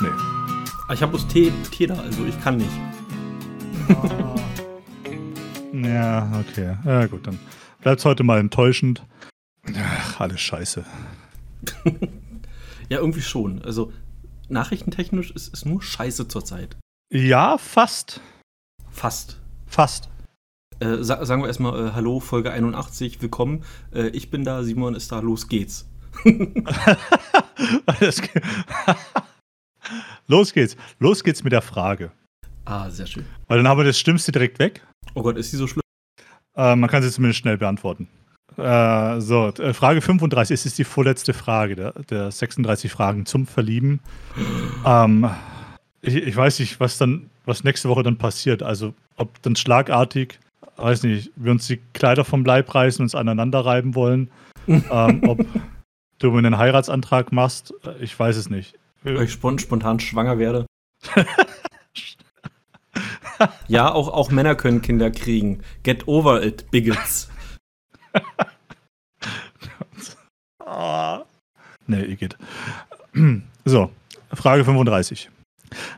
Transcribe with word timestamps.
Nee. 0.00 0.08
Ah, 0.88 0.92
Ich 0.92 1.02
habe 1.02 1.10
bloß 1.10 1.26
Tee, 1.28 1.52
Tee 1.70 1.86
da, 1.86 1.94
also 1.94 2.24
ich 2.24 2.40
kann 2.42 2.56
nicht. 2.58 2.70
Ja, 5.74 6.30
okay. 6.38 6.76
Ja, 6.84 7.06
gut, 7.06 7.26
dann 7.26 7.38
bleibt's 7.80 8.04
heute 8.04 8.22
mal 8.24 8.38
enttäuschend. 8.38 9.02
Ach, 9.74 10.20
alles 10.20 10.40
scheiße. 10.40 10.84
Ja, 12.88 12.98
irgendwie 12.98 13.22
schon. 13.22 13.62
Also 13.62 13.90
nachrichtentechnisch 14.50 15.30
ist 15.30 15.54
es 15.54 15.64
nur 15.64 15.80
Scheiße 15.80 16.28
zurzeit. 16.28 16.76
Ja, 17.10 17.56
fast. 17.56 18.20
Fast. 18.90 19.38
Fast. 19.66 20.10
Äh, 20.80 20.98
sa 21.02 21.24
sagen 21.24 21.40
wir 21.42 21.46
erstmal 21.46 21.86
äh, 21.88 21.92
Hallo, 21.94 22.20
Folge 22.20 22.50
81, 22.50 23.22
willkommen. 23.22 23.64
Äh, 23.94 24.08
ich 24.08 24.30
bin 24.30 24.44
da, 24.44 24.62
Simon 24.62 24.94
ist 24.94 25.10
da, 25.10 25.20
los 25.20 25.48
geht's. 25.48 25.88
Los 30.26 30.52
geht's. 30.52 30.76
Los 30.98 31.24
geht's 31.24 31.42
mit 31.44 31.52
der 31.52 31.62
Frage. 31.62 32.12
Ah, 32.64 32.90
sehr 32.90 33.06
schön. 33.06 33.24
Weil 33.48 33.58
dann 33.58 33.68
haben 33.68 33.78
wir 33.78 33.84
das 33.84 33.98
Schlimmste 33.98 34.32
direkt 34.32 34.58
weg. 34.58 34.82
Oh 35.14 35.22
Gott, 35.22 35.36
ist 35.36 35.50
sie 35.50 35.56
so 35.56 35.66
schlimm? 35.66 35.82
Äh, 36.56 36.76
man 36.76 36.88
kann 36.88 37.02
sie 37.02 37.10
zumindest 37.10 37.40
schnell 37.40 37.58
beantworten. 37.58 38.08
Äh, 38.56 39.20
so, 39.20 39.48
äh, 39.48 39.72
Frage 39.72 40.00
35. 40.00 40.54
Es 40.54 40.66
ist 40.66 40.78
die 40.78 40.84
vorletzte 40.84 41.32
Frage 41.32 41.74
der, 41.76 41.92
der 42.10 42.30
36 42.30 42.90
Fragen 42.90 43.26
zum 43.26 43.46
Verlieben. 43.46 44.00
ähm, 44.86 45.28
ich, 46.02 46.16
ich 46.16 46.36
weiß 46.36 46.60
nicht, 46.60 46.78
was 46.80 46.98
dann, 46.98 47.30
was 47.44 47.64
nächste 47.64 47.88
Woche 47.88 48.02
dann 48.02 48.18
passiert. 48.18 48.62
Also, 48.62 48.94
ob 49.16 49.40
dann 49.42 49.56
schlagartig, 49.56 50.38
weiß 50.76 51.02
nicht, 51.04 51.30
wir 51.36 51.52
uns 51.52 51.66
die 51.66 51.80
Kleider 51.94 52.24
vom 52.24 52.44
Leib 52.44 52.74
reißen 52.74 53.00
und 53.00 53.06
uns 53.06 53.14
aneinander 53.14 53.64
reiben 53.64 53.94
wollen. 53.94 54.30
ähm, 54.68 55.22
ob 55.26 55.44
du 56.22 56.36
einen 56.36 56.58
Heiratsantrag 56.58 57.32
machst, 57.32 57.74
äh, 57.84 58.02
ich 58.02 58.18
weiß 58.18 58.36
es 58.36 58.50
nicht. 58.50 58.78
Weil 59.02 59.22
ich 59.22 59.32
spon 59.32 59.58
spontan 59.58 60.00
schwanger 60.00 60.38
werde. 60.38 60.66
ja, 63.68 63.90
auch, 63.92 64.08
auch 64.08 64.30
Männer 64.30 64.54
können 64.54 64.82
Kinder 64.82 65.10
kriegen. 65.10 65.62
Get 65.82 66.06
over 66.06 66.42
it, 66.42 66.70
Bigots. 66.70 67.28
Ah. 70.64 71.24
Nee, 71.86 72.04
Igitt. 72.04 72.36
So, 73.64 73.90
Frage 74.32 74.64
35. 74.64 75.30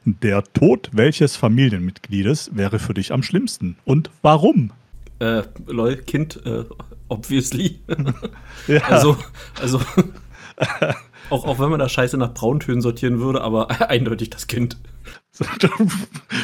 Der 0.05 0.45
Tod 0.45 0.91
welches 0.93 1.37
Familienmitgliedes 1.37 2.51
wäre 2.55 2.79
für 2.79 2.93
dich 2.93 3.13
am 3.13 3.23
schlimmsten 3.23 3.77
und 3.87 4.11
warum? 4.21 4.73
Äh, 5.21 5.43
lol, 5.67 5.97
Kind, 5.97 6.45
äh, 6.45 6.65
obviously. 7.09 7.81
Ja, 8.67 8.81
Also, 8.85 9.17
also 9.61 9.81
auch, 11.31 11.45
auch 11.45 11.59
wenn 11.59 11.71
man 11.71 11.81
da 11.81 11.89
Scheiße 11.89 12.17
nach 12.17 12.33
Brauntönen 12.35 12.81
sortieren 12.81 13.21
würde, 13.21 13.43
aber 13.43 13.69
eindeutig 13.91 14.31
das 14.31 14.47
Kind. 14.47 14.77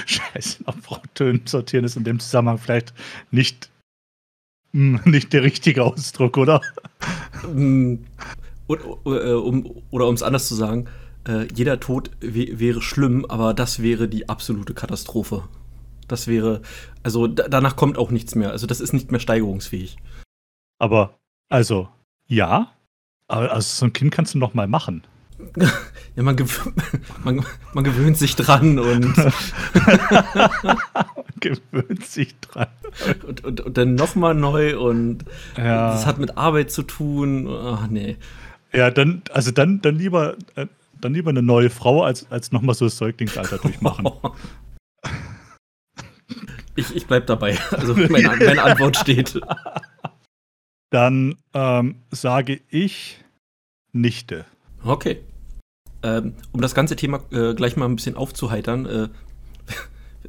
Scheiße, 0.06 0.64
nach 0.66 0.76
Frautönen 0.78 1.46
sortieren 1.46 1.84
ist 1.84 1.96
in 1.96 2.04
dem 2.04 2.18
Zusammenhang 2.20 2.58
vielleicht 2.58 2.92
nicht, 3.30 3.70
hm, 4.72 5.00
nicht 5.04 5.32
der 5.32 5.42
richtige 5.42 5.84
Ausdruck, 5.84 6.36
oder? 6.36 6.60
Mm, 7.52 7.94
äh, 8.68 8.74
um, 9.32 9.82
oder 9.90 10.06
um 10.08 10.14
es 10.14 10.22
anders 10.22 10.48
zu 10.48 10.54
sagen, 10.54 10.86
äh, 11.28 11.46
jeder 11.54 11.78
Tod 11.80 12.10
wä- 12.20 12.58
wäre 12.58 12.82
schlimm, 12.82 13.24
aber 13.26 13.54
das 13.54 13.82
wäre 13.82 14.08
die 14.08 14.28
absolute 14.28 14.74
Katastrophe. 14.74 15.44
Das 16.10 16.26
wäre, 16.26 16.60
also 17.02 17.26
da, 17.26 17.48
danach 17.48 17.76
kommt 17.76 17.98
auch 17.98 18.10
nichts 18.10 18.34
mehr. 18.34 18.50
Also 18.50 18.66
das 18.66 18.80
ist 18.80 18.92
nicht 18.92 19.10
mehr 19.10 19.20
steigerungsfähig. 19.20 19.96
Aber, 20.78 21.18
also, 21.48 21.88
ja, 22.26 22.72
aber 23.28 23.52
also 23.52 23.68
so 23.68 23.86
ein 23.86 23.92
Kind 23.92 24.12
kannst 24.12 24.34
du 24.34 24.38
noch 24.38 24.54
mal 24.54 24.66
machen. 24.66 25.04
Ja, 26.16 26.24
man, 26.24 26.34
gewö 26.34 26.70
man, 27.24 27.46
man 27.72 27.84
gewöhnt 27.84 28.18
sich 28.18 28.34
dran 28.34 28.80
und, 28.80 29.14
Gewöhnt 31.40 32.04
sich 32.04 32.38
dran. 32.40 32.66
und, 33.26 33.44
und, 33.44 33.60
und 33.60 33.78
dann 33.78 33.94
nochmal 33.94 34.34
neu 34.34 34.78
und 34.78 35.24
Ja. 35.56 35.92
das 35.92 36.04
hat 36.04 36.18
mit 36.18 36.36
Arbeit 36.36 36.70
zu 36.72 36.82
tun. 36.82 37.48
Ach 37.48 37.86
nee. 37.88 38.16
Ja, 38.72 38.90
dann, 38.90 39.22
also 39.32 39.50
dann, 39.50 39.80
dann 39.82 39.96
lieber, 39.96 40.36
äh, 40.56 40.66
dann 41.00 41.14
lieber 41.14 41.30
eine 41.30 41.42
neue 41.42 41.70
Frau, 41.70 42.02
als, 42.02 42.26
als 42.30 42.52
nochmal 42.52 42.74
so 42.74 42.86
das 42.86 42.96
Säuglingsalter 42.98 43.58
durchmachen. 43.58 44.08
Ich, 46.76 46.94
ich 46.94 47.06
bleib 47.06 47.26
dabei. 47.26 47.58
Also 47.70 47.94
meine, 48.08 48.36
meine 48.36 48.62
Antwort 48.62 48.96
steht. 48.96 49.40
Dann 50.90 51.36
ähm, 51.54 52.02
sage 52.10 52.60
ich 52.68 53.22
Nichte. 53.92 54.44
Okay. 54.84 55.22
Ähm, 56.02 56.34
um 56.52 56.60
das 56.60 56.74
ganze 56.74 56.96
Thema 56.96 57.20
äh, 57.30 57.54
gleich 57.54 57.76
mal 57.76 57.84
ein 57.84 57.96
bisschen 57.96 58.16
aufzuheitern, 58.16 58.86
äh, 58.86 59.08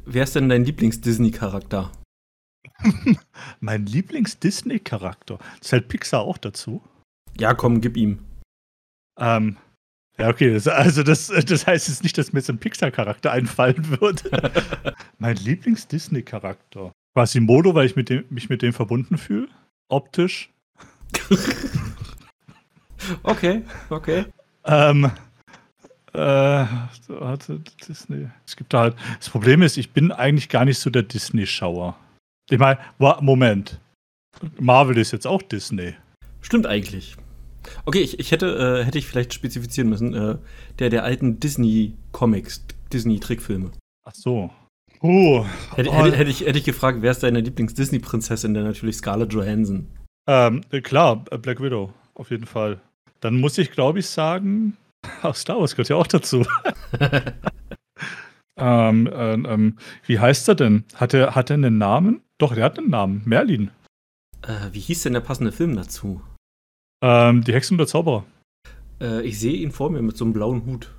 wer 0.04 0.24
ist 0.24 0.36
denn 0.36 0.48
dein 0.48 0.64
Lieblings-Disney-Charakter? 0.64 1.90
Mein 3.60 3.86
Lieblings-Disney-Charakter. 3.86 5.38
Zählt 5.60 5.88
Pixar 5.88 6.20
auch 6.22 6.38
dazu? 6.38 6.82
Ja, 7.38 7.54
komm, 7.54 7.80
gib 7.80 7.96
ihm. 7.96 8.18
Ähm, 9.18 9.56
ja, 10.18 10.28
okay, 10.28 10.52
das, 10.52 10.68
also 10.68 11.02
das, 11.02 11.28
das 11.28 11.66
heißt 11.66 11.88
jetzt 11.88 12.02
nicht, 12.02 12.16
dass 12.18 12.32
mir 12.32 12.40
jetzt 12.40 12.50
ein 12.50 12.58
Pixar-Charakter 12.58 13.32
einfallen 13.32 14.00
würde. 14.00 14.52
mein 15.18 15.36
Lieblings-Disney-Charakter. 15.36 16.92
Quasimodo, 17.14 17.74
weil 17.74 17.86
ich 17.86 17.96
mit 17.96 18.08
dem, 18.08 18.24
mich 18.30 18.48
mit 18.48 18.62
dem 18.62 18.72
verbunden 18.72 19.18
fühle. 19.18 19.48
Optisch. 19.88 20.50
Okay, 23.22 23.62
okay. 23.90 24.26
Ähm, 24.64 25.10
äh, 26.12 26.18
warte, 26.18 27.60
Disney. 27.88 28.28
Es 28.46 28.56
gibt 28.56 28.72
da 28.72 28.80
halt. 28.80 28.96
Das 29.18 29.28
Problem 29.28 29.62
ist, 29.62 29.76
ich 29.76 29.90
bin 29.90 30.12
eigentlich 30.12 30.48
gar 30.48 30.64
nicht 30.64 30.78
so 30.78 30.90
der 30.90 31.02
Disney-Schauer. 31.02 31.96
Ich 32.50 32.58
meine, 32.58 32.78
Moment. 33.20 33.80
Marvel 34.58 34.98
ist 34.98 35.12
jetzt 35.12 35.26
auch 35.26 35.42
Disney. 35.42 35.94
Stimmt 36.40 36.66
eigentlich. 36.66 37.16
Okay, 37.84 38.00
ich, 38.00 38.18
ich 38.18 38.30
hätte, 38.30 38.80
äh, 38.80 38.84
hätte 38.84 38.98
ich 38.98 39.06
vielleicht 39.06 39.34
spezifizieren 39.34 39.88
müssen, 39.90 40.14
äh, 40.14 40.38
der 40.78 40.90
der 40.90 41.04
alten 41.04 41.40
Disney-Comics, 41.40 42.64
Disney-Trickfilme. 42.92 43.70
Ach 44.04 44.14
so. 44.14 44.50
Oh. 45.00 45.44
Hätte, 45.74 45.90
oh, 45.90 46.04
hätte, 46.04 46.16
hätte, 46.16 46.30
ich, 46.30 46.42
hätte 46.42 46.58
ich 46.58 46.64
gefragt, 46.64 46.98
wer 47.00 47.10
ist 47.10 47.22
deine 47.22 47.40
Lieblings-Disney-Prinzessin? 47.40 48.54
Dann 48.54 48.64
natürlich 48.64 48.96
Scarlett 48.96 49.32
Johansson. 49.32 49.88
ähm, 50.28 50.62
äh, 50.70 50.80
klar, 50.80 51.24
äh, 51.30 51.38
Black 51.38 51.60
Widow, 51.60 51.92
auf 52.14 52.30
jeden 52.30 52.46
Fall. 52.46 52.80
Dann 53.20 53.40
muss 53.40 53.58
ich, 53.58 53.70
glaube 53.70 54.00
ich, 54.00 54.06
sagen, 54.06 54.76
auch 55.22 55.34
Star 55.34 55.58
Wars 55.58 55.74
gehört 55.74 55.88
ja 55.88 55.96
auch 55.96 56.06
dazu. 56.06 56.44
ähm, 58.56 59.06
äh, 59.06 59.32
ähm, 59.34 59.78
wie 60.06 60.18
heißt 60.18 60.48
er 60.48 60.54
denn? 60.54 60.84
Hat 60.94 61.14
er, 61.14 61.34
hat 61.34 61.50
er 61.50 61.54
einen 61.54 61.78
Namen? 61.78 62.22
Doch, 62.38 62.54
der 62.54 62.64
hat 62.64 62.78
einen 62.78 62.90
Namen. 62.90 63.22
Merlin. 63.24 63.70
Äh, 64.42 64.72
wie 64.72 64.80
hieß 64.80 65.02
denn 65.04 65.12
der 65.12 65.20
passende 65.20 65.52
Film 65.52 65.76
dazu? 65.76 66.22
Ähm, 67.02 67.42
die 67.44 67.52
Hexen 67.52 67.74
und 67.74 67.78
der 67.78 67.86
Zauberer. 67.88 68.24
Äh, 69.00 69.22
ich 69.22 69.38
sehe 69.38 69.54
ihn 69.54 69.72
vor 69.72 69.90
mir 69.90 70.02
mit 70.02 70.16
so 70.16 70.24
einem 70.24 70.32
blauen 70.32 70.64
Hut. 70.64 70.94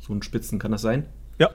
So 0.00 0.12
einen 0.12 0.22
Spitzen, 0.22 0.58
kann 0.58 0.72
das 0.72 0.82
sein? 0.82 1.06
Ja. 1.38 1.54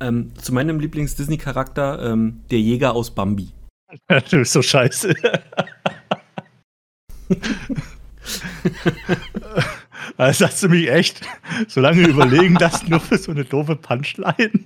Ähm, 0.00 0.32
zu 0.36 0.52
meinem 0.52 0.80
Lieblings-Disney-Charakter, 0.80 2.10
ähm, 2.10 2.42
der 2.50 2.60
Jäger 2.60 2.94
aus 2.94 3.14
Bambi. 3.14 3.50
du 4.08 4.38
bist 4.38 4.52
so 4.52 4.62
scheiße. 4.62 5.14
Also 10.16 10.46
hast 10.46 10.62
du 10.62 10.68
mich 10.68 10.90
echt 10.90 11.22
so 11.68 11.80
lange 11.80 12.06
überlegen 12.06 12.54
lassen, 12.56 12.90
nur 12.90 13.00
für 13.00 13.18
so 13.18 13.32
eine 13.32 13.44
doofe 13.44 13.76
Punchline. 13.76 14.64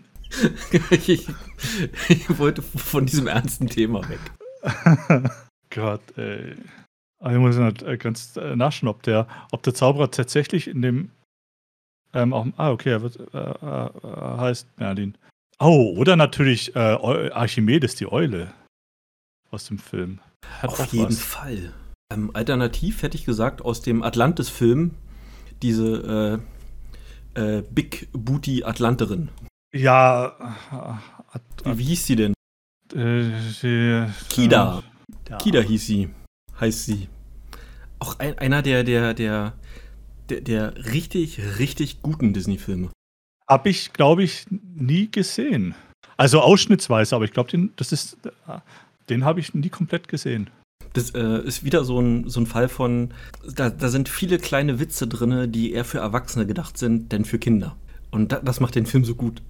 ich, 0.90 1.28
ich 2.08 2.38
wollte 2.38 2.62
von 2.62 3.06
diesem 3.06 3.26
ernsten 3.26 3.68
Thema 3.68 4.02
weg. 4.08 4.18
Gott, 5.70 6.02
ey. 6.16 6.56
Aber 7.24 7.32
ich 7.32 7.40
muss 7.40 7.56
halt 7.56 8.00
ganz 8.00 8.36
äh, 8.36 8.54
nachschauen, 8.54 8.90
ob 8.90 9.02
der, 9.02 9.26
ob 9.50 9.62
der 9.62 9.72
Zauberer 9.72 10.10
tatsächlich 10.10 10.68
in 10.68 10.82
dem 10.82 11.10
ähm, 12.12 12.34
auch, 12.34 12.46
ah, 12.58 12.70
okay, 12.70 12.90
er 12.90 13.02
wird, 13.02 13.18
äh, 13.32 13.38
äh, 13.38 14.38
heißt 14.38 14.68
Merlin. 14.78 15.16
Oh, 15.58 15.94
oder 15.96 16.16
natürlich 16.16 16.76
äh, 16.76 16.78
Archimedes, 16.78 17.94
die 17.94 18.12
Eule 18.12 18.52
aus 19.50 19.66
dem 19.66 19.78
Film. 19.78 20.20
Hat 20.60 20.68
Auf 20.68 20.92
jeden 20.92 21.08
was. 21.08 21.18
Fall. 21.18 21.72
Ähm, 22.12 22.30
alternativ 22.34 23.02
hätte 23.02 23.16
ich 23.16 23.24
gesagt, 23.24 23.62
aus 23.62 23.80
dem 23.80 24.02
Atlantis-Film 24.02 24.90
diese 25.62 26.42
äh, 27.34 27.40
äh, 27.40 27.62
Big 27.62 28.08
Booty 28.12 28.64
Atlanterin. 28.64 29.30
Ja, 29.74 31.00
äh, 31.64 31.70
Wie, 31.70 31.78
wie 31.78 31.84
hieß 31.84 32.06
sie 32.06 32.16
denn? 32.16 32.34
äh, 32.92 33.32
die, 33.62 34.06
Kida. 34.28 34.82
Ja. 35.30 35.38
Kida 35.38 35.60
hieß 35.60 35.86
sie. 35.86 36.10
Heißt 36.60 36.84
sie. 36.84 37.08
Auch 38.04 38.18
ein, 38.18 38.38
einer 38.38 38.60
der, 38.60 38.84
der, 38.84 39.14
der, 39.14 39.54
der, 40.28 40.42
der 40.42 40.92
richtig, 40.92 41.40
richtig 41.58 42.02
guten 42.02 42.34
Disney-Filme. 42.34 42.90
Hab 43.48 43.64
ich, 43.64 43.94
glaube 43.94 44.22
ich, 44.22 44.44
nie 44.50 45.10
gesehen. 45.10 45.74
Also 46.18 46.40
ausschnittsweise, 46.40 47.16
aber 47.16 47.24
ich 47.24 47.32
glaube, 47.32 47.50
den, 47.50 47.72
das 47.76 47.92
ist, 47.92 48.18
den 49.08 49.24
habe 49.24 49.40
ich 49.40 49.54
nie 49.54 49.70
komplett 49.70 50.08
gesehen. 50.08 50.50
Das 50.92 51.14
äh, 51.14 51.40
ist 51.46 51.64
wieder 51.64 51.82
so 51.84 51.98
ein, 51.98 52.28
so 52.28 52.40
ein 52.40 52.46
Fall 52.46 52.68
von, 52.68 53.14
da, 53.54 53.70
da 53.70 53.88
sind 53.88 54.10
viele 54.10 54.38
kleine 54.38 54.78
Witze 54.80 55.06
drin, 55.06 55.50
die 55.50 55.72
eher 55.72 55.86
für 55.86 55.98
Erwachsene 55.98 56.44
gedacht 56.44 56.76
sind, 56.76 57.10
denn 57.10 57.24
für 57.24 57.38
Kinder. 57.38 57.74
Und 58.10 58.32
da, 58.32 58.40
das 58.40 58.60
macht 58.60 58.74
den 58.74 58.84
Film 58.84 59.06
so 59.06 59.14
gut. 59.14 59.40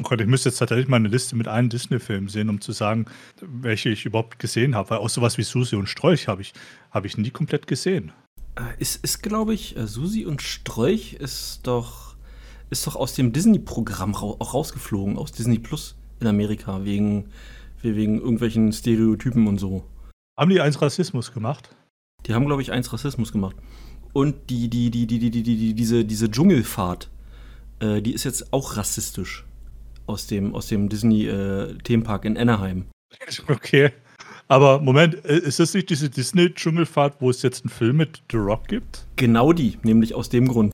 Oh 0.00 0.08
Gott, 0.08 0.20
ich 0.20 0.26
müsste 0.26 0.48
jetzt 0.48 0.58
tatsächlich 0.58 0.88
mal 0.88 0.96
eine 0.96 1.08
Liste 1.08 1.36
mit 1.36 1.46
allen 1.46 1.68
Disney-Filmen 1.68 2.28
sehen, 2.28 2.48
um 2.48 2.60
zu 2.60 2.72
sagen, 2.72 3.06
welche 3.40 3.90
ich 3.90 4.04
überhaupt 4.04 4.40
gesehen 4.40 4.74
habe. 4.74 4.90
Weil 4.90 4.98
auch 4.98 5.08
sowas 5.08 5.38
wie 5.38 5.44
Susi 5.44 5.76
und 5.76 5.88
Strolch 5.88 6.26
habe 6.26 6.42
ich, 6.42 6.52
hab 6.90 7.04
ich 7.04 7.16
nie 7.16 7.30
komplett 7.30 7.68
gesehen. 7.68 8.10
Äh, 8.56 8.80
ist, 8.80 9.04
ist 9.04 9.22
glaube 9.22 9.54
ich, 9.54 9.76
äh, 9.76 9.86
Susi 9.86 10.24
und 10.24 10.42
Strolch 10.42 11.14
ist 11.14 11.60
doch, 11.62 12.16
ist 12.70 12.86
doch 12.88 12.96
aus 12.96 13.14
dem 13.14 13.32
Disney-Programm 13.32 14.14
ra 14.14 14.34
auch 14.40 14.54
rausgeflogen, 14.54 15.16
aus 15.16 15.30
Disney 15.30 15.60
Plus 15.60 15.96
in 16.18 16.26
Amerika, 16.26 16.84
wegen, 16.84 17.30
wegen 17.82 18.18
irgendwelchen 18.18 18.72
Stereotypen 18.72 19.46
und 19.46 19.58
so. 19.58 19.84
Haben 20.36 20.50
die 20.50 20.60
eins 20.60 20.82
Rassismus 20.82 21.32
gemacht? 21.32 21.68
Die 22.26 22.34
haben, 22.34 22.46
glaube 22.46 22.62
ich, 22.62 22.72
eins 22.72 22.92
Rassismus 22.92 23.30
gemacht. 23.30 23.54
Und 24.12 24.50
die, 24.50 24.68
die, 24.68 24.90
die, 24.90 25.06
die, 25.06 25.20
die, 25.20 25.30
die, 25.30 25.42
die, 25.42 25.74
diese, 25.74 26.04
diese 26.04 26.28
Dschungelfahrt, 26.28 27.10
äh, 27.78 28.02
die 28.02 28.12
ist 28.12 28.24
jetzt 28.24 28.52
auch 28.52 28.76
rassistisch. 28.76 29.44
Aus 30.06 30.26
dem, 30.26 30.54
aus 30.54 30.68
dem 30.68 30.88
Disney-Themenpark 30.88 32.24
äh, 32.24 32.28
in 32.28 32.38
Anaheim. 32.38 32.86
Okay. 33.48 33.92
Aber 34.48 34.80
Moment, 34.80 35.24
äh, 35.24 35.38
ist 35.38 35.60
das 35.60 35.72
nicht 35.72 35.88
diese 35.88 36.10
Disney-Dschungelfahrt, 36.10 37.20
wo 37.20 37.30
es 37.30 37.42
jetzt 37.42 37.64
einen 37.64 37.70
Film 37.70 37.96
mit 37.96 38.22
The 38.30 38.36
Rock 38.36 38.68
gibt? 38.68 39.06
Genau 39.16 39.52
die, 39.52 39.78
nämlich 39.82 40.14
aus 40.14 40.28
dem 40.28 40.48
Grund. 40.48 40.72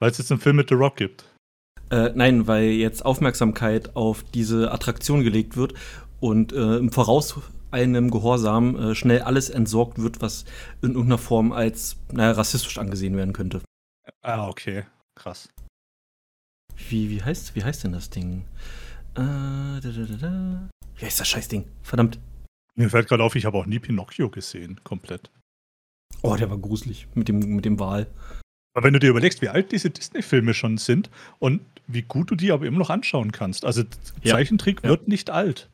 Weil 0.00 0.10
es 0.10 0.18
jetzt 0.18 0.32
einen 0.32 0.40
Film 0.40 0.56
mit 0.56 0.70
The 0.70 0.74
Rock 0.74 0.96
gibt. 0.96 1.24
Äh, 1.90 2.10
nein, 2.14 2.46
weil 2.46 2.64
jetzt 2.70 3.04
Aufmerksamkeit 3.04 3.94
auf 3.94 4.24
diese 4.24 4.72
Attraktion 4.72 5.22
gelegt 5.22 5.56
wird 5.56 5.74
und 6.20 6.52
äh, 6.52 6.76
im 6.78 6.90
Voraus 6.90 7.38
einem 7.70 8.10
Gehorsam 8.10 8.76
äh, 8.76 8.94
schnell 8.94 9.22
alles 9.22 9.50
entsorgt 9.50 10.00
wird, 10.00 10.22
was 10.22 10.44
in 10.80 10.90
irgendeiner 10.90 11.18
Form 11.18 11.52
als 11.52 11.96
naja, 12.12 12.32
rassistisch 12.32 12.78
angesehen 12.78 13.16
werden 13.16 13.32
könnte. 13.32 13.60
Ah, 14.22 14.48
okay. 14.48 14.84
Krass. 15.14 15.48
Wie, 16.88 17.10
wie, 17.10 17.22
heißt, 17.22 17.54
wie 17.54 17.64
heißt 17.64 17.84
denn 17.84 17.92
das 17.92 18.10
Ding? 18.10 18.44
Äh, 19.14 19.20
da, 19.20 19.80
da, 19.80 19.90
da, 19.90 20.16
da. 20.16 20.68
Wie 20.96 21.04
heißt 21.04 21.20
das 21.20 21.28
Scheißding? 21.28 21.64
Verdammt. 21.82 22.18
Mir 22.76 22.90
fällt 22.90 23.08
gerade 23.08 23.22
auf, 23.22 23.36
ich 23.36 23.44
habe 23.44 23.58
auch 23.58 23.66
nie 23.66 23.78
Pinocchio 23.78 24.28
gesehen, 24.28 24.80
komplett. 24.82 25.30
Oh, 26.22 26.36
der 26.36 26.50
war 26.50 26.58
gruselig 26.58 27.06
mit 27.14 27.28
dem, 27.28 27.38
mit 27.38 27.64
dem 27.64 27.78
Wal. 27.78 28.06
Aber 28.74 28.86
wenn 28.86 28.92
du 28.92 28.98
dir 28.98 29.10
überlegst, 29.10 29.40
wie 29.42 29.48
alt 29.48 29.70
diese 29.70 29.90
Disney-Filme 29.90 30.54
schon 30.54 30.78
sind 30.78 31.10
und 31.38 31.60
wie 31.86 32.02
gut 32.02 32.30
du 32.30 32.34
die 32.34 32.50
aber 32.50 32.66
immer 32.66 32.78
noch 32.78 32.90
anschauen 32.90 33.30
kannst. 33.30 33.64
Also 33.64 33.84
Zeichentrick 34.24 34.82
ja. 34.82 34.90
wird 34.90 35.06
nicht 35.06 35.30
alt. 35.30 35.68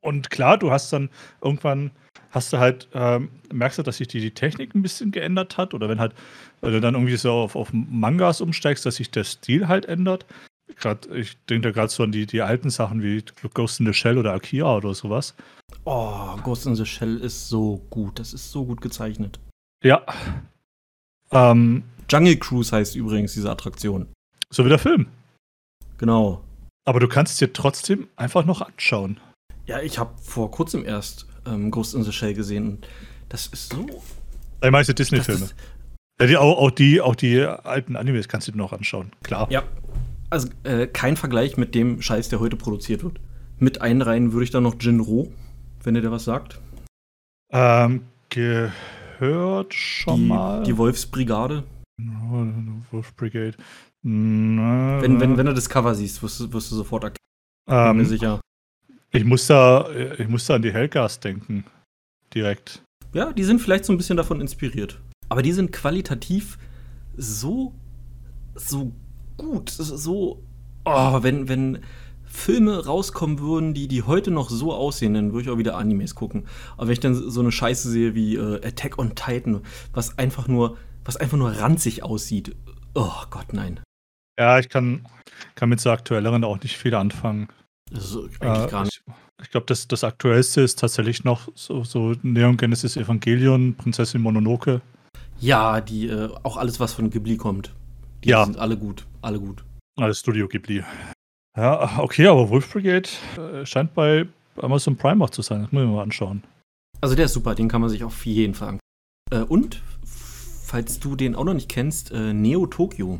Und 0.00 0.30
klar, 0.30 0.58
du 0.58 0.70
hast 0.70 0.92
dann 0.92 1.10
irgendwann, 1.42 1.90
hast 2.30 2.52
du 2.52 2.58
halt, 2.58 2.88
ähm, 2.92 3.30
merkst 3.52 3.78
du, 3.78 3.82
dass 3.82 3.98
sich 3.98 4.08
die, 4.08 4.20
die 4.20 4.32
Technik 4.32 4.74
ein 4.74 4.82
bisschen 4.82 5.10
geändert 5.10 5.56
hat 5.56 5.74
oder 5.74 5.88
wenn 5.88 6.00
halt, 6.00 6.14
wenn 6.60 6.72
du 6.72 6.80
dann 6.80 6.94
irgendwie 6.94 7.16
so 7.16 7.32
auf, 7.32 7.56
auf 7.56 7.70
Mangas 7.72 8.40
umsteigst, 8.40 8.84
dass 8.84 8.96
sich 8.96 9.10
der 9.10 9.24
Stil 9.24 9.68
halt 9.68 9.86
ändert. 9.86 10.26
Grad, 10.76 11.06
ich 11.14 11.38
denke 11.46 11.68
da 11.68 11.72
gerade 11.72 11.88
so 11.88 12.02
an 12.02 12.12
die, 12.12 12.26
die 12.26 12.42
alten 12.42 12.70
Sachen 12.70 13.02
wie 13.02 13.24
Ghost 13.54 13.80
in 13.80 13.86
the 13.86 13.94
Shell 13.94 14.18
oder 14.18 14.34
Akira 14.34 14.76
oder 14.76 14.94
sowas. 14.94 15.34
Oh, 15.84 16.36
Ghost 16.44 16.66
in 16.66 16.74
the 16.74 16.84
Shell 16.84 17.18
ist 17.18 17.48
so 17.48 17.82
gut. 17.90 18.18
Das 18.18 18.34
ist 18.34 18.50
so 18.50 18.64
gut 18.64 18.80
gezeichnet. 18.80 19.40
Ja. 19.82 20.04
Ähm, 21.30 21.84
Jungle 22.10 22.36
Cruise 22.36 22.74
heißt 22.74 22.96
übrigens 22.96 23.32
diese 23.34 23.50
Attraktion. 23.50 24.08
So 24.50 24.64
wie 24.64 24.68
der 24.68 24.78
Film. 24.78 25.06
Genau. 25.96 26.44
Aber 26.84 27.00
du 27.00 27.08
kannst 27.08 27.32
es 27.32 27.38
dir 27.38 27.52
trotzdem 27.52 28.08
einfach 28.16 28.44
noch 28.44 28.62
anschauen. 28.62 29.20
Ja, 29.66 29.80
ich 29.80 29.98
habe 29.98 30.16
vor 30.22 30.50
kurzem 30.50 30.84
erst 30.84 31.26
ähm, 31.48 31.70
Ghost 31.70 31.94
in 31.94 32.02
the 32.02 32.12
Shell 32.12 32.34
gesehen 32.34 32.68
und 32.68 32.86
das 33.28 33.46
ist 33.46 33.72
so. 33.72 33.86
Die 34.62 34.70
meisten 34.70 34.94
Disney-Filme. 34.94 35.48
Ja, 36.20 36.26
die, 36.26 36.36
auch, 36.36 36.58
auch, 36.58 36.70
die, 36.70 37.00
auch 37.00 37.14
die 37.14 37.40
alten 37.40 37.96
Animes 37.96 38.28
kannst 38.28 38.48
du 38.48 38.52
dir 38.52 38.58
noch 38.58 38.72
anschauen, 38.72 39.12
klar. 39.22 39.46
Ja. 39.50 39.62
Also 40.30 40.48
äh, 40.64 40.86
kein 40.86 41.16
Vergleich 41.16 41.56
mit 41.56 41.74
dem 41.74 42.02
Scheiß, 42.02 42.28
der 42.28 42.40
heute 42.40 42.56
produziert 42.56 43.02
wird. 43.02 43.20
Mit 43.58 43.80
einreihen 43.80 44.32
würde 44.32 44.44
ich 44.44 44.50
dann 44.50 44.64
noch 44.64 44.76
Jinro, 44.78 45.32
wenn 45.82 45.94
ihr 45.94 46.02
da 46.02 46.10
was 46.10 46.24
sagt. 46.24 46.60
Ähm, 47.50 48.02
gehört 48.28 49.72
schon 49.72 50.16
die, 50.16 50.26
mal. 50.26 50.62
Die 50.64 50.76
Wolfsbrigade. 50.76 51.64
Wolf 52.90 53.14
Brigade. 53.16 53.56
Wenn, 54.02 55.20
wenn, 55.20 55.36
wenn 55.36 55.46
du 55.46 55.54
das 55.54 55.68
Cover 55.68 55.94
siehst, 55.94 56.22
wirst 56.22 56.40
du, 56.40 56.52
wirst 56.52 56.70
du 56.70 56.76
sofort 56.76 57.04
erkennen. 57.04 57.16
Ähm, 57.68 57.88
Bin 57.88 57.96
mir 57.98 58.04
sicher. 58.06 58.40
Ich 59.10 59.24
muss 59.24 59.46
da, 59.46 59.88
ich 60.18 60.28
muss 60.28 60.46
da 60.46 60.56
an 60.56 60.62
die 60.62 60.72
Hellgas 60.72 61.20
denken. 61.20 61.64
Direkt. 62.34 62.82
Ja, 63.14 63.32
die 63.32 63.44
sind 63.44 63.60
vielleicht 63.60 63.84
so 63.84 63.92
ein 63.92 63.96
bisschen 63.96 64.16
davon 64.16 64.40
inspiriert. 64.40 65.00
Aber 65.28 65.42
die 65.42 65.52
sind 65.52 65.72
qualitativ 65.72 66.58
so, 67.16 67.74
so 68.54 68.92
gut. 69.36 69.70
So, 69.70 70.42
oh, 70.84 71.22
wenn, 71.22 71.48
wenn 71.48 71.78
Filme 72.24 72.84
rauskommen 72.84 73.38
würden, 73.38 73.72
die, 73.72 73.88
die 73.88 74.02
heute 74.02 74.30
noch 74.30 74.50
so 74.50 74.74
aussehen, 74.74 75.14
dann 75.14 75.32
würde 75.32 75.44
ich 75.44 75.50
auch 75.50 75.58
wieder 75.58 75.76
Animes 75.76 76.14
gucken. 76.14 76.46
Aber 76.76 76.86
wenn 76.86 76.92
ich 76.92 77.00
dann 77.00 77.14
so 77.14 77.40
eine 77.40 77.52
Scheiße 77.52 77.90
sehe 77.90 78.14
wie 78.14 78.36
äh, 78.36 78.66
Attack 78.66 78.98
on 78.98 79.14
Titan, 79.14 79.62
was 79.92 80.18
einfach 80.18 80.48
nur, 80.48 80.76
was 81.04 81.16
einfach 81.16 81.38
nur 81.38 81.50
ranzig 81.50 82.02
aussieht. 82.02 82.54
Oh 82.94 83.22
Gott, 83.30 83.52
nein. 83.52 83.80
Ja, 84.38 84.58
ich 84.58 84.68
kann, 84.68 85.06
kann 85.54 85.70
mit 85.70 85.80
so 85.80 85.90
aktuelleren 85.90 86.44
auch 86.44 86.60
nicht 86.60 86.76
viel 86.76 86.94
anfangen. 86.94 87.48
Also 87.94 88.24
eigentlich 88.40 88.66
äh, 88.66 88.70
gar 88.70 88.84
nicht. 88.84 89.02
Ich, 89.06 89.44
ich 89.44 89.50
glaube, 89.50 89.66
das, 89.66 89.88
das 89.88 90.04
aktuellste 90.04 90.60
ist 90.60 90.78
tatsächlich 90.78 91.24
noch 91.24 91.48
so, 91.54 91.84
so 91.84 92.14
Neon 92.22 92.56
Genesis 92.56 92.96
Evangelion, 92.96 93.74
Prinzessin 93.74 94.20
Mononoke. 94.20 94.80
Ja, 95.40 95.80
die 95.80 96.08
äh, 96.08 96.28
auch 96.42 96.56
alles, 96.56 96.80
was 96.80 96.94
von 96.94 97.10
Ghibli 97.10 97.36
kommt. 97.36 97.72
Die 98.24 98.30
ja. 98.30 98.44
sind 98.44 98.58
alle 98.58 98.76
gut, 98.76 99.06
alle 99.22 99.38
gut. 99.38 99.64
Alles 99.96 100.20
Studio 100.20 100.48
Ghibli. 100.48 100.84
Ja, 101.56 101.98
okay, 101.98 102.26
aber 102.26 102.50
Wolf 102.50 102.72
Brigade 102.72 103.08
äh, 103.36 103.64
scheint 103.64 103.94
bei 103.94 104.26
Amazon 104.56 104.96
Prime 104.96 105.24
auch 105.24 105.30
zu 105.30 105.42
sein. 105.42 105.62
Das 105.62 105.72
muss 105.72 105.82
ich 105.82 105.88
mir 105.88 105.94
mal 105.94 106.02
anschauen. 106.02 106.42
Also 107.00 107.14
der 107.14 107.26
ist 107.26 107.32
super, 107.32 107.54
den 107.54 107.68
kann 107.68 107.80
man 107.80 107.90
sich 107.90 108.02
auf 108.04 108.26
jeden 108.26 108.54
Fall 108.54 108.68
angucken. 108.68 108.80
Äh, 109.30 109.42
und, 109.42 109.82
falls 110.04 110.98
du 110.98 111.16
den 111.16 111.34
auch 111.34 111.44
noch 111.44 111.54
nicht 111.54 111.68
kennst, 111.68 112.10
äh, 112.10 112.32
Neo 112.32 112.66
Tokyo. 112.66 113.18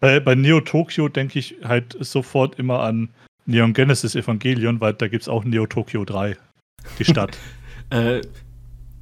Bei, 0.00 0.18
bei 0.18 0.34
Neo 0.34 0.60
Tokyo 0.60 1.08
denke 1.08 1.38
ich 1.38 1.56
halt 1.62 1.96
sofort 2.00 2.58
immer 2.58 2.80
an 2.80 3.10
Neon 3.50 3.74
Genesis 3.74 4.14
Evangelion, 4.14 4.80
weil 4.80 4.94
da 4.94 5.08
gibt 5.08 5.22
es 5.22 5.28
auch 5.28 5.44
Neo 5.44 5.66
Tokyo 5.66 6.04
3, 6.04 6.36
die 6.98 7.04
Stadt. 7.04 7.36
äh, 7.90 8.20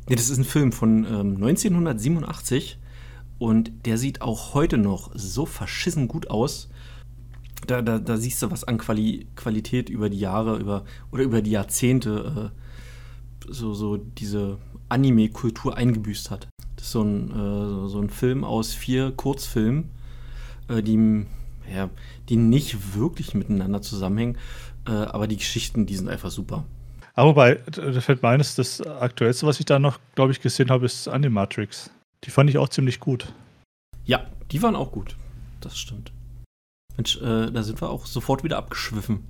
nee, 0.09 0.17
das 0.17 0.31
ist 0.31 0.39
ein 0.39 0.45
Film 0.45 0.73
von 0.73 1.05
ähm, 1.05 1.35
1987 1.37 2.79
und 3.39 3.71
der 3.85 3.99
sieht 3.99 4.23
auch 4.23 4.55
heute 4.55 4.79
noch 4.79 5.11
so 5.15 5.45
verschissen 5.45 6.09
gut 6.09 6.31
aus. 6.31 6.71
Da, 7.67 7.83
da, 7.83 7.99
da 7.99 8.17
siehst 8.17 8.43
du, 8.43 8.51
was 8.51 8.65
an 8.65 8.79
Quali 8.79 9.27
Qualität 9.37 9.91
über 9.91 10.09
die 10.09 10.19
Jahre 10.19 10.59
über, 10.59 10.85
oder 11.13 11.25
über 11.25 11.43
die 11.43 11.51
Jahrzehnte 11.51 12.53
äh, 13.47 13.53
so, 13.53 13.75
so 13.75 13.97
diese 13.99 14.59
Anime-Kultur 14.89 15.77
eingebüßt 15.77 16.31
hat. 16.31 16.49
Das 16.77 16.87
ist 16.87 16.93
so 16.93 17.03
ein, 17.03 17.31
äh, 17.31 17.89
so 17.89 18.01
ein 18.01 18.09
Film 18.09 18.45
aus 18.45 18.73
vier 18.73 19.11
Kurzfilmen, 19.11 19.91
äh, 20.69 20.83
die 20.83 21.27
ja, 21.71 21.91
die 22.29 22.37
nicht 22.37 22.95
wirklich 22.95 23.35
miteinander 23.35 23.83
zusammenhängen, 23.83 24.39
äh, 24.87 24.93
aber 24.93 25.27
die 25.27 25.37
Geschichten, 25.37 25.87
die 25.87 25.97
sind 25.97 26.09
einfach 26.09 26.31
super. 26.31 26.65
Aber 27.15 27.31
wobei, 27.31 27.57
da 27.73 28.01
fällt 28.01 28.23
mir 28.23 28.29
eines, 28.29 28.55
das 28.55 28.81
aktuellste, 28.81 29.47
was 29.47 29.59
ich 29.59 29.67
da 29.67 29.79
noch, 29.79 29.99
glaube 30.15 30.31
ich, 30.31 30.41
gesehen 30.41 30.71
habe, 30.71 30.87
ist 30.87 31.09
Animatrix. 31.09 31.91
Die 32.25 32.31
fand 32.31 32.49
ich 32.49 32.59
auch 32.59 32.69
ziemlich 32.69 33.01
gut. 33.01 33.33
Ja, 34.05 34.27
die 34.53 34.63
waren 34.63 34.77
auch 34.77 34.93
gut. 34.93 35.17
Das 35.61 35.77
stimmt. 35.79 36.13
Mensch, 36.97 37.17
äh, 37.17 37.51
da 37.51 37.63
sind 37.63 37.81
wir 37.81 37.91
auch 37.91 38.07
sofort 38.07 38.45
wieder 38.45 38.59
abgeschwiffen. 38.59 39.29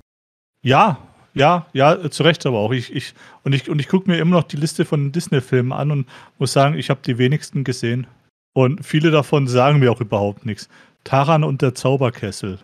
Ja, 0.63 0.99
ja, 1.33 1.67
ja, 1.73 2.09
zu 2.09 2.23
Recht 2.23 2.45
aber 2.45 2.59
auch. 2.59 2.71
Ich, 2.71 2.93
ich, 2.93 3.13
und 3.43 3.53
ich, 3.53 3.69
und 3.69 3.79
ich 3.79 3.87
gucke 3.87 4.09
mir 4.09 4.17
immer 4.17 4.37
noch 4.37 4.43
die 4.43 4.57
Liste 4.57 4.85
von 4.85 5.11
Disney-Filmen 5.11 5.71
an 5.71 5.91
und 5.91 6.07
muss 6.37 6.53
sagen, 6.53 6.77
ich 6.77 6.89
habe 6.89 6.99
die 7.05 7.17
wenigsten 7.17 7.63
gesehen. 7.63 8.07
Und 8.53 8.85
viele 8.85 9.11
davon 9.11 9.47
sagen 9.47 9.79
mir 9.79 9.91
auch 9.91 10.01
überhaupt 10.01 10.45
nichts. 10.45 10.69
Taran 11.03 11.43
und 11.43 11.61
der 11.61 11.75
Zauberkessel. 11.75 12.59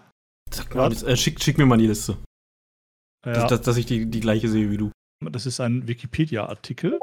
Sag 0.52 0.74
mal, 0.76 0.92
äh, 0.92 1.18
schick, 1.18 1.42
schick, 1.42 1.58
mir 1.58 1.66
mal 1.66 1.78
die 1.78 1.88
Liste. 1.88 2.18
Ja. 3.26 3.34
Dass, 3.34 3.50
dass, 3.50 3.62
dass, 3.62 3.78
ich 3.78 3.86
die, 3.86 4.06
die 4.06 4.20
gleiche 4.20 4.50
sehe 4.50 4.70
wie 4.70 4.78
du. 4.78 4.92
Das 5.22 5.46
ist 5.46 5.60
ein 5.60 5.88
Wikipedia-Artikel. 5.88 7.00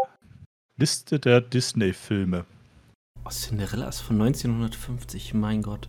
Liste 0.78 1.18
der 1.18 1.40
Disney-Filme. 1.40 2.44
Oh, 3.24 3.30
Cinderella 3.30 3.88
ist 3.88 4.00
von 4.00 4.20
1950, 4.20 5.34
mein 5.34 5.62
Gott. 5.62 5.88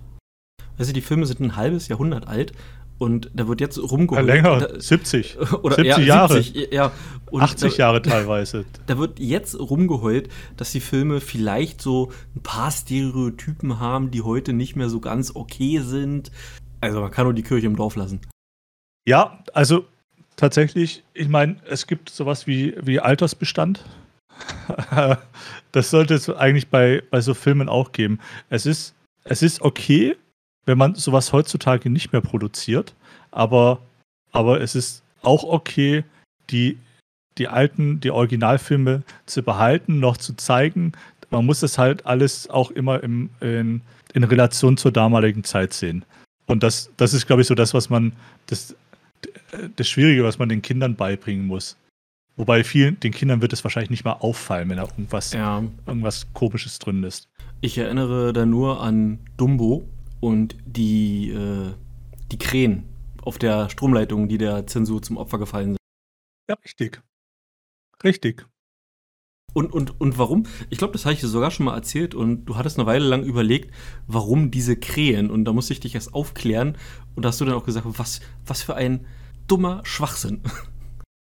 Weißt 0.77 0.89
du, 0.89 0.93
die 0.93 1.01
Filme 1.01 1.25
sind 1.25 1.39
ein 1.39 1.55
halbes 1.55 1.87
Jahrhundert 1.87 2.27
alt 2.27 2.53
und 2.97 3.31
da 3.33 3.47
wird 3.47 3.59
jetzt 3.59 3.77
rumgeholt. 3.77 4.27
Ja, 4.27 4.33
länger, 4.33 4.59
da, 4.59 4.79
70. 4.79 5.37
Oder 5.63 5.75
70 5.75 5.85
ja, 5.85 5.99
Jahre. 5.99 6.41
70, 6.41 6.73
ja. 6.73 6.91
80 7.31 7.71
da, 7.71 7.77
Jahre 7.77 8.01
teilweise. 8.03 8.65
Da 8.85 8.97
wird 8.97 9.19
jetzt 9.19 9.59
rumgeheult, 9.59 10.29
dass 10.57 10.71
die 10.71 10.79
Filme 10.79 11.19
vielleicht 11.19 11.81
so 11.81 12.11
ein 12.35 12.41
paar 12.41 12.71
Stereotypen 12.71 13.79
haben, 13.79 14.11
die 14.11 14.21
heute 14.21 14.53
nicht 14.53 14.75
mehr 14.75 14.89
so 14.89 14.99
ganz 14.99 15.35
okay 15.35 15.79
sind. 15.79 16.31
Also 16.83 16.99
man 16.99 17.11
kann 17.11 17.23
nur 17.23 17.33
die 17.33 17.43
Kirche 17.43 17.65
im 17.65 17.77
Dorf 17.77 17.95
lassen. 17.95 18.19
Ja, 19.05 19.39
also 19.53 19.85
tatsächlich, 20.35 21.03
ich 21.13 21.29
meine, 21.29 21.55
es 21.65 21.87
gibt 21.87 22.09
sowas 22.09 22.45
wie, 22.45 22.75
wie 22.81 22.99
Altersbestand. 22.99 23.85
das 25.71 25.89
sollte 25.89 26.13
es 26.13 26.29
eigentlich 26.29 26.67
bei, 26.67 27.01
bei 27.09 27.21
so 27.21 27.33
Filmen 27.33 27.69
auch 27.69 27.93
geben. 27.93 28.19
Es 28.49 28.65
ist, 28.65 28.95
es 29.23 29.41
ist 29.41 29.61
okay, 29.61 30.17
wenn 30.65 30.77
man 30.77 30.95
sowas 30.95 31.31
heutzutage 31.31 31.89
nicht 31.89 32.11
mehr 32.11 32.21
produziert, 32.21 32.93
aber, 33.31 33.79
aber 34.33 34.59
es 34.59 34.75
ist 34.75 35.03
auch 35.21 35.45
okay, 35.45 36.03
die, 36.49 36.77
die 37.37 37.47
alten, 37.47 38.01
die 38.01 38.11
Originalfilme 38.11 39.03
zu 39.25 39.41
behalten, 39.41 39.99
noch 39.99 40.17
zu 40.17 40.33
zeigen. 40.35 40.91
Man 41.29 41.45
muss 41.45 41.61
das 41.61 41.77
halt 41.77 42.05
alles 42.05 42.49
auch 42.49 42.71
immer 42.71 43.01
im, 43.03 43.29
in, 43.39 43.81
in 44.13 44.23
Relation 44.25 44.75
zur 44.75 44.91
damaligen 44.91 45.45
Zeit 45.45 45.73
sehen. 45.73 46.03
Und 46.45 46.63
das, 46.63 46.91
das 46.97 47.13
ist, 47.13 47.25
glaube 47.27 47.41
ich, 47.41 47.47
so 47.47 47.55
das, 47.55 47.73
was 47.73 47.89
man, 47.89 48.13
das, 48.47 48.75
das 49.75 49.87
Schwierige, 49.87 50.23
was 50.23 50.39
man 50.39 50.49
den 50.49 50.61
Kindern 50.61 50.95
beibringen 50.95 51.45
muss. 51.47 51.77
Wobei 52.35 52.63
vielen, 52.63 52.99
den 52.99 53.11
Kindern 53.13 53.41
wird 53.41 53.53
es 53.53 53.63
wahrscheinlich 53.63 53.91
nicht 53.91 54.03
mal 54.05 54.13
auffallen, 54.13 54.69
wenn 54.69 54.77
da 54.77 54.83
irgendwas, 54.83 55.33
Ja. 55.33 55.63
irgendwas 55.85 56.27
Komisches 56.33 56.79
drin 56.79 57.03
ist. 57.03 57.29
Ich 57.61 57.77
erinnere 57.77 58.33
da 58.33 58.45
nur 58.45 58.81
an 58.81 59.19
Dumbo 59.37 59.87
und 60.19 60.55
die, 60.65 61.29
äh, 61.29 61.73
die 62.31 62.37
Krähen 62.39 62.83
auf 63.21 63.37
der 63.37 63.69
Stromleitung, 63.69 64.27
die 64.27 64.37
der 64.39 64.65
Zensur 64.67 65.01
zum 65.01 65.17
Opfer 65.17 65.37
gefallen 65.37 65.69
sind. 65.69 65.77
Ja, 66.49 66.55
richtig. 66.65 67.01
Richtig. 68.03 68.45
Und, 69.53 69.71
und, 69.71 70.01
und 70.01 70.17
warum? 70.17 70.45
Ich 70.69 70.79
glaube, 70.79 70.93
das 70.93 71.05
habe 71.05 71.13
ich 71.13 71.19
dir 71.21 71.27
sogar 71.27 71.51
schon 71.51 71.67
mal 71.67 71.75
erzählt 71.75 72.15
und 72.15 72.45
du 72.45 72.57
hattest 72.57 72.77
eine 72.77 72.87
Weile 72.87 73.05
lang 73.05 73.23
überlegt, 73.23 73.73
warum 74.07 74.51
diese 74.51 74.75
Krähen. 74.75 75.29
Und 75.29 75.45
da 75.45 75.53
musste 75.53 75.73
ich 75.73 75.79
dich 75.79 75.95
erst 75.95 76.13
aufklären 76.13 76.75
und 77.15 77.23
da 77.23 77.29
hast 77.29 77.39
du 77.39 77.45
dann 77.45 77.53
auch 77.53 77.65
gesagt, 77.65 77.85
was, 77.87 78.21
was 78.45 78.63
für 78.63 78.75
ein 78.75 79.05
dummer 79.47 79.81
Schwachsinn. 79.83 80.41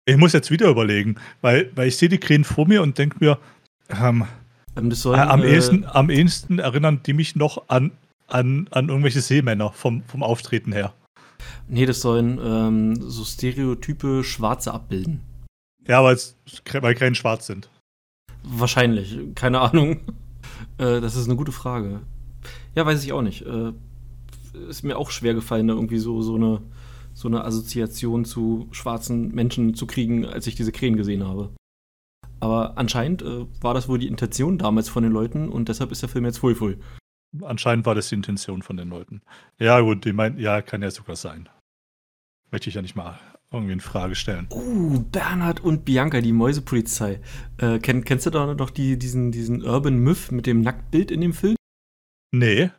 Ich 0.06 0.18
muss 0.18 0.34
jetzt 0.34 0.52
wieder 0.52 0.70
überlegen, 0.70 1.16
weil, 1.42 1.72
weil 1.76 1.88
ich 1.88 1.98
sehe 1.98 2.10
die 2.10 2.18
Krähen 2.18 2.44
vor 2.44 2.68
mir 2.68 2.82
und 2.82 2.98
denke 2.98 3.18
mir, 3.20 3.38
ähm, 3.90 4.26
Ähm, 4.76 4.92
sollen, 4.92 5.20
am, 5.20 5.42
äh, 5.42 5.54
ehesten, 5.54 5.86
am 5.86 6.10
ehesten 6.10 6.60
erinnern 6.60 7.02
die 7.06 7.14
mich 7.14 7.36
noch 7.36 7.70
an, 7.70 7.92
an, 8.28 8.68
an 8.72 8.90
irgendwelche 8.90 9.22
Seemänner 9.22 9.72
vom, 9.72 10.04
vom 10.04 10.24
Auftreten 10.24 10.72
her. 10.72 10.94
Nee, 11.68 11.86
das 11.86 12.02
sollen 12.02 12.40
ähm, 12.44 12.96
so 13.02 13.24
Stereotype 13.24 14.24
Schwarze 14.24 14.74
abbilden. 14.74 15.22
Ja, 15.88 16.04
weil 16.04 16.96
Krähen 16.96 17.16
schwarz 17.16 17.48
sind. 17.48 17.70
Wahrscheinlich, 18.44 19.18
keine 19.36 19.62
Ahnung. 19.62 20.02
Äh, 20.78 21.02
das 21.02 21.16
ist 21.16 21.28
eine 21.28 21.36
gute 21.36 21.52
Frage. 21.52 22.02
Ja, 22.76 22.86
weiß 22.86 23.04
ich 23.04 23.12
auch 23.14 23.22
nicht. 23.22 23.46
Äh, 23.46 23.74
ist 24.68 24.84
mir 24.84 24.98
auch 24.98 25.12
schwer 25.12 25.34
gefallen, 25.34 25.68
da 25.68 25.74
irgendwie 25.74 26.00
so, 26.00 26.22
so, 26.22 26.36
eine, 26.36 26.62
so 27.14 27.28
eine 27.28 27.44
Assoziation 27.44 28.26
zu 28.26 28.68
schwarzen 28.72 29.34
Menschen 29.34 29.74
zu 29.76 29.86
kriegen, 29.86 30.26
als 30.26 30.48
ich 30.48 30.56
diese 30.56 30.72
Krähen 30.72 30.96
gesehen 30.96 31.28
habe. 31.28 31.52
Aber 32.40 32.78
anscheinend 32.78 33.22
äh, 33.22 33.46
war 33.62 33.74
das 33.74 33.90
wohl 33.90 34.00
die 34.00 34.08
Intention 34.08 34.58
damals 34.58 34.90
von 34.90 35.04
den 35.04 35.12
Leuten 35.12 35.50
und 35.50 35.70
deshalb 35.70 35.92
ist 35.92 36.02
der 36.02 36.10
Film 36.10 36.26
jetzt 36.26 36.38
voll. 36.38 36.80
Anscheinend 37.42 37.86
war 37.86 37.96
das 37.96 38.10
die 38.10 38.16
Intention 38.16 38.62
von 38.62 38.78
den 38.78 38.90
Leuten. 38.90 39.22
Ja, 39.60 39.82
gut, 39.82 40.06
die 40.06 40.14
meinten, 40.14 40.40
ja, 40.40 40.62
kann 40.62 40.82
ja 40.82 40.90
sogar 40.90 41.16
sein. 41.16 41.50
Möchte 42.52 42.70
ich 42.70 42.76
ja 42.76 42.82
nicht 42.82 42.96
mal 42.96 43.20
irgendwie 43.52 43.74
in 43.74 43.80
Frage 43.80 44.16
stellen. 44.16 44.48
Uh, 44.52 45.00
Bernhard 45.00 45.62
und 45.62 45.86
Bianca, 45.86 46.22
die 46.22 46.34
Mäusepolizei. 46.34 47.20
Äh, 47.58 47.80
kenn, 47.80 48.06
kennst 48.06 48.26
du 48.26 48.30
da 48.30 48.54
noch 48.54 48.70
die, 48.70 48.98
diesen, 48.98 49.32
diesen 49.32 49.64
Urban 49.64 49.98
Myth 49.98 50.32
mit 50.32 50.46
dem 50.46 50.62
Nacktbild 50.62 51.12
in 51.12 51.22
dem 51.22 51.34
Film? 51.34 51.56
Nee. 52.32 52.70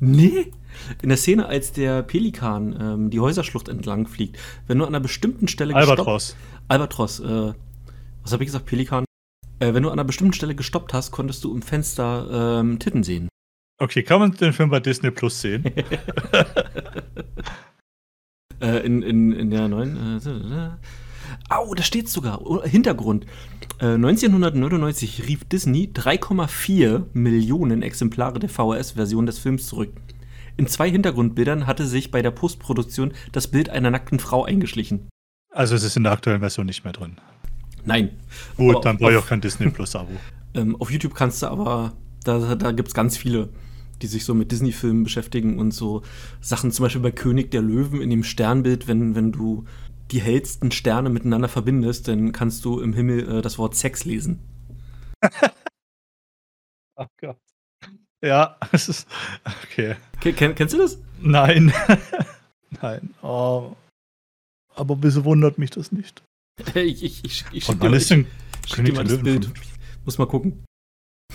Nee. 0.00 0.50
In 1.02 1.10
der 1.10 1.18
Szene, 1.18 1.46
als 1.46 1.72
der 1.72 2.02
Pelikan 2.02 2.76
ähm, 2.80 3.10
die 3.10 3.20
Häuserschlucht 3.20 3.68
entlang 3.68 4.08
fliegt, 4.08 4.38
wenn 4.66 4.78
du 4.78 4.84
an 4.84 4.94
einer 4.94 5.00
bestimmten 5.00 5.46
Stelle 5.46 5.74
Albatros. 5.74 6.28
gestoppt 6.28 6.62
Albatros, 6.68 7.20
äh, 7.20 7.52
was 8.22 8.32
habe 8.32 8.42
ich 8.42 8.48
gesagt, 8.48 8.66
Pelikan? 8.66 9.04
Äh, 9.60 9.74
wenn 9.74 9.82
du 9.82 9.90
an 9.90 9.98
einer 9.98 10.04
bestimmten 10.04 10.32
Stelle 10.32 10.54
gestoppt 10.54 10.94
hast, 10.94 11.10
konntest 11.10 11.44
du 11.44 11.54
im 11.54 11.60
Fenster 11.60 12.60
ähm, 12.60 12.78
Titten 12.78 13.02
sehen. 13.02 13.28
Okay, 13.78 14.02
kann 14.02 14.20
man 14.20 14.32
den 14.32 14.52
Film 14.52 14.70
bei 14.70 14.80
Disney 14.80 15.10
Plus 15.10 15.40
sehen? 15.40 15.64
Äh, 18.62 18.86
in, 18.86 19.02
in, 19.02 19.32
in 19.32 19.50
der 19.50 19.68
neuen. 19.68 20.20
Äh, 20.24 20.70
Au, 21.48 21.74
da 21.74 21.82
steht 21.82 22.08
sogar. 22.08 22.46
Oh, 22.46 22.62
Hintergrund. 22.62 23.26
Äh, 23.80 23.94
1999 23.94 25.26
rief 25.26 25.44
Disney 25.44 25.90
3,4 25.92 27.06
Millionen 27.12 27.82
Exemplare 27.82 28.38
der 28.38 28.48
VHS-Version 28.48 29.26
des 29.26 29.38
Films 29.38 29.66
zurück. 29.66 29.92
In 30.56 30.66
zwei 30.66 30.90
Hintergrundbildern 30.90 31.66
hatte 31.66 31.86
sich 31.86 32.10
bei 32.10 32.22
der 32.22 32.30
Postproduktion 32.30 33.12
das 33.32 33.48
Bild 33.48 33.68
einer 33.70 33.90
nackten 33.90 34.20
Frau 34.20 34.44
eingeschlichen. 34.44 35.08
Also 35.50 35.74
es 35.74 35.82
ist 35.82 35.96
in 35.96 36.04
der 36.04 36.12
aktuellen 36.12 36.40
Version 36.40 36.66
nicht 36.66 36.84
mehr 36.84 36.92
drin. 36.92 37.16
Nein. 37.84 38.10
Gut, 38.56 38.76
Aber 38.76 38.84
dann 38.84 38.98
brauche 38.98 39.12
ich 39.12 39.18
auch 39.18 39.26
kein 39.26 39.40
Disney 39.40 39.70
Plus-Abo. 39.70 40.12
Ähm, 40.54 40.76
auf 40.78 40.90
YouTube 40.90 41.14
kannst 41.14 41.40
du 41.40 41.46
aber, 41.46 41.94
da, 42.24 42.54
da 42.56 42.72
gibt 42.72 42.88
es 42.88 42.92
ganz 42.92 43.16
viele, 43.16 43.48
die 44.02 44.06
sich 44.08 44.24
so 44.24 44.34
mit 44.34 44.50
Disney-Filmen 44.52 45.04
beschäftigen 45.04 45.58
und 45.58 45.70
so 45.72 46.02
Sachen, 46.40 46.70
zum 46.72 46.84
Beispiel 46.84 47.02
bei 47.02 47.10
König 47.12 47.50
der 47.50 47.62
Löwen 47.62 48.00
in 48.02 48.10
dem 48.10 48.24
Sternbild, 48.24 48.88
wenn, 48.88 49.14
wenn 49.14 49.32
du 49.32 49.64
die 50.10 50.20
hellsten 50.20 50.70
Sterne 50.72 51.08
miteinander 51.08 51.48
verbindest, 51.48 52.08
dann 52.08 52.32
kannst 52.32 52.64
du 52.64 52.80
im 52.80 52.92
Himmel 52.92 53.38
äh, 53.38 53.42
das 53.42 53.56
Wort 53.58 53.74
Sex 53.76 54.04
lesen. 54.04 54.40
Ach 56.96 57.06
Gott. 57.20 57.38
Ja, 58.22 58.56
es 58.72 58.88
ist. 58.88 59.08
Okay. 59.64 59.96
Ke- 60.20 60.32
Ken, 60.32 60.54
kennst 60.54 60.74
du 60.74 60.78
das? 60.78 60.98
Nein. 61.20 61.72
Nein. 62.82 63.14
Oh. 63.22 63.74
Aber 64.74 65.02
wieso 65.02 65.24
wundert 65.24 65.58
mich 65.58 65.70
das 65.70 65.92
nicht? 65.92 66.22
Ich, 66.74 67.02
ich, 67.02 67.24
ich, 67.24 67.44
ich 67.52 67.64
Von 67.64 67.74
schick 67.74 67.82
wann 67.82 67.92
dir, 67.92 67.96
ich 67.98 68.06
schick 68.06 68.26
König 68.70 68.92
dir 68.92 68.96
mal 68.96 69.04
der 69.04 69.16
das? 69.16 69.22
Bild. 69.24 69.50
Muss 70.04 70.18
mal 70.18 70.26
gucken. 70.26 70.64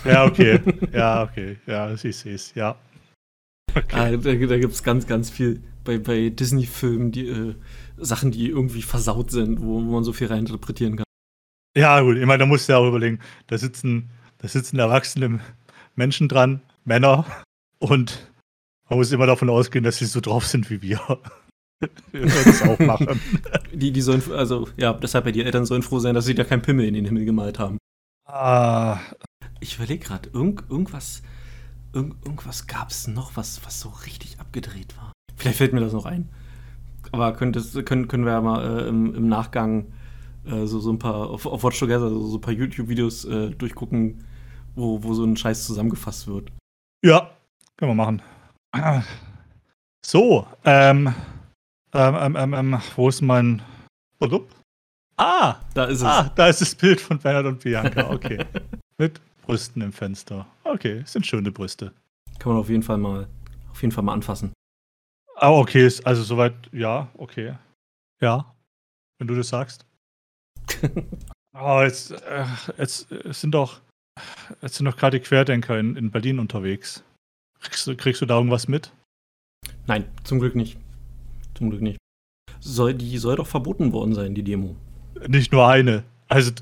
Ja, 0.04 0.24
okay. 0.24 0.60
Ja, 0.92 1.22
okay. 1.22 1.58
Ja, 1.66 1.92
ich 1.92 2.00
sehe 2.00 2.34
es. 2.34 2.54
Ja. 2.54 2.76
Ah, 3.92 4.10
da 4.10 4.16
da 4.16 4.34
gibt 4.34 4.72
es 4.72 4.82
ganz, 4.82 5.06
ganz 5.06 5.30
viel 5.30 5.62
bei, 5.84 5.98
bei 5.98 6.30
Disney-Filmen, 6.30 7.12
die 7.12 7.28
äh, 7.28 7.54
Sachen, 7.96 8.30
die 8.30 8.48
irgendwie 8.48 8.82
versaut 8.82 9.30
sind, 9.30 9.60
wo, 9.60 9.76
wo 9.84 9.92
man 9.92 10.04
so 10.04 10.12
viel 10.12 10.28
reininterpretieren 10.28 10.96
kann. 10.96 11.04
Ja, 11.76 12.00
gut. 12.00 12.16
Ich 12.16 12.26
meine, 12.26 12.38
da 12.38 12.46
musst 12.46 12.68
du 12.68 12.72
ja 12.72 12.78
auch 12.78 12.88
überlegen, 12.88 13.20
da 13.46 13.58
sitzen, 13.58 14.10
da 14.38 14.48
sitzen 14.48 14.78
erwachsene 14.78 15.40
Menschen 15.94 16.28
dran, 16.28 16.62
Männer, 16.84 17.26
und 17.78 18.30
man 18.88 18.98
muss 18.98 19.12
immer 19.12 19.26
davon 19.26 19.50
ausgehen, 19.50 19.84
dass 19.84 19.98
sie 19.98 20.06
so 20.06 20.20
drauf 20.20 20.46
sind 20.46 20.70
wie 20.70 20.82
wir. 20.82 21.00
wir 22.12 22.24
das 22.26 22.62
auch 22.62 22.78
machen. 22.80 23.20
Die, 23.72 23.92
die 23.92 24.00
sollen, 24.00 24.22
also, 24.32 24.68
ja, 24.76 24.92
deshalb 24.92 25.24
bei 25.24 25.32
die 25.32 25.42
Eltern 25.42 25.66
sollen 25.66 25.82
froh 25.82 25.98
sein, 25.98 26.14
dass 26.14 26.24
sie 26.24 26.34
da 26.34 26.44
keinen 26.44 26.62
Pimmel 26.62 26.86
in 26.86 26.94
den 26.94 27.04
Himmel 27.04 27.24
gemalt 27.24 27.58
haben. 27.58 27.78
Ah, 28.26 28.98
Ich 29.60 29.76
überlege 29.76 30.04
gerade, 30.04 30.28
irgend, 30.32 30.68
irgendwas, 30.70 31.22
irgend, 31.92 32.24
irgendwas 32.24 32.66
gab 32.66 32.90
es 32.90 33.08
noch, 33.08 33.36
was, 33.36 33.64
was 33.64 33.80
so 33.80 33.88
richtig 34.06 34.38
abgedreht 34.40 34.96
war. 34.96 35.12
Vielleicht 35.36 35.58
fällt 35.58 35.72
mir 35.72 35.80
das 35.80 35.92
noch 35.92 36.06
ein. 36.06 36.28
Aber 37.12 37.32
könntest, 37.32 37.84
können, 37.86 38.08
können 38.08 38.24
wir 38.24 38.32
ja 38.32 38.40
mal 38.40 38.80
äh, 38.80 38.88
im, 38.88 39.14
im 39.14 39.28
Nachgang 39.28 39.92
äh, 40.44 40.66
so, 40.66 40.78
so 40.80 40.92
ein 40.92 40.98
paar, 40.98 41.30
auf, 41.30 41.46
auf 41.46 41.64
Watch 41.64 41.78
Together, 41.78 42.08
so, 42.08 42.26
so 42.26 42.36
ein 42.38 42.40
paar 42.40 42.52
YouTube-Videos 42.54 43.24
äh, 43.24 43.50
durchgucken, 43.50 44.24
wo, 44.74 45.02
wo 45.02 45.14
so 45.14 45.24
ein 45.24 45.36
Scheiß 45.36 45.66
zusammengefasst 45.66 46.26
wird. 46.26 46.52
Ja, 47.04 47.30
können 47.76 47.92
wir 47.92 47.94
machen. 47.94 48.22
Ah. 48.72 49.02
So, 50.04 50.46
ähm, 50.64 51.14
ähm, 51.92 52.14
ähm, 52.16 52.36
ähm, 52.36 52.54
ähm, 52.54 52.78
wo 52.96 53.08
ist 53.08 53.22
mein 53.22 53.62
Produkt? 54.18 54.54
Ah, 55.16 55.56
Da 55.74 55.84
ist 55.86 55.98
es. 55.98 56.04
ah, 56.04 56.30
da 56.34 56.48
ist 56.48 56.60
das 56.60 56.74
Bild 56.74 57.00
von 57.00 57.18
Bernhard 57.18 57.46
und 57.46 57.60
Bianca, 57.60 58.10
okay. 58.10 58.44
Mit 58.98 59.20
Brüsten 59.48 59.80
im 59.80 59.94
Fenster. 59.94 60.46
Okay, 60.62 61.02
sind 61.06 61.26
schöne 61.26 61.50
Brüste. 61.50 61.94
Kann 62.38 62.52
man 62.52 62.60
auf 62.60 62.68
jeden 62.68 62.82
Fall 62.82 62.98
mal, 62.98 63.26
auf 63.70 63.80
jeden 63.80 63.92
Fall 63.92 64.04
mal 64.04 64.12
anfassen. 64.12 64.52
Ah, 65.36 65.52
okay, 65.52 65.90
also 66.04 66.22
soweit, 66.22 66.52
ja, 66.70 67.08
okay. 67.16 67.54
Ja, 68.20 68.54
wenn 69.18 69.26
du 69.26 69.34
das 69.34 69.48
sagst. 69.48 69.86
Oh, 71.54 71.80
jetzt, 71.82 72.10
äh, 72.10 72.44
jetzt 72.76 73.10
äh, 73.10 73.32
sind 73.32 73.52
doch, 73.52 73.80
jetzt 74.60 74.74
sind 74.74 74.84
doch 74.84 74.98
gerade 74.98 75.18
die 75.18 75.24
Querdenker 75.24 75.78
in, 75.78 75.96
in 75.96 76.10
Berlin 76.10 76.40
unterwegs. 76.40 77.02
Kriegst 77.60 77.86
du, 77.86 77.96
kriegst 77.96 78.20
du 78.20 78.26
da 78.26 78.36
irgendwas 78.36 78.68
mit? 78.68 78.92
Nein, 79.86 80.04
zum 80.24 80.40
Glück 80.40 80.56
nicht. 80.56 80.76
Zum 81.54 81.70
Glück 81.70 81.80
nicht. 81.80 81.98
Soll, 82.60 82.92
die 82.92 83.16
soll 83.16 83.36
doch 83.36 83.46
verboten 83.46 83.94
worden 83.94 84.14
sein, 84.14 84.34
die 84.34 84.42
Demo. 84.42 84.76
Nicht 85.26 85.52
nur 85.52 85.66
eine. 85.66 86.04
Also, 86.28 86.52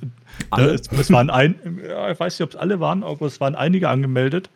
es, 0.56 0.90
es 0.92 1.10
waren 1.10 1.30
ein, 1.30 1.80
ja, 1.84 2.10
ich 2.10 2.20
weiß 2.20 2.38
nicht, 2.38 2.44
ob 2.44 2.50
es 2.50 2.56
alle 2.56 2.80
waren, 2.80 3.02
aber 3.02 3.26
es 3.26 3.40
waren 3.40 3.54
einige 3.54 3.88
angemeldet. 3.88 4.50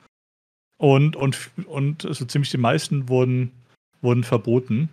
Und, 0.79 1.17
und, 1.17 1.51
und 1.67 2.03
so 2.03 2.25
ziemlich 2.25 2.51
die 2.51 2.57
meisten 2.57 3.09
wurden, 3.09 3.51
wurden 4.01 4.25
verboten. 4.25 4.89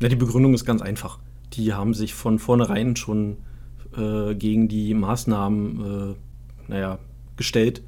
Ja, 0.00 0.08
die 0.08 0.16
Begründung 0.16 0.54
ist 0.54 0.64
ganz 0.64 0.82
einfach. 0.82 1.18
Die 1.52 1.74
haben 1.74 1.94
sich 1.94 2.14
von 2.14 2.38
vornherein 2.38 2.96
schon 2.96 3.36
äh, 3.96 4.34
gegen 4.34 4.68
die 4.68 4.94
Maßnahmen, 4.94 6.14
äh, 6.14 6.14
naja, 6.68 6.98
gestellt. 7.36 7.82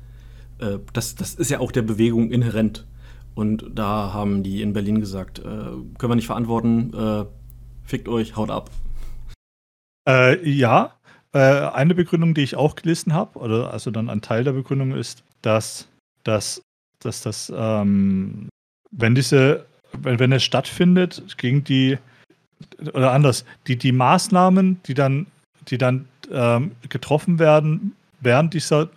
Äh, 0.59 0.79
das, 0.93 1.15
das 1.15 1.35
ist 1.35 1.51
ja 1.51 1.61
auch 1.61 1.73
der 1.73 1.83
Bewegung 1.83 2.31
inhärent. 2.31 2.87
Und 3.35 3.67
da 3.75 4.13
haben 4.13 4.43
die 4.43 4.63
in 4.63 4.73
Berlin 4.73 5.01
gesagt, 5.01 5.39
äh, 5.39 5.43
können 5.45 6.11
wir 6.11 6.17
nicht 6.17 6.27
verantworten, 6.27 6.93
äh, 6.95 7.25
fickt 7.85 8.09
euch, 8.09 8.37
haut 8.37 8.51
ab. 8.51 8.71
Äh, 10.09 10.49
ja, 10.49 10.96
eine 11.39 11.95
Begründung, 11.95 12.35
die 12.35 12.43
ich 12.43 12.57
auch 12.57 12.77
gelesen 12.77 13.13
habe, 13.13 13.39
oder 13.39 13.73
also 13.73 13.91
dann 13.91 14.11
ein 14.11 14.21
Teil 14.21 14.45
der 14.45 14.53
Begründung 14.53 14.93
ist, 14.93 15.23
dass, 15.43 15.89
dass, 16.25 16.63
dass 17.01 17.23
das, 17.23 17.53
ähm, 17.55 18.49
wenn 18.91 19.15
diese, 19.15 19.67
wenn, 19.93 20.19
wenn 20.19 20.33
es 20.33 20.45
stattfindet, 20.45 21.23
gegen 21.37 21.65
die, 21.65 21.99
oder 22.93 23.13
anders, 23.13 23.45
die, 23.67 23.77
die 23.77 23.93
Maßnahmen, 23.93 24.81
die 24.87 24.95
dann, 24.95 25.27
die 25.69 25.79
dann 25.79 26.07
ähm, 26.31 26.73
getroffen 26.89 27.39
werden 27.39 27.95
während 28.21 28.55
dieser 28.55 28.89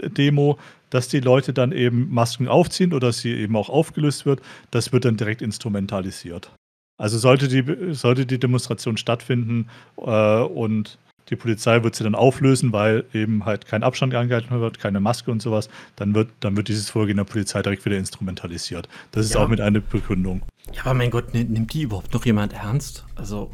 Demo, 0.00 0.58
dass 0.90 1.08
die 1.08 1.20
Leute 1.20 1.52
dann 1.52 1.72
eben 1.72 2.12
Masken 2.12 2.48
aufziehen 2.48 2.92
oder 2.92 3.12
sie 3.12 3.32
eben 3.32 3.56
auch 3.56 3.68
aufgelöst 3.68 4.24
wird, 4.24 4.40
das 4.70 4.92
wird 4.92 5.04
dann 5.04 5.16
direkt 5.16 5.42
instrumentalisiert. 5.42 6.50
Also 6.98 7.18
sollte 7.18 7.48
die, 7.48 7.94
sollte 7.94 8.26
die 8.26 8.38
Demonstration 8.38 8.96
stattfinden 8.96 9.68
äh, 9.98 10.40
und 10.40 10.98
die 11.30 11.36
Polizei 11.36 11.82
wird 11.82 11.94
sie 11.94 12.04
dann 12.04 12.14
auflösen, 12.14 12.72
weil 12.72 13.04
eben 13.12 13.44
halt 13.44 13.66
kein 13.66 13.82
Abstand 13.82 14.14
angehalten 14.14 14.58
wird, 14.60 14.78
keine 14.78 15.00
Maske 15.00 15.30
und 15.30 15.42
sowas, 15.42 15.68
dann 15.96 16.14
wird, 16.14 16.30
dann 16.40 16.56
wird 16.56 16.68
dieses 16.68 16.90
Vorgehen 16.90 17.16
der 17.16 17.24
Polizei 17.24 17.62
direkt 17.62 17.84
wieder 17.84 17.96
instrumentalisiert. 17.96 18.88
Das 19.12 19.26
ist 19.26 19.34
ja. 19.34 19.40
auch 19.40 19.48
mit 19.48 19.60
einer 19.60 19.80
Begründung. 19.80 20.42
Ja, 20.72 20.82
aber 20.84 20.94
mein 20.94 21.10
Gott, 21.10 21.34
nimmt 21.34 21.72
die 21.72 21.82
überhaupt 21.82 22.12
noch 22.12 22.24
jemand 22.26 22.52
ernst? 22.52 23.04
Also, 23.16 23.50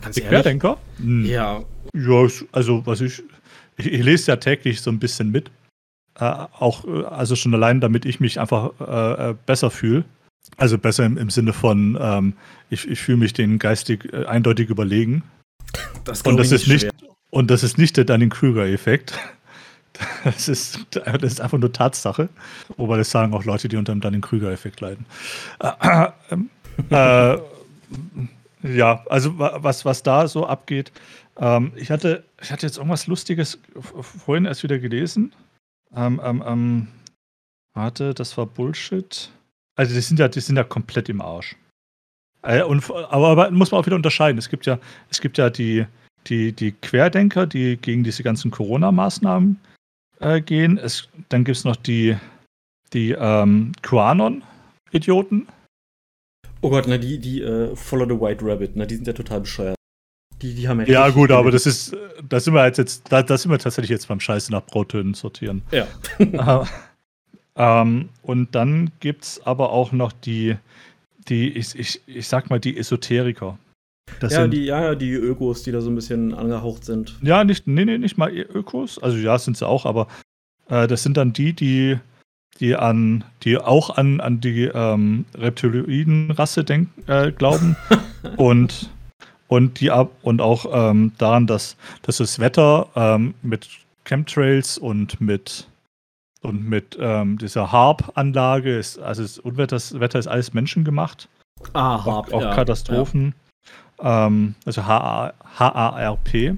ganz 0.00 0.14
die 0.14 0.22
ehrlich. 0.22 0.42
Querdenker? 0.42 0.78
Hm. 0.98 1.24
Ja. 1.24 1.62
Ja, 1.94 2.26
also 2.52 2.86
was 2.86 3.00
ich, 3.00 3.22
ich, 3.76 3.86
ich 3.86 4.02
lese 4.02 4.32
ja 4.32 4.36
täglich 4.36 4.80
so 4.80 4.90
ein 4.90 4.98
bisschen 4.98 5.30
mit. 5.30 5.50
Äh, 6.18 6.24
auch, 6.24 6.84
äh, 6.84 7.04
also 7.04 7.36
schon 7.36 7.54
allein, 7.54 7.80
damit 7.80 8.04
ich 8.04 8.20
mich 8.20 8.40
einfach 8.40 8.72
äh, 8.80 9.30
äh, 9.30 9.34
besser 9.46 9.70
fühle. 9.70 10.04
Also 10.56 10.78
besser 10.78 11.06
im, 11.06 11.16
im 11.16 11.30
Sinne 11.30 11.52
von, 11.52 11.98
ähm, 12.00 12.34
ich, 12.70 12.86
ich 12.88 13.00
fühle 13.00 13.18
mich 13.18 13.32
denen 13.32 13.58
geistig 13.58 14.12
äh, 14.12 14.26
eindeutig 14.26 14.68
überlegen. 14.68 15.22
Das 16.04 16.22
und 16.22 16.36
das 16.36 16.52
ist 16.52 16.68
nicht 16.68 16.88
Und 17.30 17.50
das 17.50 17.64
ist 17.64 17.78
nicht 17.78 17.96
der 17.96 18.04
Dunning-Kruger-Effekt. 18.04 19.18
Das 20.24 20.48
ist, 20.48 20.86
das 20.90 21.22
ist 21.22 21.40
einfach 21.40 21.58
nur 21.58 21.72
Tatsache. 21.72 22.28
Wobei 22.76 22.96
das 22.96 23.10
sagen 23.10 23.32
auch 23.32 23.44
Leute, 23.44 23.68
die 23.68 23.76
unter 23.76 23.92
dem 23.92 24.00
Dunning-Krüger-Effekt 24.00 24.80
leiden. 24.80 25.06
Äh, 25.60 26.08
äh, 26.90 27.38
ja, 28.62 29.04
also 29.08 29.38
was, 29.38 29.84
was 29.84 30.02
da 30.02 30.26
so 30.26 30.46
abgeht. 30.46 30.90
Ähm, 31.36 31.72
ich, 31.76 31.90
hatte, 31.90 32.24
ich 32.40 32.50
hatte 32.50 32.66
jetzt 32.66 32.78
irgendwas 32.78 33.06
Lustiges 33.06 33.60
vorhin 34.00 34.46
erst 34.46 34.62
wieder 34.62 34.78
gelesen. 34.78 35.32
Ähm, 35.94 36.20
ähm, 36.24 36.42
ähm, 36.46 36.88
warte, 37.72 38.14
das 38.14 38.36
war 38.36 38.46
Bullshit. 38.46 39.30
Also 39.76 39.94
die 39.94 40.00
sind 40.00 40.18
ja, 40.18 40.28
die 40.28 40.40
sind 40.40 40.56
ja 40.56 40.64
komplett 40.64 41.08
im 41.08 41.20
Arsch. 41.20 41.56
Äh, 42.44 42.62
und, 42.62 42.84
aber, 42.90 43.28
aber 43.28 43.50
muss 43.50 43.70
man 43.70 43.80
auch 43.80 43.86
wieder 43.86 43.96
unterscheiden. 43.96 44.38
Es 44.38 44.48
gibt 44.48 44.66
ja, 44.66 44.78
es 45.10 45.20
gibt 45.20 45.38
ja 45.38 45.50
die, 45.50 45.86
die, 46.26 46.52
die 46.52 46.72
Querdenker, 46.72 47.46
die 47.46 47.76
gegen 47.76 48.04
diese 48.04 48.22
ganzen 48.22 48.50
Corona-Maßnahmen 48.50 49.58
äh, 50.20 50.40
gehen. 50.40 50.78
Es, 50.78 51.08
dann 51.28 51.44
gibt 51.44 51.56
es 51.56 51.64
noch 51.64 51.76
die, 51.76 52.16
die 52.92 53.12
ähm, 53.12 53.72
QAnon-Idioten. 53.82 55.48
Oh 56.60 56.70
Gott, 56.70 56.84
na 56.86 56.96
die, 56.96 57.18
die 57.18 57.42
uh, 57.42 57.74
Follow 57.76 58.06
the 58.06 58.20
White 58.20 58.44
Rabbit, 58.44 58.72
na 58.74 58.86
die 58.86 58.96
sind 58.96 59.06
ja 59.06 59.12
total 59.12 59.40
bescheuert. 59.40 59.76
Die, 60.40 60.54
die 60.54 60.66
haben 60.68 60.80
ja, 60.80 60.86
ja 60.86 61.10
gut, 61.10 61.30
aber 61.30 61.50
das 61.50 61.66
ist, 61.66 61.96
da 62.26 62.40
sind 62.40 62.54
wir 62.54 62.66
jetzt, 62.66 63.04
da, 63.10 63.22
da 63.22 63.36
sind 63.36 63.50
wir 63.50 63.58
tatsächlich 63.58 63.90
jetzt 63.90 64.08
beim 64.08 64.20
Scheiße 64.20 64.50
nach 64.50 64.64
Brautönen 64.64 65.14
sortieren. 65.14 65.62
Ja. 65.70 65.86
ähm, 67.56 68.08
und 68.22 68.54
dann 68.54 68.90
gibt 69.00 69.24
es 69.24 69.46
aber 69.46 69.70
auch 69.70 69.92
noch 69.92 70.12
die, 70.12 70.56
die, 71.28 71.50
ich, 71.50 71.78
ich, 71.78 72.00
ich 72.06 72.28
sag 72.28 72.50
mal, 72.50 72.60
die 72.60 72.76
Esoteriker. 72.76 73.58
Das 74.20 74.32
ja, 74.32 74.42
sind, 74.42 74.52
die, 74.52 74.64
ja, 74.64 74.94
die 74.94 75.12
Ökos, 75.12 75.62
die 75.62 75.72
da 75.72 75.80
so 75.80 75.90
ein 75.90 75.94
bisschen 75.94 76.34
angehaucht 76.34 76.84
sind. 76.84 77.16
Ja, 77.22 77.44
nicht, 77.44 77.66
nee, 77.66 77.84
nee, 77.84 77.98
nicht 77.98 78.18
mal 78.18 78.30
Ökos. 78.32 79.02
Also 79.02 79.16
ja, 79.16 79.38
sind 79.38 79.56
sie 79.56 79.66
auch, 79.66 79.86
aber 79.86 80.08
äh, 80.68 80.86
das 80.86 81.02
sind 81.02 81.16
dann 81.16 81.32
die, 81.32 81.52
die, 81.52 81.98
die 82.60 82.76
an, 82.76 83.24
die 83.42 83.58
auch 83.58 83.96
an, 83.96 84.20
an 84.20 84.40
die 84.40 84.64
ähm, 84.64 85.24
Reptiloiden-Rasse 85.34 86.64
äh, 87.06 87.32
glauben. 87.32 87.76
und, 88.36 88.90
und 89.48 89.80
die 89.80 89.90
ab 89.90 90.10
und 90.22 90.40
auch 90.40 90.66
ähm, 90.90 91.12
daran, 91.18 91.46
dass, 91.46 91.76
dass 92.02 92.18
das 92.18 92.38
Wetter 92.38 92.88
ähm, 92.94 93.34
mit 93.42 93.68
Chemtrails 94.04 94.76
und 94.78 95.20
mit 95.20 95.66
und 96.44 96.68
mit 96.68 96.96
ähm, 97.00 97.38
dieser 97.38 97.72
HARP-Anlage 97.72 98.76
ist, 98.76 98.98
also 98.98 99.22
das 99.22 99.38
Unwetter, 99.38 99.76
das 99.76 99.98
Wetter 99.98 100.18
ist 100.18 100.26
alles 100.26 100.54
menschengemacht. 100.54 101.28
Ah, 101.72 102.04
HARP, 102.04 102.28
auch, 102.28 102.32
auch 102.32 102.42
ja, 102.42 102.54
Katastrophen. 102.54 103.34
Ja. 104.02 104.26
Ähm, 104.26 104.54
also 104.64 104.84
H-A-R-P. 104.84 106.56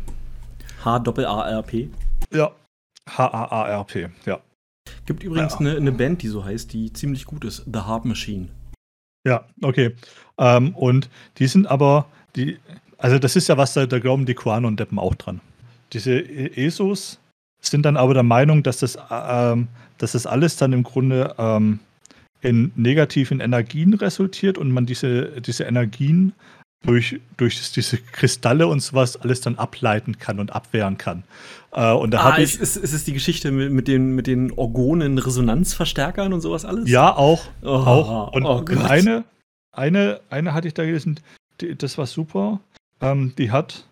H-A-R-P. 0.85 1.91
Ja. 2.33 2.51
H-A-A-R-P, 3.09 4.09
ja. 4.25 4.41
Gibt 5.05 5.23
übrigens 5.23 5.55
ja. 5.55 5.61
eine, 5.61 5.77
eine 5.77 5.93
Band, 5.93 6.23
die 6.23 6.29
so 6.29 6.45
heißt, 6.45 6.73
die 6.73 6.93
ziemlich 6.93 7.25
gut 7.25 7.45
ist. 7.45 7.65
The 7.73 7.81
Harp 7.81 8.05
Machine. 8.05 8.49
Ja, 9.27 9.45
okay. 9.63 9.95
Ähm, 10.39 10.75
und 10.75 11.09
die 11.39 11.47
sind 11.47 11.67
aber, 11.67 12.07
die, 12.37 12.59
also 12.99 13.19
das 13.19 13.37
ist 13.37 13.49
ja 13.49 13.57
was, 13.57 13.75
da, 13.75 13.87
da 13.87 13.99
glauben 13.99 14.27
die 14.27 14.35
Quanon-Deppen 14.35 14.99
auch 14.99 15.15
dran. 15.15 15.41
Diese 15.93 16.19
ESOs 16.21 17.19
sind 17.71 17.85
dann 17.85 17.97
aber 17.97 18.15
der 18.15 18.23
Meinung, 18.23 18.63
dass 18.63 18.79
das, 18.79 18.99
ähm, 19.11 19.69
dass 19.99 20.13
das 20.13 20.27
alles 20.27 20.57
dann 20.57 20.73
im 20.73 20.83
Grunde 20.83 21.35
ähm, 21.39 21.81
in 22.41 22.73
negativen 22.77 23.41
Energien 23.41 23.95
resultiert 23.95 24.59
und 24.59 24.71
man 24.71 24.87
diese, 24.87 25.41
diese 25.41 25.65
Energien 25.65 26.33
durch, 26.85 27.21
durch 27.37 27.73
diese 27.73 27.99
Kristalle 27.99 28.67
und 28.67 28.81
sowas 28.81 29.17
alles 29.17 29.41
dann 29.41 29.57
ableiten 29.57 30.19
kann 30.19 30.39
und 30.39 30.53
abwehren 30.55 30.99
kann. 30.99 31.25
Äh, 31.73 31.93
und 31.93 32.13
da 32.13 32.21
ah, 32.21 32.39
ich. 32.39 32.61
Ist, 32.61 32.77
ist, 32.77 32.93
es 32.93 33.05
die 33.05 33.13
Geschichte 33.13 33.51
mit, 33.51 33.73
mit, 33.73 33.89
den, 33.89 34.15
mit 34.15 34.27
den 34.27 34.53
Orgonen-Resonanzverstärkern 34.53 36.33
und 36.33 36.41
sowas 36.41 36.65
alles? 36.65 36.89
Ja, 36.89 37.15
auch. 37.15 37.45
Oh, 37.63 37.69
auch. 37.69 38.33
Und, 38.33 38.45
oh 38.45 38.65
eine, 38.85 39.25
eine, 39.73 40.21
eine 40.31 40.55
hatte 40.55 40.69
ich 40.69 40.75
da 40.75 40.85
gelesen, 40.85 41.21
die, 41.61 41.77
das 41.77 41.99
war 41.99 42.07
super. 42.07 42.61
Ähm, 43.01 43.35
die 43.37 43.51
hat, 43.51 43.87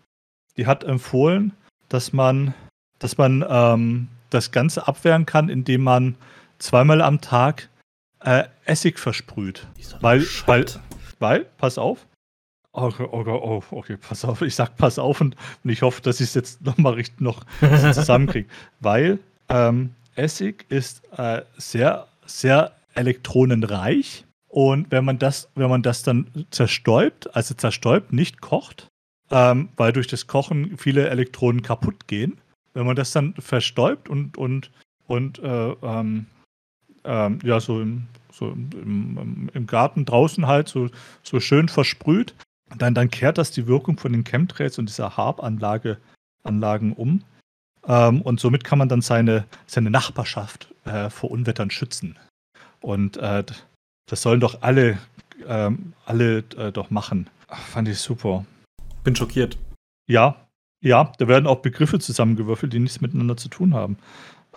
die 0.57 0.67
hat 0.67 0.85
empfohlen, 0.85 1.53
dass 1.89 2.13
man 2.13 2.55
dass 3.05 3.19
man 3.19 3.45
ähm, 3.47 4.09
das 4.31 4.51
Ganze 4.51 4.89
abwehren 4.89 5.27
kann, 5.27 5.51
indem 5.51 5.83
man 5.83 6.17
zweimal 6.59 7.03
am 7.03 7.21
Tag 7.21 7.69
äh, 8.21 8.45
Essig 8.65 8.99
versprüht. 8.99 9.67
Weil, 10.01 10.25
weil, 10.47 10.65
weil, 11.19 11.41
pass 11.59 11.77
auf. 11.77 12.07
Okay, 12.73 13.07
okay, 13.11 13.31
oh, 13.31 13.63
okay, 13.73 13.99
pass 13.99 14.25
auf. 14.25 14.41
Ich 14.41 14.55
sag 14.55 14.79
pass 14.79 14.99
auf 14.99 15.21
und, 15.21 15.37
und 15.63 15.71
ich 15.71 15.83
hoffe, 15.83 16.01
dass 16.01 16.19
ich 16.21 16.29
es 16.29 16.35
jetzt 16.35 16.63
nochmal 16.65 16.95
richtig 16.95 17.21
noch 17.21 17.45
zusammenkriege. 17.93 18.49
weil 18.81 19.19
ähm, 19.51 19.91
Essig 20.15 20.65
ist 20.71 21.03
äh, 21.19 21.43
sehr, 21.59 22.09
sehr 22.25 22.73
elektronenreich. 22.95 24.25
Und 24.49 24.91
wenn 24.91 25.05
man 25.05 25.19
das, 25.19 25.51
wenn 25.55 25.69
man 25.69 25.83
das 25.83 26.05
dann 26.05 26.47
zerstäubt, 26.51 27.37
also 27.37 27.53
zerstäubt, 27.53 28.15
nicht 28.15 28.41
kocht, 28.41 28.89
ähm, 29.31 29.69
weil 29.77 29.93
durch 29.93 30.07
das 30.07 30.27
Kochen 30.27 30.79
viele 30.79 31.11
Elektronen 31.11 31.61
kaputt 31.61 32.07
gehen, 32.07 32.41
wenn 32.75 32.87
man 32.87 32.97
das 32.97 33.13
dann 33.13 33.35
verstäubt 33.35 34.09
und, 34.09 34.37
und, 34.37 34.71
und 35.07 35.39
äh, 35.39 35.71
ähm, 35.83 36.27
ähm, 37.05 37.39
ja, 37.43 37.61
so, 37.61 37.81
im, 37.81 38.07
so 38.33 38.51
im, 38.51 39.51
im, 39.53 39.67
Garten 39.67 40.05
draußen 40.05 40.47
halt 40.47 40.69
so, 40.69 40.89
so 41.23 41.41
schön 41.41 41.69
versprüht, 41.69 42.35
dann, 42.77 42.95
dann 42.95 43.11
kehrt 43.11 43.39
das 43.39 43.51
die 43.51 43.67
Wirkung 43.67 43.99
von 43.99 44.13
den 44.13 44.25
Chemtrails 44.25 44.79
und 44.79 44.89
dieser 44.89 45.17
Harp-Anlage 45.17 45.99
Anlagen 46.45 46.93
um. 46.93 47.23
Ähm, 47.87 48.23
und 48.23 48.41
somit 48.41 48.65
kann 48.65 48.79
man 48.79 48.89
dann 48.89 49.03
seine, 49.03 49.47
seine 49.67 49.91
Nachbarschaft 49.91 50.73
äh, 50.85 51.11
vor 51.11 51.31
Unwettern 51.31 51.71
schützen. 51.71 52.19
Und 52.81 53.17
äh, 53.17 53.45
das 54.07 54.23
sollen 54.23 54.41
doch 54.41 54.63
alle, 54.63 54.99
ähm, 55.47 55.95
alle 56.07 56.39
äh, 56.57 56.71
doch 56.71 56.91
machen. 56.91 57.29
Ach, 57.49 57.61
fand 57.61 57.89
ich 57.89 57.99
super. 57.99 58.45
Bin 59.03 59.17
schockiert. 59.17 59.59
Ja, 60.07 60.44
ja, 60.85 61.13
da 61.19 61.29
werden 61.29 61.47
auch 61.47 61.61
Begriffe 61.61 61.99
zusammengewürfelt, 61.99 62.73
die 62.73 62.79
nichts 62.79 63.01
miteinander 63.01 63.37
zu 63.37 63.49
tun 63.49 63.75
haben. 63.75 63.97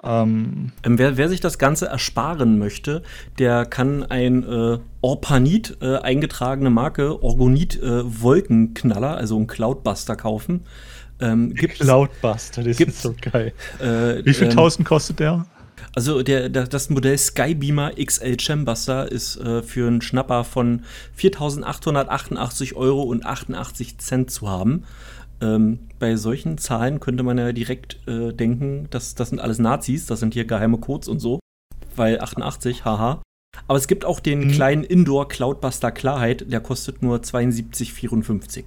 Ähm, 0.04 0.72
ähm, 0.84 1.00
wer, 1.00 1.18
wer, 1.18 1.30
sich 1.30 1.40
das 1.40 1.58
Ganze 1.58 1.88
ersparen 1.88 2.60
möchte, 2.60 3.02
der 3.40 3.66
kann 3.66 4.04
ein 4.04 4.44
äh, 4.44 4.78
Orpanit 5.02 5.78
äh, 5.82 5.98
eingetragene 5.98 6.70
Marke 6.70 7.24
Orgonit 7.24 7.82
äh, 7.82 8.04
Wolkenknaller, 8.22 9.18
also 9.18 9.40
ein 9.40 9.48
Cloudbuster 9.48 10.16
kaufen. 10.16 10.66
Ähm, 11.20 11.56
gibt's, 11.56 11.80
Cloudbuster, 11.80 12.64
das 12.64 12.78
gibt's, 12.78 12.98
ist 12.98 13.02
so 13.04 13.16
geil. 13.20 13.54
Äh, 13.80 14.24
Wie 14.24 14.34
viel 14.34 14.50
ähm, 14.50 14.54
tausend 14.54 14.88
kostet 14.88 15.20
der? 15.20 15.48
Also 15.96 16.22
der, 16.22 16.50
der, 16.50 16.68
das 16.68 16.92
Modell 16.92 17.18
Skybeamer 17.18 17.94
XL 17.96 18.40
Chambuster 18.40 19.12
ist 19.12 19.38
äh, 19.38 19.64
für 19.64 19.88
einen 19.88 20.02
Schnapper 20.02 20.44
von 20.44 20.84
4.888 21.20 22.76
Euro 22.76 23.02
und 23.02 23.26
88 23.26 23.98
Cent 23.98 24.30
zu 24.30 24.48
haben. 24.48 24.84
Ähm, 25.42 25.80
bei 26.00 26.16
solchen 26.16 26.58
Zahlen 26.58 27.00
könnte 27.00 27.24
man 27.24 27.38
ja 27.38 27.52
direkt 27.52 28.08
äh, 28.08 28.34
denken, 28.34 28.88
dass 28.90 29.16
das 29.16 29.30
sind 29.30 29.40
alles 29.40 29.60
Nazis, 29.60 30.06
das 30.06 30.20
sind 30.20 30.34
hier 30.34 30.46
geheime 30.46 30.78
Codes 30.78 31.08
und 31.08 31.20
so. 31.20 31.40
Weil 31.96 32.20
88, 32.22 32.86
haha. 32.86 33.22
Aber 33.68 33.78
es 33.78 33.88
gibt 33.88 34.06
auch 34.06 34.20
den 34.20 34.48
mhm. 34.48 34.52
kleinen 34.52 34.84
Indoor 34.84 35.28
Cloudbuster 35.28 35.92
Klarheit, 35.92 36.52
der 36.52 36.62
kostet 36.62 37.02
nur 37.02 37.18
72,54. 37.18 38.66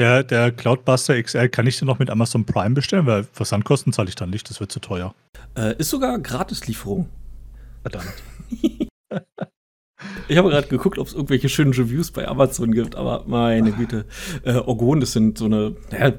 Der, 0.00 0.24
der 0.24 0.52
Cloudbuster 0.52 1.22
XL 1.22 1.48
kann 1.48 1.66
ich 1.66 1.78
den 1.78 1.86
noch 1.86 1.98
mit 1.98 2.10
Amazon 2.10 2.44
Prime 2.44 2.74
bestellen, 2.74 3.06
weil 3.06 3.24
Versandkosten 3.24 3.92
zahle 3.92 4.08
ich 4.08 4.14
dann 4.14 4.30
nicht, 4.30 4.48
das 4.50 4.60
wird 4.60 4.72
zu 4.72 4.80
teuer. 4.80 5.14
Äh, 5.56 5.76
ist 5.76 5.90
sogar 5.90 6.18
Gratislieferung. 6.18 7.08
Verdammt. 7.82 8.22
Ich 10.28 10.36
habe 10.36 10.50
gerade 10.50 10.68
geguckt, 10.68 10.98
ob 10.98 11.06
es 11.06 11.14
irgendwelche 11.14 11.48
schönen 11.48 11.72
Reviews 11.72 12.10
bei 12.10 12.26
Amazon 12.26 12.72
gibt, 12.72 12.94
aber 12.94 13.24
meine 13.26 13.72
Güte. 13.72 14.06
Äh, 14.44 14.54
Orgon, 14.54 15.00
das 15.00 15.12
sind 15.12 15.38
so 15.38 15.46
eine, 15.46 15.76
naja, 15.90 16.12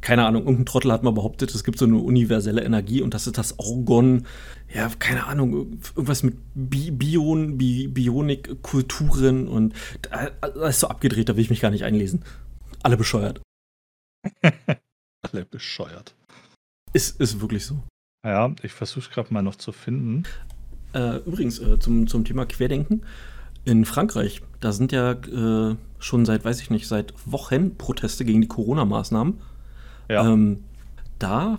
keine 0.00 0.26
Ahnung, 0.26 0.42
irgendein 0.42 0.66
Trottel 0.66 0.92
hat 0.92 1.02
mal 1.02 1.12
behauptet, 1.12 1.54
es 1.54 1.64
gibt 1.64 1.78
so 1.78 1.84
eine 1.84 1.98
universelle 1.98 2.62
Energie 2.62 3.02
und 3.02 3.14
das 3.14 3.26
ist 3.26 3.38
das 3.38 3.58
Orgon, 3.58 4.26
ja, 4.72 4.90
keine 4.98 5.26
Ahnung, 5.26 5.78
irgendwas 5.94 6.22
mit 6.22 6.36
Bi 6.54 6.90
Bion, 6.90 7.58
Bi 7.58 7.88
Bionik, 7.88 8.62
Kulturen 8.62 9.48
und 9.48 9.74
das 10.40 10.76
ist 10.76 10.80
so 10.80 10.88
abgedreht, 10.88 11.28
da 11.28 11.36
will 11.36 11.42
ich 11.42 11.50
mich 11.50 11.60
gar 11.60 11.70
nicht 11.70 11.84
einlesen. 11.84 12.24
Alle 12.82 12.96
bescheuert. 12.96 13.42
Alle 15.22 15.44
bescheuert. 15.44 16.14
Ist, 16.92 17.20
ist 17.20 17.40
wirklich 17.40 17.66
so. 17.66 17.82
Ja, 18.24 18.54
ich 18.62 18.72
versuche 18.72 19.00
es 19.00 19.10
gerade 19.10 19.32
mal 19.32 19.42
noch 19.42 19.56
zu 19.56 19.72
finden. 19.72 20.24
Äh, 20.92 21.16
übrigens, 21.26 21.58
äh, 21.58 21.78
zum, 21.78 22.06
zum 22.06 22.24
Thema 22.24 22.46
Querdenken. 22.46 23.02
In 23.64 23.84
Frankreich, 23.84 24.42
da 24.60 24.72
sind 24.72 24.92
ja 24.92 25.12
äh, 25.12 25.76
schon 25.98 26.24
seit, 26.24 26.44
weiß 26.44 26.60
ich 26.62 26.70
nicht, 26.70 26.88
seit 26.88 27.12
Wochen 27.26 27.76
Proteste 27.76 28.24
gegen 28.24 28.40
die 28.40 28.48
Corona-Maßnahmen. 28.48 29.34
Ja. 30.08 30.26
Ähm, 30.26 30.64
da, 31.18 31.58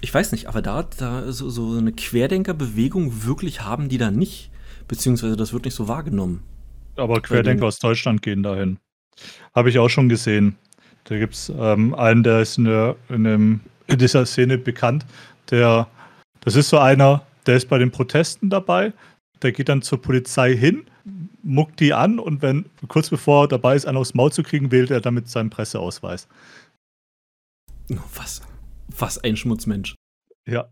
ich 0.00 0.12
weiß 0.12 0.32
nicht, 0.32 0.46
aber 0.48 0.62
da, 0.62 0.82
da 0.82 1.30
so, 1.30 1.50
so 1.50 1.76
eine 1.76 1.92
Querdenkerbewegung 1.92 3.24
wirklich 3.24 3.62
haben 3.62 3.88
die 3.88 3.98
da 3.98 4.10
nicht. 4.10 4.50
Beziehungsweise 4.88 5.36
das 5.36 5.52
wird 5.52 5.64
nicht 5.64 5.74
so 5.74 5.88
wahrgenommen. 5.88 6.42
Aber 6.96 7.20
Querdenker 7.20 7.66
aus 7.66 7.78
Deutschland 7.78 8.22
gehen 8.22 8.42
dahin. 8.42 8.78
Habe 9.54 9.68
ich 9.68 9.78
auch 9.78 9.88
schon 9.88 10.08
gesehen. 10.08 10.56
Da 11.04 11.18
gibt 11.18 11.34
es 11.34 11.52
ähm, 11.56 11.94
einen, 11.94 12.22
der 12.22 12.40
ist 12.40 12.58
in, 12.58 12.64
der, 12.64 12.96
in, 13.08 13.24
dem, 13.24 13.60
in 13.86 13.98
dieser 13.98 14.26
Szene 14.26 14.58
bekannt. 14.58 15.04
Der, 15.50 15.86
das 16.40 16.56
ist 16.56 16.68
so 16.68 16.78
einer, 16.78 17.22
der 17.46 17.56
ist 17.56 17.68
bei 17.68 17.78
den 17.78 17.90
Protesten 17.90 18.50
dabei. 18.50 18.92
Der 19.42 19.52
geht 19.52 19.68
dann 19.68 19.82
zur 19.82 20.00
Polizei 20.00 20.56
hin, 20.56 20.86
muckt 21.42 21.80
die 21.80 21.92
an 21.92 22.18
und 22.18 22.42
wenn 22.42 22.66
kurz 22.88 23.10
bevor 23.10 23.44
er 23.44 23.48
dabei 23.48 23.76
ist, 23.76 23.86
einen 23.86 23.98
aufs 23.98 24.14
Maul 24.14 24.32
zu 24.32 24.42
kriegen, 24.42 24.72
wählt 24.72 24.90
er 24.90 25.00
damit 25.00 25.28
seinen 25.28 25.50
Presseausweis. 25.50 26.26
Was? 28.14 28.42
Was 28.88 29.18
ein 29.18 29.36
Schmutzmensch. 29.36 29.94
Ja. 30.46 30.68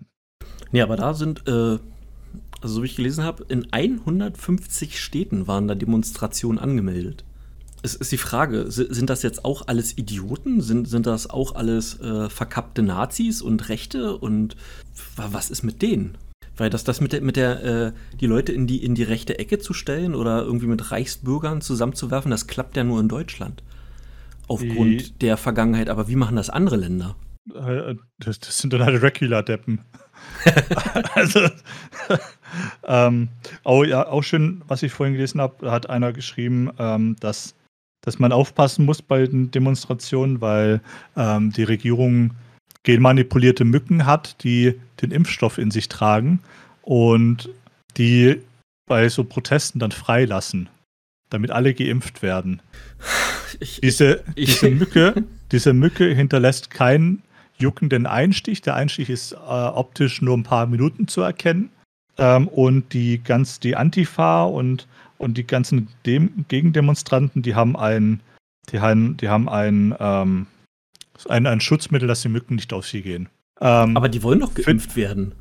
Nee, 0.72 0.82
aber 0.82 0.96
da 0.96 1.14
sind, 1.14 1.46
äh, 1.46 1.78
also 2.60 2.76
so 2.76 2.82
wie 2.82 2.86
ich 2.86 2.96
gelesen 2.96 3.24
habe, 3.24 3.44
in 3.48 3.72
150 3.72 5.00
Städten 5.00 5.46
waren 5.46 5.68
da 5.68 5.74
Demonstrationen 5.74 6.58
angemeldet. 6.58 7.24
Es 7.82 7.94
ist 7.94 8.10
die 8.12 8.18
Frage, 8.18 8.70
sind 8.70 9.10
das 9.10 9.22
jetzt 9.22 9.44
auch 9.44 9.68
alles 9.68 9.98
Idioten? 9.98 10.62
Sind, 10.62 10.88
sind 10.88 11.04
das 11.04 11.28
auch 11.28 11.54
alles 11.54 12.00
äh, 12.00 12.30
verkappte 12.30 12.82
Nazis 12.82 13.42
und 13.42 13.68
Rechte? 13.68 14.16
Und 14.16 14.56
was 15.16 15.50
ist 15.50 15.64
mit 15.64 15.82
denen? 15.82 16.16
Weil 16.56 16.70
das, 16.70 16.84
das 16.84 17.00
mit 17.00 17.12
der, 17.12 17.20
mit 17.20 17.36
der 17.36 17.64
äh, 17.64 17.92
die 18.20 18.26
Leute 18.26 18.52
in 18.52 18.66
die, 18.66 18.82
in 18.84 18.94
die 18.94 19.02
rechte 19.02 19.38
Ecke 19.38 19.58
zu 19.58 19.72
stellen 19.72 20.14
oder 20.14 20.42
irgendwie 20.42 20.66
mit 20.66 20.90
Reichsbürgern 20.90 21.60
zusammenzuwerfen, 21.60 22.30
das 22.30 22.46
klappt 22.46 22.76
ja 22.76 22.84
nur 22.84 23.00
in 23.00 23.08
Deutschland. 23.08 23.62
Aufgrund 24.46 25.00
die, 25.00 25.18
der 25.20 25.36
Vergangenheit. 25.36 25.88
Aber 25.88 26.08
wie 26.08 26.16
machen 26.16 26.36
das 26.36 26.50
andere 26.50 26.76
Länder? 26.76 27.16
Äh, 27.52 27.96
das, 28.18 28.38
das 28.38 28.58
sind 28.58 28.72
dann 28.72 28.84
halt 28.84 29.02
Regular-Deppen. 29.02 29.80
also, 31.14 31.40
ähm, 32.84 33.28
auch, 33.64 33.84
ja, 33.84 34.06
auch 34.06 34.22
schön, 34.22 34.62
was 34.68 34.82
ich 34.82 34.92
vorhin 34.92 35.14
gelesen 35.14 35.40
habe, 35.40 35.70
hat 35.70 35.90
einer 35.90 36.12
geschrieben, 36.12 36.70
ähm, 36.78 37.16
dass, 37.20 37.54
dass 38.00 38.18
man 38.18 38.32
aufpassen 38.32 38.84
muss 38.84 39.02
bei 39.02 39.26
den 39.26 39.50
Demonstrationen, 39.50 40.40
weil 40.40 40.80
ähm, 41.16 41.52
die 41.52 41.64
Regierung 41.64 42.32
genmanipulierte 42.84 43.64
Mücken 43.64 44.06
hat, 44.06 44.42
die 44.44 44.78
den 45.02 45.10
Impfstoff 45.10 45.58
in 45.58 45.70
sich 45.70 45.88
tragen 45.88 46.40
und 46.82 47.48
die 47.96 48.40
bei 48.86 49.08
so 49.08 49.24
Protesten 49.24 49.78
dann 49.78 49.92
freilassen, 49.92 50.68
damit 51.30 51.50
alle 51.50 51.74
geimpft 51.74 52.22
werden. 52.22 52.60
Ich, 53.60 53.80
diese, 53.80 54.22
ich, 54.34 54.60
diese, 54.60 54.70
Mücke, 54.70 55.24
diese 55.52 55.72
Mücke 55.72 56.14
hinterlässt 56.14 56.70
keinen 56.70 57.22
juckenden 57.58 58.06
Einstich. 58.06 58.62
Der 58.62 58.74
Einstich 58.74 59.10
ist 59.10 59.32
äh, 59.32 59.36
optisch 59.36 60.22
nur 60.22 60.36
ein 60.36 60.42
paar 60.42 60.66
Minuten 60.66 61.08
zu 61.08 61.22
erkennen. 61.22 61.70
Ähm, 62.18 62.48
und 62.48 62.92
die 62.92 63.22
ganz 63.22 63.60
die 63.60 63.76
Antifa 63.76 64.44
und, 64.44 64.86
und 65.18 65.36
die 65.38 65.46
ganzen 65.46 65.88
Dem 66.06 66.44
Gegendemonstranten, 66.48 67.42
die 67.42 67.54
haben 67.54 67.76
ein, 67.76 68.20
die 68.70 68.80
haben, 68.80 69.16
die 69.16 69.28
haben 69.28 69.48
ein, 69.48 69.94
ähm, 69.98 70.46
ein, 71.28 71.46
ein 71.46 71.60
Schutzmittel, 71.60 72.08
dass 72.08 72.22
die 72.22 72.28
Mücken 72.28 72.56
nicht 72.56 72.72
auf 72.72 72.86
sie 72.86 73.02
gehen. 73.02 73.28
Ähm, 73.60 73.96
aber 73.96 74.08
die 74.08 74.22
wollen 74.22 74.40
doch 74.40 74.54
geimpft 74.54 74.96
werden. 74.96 75.34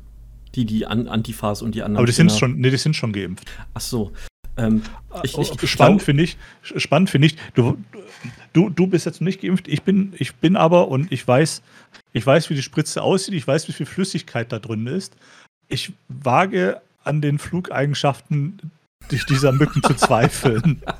Die, 0.54 0.64
die 0.64 0.86
Antifas 0.86 1.62
und 1.62 1.74
die 1.74 1.82
anderen. 1.82 1.98
Aber 1.98 2.06
die 2.06 2.12
sind 2.12 2.30
schon, 2.30 2.58
nee, 2.58 2.70
die 2.70 2.76
sind 2.76 2.94
schon 2.94 3.12
geimpft. 3.12 3.50
Ach 3.74 3.80
so. 3.80 4.12
Ähm, 4.56 4.82
ich, 5.24 5.36
ich, 5.36 5.50
oh, 5.52 5.66
spannend 5.66 6.00
finde 6.02 6.22
ich, 6.22 6.36
spannend 6.62 7.10
finde 7.10 7.26
ich, 7.26 7.36
du, 7.54 7.76
du, 8.52 8.70
du 8.70 8.86
bist 8.86 9.04
jetzt 9.04 9.20
nicht 9.20 9.40
geimpft, 9.40 9.66
ich 9.66 9.82
bin, 9.82 10.12
ich 10.16 10.36
bin 10.36 10.54
aber 10.56 10.86
und 10.88 11.10
ich 11.10 11.26
weiß, 11.26 11.60
ich 12.12 12.24
weiß, 12.24 12.50
wie 12.50 12.54
die 12.54 12.62
Spritze 12.62 13.02
aussieht, 13.02 13.34
ich 13.34 13.46
weiß, 13.46 13.66
wie 13.66 13.72
viel 13.72 13.86
Flüssigkeit 13.86 14.52
da 14.52 14.60
drin 14.60 14.86
ist. 14.86 15.16
Ich 15.66 15.92
wage 16.08 16.80
an 17.02 17.20
den 17.20 17.38
Flugeigenschaften 17.38 18.70
dieser 19.10 19.52
Mücken 19.52 19.82
zu 19.82 19.94
zweifeln. 19.94 20.82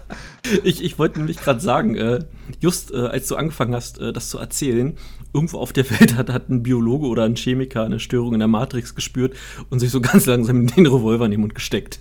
Ich, 0.62 0.84
ich 0.84 0.98
wollte 0.98 1.20
nämlich 1.20 1.38
gerade 1.38 1.58
sagen, 1.58 1.96
äh, 1.96 2.22
just 2.60 2.92
äh, 2.92 3.06
als 3.06 3.28
du 3.28 3.36
angefangen 3.36 3.74
hast, 3.74 3.98
äh, 3.98 4.12
das 4.12 4.28
zu 4.28 4.36
erzählen, 4.36 4.94
irgendwo 5.32 5.58
auf 5.58 5.72
der 5.72 5.90
Welt 5.90 6.16
hat, 6.16 6.28
hat 6.28 6.50
ein 6.50 6.62
Biologe 6.62 7.06
oder 7.06 7.24
ein 7.24 7.34
Chemiker 7.34 7.82
eine 7.82 7.98
Störung 7.98 8.34
in 8.34 8.40
der 8.40 8.48
Matrix 8.48 8.94
gespürt 8.94 9.34
und 9.70 9.78
sich 9.78 9.90
so 9.90 10.02
ganz 10.02 10.26
langsam 10.26 10.66
den 10.66 10.86
Revolver 10.86 11.24
in 11.24 11.30
den 11.30 11.40
Mund 11.40 11.54
gesteckt. 11.54 12.00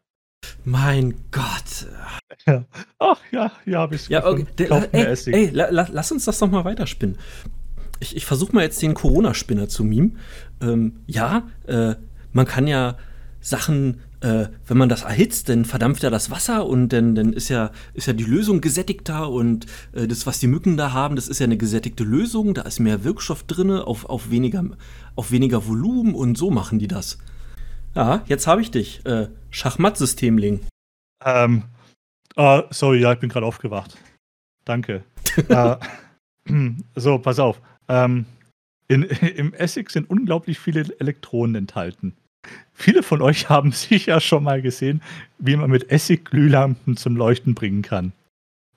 mein 0.64 1.14
Gott. 1.30 1.86
Ja. 2.46 2.64
Ach 2.98 3.20
ja, 3.30 3.52
ja, 3.64 3.78
hab 3.80 3.92
ich's 3.92 4.08
ja, 4.08 4.26
okay. 4.26 4.46
Der, 4.58 4.92
ey, 4.92 5.16
ey 5.26 5.50
la, 5.50 5.70
la, 5.70 5.86
lass 5.90 6.10
uns 6.10 6.24
das 6.24 6.38
doch 6.38 6.50
mal 6.50 6.64
weiterspinnen. 6.64 7.16
Ich, 8.00 8.16
ich 8.16 8.26
versuche 8.26 8.54
mal 8.54 8.62
jetzt 8.62 8.80
den 8.82 8.94
Corona-Spinner 8.94 9.68
zu 9.68 9.84
mimen. 9.84 10.18
Ähm, 10.60 11.00
ja, 11.06 11.48
äh, 11.66 11.94
man 12.32 12.46
kann 12.46 12.66
ja 12.66 12.96
Sachen 13.40 14.00
äh, 14.20 14.48
wenn 14.66 14.76
man 14.76 14.88
das 14.88 15.02
erhitzt, 15.02 15.48
dann 15.48 15.64
verdampft 15.64 16.02
ja 16.02 16.10
das 16.10 16.30
Wasser 16.30 16.66
und 16.66 16.88
dann, 16.88 17.14
dann 17.14 17.32
ist, 17.32 17.48
ja, 17.48 17.70
ist 17.94 18.06
ja 18.06 18.12
die 18.12 18.24
Lösung 18.24 18.60
gesättigter 18.60 19.30
und 19.30 19.66
äh, 19.92 20.08
das, 20.08 20.26
was 20.26 20.40
die 20.40 20.48
Mücken 20.48 20.76
da 20.76 20.92
haben, 20.92 21.14
das 21.14 21.28
ist 21.28 21.38
ja 21.38 21.44
eine 21.44 21.56
gesättigte 21.56 22.04
Lösung, 22.04 22.54
da 22.54 22.62
ist 22.62 22.80
mehr 22.80 23.04
Wirkstoff 23.04 23.44
drin, 23.44 23.70
auf, 23.70 24.06
auf, 24.06 24.30
weniger, 24.30 24.64
auf 25.14 25.30
weniger 25.30 25.66
Volumen 25.66 26.14
und 26.14 26.36
so 26.36 26.50
machen 26.50 26.78
die 26.78 26.88
das. 26.88 27.18
Ja, 27.94 28.22
jetzt 28.26 28.46
habe 28.46 28.60
ich 28.60 28.70
dich. 28.70 29.04
Äh, 29.06 29.28
Schachmatt-Systemling. 29.50 30.60
Ähm, 31.24 31.62
uh, 32.36 32.62
sorry, 32.70 33.00
ja, 33.00 33.12
ich 33.12 33.18
bin 33.18 33.28
gerade 33.28 33.46
aufgewacht. 33.46 33.96
Danke. 34.64 35.04
uh, 35.48 35.76
so, 36.96 37.18
pass 37.18 37.38
auf. 37.38 37.60
Ähm, 37.88 38.26
in, 38.88 39.02
Im 39.36 39.54
Essig 39.54 39.90
sind 39.90 40.10
unglaublich 40.10 40.58
viele 40.58 40.80
Elektronen 40.98 41.54
enthalten. 41.54 42.16
Viele 42.74 43.02
von 43.02 43.22
euch 43.22 43.48
haben 43.48 43.72
sicher 43.72 44.20
schon 44.20 44.44
mal 44.44 44.62
gesehen, 44.62 45.02
wie 45.38 45.56
man 45.56 45.70
mit 45.70 45.90
Essig 45.90 46.24
Glühlampen 46.26 46.96
zum 46.96 47.16
Leuchten 47.16 47.54
bringen 47.54 47.82
kann. 47.82 48.12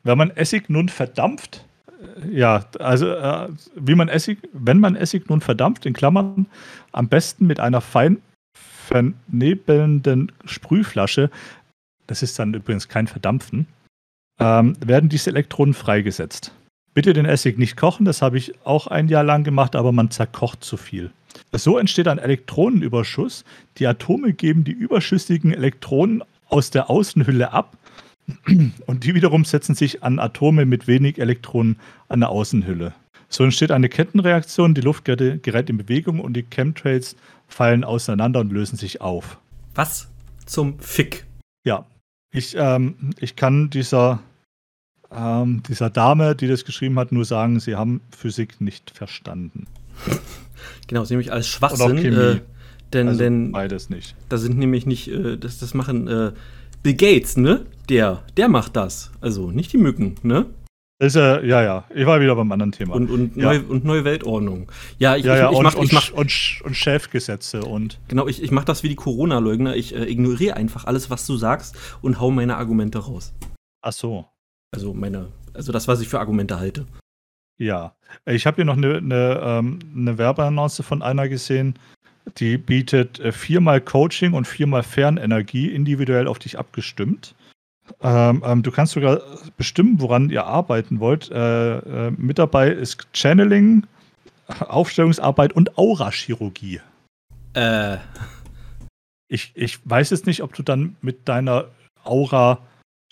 Wenn 0.03 0.17
man 0.17 0.31
Essig 0.31 0.69
nun 0.69 0.89
verdampft, 0.89 1.65
äh, 2.25 2.37
ja, 2.37 2.65
also 2.79 3.09
äh, 3.11 3.49
wie 3.75 3.95
man 3.95 4.09
Essig, 4.09 4.39
wenn 4.53 4.79
man 4.79 4.95
Essig 4.95 5.29
nun 5.29 5.41
verdampft, 5.41 5.85
in 5.85 5.93
Klammern, 5.93 6.47
am 6.91 7.07
besten 7.07 7.45
mit 7.45 7.59
einer 7.59 7.81
fein 7.81 8.17
vernebelnden 8.87 10.31
Sprühflasche, 10.45 11.29
das 12.07 12.23
ist 12.23 12.37
dann 12.39 12.53
übrigens 12.53 12.89
kein 12.89 13.07
Verdampfen, 13.07 13.67
ähm, 14.39 14.75
werden 14.85 15.09
diese 15.09 15.29
Elektronen 15.29 15.73
freigesetzt. 15.73 16.51
Bitte 16.93 17.13
den 17.13 17.25
Essig 17.25 17.57
nicht 17.57 17.77
kochen, 17.77 18.05
das 18.05 18.21
habe 18.21 18.37
ich 18.37 18.53
auch 18.65 18.87
ein 18.87 19.07
Jahr 19.07 19.23
lang 19.23 19.43
gemacht, 19.45 19.75
aber 19.75 19.93
man 19.93 20.11
zerkocht 20.11 20.63
zu 20.63 20.75
viel. 20.75 21.11
So 21.53 21.77
entsteht 21.77 22.07
ein 22.07 22.17
Elektronenüberschuss. 22.17 23.43
Die 23.77 23.87
Atome 23.87 24.33
geben 24.33 24.63
die 24.63 24.71
überschüssigen 24.71 25.53
Elektronen 25.53 26.23
aus 26.47 26.71
der 26.71 26.89
Außenhülle 26.89 27.51
ab 27.51 27.77
und 28.85 29.03
die 29.03 29.15
wiederum 29.15 29.45
setzen 29.45 29.75
sich 29.75 30.03
an 30.03 30.19
Atome 30.19 30.65
mit 30.65 30.87
wenig 30.87 31.19
Elektronen 31.19 31.77
an 32.07 32.21
der 32.21 32.29
Außenhülle. 32.29 32.93
So 33.29 33.43
entsteht 33.43 33.71
eine 33.71 33.89
Kettenreaktion, 33.89 34.73
die 34.73 34.81
Luft 34.81 35.05
gerät 35.05 35.69
in 35.69 35.77
Bewegung 35.77 36.19
und 36.19 36.33
die 36.33 36.43
Chemtrails 36.43 37.15
fallen 37.47 37.83
auseinander 37.83 38.41
und 38.41 38.51
lösen 38.51 38.77
sich 38.77 39.01
auf. 39.01 39.37
Was 39.73 40.09
zum 40.45 40.79
Fick? 40.79 41.25
Ja, 41.65 41.85
ich, 42.33 42.55
ähm, 42.57 43.11
ich 43.19 43.35
kann 43.35 43.69
dieser, 43.69 44.19
ähm, 45.11 45.63
dieser 45.67 45.89
Dame, 45.89 46.35
die 46.35 46.47
das 46.47 46.65
geschrieben 46.65 46.99
hat, 46.99 47.11
nur 47.11 47.23
sagen, 47.23 47.59
sie 47.59 47.75
haben 47.75 48.01
Physik 48.11 48.59
nicht 48.59 48.91
verstanden. 48.91 49.65
Genau, 50.87 51.01
das 51.01 51.07
ist 51.07 51.11
nämlich 51.11 51.31
alles 51.31 51.47
Schwachsinn. 51.47 51.97
Äh, 51.99 52.41
denn, 52.91 53.07
also 53.07 53.19
denn 53.19 53.53
beides 53.53 53.89
nicht. 53.89 54.13
Da 54.27 54.37
sind 54.37 54.57
nämlich 54.57 54.85
nicht, 54.85 55.07
äh, 55.07 55.37
das, 55.37 55.57
das 55.57 55.73
machen 55.73 56.09
äh, 56.09 56.33
Bill 56.83 56.95
Gates, 56.95 57.37
ne? 57.37 57.65
Der, 57.87 58.23
der 58.35 58.49
macht 58.49 58.75
das. 58.75 59.11
Also 59.21 59.51
nicht 59.51 59.71
die 59.71 59.77
Mücken, 59.77 60.15
ne? 60.23 60.47
Ist, 60.99 61.15
äh, 61.15 61.45
ja, 61.45 61.63
ja. 61.63 61.85
Ich 61.95 62.05
war 62.05 62.21
wieder 62.21 62.35
beim 62.35 62.51
anderen 62.51 62.71
Thema. 62.71 62.93
Und, 62.93 63.09
und, 63.09 63.35
ja. 63.35 63.45
neue, 63.45 63.63
und 63.63 63.85
neue 63.85 64.03
Weltordnung. 64.03 64.71
Ja, 64.99 65.15
ich, 65.15 65.25
ja, 65.25 65.35
ja, 65.35 65.45
ich, 65.45 65.51
ich 65.51 65.57
und, 65.57 65.63
mach, 65.63 65.75
und, 65.75 65.93
mach, 65.93 66.11
und, 66.11 66.61
und 66.63 66.75
Chefgesetze 66.75 67.63
und. 67.63 67.99
Genau, 68.07 68.27
ich, 68.27 68.43
ich 68.43 68.51
mach 68.51 68.65
das 68.65 68.83
wie 68.83 68.89
die 68.89 68.95
Corona-Leugner. 68.95 69.75
Ich 69.75 69.95
äh, 69.95 70.03
ignoriere 70.03 70.57
einfach 70.57 70.85
alles, 70.85 71.09
was 71.09 71.25
du 71.25 71.37
sagst 71.37 71.75
und 72.01 72.19
hau 72.19 72.29
meine 72.29 72.57
Argumente 72.57 72.99
raus. 72.99 73.33
Ach 73.81 73.93
so. 73.93 74.25
Also 74.71 74.93
meine, 74.93 75.29
also 75.53 75.71
das, 75.71 75.87
was 75.87 76.01
ich 76.01 76.07
für 76.07 76.19
Argumente 76.19 76.59
halte. 76.59 76.85
Ja. 77.61 77.93
Ich 78.25 78.47
habe 78.47 78.55
hier 78.55 78.65
noch 78.65 78.75
eine, 78.75 78.97
eine, 78.97 79.39
ähm, 79.43 79.79
eine 79.95 80.17
Werbeannonce 80.17 80.81
von 80.83 81.03
einer 81.03 81.29
gesehen, 81.29 81.77
die 82.37 82.57
bietet 82.57 83.19
äh, 83.19 83.31
viermal 83.31 83.81
Coaching 83.81 84.33
und 84.33 84.47
viermal 84.47 84.81
Fernenergie 84.81 85.67
individuell 85.67 86.27
auf 86.27 86.39
dich 86.39 86.57
abgestimmt. 86.57 87.35
Ähm, 88.01 88.41
ähm, 88.43 88.63
du 88.63 88.71
kannst 88.71 88.93
sogar 88.93 89.21
bestimmen, 89.57 90.01
woran 90.01 90.31
ihr 90.31 90.45
arbeiten 90.45 90.99
wollt. 90.99 91.29
Äh, 91.29 92.07
äh, 92.07 92.11
mit 92.17 92.39
dabei 92.39 92.69
ist 92.69 93.07
Channeling, 93.13 93.85
Aufstellungsarbeit 94.61 95.53
und 95.53 95.77
Aurachirurgie. 95.77 96.81
Äh. 97.53 97.97
Ich, 99.27 99.51
ich 99.53 99.79
weiß 99.85 100.09
jetzt 100.09 100.25
nicht, 100.25 100.41
ob 100.41 100.55
du 100.55 100.63
dann 100.63 100.95
mit 101.01 101.29
deiner 101.29 101.65
Aura 102.03 102.57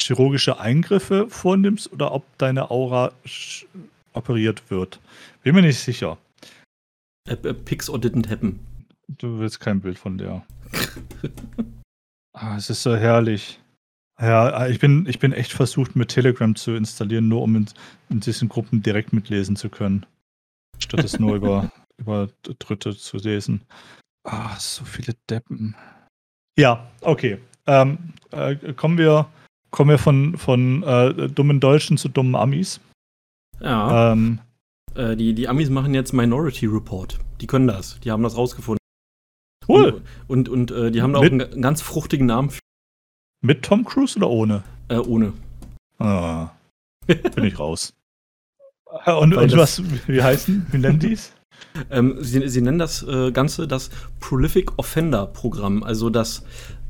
chirurgische 0.01 0.59
Eingriffe 0.59 1.29
vornimmst 1.29 1.93
oder 1.93 2.13
ob 2.13 2.25
deine 2.39 2.71
Aura 2.71 3.12
operiert 4.13 4.69
wird. 4.69 5.00
Bin 5.43 5.56
mir 5.56 5.62
nicht 5.62 5.80
sicher. 5.80 6.17
A, 7.28 7.34
a 7.34 7.54
Pix 7.54 7.89
or 7.89 7.98
didn't 7.98 8.30
happen. 8.30 8.60
Du 9.08 9.39
willst 9.39 9.60
kein 9.60 9.82
Bild 9.82 9.98
von 9.98 10.17
der. 10.17 10.45
ah, 12.34 12.56
es 12.58 12.69
ist 12.69 12.84
so 12.84 12.95
herrlich. 12.95 13.60
Ja, 14.22 14.67
ich 14.67 14.80
bin, 14.80 15.06
ich 15.08 15.19
bin 15.19 15.32
echt 15.32 15.54
versucht, 15.54 15.95
mit 15.95 16.10
Telegram 16.10 16.54
zu 16.56 16.76
installieren, 16.76 17.30
nur 17.30 17.41
um 17.41 17.56
in, 17.56 17.69
in 18.10 18.19
diesen 18.19 18.50
Gruppen 18.50 18.84
direkt 18.84 19.13
mitlesen 19.13 19.56
zu 19.56 19.69
können. 19.69 20.06
Statt 20.78 21.06
es 21.06 21.19
nur 21.19 21.36
über, 21.38 21.72
über 21.98 22.28
Dritte 22.43 22.95
zu 22.95 23.17
lesen. 23.17 23.62
Ah, 24.26 24.56
so 24.58 24.84
viele 24.84 25.13
Deppen. 25.30 25.76
Ja, 26.58 26.91
okay. 27.02 27.39
Ähm, 27.65 28.13
äh, 28.32 28.74
kommen 28.74 28.98
wir, 28.98 29.30
kommen 29.72 29.91
wir 29.91 29.98
von, 29.98 30.38
von 30.38 30.84
äh, 30.84 31.30
dummen 31.30 31.62
Deutschen 31.62 31.98
zu 31.98 32.10
dummen 32.10 32.36
Amis. 32.36 32.82
Ja. 33.62 34.12
Ähm, 34.12 34.39
äh, 34.95 35.15
die, 35.15 35.34
die 35.34 35.48
Amis 35.48 35.69
machen 35.69 35.93
jetzt 35.93 36.13
Minority 36.13 36.65
Report. 36.65 37.19
Die 37.41 37.48
können 37.48 37.67
das. 37.67 38.00
Die 38.02 38.12
haben 38.12 38.24
das 38.24 38.36
rausgefunden. 38.36 38.80
Cool. 39.67 40.02
Und, 40.28 40.50
und, 40.50 40.72
und 40.72 40.72
äh, 40.72 40.91
die 40.91 41.02
haben 41.02 41.13
da 41.13 41.19
auch 41.19 41.24
einen 41.24 41.62
ganz 41.62 41.82
fruchtigen 41.82 42.26
Namen 42.26 42.50
für. 42.50 42.60
Mit 43.41 43.63
Tom 43.63 43.86
Cruise 43.86 44.17
oder 44.17 44.30
ohne? 44.30 44.63
Äh, 44.89 44.98
ohne. 44.98 45.34
Ah, 46.00 46.50
bin 47.08 47.43
ich 47.43 47.60
raus. 47.60 47.93
Und, 49.06 49.36
und 49.36 49.56
was, 49.56 49.84
wie 50.08 50.24
heißen, 50.24 50.65
wie 50.72 50.78
nennen 50.78 51.00
die 51.00 51.13
es? 51.13 51.34
Ähm, 51.91 52.15
sie, 52.22 52.48
sie, 52.48 52.62
nennen 52.62 52.80
das 52.80 53.04
äh, 53.04 53.32
Ganze 53.32 53.67
das 53.67 53.89
Prolific 54.22 54.80
Offender 54.80 55.28
Programm, 55.28 55.84
also 55.84 56.10
das 56.10 56.43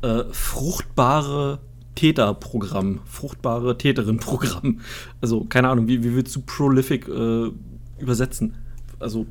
äh, 0.04 0.24
fruchtbare 0.32 1.60
Täterprogramm, 2.00 3.02
fruchtbare 3.06 3.78
Täterin-Programm. 3.78 4.80
Also, 5.20 5.44
keine 5.44 5.68
Ahnung, 5.68 5.90
wie, 5.90 6.02
wie 6.02 6.16
willst 6.16 6.34
du 6.34 6.42
Prolific 6.42 7.10
äh, 7.10 7.52
übersetzen? 8.00 8.56
Also, 9.00 9.26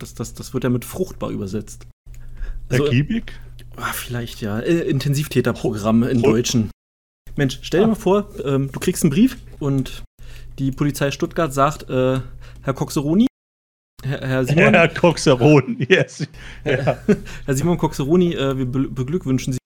das, 0.00 0.14
das, 0.14 0.34
das 0.34 0.52
wird 0.52 0.64
ja 0.64 0.70
mit 0.70 0.84
fruchtbar 0.84 1.30
übersetzt. 1.30 1.86
Also, 2.68 2.86
Ergiebig? 2.86 3.32
Ah, 3.76 3.92
vielleicht 3.92 4.40
ja. 4.40 4.58
Äh, 4.58 4.80
Intensivtäterprogramm 4.80 6.02
in 6.02 6.22
Pro 6.22 6.32
Deutschen. 6.32 6.72
Mensch, 7.36 7.60
stell 7.62 7.82
dir 7.82 7.84
ah. 7.84 7.88
mal 7.90 7.94
vor, 7.94 8.30
ähm, 8.44 8.68
du 8.72 8.80
kriegst 8.80 9.04
einen 9.04 9.10
Brief 9.10 9.36
und 9.60 10.02
die 10.58 10.72
Polizei 10.72 11.12
Stuttgart 11.12 11.54
sagt, 11.54 11.88
äh, 11.88 12.18
Herr 12.62 12.74
Coxeroni, 12.74 13.28
Herr, 14.04 14.26
Herr 14.26 14.44
Simon. 14.46 14.74
Herr 14.74 14.88
Coxeroni, 14.88 15.86
yes. 15.88 16.26
Ja. 16.64 16.98
Herr 17.44 17.54
Simon 17.54 17.78
Coxeroni, 17.78 18.34
äh, 18.34 18.58
wir 18.58 18.66
be 18.66 18.88
beglückwünschen 18.88 19.52
Sie. 19.52 19.58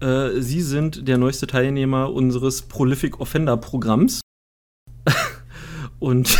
Äh, 0.00 0.40
Sie 0.40 0.62
sind 0.62 1.08
der 1.08 1.18
neueste 1.18 1.46
Teilnehmer 1.46 2.12
unseres 2.12 2.62
Prolific 2.62 3.20
Offender 3.20 3.56
Programms. 3.56 4.20
und 5.98 6.38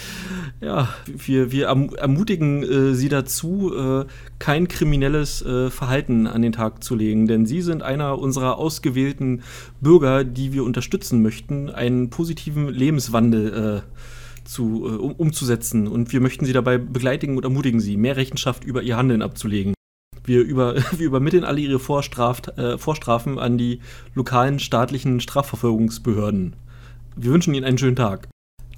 ja, 0.60 0.88
wir, 1.06 1.52
wir 1.52 1.66
ermutigen 1.66 2.62
äh, 2.62 2.94
Sie 2.94 3.08
dazu, 3.08 3.72
äh, 3.74 4.06
kein 4.38 4.68
kriminelles 4.68 5.42
äh, 5.42 5.70
Verhalten 5.70 6.26
an 6.26 6.42
den 6.42 6.52
Tag 6.52 6.82
zu 6.82 6.94
legen, 6.94 7.26
denn 7.26 7.46
Sie 7.46 7.60
sind 7.60 7.82
einer 7.82 8.18
unserer 8.18 8.58
ausgewählten 8.58 9.42
Bürger, 9.80 10.24
die 10.24 10.52
wir 10.52 10.64
unterstützen 10.64 11.22
möchten, 11.22 11.70
einen 11.70 12.10
positiven 12.10 12.68
Lebenswandel 12.68 13.82
äh, 13.84 14.46
zu, 14.46 14.86
äh, 14.86 14.96
um, 14.96 15.12
umzusetzen. 15.12 15.86
Und 15.88 16.12
wir 16.12 16.20
möchten 16.20 16.46
Sie 16.46 16.52
dabei 16.52 16.78
begleitigen 16.78 17.36
und 17.36 17.44
ermutigen 17.44 17.80
Sie, 17.80 17.96
mehr 17.96 18.16
Rechenschaft 18.16 18.64
über 18.64 18.82
Ihr 18.82 18.96
Handeln 18.96 19.22
abzulegen. 19.22 19.75
Wir, 20.26 20.42
über, 20.42 20.76
wir 20.92 21.06
übermitteln 21.06 21.44
alle 21.44 21.60
Ihre 21.60 21.78
Vorstraft, 21.78 22.58
äh, 22.58 22.76
Vorstrafen 22.76 23.38
an 23.38 23.56
die 23.56 23.80
lokalen 24.14 24.58
staatlichen 24.58 25.20
Strafverfolgungsbehörden. 25.20 26.56
Wir 27.16 27.30
wünschen 27.32 27.54
Ihnen 27.54 27.64
einen 27.64 27.78
schönen 27.78 27.96
Tag 27.96 28.28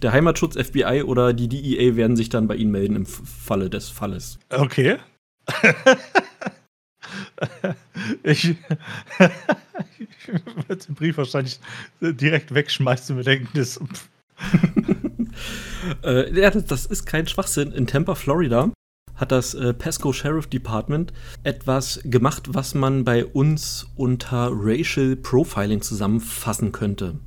der 0.02 0.12
Heimatschutz, 0.12 0.56
FBI 0.56 1.02
oder 1.04 1.32
die 1.32 1.48
DEA 1.48 1.96
werden 1.96 2.16
sich 2.16 2.28
dann 2.28 2.46
bei 2.46 2.56
Ihnen 2.56 2.70
melden 2.70 2.96
im 2.96 3.06
Falle 3.06 3.70
des 3.70 3.88
Falles. 3.88 4.38
Okay. 4.50 4.98
ich, 8.22 8.44
ich 9.98 10.28
würde 10.28 10.76
den 10.76 10.94
Brief 10.94 11.16
wahrscheinlich 11.16 11.58
direkt 12.00 12.54
wegschmeißen 12.54 13.14
und 13.14 13.18
mir 13.18 13.24
denken, 13.24 13.48
das. 13.54 13.80
äh, 16.02 16.62
das, 16.62 16.86
ist 16.86 17.06
kein 17.06 17.26
Schwachsinn. 17.26 17.72
In 17.72 17.86
Tampa, 17.86 18.14
Florida, 18.14 18.70
hat 19.18 19.32
das 19.32 19.52
äh, 19.54 19.74
Pasco 19.74 20.12
Sheriff 20.12 20.46
Department 20.46 21.12
etwas 21.42 22.00
gemacht, 22.04 22.54
was 22.54 22.74
man 22.74 23.04
bei 23.04 23.26
uns 23.26 23.86
unter 23.96 24.50
Racial 24.52 25.16
Profiling 25.16 25.82
zusammenfassen 25.82 26.72
könnte. 26.72 27.18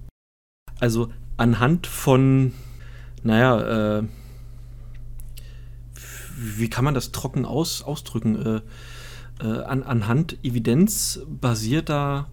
Also 0.79 1.11
anhand 1.37 1.85
von, 1.85 2.53
naja, 3.23 3.99
äh, 3.99 4.03
wie 6.37 6.69
kann 6.69 6.85
man 6.85 6.95
das 6.95 7.11
trocken 7.11 7.45
aus, 7.45 7.83
ausdrücken? 7.83 8.35
Äh, 8.45 8.61
äh, 9.41 9.63
an, 9.63 9.83
anhand 9.83 10.37
evidenzbasierter 10.43 12.29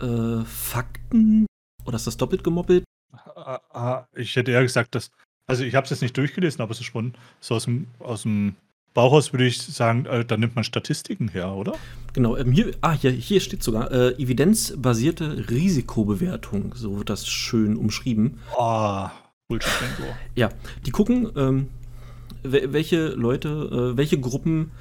äh, 0.00 0.44
Fakten? 0.44 1.46
Oder 1.84 1.96
ist 1.96 2.06
das 2.06 2.16
doppelt 2.16 2.44
gemoppelt? 2.44 2.84
Ah, 3.12 3.60
ah, 3.70 4.06
ich 4.14 4.36
hätte 4.36 4.50
eher 4.50 4.62
gesagt, 4.62 4.94
dass. 4.94 5.10
Also, 5.46 5.64
ich 5.64 5.74
habe 5.74 5.84
es 5.84 5.90
jetzt 5.90 6.02
nicht 6.02 6.16
durchgelesen, 6.16 6.60
aber 6.60 6.70
es 6.72 6.80
ist 6.80 6.86
schon 6.86 7.14
so 7.40 7.56
aus 7.56 7.64
dem, 7.64 7.88
aus 7.98 8.22
dem 8.22 8.54
Bauhaus 8.94 9.32
würde 9.32 9.46
ich 9.46 9.62
sagen, 9.62 10.06
äh, 10.06 10.24
da 10.24 10.36
nimmt 10.36 10.54
man 10.56 10.64
Statistiken 10.64 11.28
her, 11.28 11.52
oder? 11.52 11.74
Genau, 12.12 12.36
ähm, 12.36 12.52
hier, 12.52 12.72
ah, 12.80 12.92
hier, 12.92 13.12
hier 13.12 13.40
steht 13.40 13.62
sogar 13.62 13.92
äh, 13.92 14.14
evidenzbasierte 14.20 15.48
Risikobewertung, 15.48 16.74
so 16.74 16.98
wird 16.98 17.08
das 17.08 17.28
schön 17.28 17.76
umschrieben. 17.76 18.38
Oh, 18.58 19.06
Bullshit, 19.48 19.72
Bingo. 19.78 20.12
Ja, 20.34 20.48
die 20.84 20.90
gucken, 20.90 21.30
ähm, 21.36 21.68
welche 22.42 23.08
Leute, 23.08 23.92
äh, 23.92 23.96
welche 23.96 24.18
Gruppen, 24.18 24.72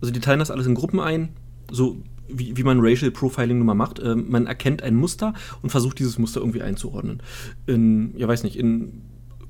also 0.00 0.12
die 0.12 0.20
teilen 0.20 0.38
das 0.38 0.50
alles 0.50 0.66
in 0.66 0.74
Gruppen 0.74 1.00
ein, 1.00 1.30
so 1.70 1.98
wie, 2.28 2.56
wie 2.56 2.62
man 2.62 2.80
Racial 2.80 3.10
Profiling 3.10 3.58
nun 3.58 3.66
mal 3.66 3.74
macht. 3.74 4.00
Ähm, 4.00 4.26
man 4.28 4.46
erkennt 4.46 4.82
ein 4.82 4.94
Muster 4.94 5.34
und 5.62 5.70
versucht 5.70 5.98
dieses 5.98 6.18
Muster 6.18 6.40
irgendwie 6.40 6.62
einzuordnen. 6.62 7.22
In, 7.66 8.14
ja 8.16 8.28
weiß 8.28 8.44
nicht, 8.44 8.56
in 8.56 9.02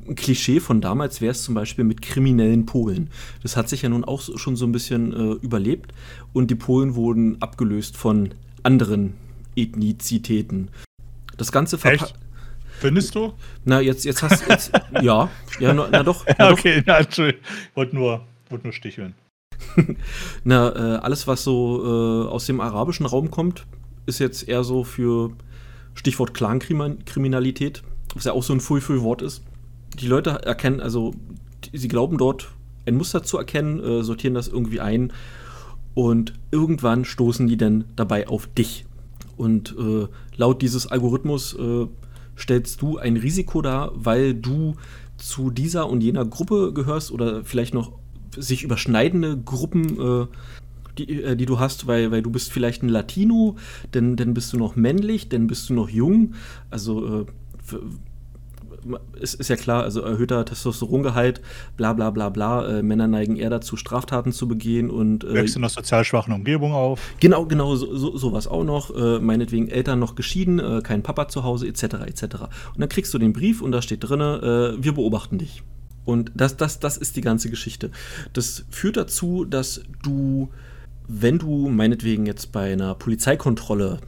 ein 0.08 0.14
Klischee 0.14 0.60
von 0.60 0.80
damals 0.80 1.20
wäre 1.20 1.32
es 1.32 1.42
zum 1.42 1.54
Beispiel 1.54 1.84
mit 1.84 2.02
kriminellen 2.02 2.66
Polen. 2.66 3.10
Das 3.42 3.56
hat 3.56 3.68
sich 3.68 3.82
ja 3.82 3.88
nun 3.88 4.04
auch 4.04 4.22
schon 4.36 4.56
so 4.56 4.66
ein 4.66 4.72
bisschen 4.72 5.12
äh, 5.12 5.32
überlebt 5.42 5.92
und 6.32 6.50
die 6.50 6.54
Polen 6.54 6.94
wurden 6.94 7.40
abgelöst 7.40 7.96
von 7.96 8.30
anderen 8.62 9.14
Ethnizitäten. 9.56 10.70
Das 11.36 11.52
Ganze 11.52 11.78
verpackt. 11.78 12.14
Findest 12.80 13.14
du? 13.14 13.32
Na, 13.64 13.80
jetzt, 13.80 14.04
jetzt 14.04 14.22
hast 14.22 14.42
du. 14.46 14.80
Ja, 15.02 15.30
ja, 15.58 15.74
na, 15.74 15.88
na 15.90 16.02
doch. 16.02 16.24
Na 16.38 16.50
okay, 16.50 16.82
na, 16.86 16.98
Entschuldigung. 16.98 17.42
Ich 17.42 17.76
wollte 17.76 17.96
nur, 17.96 18.24
wollt 18.50 18.64
nur 18.64 18.72
sticheln. 18.72 19.14
na, 20.44 20.68
äh, 20.68 20.98
alles, 20.98 21.26
was 21.26 21.42
so 21.42 21.82
äh, 21.84 22.28
aus 22.28 22.46
dem 22.46 22.60
arabischen 22.60 23.06
Raum 23.06 23.30
kommt, 23.30 23.66
ist 24.06 24.20
jetzt 24.20 24.48
eher 24.48 24.62
so 24.62 24.84
für 24.84 25.32
Stichwort 25.94 26.34
Clankriminalität, 26.34 27.82
was 28.14 28.24
ja 28.24 28.32
auch 28.32 28.44
so 28.44 28.52
ein 28.52 28.60
Fui-Fui-Wort 28.60 29.22
ist 29.22 29.42
die 30.00 30.06
Leute 30.06 30.30
erkennen, 30.30 30.80
also 30.80 31.14
die, 31.64 31.78
sie 31.78 31.88
glauben 31.88 32.18
dort 32.18 32.48
ein 32.86 32.96
Muster 32.96 33.22
zu 33.22 33.38
erkennen, 33.38 33.80
äh, 33.80 34.02
sortieren 34.02 34.34
das 34.34 34.48
irgendwie 34.48 34.80
ein 34.80 35.12
und 35.94 36.32
irgendwann 36.50 37.04
stoßen 37.04 37.46
die 37.46 37.56
dann 37.56 37.84
dabei 37.96 38.28
auf 38.28 38.46
dich. 38.46 38.86
Und 39.36 39.74
äh, 39.78 40.06
laut 40.36 40.62
dieses 40.62 40.86
Algorithmus 40.86 41.54
äh, 41.54 41.86
stellst 42.36 42.82
du 42.82 42.98
ein 42.98 43.16
Risiko 43.16 43.62
dar, 43.62 43.92
weil 43.94 44.34
du 44.34 44.74
zu 45.16 45.50
dieser 45.50 45.88
und 45.88 46.00
jener 46.00 46.24
Gruppe 46.24 46.72
gehörst 46.72 47.10
oder 47.10 47.44
vielleicht 47.44 47.74
noch 47.74 47.92
sich 48.36 48.62
überschneidende 48.62 49.36
Gruppen, 49.36 50.00
äh, 50.00 50.26
die, 50.98 51.22
äh, 51.22 51.36
die, 51.36 51.46
du 51.46 51.58
hast, 51.58 51.86
weil, 51.86 52.10
weil 52.10 52.22
du 52.22 52.30
bist 52.30 52.52
vielleicht 52.52 52.82
ein 52.82 52.88
Latino, 52.88 53.56
dann, 53.92 54.16
dann 54.16 54.34
bist 54.34 54.52
du 54.52 54.56
noch 54.56 54.76
männlich, 54.76 55.28
dann 55.28 55.46
bist 55.46 55.68
du 55.68 55.74
noch 55.74 55.88
jung. 55.88 56.34
Also 56.70 57.22
äh, 57.22 57.26
ist, 59.20 59.34
ist 59.34 59.48
ja 59.48 59.56
klar, 59.56 59.82
also 59.82 60.00
erhöhter 60.00 60.44
Testosterongehalt, 60.44 61.40
bla 61.76 61.92
bla 61.92 62.10
bla 62.10 62.28
bla. 62.28 62.78
Äh, 62.78 62.82
Männer 62.82 63.06
neigen 63.06 63.36
eher 63.36 63.50
dazu, 63.50 63.76
Straftaten 63.76 64.32
zu 64.32 64.48
begehen 64.48 64.90
und. 64.90 65.24
Äh, 65.24 65.34
Wächst 65.34 65.56
in 65.56 65.62
einer 65.62 65.70
sozial 65.70 66.04
schwachen 66.04 66.32
Umgebung 66.32 66.72
auf. 66.72 67.00
Genau, 67.20 67.46
genau, 67.46 67.76
so, 67.76 67.94
so, 67.96 68.16
sowas 68.16 68.46
auch 68.46 68.64
noch. 68.64 68.94
Äh, 68.94 69.20
meinetwegen 69.20 69.68
Eltern 69.68 69.98
noch 69.98 70.14
geschieden, 70.14 70.58
äh, 70.58 70.80
kein 70.82 71.02
Papa 71.02 71.28
zu 71.28 71.44
Hause, 71.44 71.66
etc. 71.66 71.82
etc. 72.06 72.22
Und 72.74 72.78
dann 72.78 72.88
kriegst 72.88 73.12
du 73.14 73.18
den 73.18 73.32
Brief 73.32 73.62
und 73.62 73.72
da 73.72 73.82
steht 73.82 74.08
drin, 74.08 74.20
äh, 74.20 74.82
wir 74.82 74.92
beobachten 74.92 75.38
dich. 75.38 75.62
Und 76.04 76.32
das, 76.34 76.56
das, 76.56 76.80
das 76.80 76.96
ist 76.96 77.16
die 77.16 77.20
ganze 77.20 77.50
Geschichte. 77.50 77.90
Das 78.32 78.64
führt 78.70 78.96
dazu, 78.96 79.44
dass 79.44 79.82
du, 80.02 80.48
wenn 81.06 81.38
du 81.38 81.68
meinetwegen 81.68 82.24
jetzt 82.24 82.50
bei 82.50 82.72
einer 82.72 82.94
Polizeikontrolle 82.94 83.98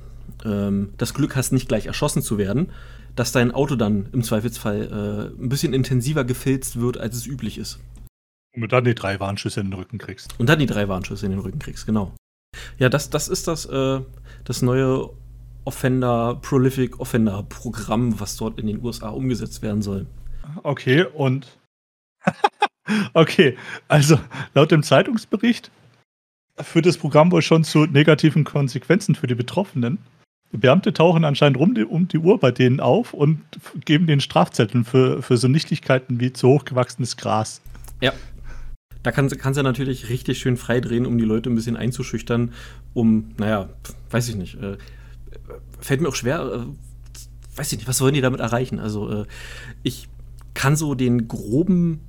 ähm, 0.44 0.90
das 0.96 1.12
Glück 1.12 1.36
hast, 1.36 1.52
nicht 1.52 1.68
gleich 1.68 1.86
erschossen 1.86 2.22
zu 2.22 2.38
werden, 2.38 2.70
dass 3.16 3.32
dein 3.32 3.52
Auto 3.52 3.76
dann 3.76 4.08
im 4.12 4.22
Zweifelsfall 4.22 5.32
äh, 5.38 5.42
ein 5.42 5.48
bisschen 5.48 5.72
intensiver 5.72 6.24
gefilzt 6.24 6.80
wird, 6.80 6.98
als 6.98 7.16
es 7.16 7.26
üblich 7.26 7.58
ist. 7.58 7.80
Und 8.54 8.62
du 8.62 8.66
dann 8.66 8.84
die 8.84 8.94
drei 8.94 9.20
Warnschüsse 9.20 9.60
in 9.60 9.66
den 9.68 9.74
Rücken 9.74 9.98
kriegst. 9.98 10.38
Und 10.38 10.48
dann 10.48 10.58
die 10.58 10.66
drei 10.66 10.88
Warnschüsse 10.88 11.26
in 11.26 11.32
den 11.32 11.40
Rücken 11.40 11.58
kriegst, 11.58 11.86
genau. 11.86 12.12
Ja, 12.78 12.88
das, 12.88 13.10
das 13.10 13.28
ist 13.28 13.46
das, 13.46 13.66
äh, 13.66 14.00
das 14.44 14.62
neue 14.62 15.10
Offender, 15.64 16.38
Prolific 16.42 16.98
Offender 16.98 17.44
Programm, 17.44 18.18
was 18.18 18.36
dort 18.36 18.58
in 18.58 18.66
den 18.66 18.82
USA 18.82 19.10
umgesetzt 19.10 19.62
werden 19.62 19.82
soll. 19.82 20.06
Okay, 20.62 21.04
und. 21.04 21.58
okay, 23.14 23.56
also 23.88 24.18
laut 24.54 24.72
dem 24.72 24.82
Zeitungsbericht 24.82 25.70
führt 26.58 26.86
das 26.86 26.98
Programm 26.98 27.30
wohl 27.32 27.42
schon 27.42 27.64
zu 27.64 27.86
negativen 27.86 28.44
Konsequenzen 28.44 29.14
für 29.14 29.26
die 29.26 29.34
Betroffenen. 29.34 29.98
Beamte 30.52 30.92
tauchen 30.92 31.24
anscheinend 31.24 31.58
rum 31.58 31.74
die, 31.74 31.84
um 31.84 32.08
die 32.08 32.18
Uhr 32.18 32.38
bei 32.38 32.50
denen 32.50 32.80
auf 32.80 33.14
und 33.14 33.40
geben 33.84 34.06
den 34.06 34.20
Strafzetteln 34.20 34.84
für, 34.84 35.22
für 35.22 35.36
so 35.36 35.48
Nichtigkeiten 35.48 36.20
wie 36.20 36.32
zu 36.32 36.48
hochgewachsenes 36.48 37.16
Gras. 37.16 37.60
Ja. 38.00 38.12
Da 39.02 39.12
kann, 39.12 39.28
kann 39.28 39.54
sie 39.54 39.62
natürlich 39.62 40.10
richtig 40.10 40.38
schön 40.38 40.56
freidrehen, 40.56 41.06
um 41.06 41.16
die 41.16 41.24
Leute 41.24 41.48
ein 41.48 41.54
bisschen 41.54 41.76
einzuschüchtern, 41.76 42.52
um, 42.92 43.30
naja, 43.38 43.70
weiß 44.10 44.28
ich 44.28 44.36
nicht. 44.36 44.56
Äh, 44.56 44.76
fällt 45.78 46.02
mir 46.02 46.08
auch 46.08 46.14
schwer, 46.14 46.40
äh, 46.40 47.56
weiß 47.56 47.72
ich 47.72 47.78
nicht, 47.78 47.88
was 47.88 48.00
wollen 48.02 48.12
die 48.12 48.20
damit 48.20 48.40
erreichen? 48.40 48.78
Also, 48.78 49.22
äh, 49.22 49.26
ich 49.82 50.08
kann 50.52 50.76
so 50.76 50.94
den 50.94 51.28
groben 51.28 52.00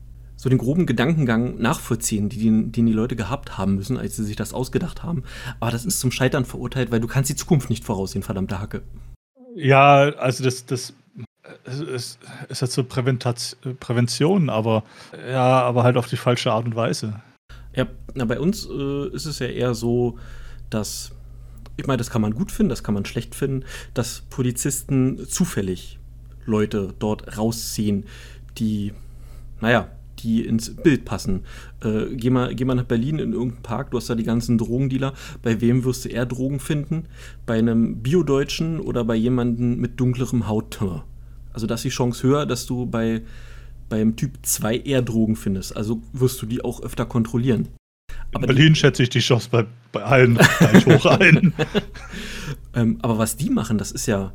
so 0.42 0.50
den 0.50 0.58
groben 0.58 0.88
Gedankengang 0.88 1.60
nachvollziehen, 1.62 2.28
den, 2.28 2.72
den 2.72 2.88
die 2.88 2.94
Leute 2.94 3.16
gehabt 3.16 3.60
haben 3.60 3.76
müssen, 3.76 3.96
als 3.96 4.16
sie 4.16 4.24
sich 4.24 4.36
das 4.36 4.56
ausgedacht 4.56 5.04
haben. 5.04 5.22
Aber 5.60 5.70
das 5.70 5.86
ist 5.86 6.00
zum 6.00 6.10
Scheitern 6.10 6.46
verurteilt, 6.46 6.90
weil 6.90 7.00
du 7.00 7.06
kannst 7.06 7.30
die 7.30 7.36
Zukunft 7.36 7.70
nicht 7.70 7.84
voraussehen, 7.86 8.24
verdammte 8.24 8.60
Hacke. 8.60 8.82
Ja, 9.54 10.10
also 10.18 10.44
das, 10.44 10.66
das 10.66 10.96
ist, 11.94 12.18
ist 12.50 12.62
halt 12.64 12.72
so 12.72 12.84
Prävention, 12.84 14.50
aber 14.50 14.84
ja, 15.30 15.62
aber 15.62 15.84
halt 15.84 15.96
auf 15.96 16.08
die 16.08 16.18
falsche 16.18 16.52
Art 16.52 16.66
und 16.66 16.76
Weise. 16.76 17.22
Ja, 17.76 17.86
na, 18.16 18.26
bei 18.26 18.40
uns 18.40 18.68
äh, 18.68 19.10
ist 19.10 19.28
es 19.28 19.38
ja 19.38 19.46
eher 19.46 19.76
so, 19.76 20.18
dass, 20.72 21.12
ich 21.78 21.86
meine, 21.86 21.98
das 21.98 22.10
kann 22.10 22.24
man 22.24 22.34
gut 22.34 22.52
finden, 22.52 22.72
das 22.72 22.84
kann 22.84 22.96
man 22.96 23.06
schlecht 23.06 23.36
finden, 23.36 23.64
dass 23.94 24.22
Polizisten 24.22 25.24
zufällig 25.28 26.00
Leute 26.48 26.96
dort 26.98 27.38
rausziehen, 27.38 28.06
die, 28.58 28.92
naja, 29.60 29.88
die 30.24 30.46
ins 30.46 30.76
Bild 30.76 31.06
passen. 31.06 31.42
Äh, 31.84 32.16
geh, 32.16 32.30
mal, 32.30 32.54
geh 32.56 32.66
mal 32.66 32.76
nach 32.76 32.86
Berlin 32.86 33.20
in 33.20 33.34
irgendeinen 33.34 33.64
Park, 33.64 33.92
du 33.92 33.98
hast 33.98 34.10
da 34.10 34.16
die 34.16 34.24
ganzen 34.24 34.58
Drogendealer. 34.58 35.14
Bei 35.42 35.62
wem 35.62 35.84
wirst 35.84 36.06
du 36.06 36.10
eher 36.10 36.26
Drogen 36.26 36.60
finden? 36.60 37.06
Bei 37.46 37.58
einem 37.60 38.02
Biodeutschen 38.02 38.80
oder 38.80 39.04
bei 39.04 39.16
jemandem 39.16 39.78
mit 39.80 40.00
dunklerem 40.00 40.48
Hautton? 40.48 41.02
Also 41.54 41.68
da 41.68 41.76
ist 41.76 41.84
die 41.84 41.90
Chance 41.90 42.28
höher, 42.28 42.46
dass 42.46 42.66
du 42.66 42.86
bei 42.86 43.24
beim 43.92 44.16
Typ 44.16 44.40
2 44.42 44.78
eher 44.78 45.02
Drogen 45.02 45.36
findest. 45.36 45.76
Also 45.76 46.02
wirst 46.14 46.42
du 46.42 46.46
die 46.48 46.64
auch 46.64 46.82
öfter 46.82 47.06
kontrollieren. 47.06 47.68
Aber 48.34 48.48
in 48.48 48.56
Berlin 48.56 48.76
schätze 48.76 49.04
ich 49.04 49.10
die 49.10 49.20
Chance 49.20 49.50
bei, 49.52 49.68
bei 49.92 50.02
allen 50.04 50.36
gleich 50.60 50.86
hoch 50.86 51.06
ein. 51.06 51.54
ähm, 52.74 53.00
aber 53.02 53.18
was 53.18 53.36
die 53.36 53.50
machen, 53.50 53.78
das 53.78 53.92
ist 53.92 54.06
ja, 54.06 54.32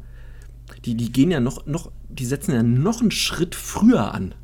die, 0.84 0.94
die 0.94 1.10
gehen 1.10 1.30
ja 1.30 1.40
noch, 1.40 1.66
noch, 1.66 1.90
die 2.08 2.26
setzen 2.26 2.52
ja 2.52 2.62
noch 2.62 3.00
einen 3.00 3.10
Schritt 3.10 3.54
früher 3.54 4.12
an 4.12 4.34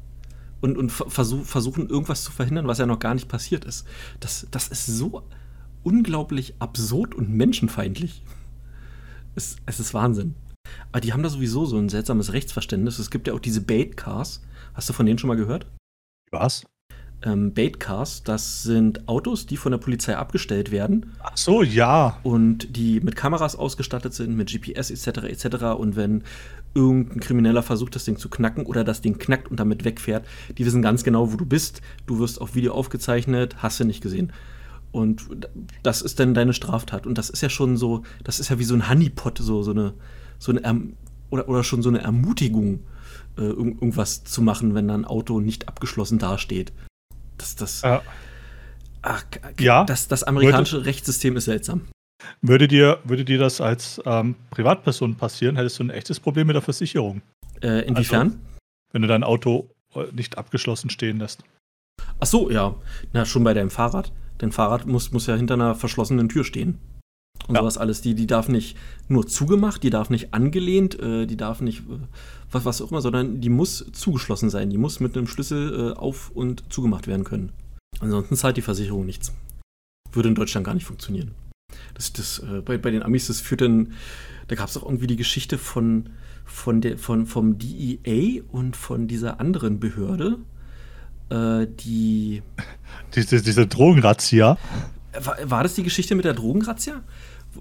und, 0.62 0.78
und 0.78 0.90
versuch, 0.90 1.44
versuchen, 1.44 1.88
irgendwas 1.88 2.24
zu 2.24 2.32
verhindern, 2.32 2.66
was 2.66 2.78
ja 2.78 2.86
noch 2.86 3.00
gar 3.00 3.14
nicht 3.14 3.28
passiert 3.28 3.64
ist. 3.64 3.86
Das, 4.20 4.46
das 4.50 4.68
ist 4.68 4.86
so 4.86 5.24
unglaublich 5.82 6.54
absurd 6.60 7.14
und 7.14 7.28
menschenfeindlich. 7.28 8.22
Es, 9.34 9.56
es 9.66 9.80
ist 9.80 9.92
Wahnsinn. 9.92 10.36
Aber 10.90 11.00
die 11.00 11.12
haben 11.12 11.22
da 11.22 11.28
sowieso 11.28 11.66
so 11.66 11.76
ein 11.76 11.88
seltsames 11.88 12.32
Rechtsverständnis. 12.32 12.98
Es 12.98 13.10
gibt 13.10 13.26
ja 13.26 13.34
auch 13.34 13.40
diese 13.40 13.60
Bait-Cars. 13.60 14.42
Hast 14.74 14.88
du 14.88 14.92
von 14.92 15.04
denen 15.04 15.18
schon 15.18 15.28
mal 15.28 15.36
gehört? 15.36 15.66
Was? 16.30 16.64
ähm, 17.24 17.52
Baitcars. 17.52 18.22
Das 18.22 18.62
sind 18.62 19.08
Autos, 19.08 19.46
die 19.46 19.56
von 19.56 19.72
der 19.72 19.78
Polizei 19.78 20.16
abgestellt 20.16 20.70
werden. 20.70 21.12
Ach 21.22 21.36
so, 21.36 21.62
ja. 21.62 22.18
Und 22.22 22.76
die 22.76 23.00
mit 23.00 23.16
Kameras 23.16 23.56
ausgestattet 23.56 24.14
sind, 24.14 24.36
mit 24.36 24.50
GPS 24.50 24.90
etc. 24.90 25.24
etc. 25.24 25.64
Und 25.78 25.96
wenn 25.96 26.24
irgendein 26.74 27.20
Krimineller 27.20 27.62
versucht, 27.62 27.94
das 27.94 28.04
Ding 28.04 28.16
zu 28.16 28.28
knacken 28.28 28.66
oder 28.66 28.84
das 28.84 29.00
Ding 29.00 29.18
knackt 29.18 29.50
und 29.50 29.60
damit 29.60 29.84
wegfährt, 29.84 30.26
die 30.56 30.64
wissen 30.64 30.82
ganz 30.82 31.04
genau, 31.04 31.32
wo 31.32 31.36
du 31.36 31.46
bist. 31.46 31.82
Du 32.06 32.18
wirst 32.18 32.40
auf 32.40 32.54
Video 32.54 32.72
aufgezeichnet, 32.72 33.56
hast 33.58 33.80
du 33.80 33.84
nicht 33.84 34.02
gesehen. 34.02 34.32
Und 34.90 35.26
das 35.82 36.02
ist 36.02 36.20
dann 36.20 36.34
deine 36.34 36.52
Straftat. 36.52 37.06
Und 37.06 37.16
das 37.16 37.30
ist 37.30 37.40
ja 37.40 37.48
schon 37.48 37.76
so, 37.76 38.02
das 38.24 38.40
ist 38.40 38.50
ja 38.50 38.58
wie 38.58 38.64
so 38.64 38.74
ein 38.74 38.88
Honeypot, 38.88 39.38
so, 39.38 39.62
so 39.62 39.70
eine, 39.70 39.94
so 40.38 40.52
eine 40.52 40.62
erm 40.62 40.94
oder, 41.30 41.48
oder 41.48 41.64
schon 41.64 41.82
so 41.82 41.88
eine 41.88 42.02
Ermutigung, 42.02 42.80
äh, 43.38 43.42
irgendwas 43.42 44.22
zu 44.22 44.42
machen, 44.42 44.74
wenn 44.74 44.90
ein 44.90 45.06
Auto 45.06 45.40
nicht 45.40 45.66
abgeschlossen 45.66 46.18
dasteht. 46.18 46.72
Das, 47.38 47.56
das, 47.56 47.80
ja. 47.80 48.02
Ach, 49.00 49.24
ja. 49.58 49.84
Das, 49.84 50.08
das 50.08 50.24
amerikanische 50.24 50.76
würde, 50.76 50.86
Rechtssystem 50.86 51.36
ist 51.36 51.46
seltsam. 51.46 51.82
Würde 52.40 52.68
dir, 52.68 52.98
würde 53.04 53.24
dir 53.24 53.38
das 53.38 53.60
als 53.60 54.00
ähm, 54.04 54.34
Privatperson 54.50 55.16
passieren, 55.16 55.56
hättest 55.56 55.78
du 55.78 55.84
ein 55.84 55.90
echtes 55.90 56.20
Problem 56.20 56.46
mit 56.46 56.54
der 56.54 56.62
Versicherung. 56.62 57.22
Äh, 57.62 57.86
inwiefern? 57.86 58.28
Also, 58.28 58.38
wenn 58.92 59.02
du 59.02 59.08
dein 59.08 59.24
Auto 59.24 59.70
äh, 59.94 60.04
nicht 60.12 60.38
abgeschlossen 60.38 60.90
stehen 60.90 61.18
lässt. 61.18 61.42
Ach 62.20 62.26
so, 62.26 62.50
ja. 62.50 62.74
Na, 63.12 63.24
schon 63.24 63.44
bei 63.44 63.54
deinem 63.54 63.70
Fahrrad. 63.70 64.12
Dein 64.38 64.52
Fahrrad 64.52 64.86
muss, 64.86 65.12
muss 65.12 65.26
ja 65.26 65.36
hinter 65.36 65.54
einer 65.54 65.74
verschlossenen 65.74 66.28
Tür 66.28 66.44
stehen. 66.44 66.78
Und 67.48 67.54
ja. 67.54 67.60
sowas 67.60 67.78
alles. 67.78 68.00
Die, 68.00 68.14
die 68.14 68.26
darf 68.26 68.48
nicht 68.48 68.76
nur 69.08 69.26
zugemacht, 69.26 69.82
die 69.82 69.90
darf 69.90 70.10
nicht 70.10 70.32
angelehnt, 70.34 70.98
äh, 71.00 71.26
die 71.26 71.36
darf 71.36 71.60
nicht 71.60 71.80
äh, 71.80 71.98
was, 72.50 72.64
was 72.64 72.82
auch 72.82 72.90
immer, 72.90 73.00
sondern 73.00 73.40
die 73.40 73.48
muss 73.48 73.86
zugeschlossen 73.92 74.50
sein. 74.50 74.70
Die 74.70 74.78
muss 74.78 75.00
mit 75.00 75.16
einem 75.16 75.26
Schlüssel 75.26 75.92
äh, 75.92 75.98
auf- 75.98 76.30
und 76.30 76.64
zugemacht 76.72 77.06
werden 77.06 77.24
können. 77.24 77.52
Ansonsten 78.00 78.36
zahlt 78.36 78.56
die 78.56 78.62
Versicherung 78.62 79.06
nichts. 79.06 79.32
Würde 80.12 80.28
in 80.28 80.34
Deutschland 80.34 80.66
gar 80.66 80.74
nicht 80.74 80.86
funktionieren. 80.86 81.32
Das, 81.94 82.12
das, 82.12 82.38
äh, 82.40 82.60
bei, 82.60 82.78
bei 82.78 82.90
den 82.90 83.02
Amis, 83.02 83.26
das 83.26 83.40
führt 83.40 83.60
dann, 83.60 83.92
da 84.48 84.54
gab 84.54 84.68
es 84.68 84.76
auch 84.76 84.84
irgendwie 84.84 85.06
die 85.06 85.16
Geschichte 85.16 85.58
von, 85.58 86.10
von 86.44 86.80
der, 86.80 86.98
von, 86.98 87.26
vom 87.26 87.58
DEA 87.58 88.42
und 88.50 88.76
von 88.76 89.08
dieser 89.08 89.40
anderen 89.40 89.80
Behörde, 89.80 90.38
äh, 91.30 91.66
die. 91.66 92.42
Diese, 93.14 93.42
diese 93.42 93.66
Drogenrazzia. 93.66 94.56
War, 95.20 95.36
war 95.44 95.62
das 95.62 95.74
die 95.74 95.82
Geschichte 95.82 96.14
mit 96.14 96.24
der 96.24 96.32
Drogenrazzia? 96.32 97.02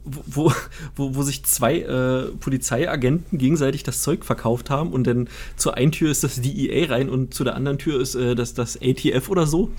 wo, 0.03 0.51
wo, 0.95 1.15
wo 1.15 1.23
sich 1.23 1.43
zwei 1.43 1.79
äh, 1.79 2.27
Polizeiagenten 2.39 3.37
gegenseitig 3.37 3.83
das 3.83 4.01
Zeug 4.01 4.23
verkauft 4.23 4.69
haben 4.69 4.91
und 4.91 5.05
dann 5.05 5.27
zur 5.57 5.75
einen 5.75 5.91
Tür 5.91 6.11
ist 6.11 6.23
das 6.23 6.41
DEA 6.41 6.87
rein 6.87 7.09
und 7.09 7.33
zu 7.33 7.43
der 7.43 7.55
anderen 7.55 7.77
Tür 7.77 7.99
ist 7.99 8.15
äh, 8.15 8.35
das, 8.35 8.53
das 8.53 8.79
ATF 8.81 9.29
oder 9.29 9.45
so? 9.45 9.71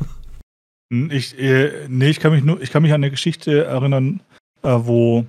Hm, 0.92 1.10
ich, 1.10 1.38
äh, 1.38 1.86
nee, 1.88 2.10
ich 2.10 2.20
kann 2.20 2.32
mich 2.32 2.44
nur, 2.44 2.60
ich 2.60 2.70
kann 2.70 2.82
mich 2.82 2.92
an 2.92 2.96
eine 2.96 3.10
Geschichte 3.10 3.64
erinnern, 3.64 4.20
äh, 4.62 4.68
wo 4.68 5.24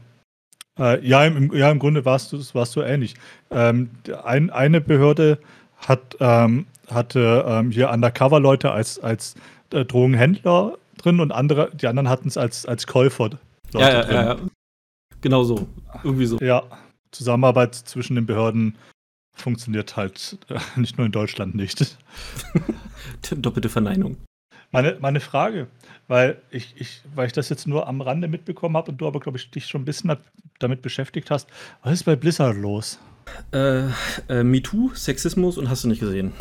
äh, 0.77 1.05
ja, 1.07 1.23
im, 1.25 1.55
ja, 1.55 1.71
im 1.71 1.79
Grunde 1.79 2.03
warst 2.03 2.33
du, 2.33 2.43
warst 2.53 2.75
du 2.75 2.81
ähnlich. 2.81 3.15
Ähm, 3.49 3.89
ein, 4.25 4.49
eine 4.49 4.81
Behörde 4.81 5.39
hat, 5.77 6.17
ähm, 6.19 6.65
hatte 6.89 7.45
ähm, 7.47 7.71
hier 7.71 7.89
Undercover-Leute 7.91 8.71
als, 8.71 8.99
als 8.99 9.35
äh, 9.71 9.85
Drogenhändler 9.85 10.77
drin 10.97 11.21
und 11.21 11.31
andere, 11.31 11.71
die 11.73 11.87
anderen 11.87 12.09
hatten 12.09 12.27
es 12.27 12.35
als, 12.35 12.65
als 12.65 12.85
Käufer. 12.85 13.29
Leute 13.29 13.39
ja, 13.73 13.89
ja, 13.89 14.23
ja, 14.25 14.37
Genau 15.21 15.45
so. 15.45 15.65
Irgendwie 16.03 16.25
so. 16.25 16.39
Ja, 16.39 16.63
Zusammenarbeit 17.11 17.75
zwischen 17.75 18.15
den 18.15 18.25
Behörden 18.25 18.75
funktioniert 19.33 19.95
halt 19.95 20.37
äh, 20.49 20.59
nicht 20.75 20.97
nur 20.97 21.05
in 21.05 21.13
Deutschland 21.13 21.55
nicht. 21.55 21.97
Doppelte 23.31 23.69
Verneinung. 23.69 24.17
Meine, 24.73 24.97
meine 24.99 25.19
Frage, 25.19 25.67
weil 26.07 26.41
ich, 26.49 26.73
ich, 26.77 27.03
weil 27.13 27.27
ich 27.27 27.33
das 27.33 27.47
jetzt 27.49 27.67
nur 27.67 27.87
am 27.87 28.01
Rande 28.01 28.27
mitbekommen 28.27 28.75
habe 28.75 28.89
und 28.91 28.97
du 28.97 29.05
aber, 29.05 29.19
glaube 29.19 29.37
ich, 29.37 29.51
dich 29.51 29.67
schon 29.67 29.83
ein 29.83 29.85
bisschen 29.85 30.17
damit 30.57 30.81
beschäftigt 30.81 31.29
hast. 31.29 31.47
Was 31.83 31.93
ist 31.93 32.05
bei 32.05 32.15
Blizzard 32.15 32.57
los? 32.57 32.99
Äh, 33.51 33.83
äh, 34.29 34.43
MeToo, 34.43 34.89
Sexismus 34.95 35.59
und 35.59 35.69
hast 35.69 35.83
du 35.83 35.87
nicht 35.87 35.99
gesehen. 35.99 36.33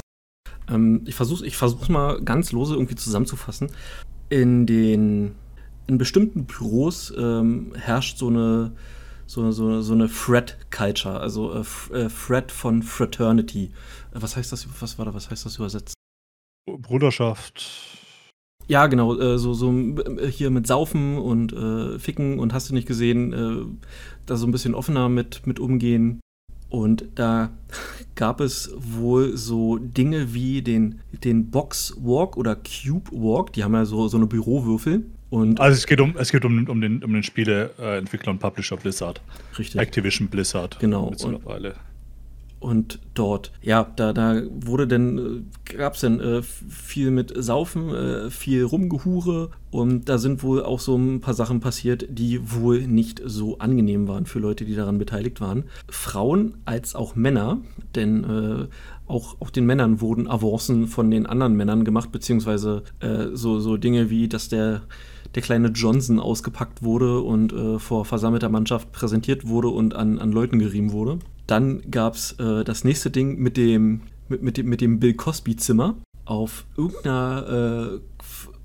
Ähm, 0.71 1.03
ich 1.07 1.15
versuche 1.15 1.47
ich 1.47 1.59
versuch's 1.59 1.91
mal 1.91 2.23
ganz 2.23 2.53
lose 2.53 2.73
irgendwie 2.73 2.95
zusammenzufassen. 2.95 3.71
In 4.31 4.65
den 4.65 5.35
in 5.87 5.99
bestimmten 5.99 6.47
Büros 6.47 7.13
ähm, 7.15 7.75
herrscht 7.77 8.17
so 8.17 8.29
eine, 8.29 8.73
so, 9.27 9.51
so, 9.53 9.83
so 9.83 9.93
eine 9.93 10.09
Fred-Culture, 10.09 11.21
also 11.21 11.53
äh, 11.53 11.95
äh, 11.95 12.09
Fred 12.09 12.51
von 12.51 12.83
Fraternity. 12.83 13.73
Äh, 14.15 14.23
was 14.23 14.37
heißt 14.39 14.53
das? 14.53 14.67
Was 14.81 14.97
war 14.97 15.05
da? 15.05 15.13
Was 15.13 15.31
heißt 15.31 15.45
das 15.45 15.57
übersetzt? 15.57 15.93
Bruderschaft. 16.67 18.01
Ja, 18.69 18.87
genau, 18.87 19.19
äh, 19.19 19.39
so, 19.39 19.55
so 19.55 19.73
hier 20.31 20.51
mit 20.51 20.67
Saufen 20.67 21.19
und 21.19 21.53
äh, 21.53 21.99
Ficken 21.99 22.39
und 22.39 22.53
hast 22.53 22.71
du 22.71 22.75
nicht 22.75 22.89
gesehen, 22.89 23.33
äh, 23.33 23.87
da 24.27 24.37
so 24.37 24.47
ein 24.47 24.53
bisschen 24.53 24.75
offener 24.75 25.09
mit, 25.09 25.47
mit 25.47 25.61
umgehen. 25.61 26.21
Und 26.69 27.05
da 27.17 27.51
gab 28.15 28.41
es 28.41 28.73
wohl 28.77 29.37
so 29.37 29.79
Dinge 29.79 30.33
wie 30.33 30.63
den, 30.63 31.01
den 31.25 31.51
Box 31.51 31.95
Walk 32.01 32.37
oder 32.37 32.57
Cube 32.57 33.11
Walk, 33.13 33.53
die 33.53 33.65
haben 33.65 33.75
ja 33.75 33.85
so, 33.85 34.09
so 34.09 34.17
eine 34.17 34.27
Bürowürfel. 34.27 35.05
Und 35.29 35.61
also 35.61 35.77
es 35.77 35.87
geht 35.87 36.01
um, 36.01 36.15
es 36.19 36.31
geht 36.31 36.45
um, 36.45 36.69
um 36.69 36.81
den, 36.81 37.03
um 37.03 37.13
den 37.13 37.23
Spieleentwickler 37.23 38.33
und 38.33 38.39
Publisher 38.39 38.77
Blizzard. 38.77 39.23
Richtig. 39.59 39.81
Activision 39.81 40.29
Blizzard. 40.29 40.79
Genau. 40.79 41.09
Mittlerweile. 41.09 41.71
Und 41.71 41.77
dort, 43.15 43.53
ja, 43.63 43.91
da, 43.97 44.13
da 44.13 44.43
wurde 44.51 44.87
denn, 44.87 45.47
äh, 45.69 45.77
gab 45.77 45.95
es 45.95 46.01
denn 46.01 46.21
äh, 46.21 46.43
viel 46.43 47.11
mit 47.11 47.33
Saufen, 47.37 47.91
äh, 47.91 48.31
viel 48.31 48.65
Rumgehure 48.65 49.51
und 49.71 50.09
da 50.09 50.19
sind 50.19 50.43
wohl 50.43 50.63
auch 50.63 50.81
so 50.81 50.97
ein 50.97 51.21
paar 51.21 51.35
Sachen 51.35 51.61
passiert, 51.61 52.07
die 52.09 52.53
wohl 52.53 52.87
nicht 52.87 53.23
so 53.25 53.59
angenehm 53.59 54.09
waren 54.09 54.27
für 54.27 54.39
Leute, 54.39 54.65
die 54.65 54.75
daran 54.75 54.99
beteiligt 54.99 55.41
waren. 55.41 55.65
Frauen 55.89 56.55
als 56.65 56.95
auch 56.95 57.17
Männer, 57.17 57.59
denn 57.95 58.25
äh, 58.25 58.67
auch, 59.07 59.37
auch 59.41 59.51
den 59.51 59.67
Männern 59.67 60.01
wurden 60.01 60.29
Avancen 60.29 60.87
von 60.87 61.11
den 61.11 61.27
anderen 61.27 61.55
Männern 61.55 61.85
gemacht, 61.85 62.13
beziehungsweise 62.13 62.83
äh, 63.01 63.29
so, 63.35 63.61
so 63.61 63.77
Dinge 63.77 64.11
wie, 64.11 64.29
dass 64.29 64.49
der 64.49 64.83
der 65.35 65.43
kleine 65.43 65.69
Johnson 65.69 66.21
ausgepackt 66.21 66.83
wurde 66.83 67.21
und 67.21 67.53
äh, 67.53 67.79
vor 67.79 68.05
versammelter 68.05 68.49
Mannschaft 68.49 68.93
präsentiert 68.93 69.47
wurde 69.47 69.69
und 69.69 69.95
an, 69.95 70.19
an 70.19 70.33
Leuten 70.33 70.59
gerieben 70.59 70.93
wurde. 70.93 71.19
Dann 71.47 71.83
gab 71.91 72.15
es 72.15 72.33
äh, 72.33 72.65
das 72.65 72.85
nächste 72.85 73.11
Ding 73.11 73.39
mit 73.39 73.57
dem, 73.57 74.03
mit, 74.29 74.43
mit 74.43 74.57
dem, 74.57 74.69
mit 74.69 74.81
dem 74.81 75.01
Bill 75.01 75.15
Cosby-Zimmer 75.15 75.97
auf 76.25 76.67
irgendeiner 76.77 77.99
äh, 77.99 78.23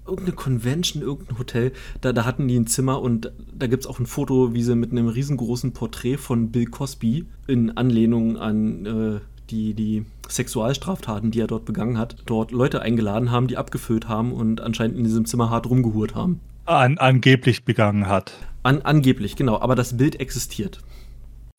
irgendeine 0.08 0.36
Convention, 0.36 1.04
irgendein 1.04 1.38
Hotel, 1.38 1.74
da, 2.02 2.14
da 2.14 2.26
hatten 2.26 2.48
die 2.48 2.58
ein 2.58 2.68
Zimmer 2.68 3.02
und 3.02 3.32
da 3.54 3.68
gibt 3.68 3.84
es 3.84 3.88
auch 3.88 4.00
ein 4.00 4.06
Foto, 4.06 4.54
wie 4.54 4.64
sie 4.64 4.76
mit 4.76 4.92
einem 4.92 5.10
riesengroßen 5.10 5.74
Porträt 5.74 6.18
von 6.18 6.50
Bill 6.50 6.66
Cosby 6.66 7.26
in 7.48 7.76
Anlehnung 7.76 8.38
an 8.38 8.86
äh, 8.86 9.20
die, 9.50 9.74
die 9.74 10.06
Sexualstraftaten, 10.30 11.32
die 11.32 11.40
er 11.40 11.48
dort 11.48 11.66
begangen 11.66 11.98
hat, 11.98 12.18
dort 12.26 12.52
Leute 12.52 12.82
eingeladen 12.82 13.32
haben, 13.32 13.48
die 13.48 13.58
abgefüllt 13.58 14.08
haben 14.08 14.34
und 14.34 14.62
anscheinend 14.62 14.98
in 14.98 15.04
diesem 15.04 15.26
Zimmer 15.26 15.50
hart 15.50 15.70
rumgehurt 15.70 16.16
haben. 16.16 16.40
An, 16.68 16.98
angeblich 16.98 17.64
begangen 17.66 18.08
hat. 18.08 18.34
An, 18.64 18.82
angeblich, 18.82 19.36
genau, 19.36 19.60
aber 19.60 19.76
das 19.76 19.96
Bild 19.96 20.20
existiert. 20.20 20.80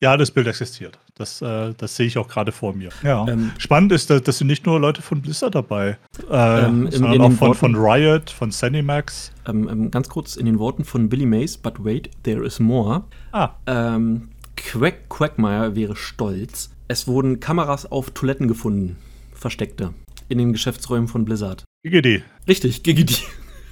Ja, 0.01 0.15
das 0.15 0.31
Bild 0.31 0.47
existiert. 0.47 0.97
Das, 1.15 1.41
äh, 1.41 1.73
das 1.77 1.97
sehe 1.97 2.07
ich 2.07 2.17
auch 2.17 2.29
gerade 2.29 2.53
vor 2.53 2.73
mir. 2.73 2.89
Ja. 3.03 3.27
Ähm, 3.27 3.51
Spannend 3.57 3.91
ist, 3.91 4.09
dass, 4.09 4.21
dass 4.21 4.37
sind 4.37 4.47
nicht 4.47 4.65
nur 4.65 4.79
Leute 4.79 5.01
von 5.01 5.21
Blizzard 5.21 5.55
dabei, 5.55 5.97
äh, 6.29 6.65
ähm, 6.65 6.89
sondern 6.89 7.13
in, 7.13 7.13
in 7.13 7.21
auch 7.21 7.31
von, 7.31 7.47
Worten, 7.49 7.59
von 7.59 7.75
Riot, 7.75 8.29
von 8.29 8.51
Zenimax. 8.51 9.33
Ähm, 9.45 9.67
ähm, 9.69 9.91
ganz 9.91 10.07
kurz 10.07 10.37
in 10.37 10.45
den 10.45 10.57
Worten 10.57 10.85
von 10.85 11.09
Billy 11.09 11.25
Mays, 11.25 11.57
but 11.57 11.83
wait, 11.83 12.09
there 12.23 12.45
is 12.45 12.59
more. 12.59 13.03
Ah. 13.33 13.49
Ähm, 13.67 14.29
Quack 14.55 15.09
Quackmeyer 15.09 15.75
wäre 15.75 15.97
stolz. 15.97 16.69
Es 16.87 17.07
wurden 17.07 17.41
Kameras 17.41 17.91
auf 17.91 18.11
Toiletten 18.11 18.47
gefunden, 18.47 18.95
versteckte, 19.33 19.93
in 20.29 20.37
den 20.37 20.53
Geschäftsräumen 20.53 21.09
von 21.09 21.25
Blizzard. 21.25 21.65
Giggity. 21.83 22.23
Richtig, 22.47 22.83
Giggity. 22.83 23.23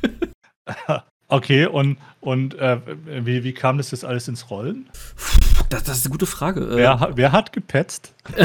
Okay, 1.30 1.66
und, 1.66 1.98
und 2.22 2.56
äh, 2.56 2.80
wie, 3.06 3.44
wie 3.44 3.54
kam 3.54 3.78
das 3.78 3.92
jetzt 3.92 4.06
alles 4.06 4.28
ins 4.30 4.50
Rollen? 4.50 4.90
Das, 5.70 5.84
das 5.84 5.98
ist 5.98 6.06
eine 6.06 6.12
gute 6.12 6.26
Frage. 6.26 6.62
Äh, 6.62 6.78
wer, 6.78 7.12
wer 7.16 7.32
hat 7.34 7.52
gepetzt? 7.52 8.14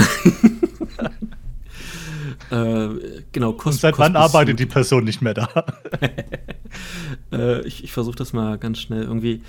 äh, 2.51 2.89
genau, 3.31 3.53
Kost, 3.53 3.77
Und 3.77 3.81
seit 3.81 3.99
wann 3.99 4.17
arbeitet 4.17 4.59
die 4.59 4.67
Person 4.67 5.05
nicht 5.05 5.23
mehr 5.23 5.35
da? 5.35 5.49
äh, 7.33 7.61
ich 7.61 7.85
ich 7.85 7.93
versuche 7.93 8.17
das 8.17 8.33
mal 8.33 8.59
ganz 8.59 8.81
schnell 8.81 9.03
irgendwie. 9.03 9.43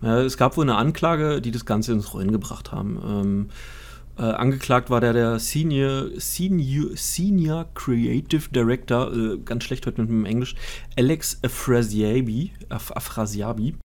Ja, 0.00 0.20
es 0.20 0.36
gab 0.36 0.56
wohl 0.56 0.64
eine 0.64 0.76
Anklage, 0.76 1.40
die 1.40 1.50
das 1.50 1.66
Ganze 1.66 1.92
ins 1.92 2.14
Rollen 2.14 2.30
gebracht 2.30 2.70
haben. 2.70 3.00
Ähm, 3.04 3.48
äh, 4.18 4.22
angeklagt 4.22 4.88
war 4.88 5.00
der, 5.00 5.12
der 5.12 5.38
Senior, 5.38 6.08
Senior, 6.16 6.96
Senior 6.96 7.66
Creative 7.74 8.48
Director, 8.50 9.12
äh, 9.12 9.38
ganz 9.38 9.64
schlecht 9.64 9.86
heute 9.86 10.00
mit 10.00 10.10
dem 10.10 10.24
Englisch, 10.24 10.54
Alex 10.96 11.38
Afrasiabi. 11.42 12.52
Af 12.68 12.96
Afrasiabi. 12.96 13.76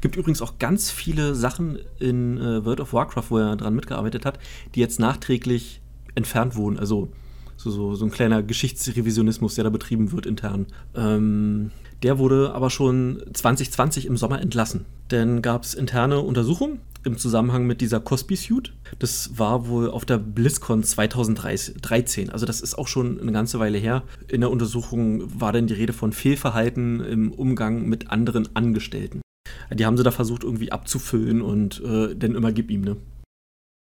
Gibt 0.00 0.16
übrigens 0.16 0.42
auch 0.42 0.58
ganz 0.58 0.90
viele 0.90 1.34
Sachen 1.34 1.78
in 1.98 2.38
äh, 2.38 2.64
World 2.64 2.80
of 2.80 2.92
Warcraft, 2.92 3.24
wo 3.30 3.38
er 3.38 3.56
dran 3.56 3.74
mitgearbeitet 3.74 4.24
hat, 4.24 4.38
die 4.74 4.80
jetzt 4.80 5.00
nachträglich 5.00 5.82
entfernt 6.14 6.54
wurden. 6.54 6.78
Also 6.78 7.10
so, 7.56 7.70
so, 7.70 7.94
so 7.94 8.04
ein 8.04 8.10
kleiner 8.10 8.42
Geschichtsrevisionismus, 8.42 9.56
der 9.56 9.64
da 9.64 9.70
betrieben 9.70 10.12
wird 10.12 10.24
intern. 10.24 10.66
Ähm, 10.94 11.72
der 12.02 12.18
wurde 12.18 12.52
aber 12.54 12.70
schon 12.70 13.22
2020 13.32 14.06
im 14.06 14.16
Sommer 14.16 14.40
entlassen. 14.40 14.86
Denn 15.10 15.42
gab 15.42 15.64
es 15.64 15.74
interne 15.74 16.20
Untersuchungen 16.20 16.80
im 17.04 17.16
Zusammenhang 17.16 17.66
mit 17.66 17.80
dieser 17.80 18.00
Cosby-Suit. 18.00 18.72
Das 18.98 19.38
war 19.38 19.68
wohl 19.68 19.90
auf 19.90 20.04
der 20.04 20.18
BlizzCon 20.18 20.82
2013. 20.82 22.30
Also 22.30 22.46
das 22.46 22.60
ist 22.60 22.76
auch 22.76 22.88
schon 22.88 23.20
eine 23.20 23.32
ganze 23.32 23.58
Weile 23.58 23.78
her. 23.78 24.02
In 24.28 24.40
der 24.40 24.50
Untersuchung 24.50 25.40
war 25.40 25.52
dann 25.52 25.66
die 25.66 25.74
Rede 25.74 25.92
von 25.92 26.12
Fehlverhalten 26.12 27.00
im 27.00 27.32
Umgang 27.32 27.86
mit 27.86 28.10
anderen 28.10 28.54
Angestellten. 28.54 29.20
Die 29.72 29.86
haben 29.86 29.96
sie 29.96 30.02
da 30.02 30.10
versucht 30.10 30.44
irgendwie 30.44 30.72
abzufüllen 30.72 31.42
und 31.42 31.82
äh, 31.84 32.14
dann 32.14 32.34
immer 32.34 32.52
gib 32.52 32.70
ihm, 32.70 32.82
ne? 32.82 32.96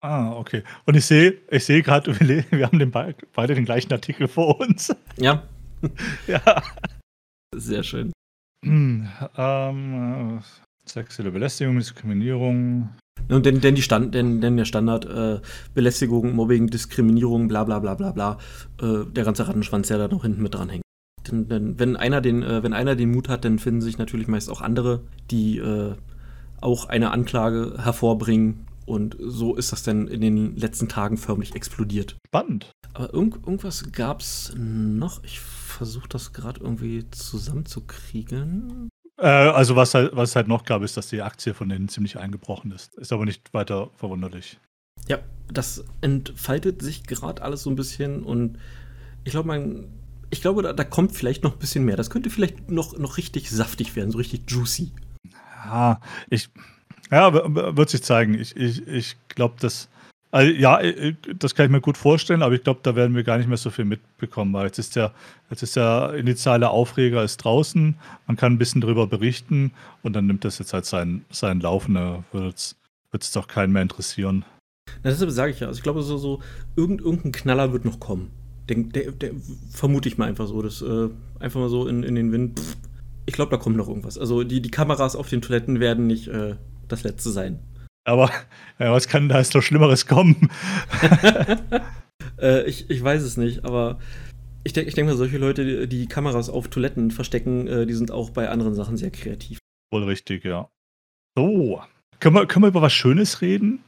Ah, 0.02 0.32
okay. 0.34 0.64
Und 0.86 0.96
ich 0.96 1.06
sehe, 1.06 1.40
ich 1.50 1.66
sehe 1.66 1.82
gerade, 1.82 2.18
wir 2.52 2.66
haben 2.66 2.80
den 2.80 2.92
be 2.92 3.16
beide 3.34 3.56
den 3.56 3.66
gleichen 3.66 3.92
Artikel 3.92 4.28
vor 4.28 4.60
uns. 4.60 4.96
Ja. 5.18 5.44
ja. 6.28 6.62
Sehr 7.56 7.84
schön. 7.84 8.12
Hm, 8.66 9.08
ähm, 9.38 10.42
sexuelle 10.90 11.32
Belästigung, 11.32 11.78
Diskriminierung. 11.78 12.90
Und 13.30 13.46
denn, 13.46 13.62
denn, 13.62 13.76
die 13.76 13.82
Stand, 13.82 14.16
denn, 14.16 14.42
denn 14.42 14.58
der 14.58 14.66
Standard 14.66 15.06
äh, 15.06 15.40
Belästigung, 15.74 16.34
Mobbing, 16.36 16.68
Diskriminierung, 16.68 17.48
bla 17.48 17.64
bla 17.64 17.80
bla 17.80 17.94
bla 17.96 18.12
bla, 18.12 18.38
äh, 18.82 19.06
der 19.06 19.24
ganze 19.24 19.48
Rattenschwanz, 19.48 19.88
der 19.88 19.98
da 19.98 20.08
noch 20.08 20.24
hinten 20.24 20.42
mit 20.42 20.56
dranhängt. 20.56 20.84
Denn, 21.30 21.48
denn, 21.48 21.80
wenn, 21.80 21.96
einer 21.96 22.22
den, 22.22 22.44
äh, 22.44 22.64
wenn 22.64 22.74
einer 22.74 22.96
den 22.96 23.12
Mut 23.12 23.30
hat, 23.30 23.46
dann 23.46 23.60
finden 23.60 23.82
sich 23.82 23.98
natürlich 23.98 24.28
meist 24.28 24.50
auch 24.50 24.62
andere, 24.62 25.04
die 25.30 25.60
äh, 25.60 25.94
auch 26.62 26.86
eine 26.86 27.12
Anklage 27.12 27.76
hervorbringen. 27.78 28.66
Und 28.86 29.16
so 29.20 29.56
ist 29.56 29.72
das 29.72 29.84
dann 29.84 30.08
in 30.08 30.22
den 30.22 30.56
letzten 30.56 30.88
Tagen 30.88 31.18
förmlich 31.18 31.56
explodiert. 31.56 32.18
Spannend. 32.28 32.72
Aber 32.94 33.14
irgend, 33.14 33.36
irgendwas 33.36 33.92
gab 33.92 34.22
es 34.22 34.54
noch. 34.58 35.24
Ich 35.24 35.40
versuche 35.40 36.10
das 36.10 36.34
gerade 36.34 36.62
irgendwie 36.62 37.06
zusammenzukriegen. 37.12 38.90
Äh, 39.22 39.28
also 39.28 39.76
was 39.76 39.94
halt, 39.94 40.16
was 40.16 40.36
halt 40.36 40.48
noch 40.48 40.64
gab, 40.64 40.82
ist, 40.82 40.98
dass 40.98 41.08
die 41.08 41.22
Aktie 41.22 41.54
von 41.54 41.70
denen 41.70 41.90
ziemlich 41.90 42.18
eingebrochen 42.18 42.72
ist. 42.72 42.96
Ist 42.96 43.12
aber 43.12 43.26
nicht 43.26 43.54
weiter 43.54 43.90
verwunderlich. 43.96 44.60
Ja, 45.08 45.20
das 45.52 45.84
entfaltet 46.02 46.82
sich 46.82 47.04
gerade 47.04 47.42
alles 47.42 47.64
so 47.64 47.70
ein 47.70 47.76
bisschen 47.76 48.24
und 48.24 48.58
ich 49.24 49.32
glaube, 49.32 49.48
man, 49.48 49.88
ich 50.30 50.42
glaube, 50.42 50.62
da, 50.62 50.74
da, 50.74 50.84
kommt 50.84 51.16
vielleicht 51.16 51.44
noch 51.44 51.54
ein 51.54 51.60
bisschen 51.60 51.86
mehr. 51.86 51.98
Das 51.98 52.10
könnte 52.10 52.30
vielleicht 52.30 52.70
noch, 52.70 52.98
noch 52.98 53.18
richtig 53.18 53.50
saftig 53.50 53.96
werden, 53.96 54.12
so 54.12 54.18
richtig 54.18 54.50
juicy. 54.50 54.92
Ja, 55.66 56.00
ich, 56.30 56.50
ja, 57.12 57.34
wird 57.34 57.90
sich 57.90 58.04
zeigen. 58.04 58.36
Ich, 58.36 58.56
ich, 58.56 58.88
ich 58.88 59.18
glaube, 59.30 59.56
dass 59.60 59.90
also, 60.32 60.52
ja, 60.52 60.80
äh, 60.80 61.10
äh, 61.10 61.16
das 61.38 61.56
kann 61.56 61.66
ich 61.66 61.72
mir 61.72 61.82
gut 61.82 61.98
vorstellen, 61.98 62.44
aber 62.44 62.54
ich 62.54 62.64
glaube, 62.64 62.82
da 62.84 62.96
werden 62.96 63.16
wir 63.16 63.24
gar 63.24 63.38
nicht 63.38 63.48
mehr 63.48 63.58
so 63.58 63.70
viel 63.72 63.86
mitbekommen, 63.86 64.54
weil 64.54 64.68
jetzt 64.68 64.78
ist 64.78 64.96
der, 64.96 65.14
jetzt 65.50 65.64
ist 65.64 65.76
der 65.76 66.14
initiale 66.16 66.70
Aufreger 66.70 67.24
ist 67.24 67.38
draußen, 67.38 67.96
man 68.28 68.38
kann 68.38 68.54
ein 68.54 68.58
bisschen 68.60 68.82
darüber 68.82 69.08
berichten 69.08 69.72
und 70.04 70.14
dann 70.14 70.28
nimmt 70.28 70.46
das 70.46 70.60
jetzt 70.60 70.74
halt 70.74 70.86
seinen, 70.86 71.26
seinen 71.32 71.62
Lauf, 71.62 71.88
da 71.88 72.24
wird 72.32 72.76
es 73.14 73.32
doch 73.32 73.48
keinen 73.48 73.74
mehr 73.74 73.82
interessieren. 73.82 74.46
Deshalb 75.04 75.32
sage 75.32 75.52
ich 75.52 75.60
ja, 75.60 75.68
also 75.68 75.78
ich 75.78 75.84
glaube, 75.84 76.04
so, 76.04 76.18
so 76.18 76.42
irgend, 76.76 77.02
irgendein 77.02 77.32
Knaller 77.32 77.74
wird 77.74 77.86
noch 77.86 78.00
kommen. 78.00 78.32
Der, 78.68 78.78
der, 78.78 79.12
der 79.12 79.32
vermute 79.72 80.10
ich 80.10 80.18
mal 80.18 80.28
einfach 80.28 80.48
so, 80.48 80.62
das 80.62 80.82
äh, 80.82 81.10
einfach 81.40 81.60
mal 81.60 81.70
so 81.70 81.88
in, 81.88 82.04
in 82.04 82.16
den 82.16 82.32
Wind. 82.32 82.60
Pff, 82.60 82.78
ich 83.26 83.34
glaube, 83.34 83.52
da 83.52 83.58
kommt 83.58 83.78
noch 83.78 83.88
irgendwas. 83.88 84.18
Also 84.18 84.44
die, 84.44 84.62
die 84.62 84.72
Kameras 84.72 85.16
auf 85.16 85.30
den 85.30 85.42
Toiletten 85.42 85.80
werden 85.80 86.08
nicht 86.08 86.28
äh, 86.28 86.56
das 86.88 87.04
letzte 87.04 87.32
sein. 87.32 87.60
Aber 88.10 88.32
ja, 88.80 88.92
was 88.92 89.08
kann 89.08 89.30
da 89.30 89.38
jetzt 89.38 89.54
noch 89.54 89.62
Schlimmeres 89.62 90.08
kommen? 90.08 90.50
äh, 92.42 92.64
ich, 92.64 92.90
ich 92.90 93.04
weiß 93.04 93.22
es 93.22 93.38
nicht, 93.38 93.64
aber 93.66 94.00
ich 94.64 94.74
denke 94.74 94.90
ich 94.90 94.96
denk 94.96 95.08
mal, 95.08 95.16
solche 95.16 95.38
Leute, 95.38 95.88
die, 95.88 96.08
Kameras 96.08 96.50
auf 96.50 96.70
Toiletten 96.70 97.12
verstecken, 97.12 97.68
äh, 97.68 97.86
die 97.86 97.94
sind 97.94 98.12
auch 98.12 98.32
bei 98.32 98.50
anderen 98.50 98.74
Sachen 98.74 98.98
sehr 98.98 99.12
kreativ. 99.12 99.60
Wohl 99.94 100.04
richtig, 100.06 100.44
ja. 100.44 100.70
So, 101.38 101.82
können 102.20 102.36
wir, 102.36 102.48
können 102.48 102.64
wir 102.64 102.70
über 102.70 102.82
was 102.82 102.94
Schönes 102.94 103.42
reden? 103.42 103.84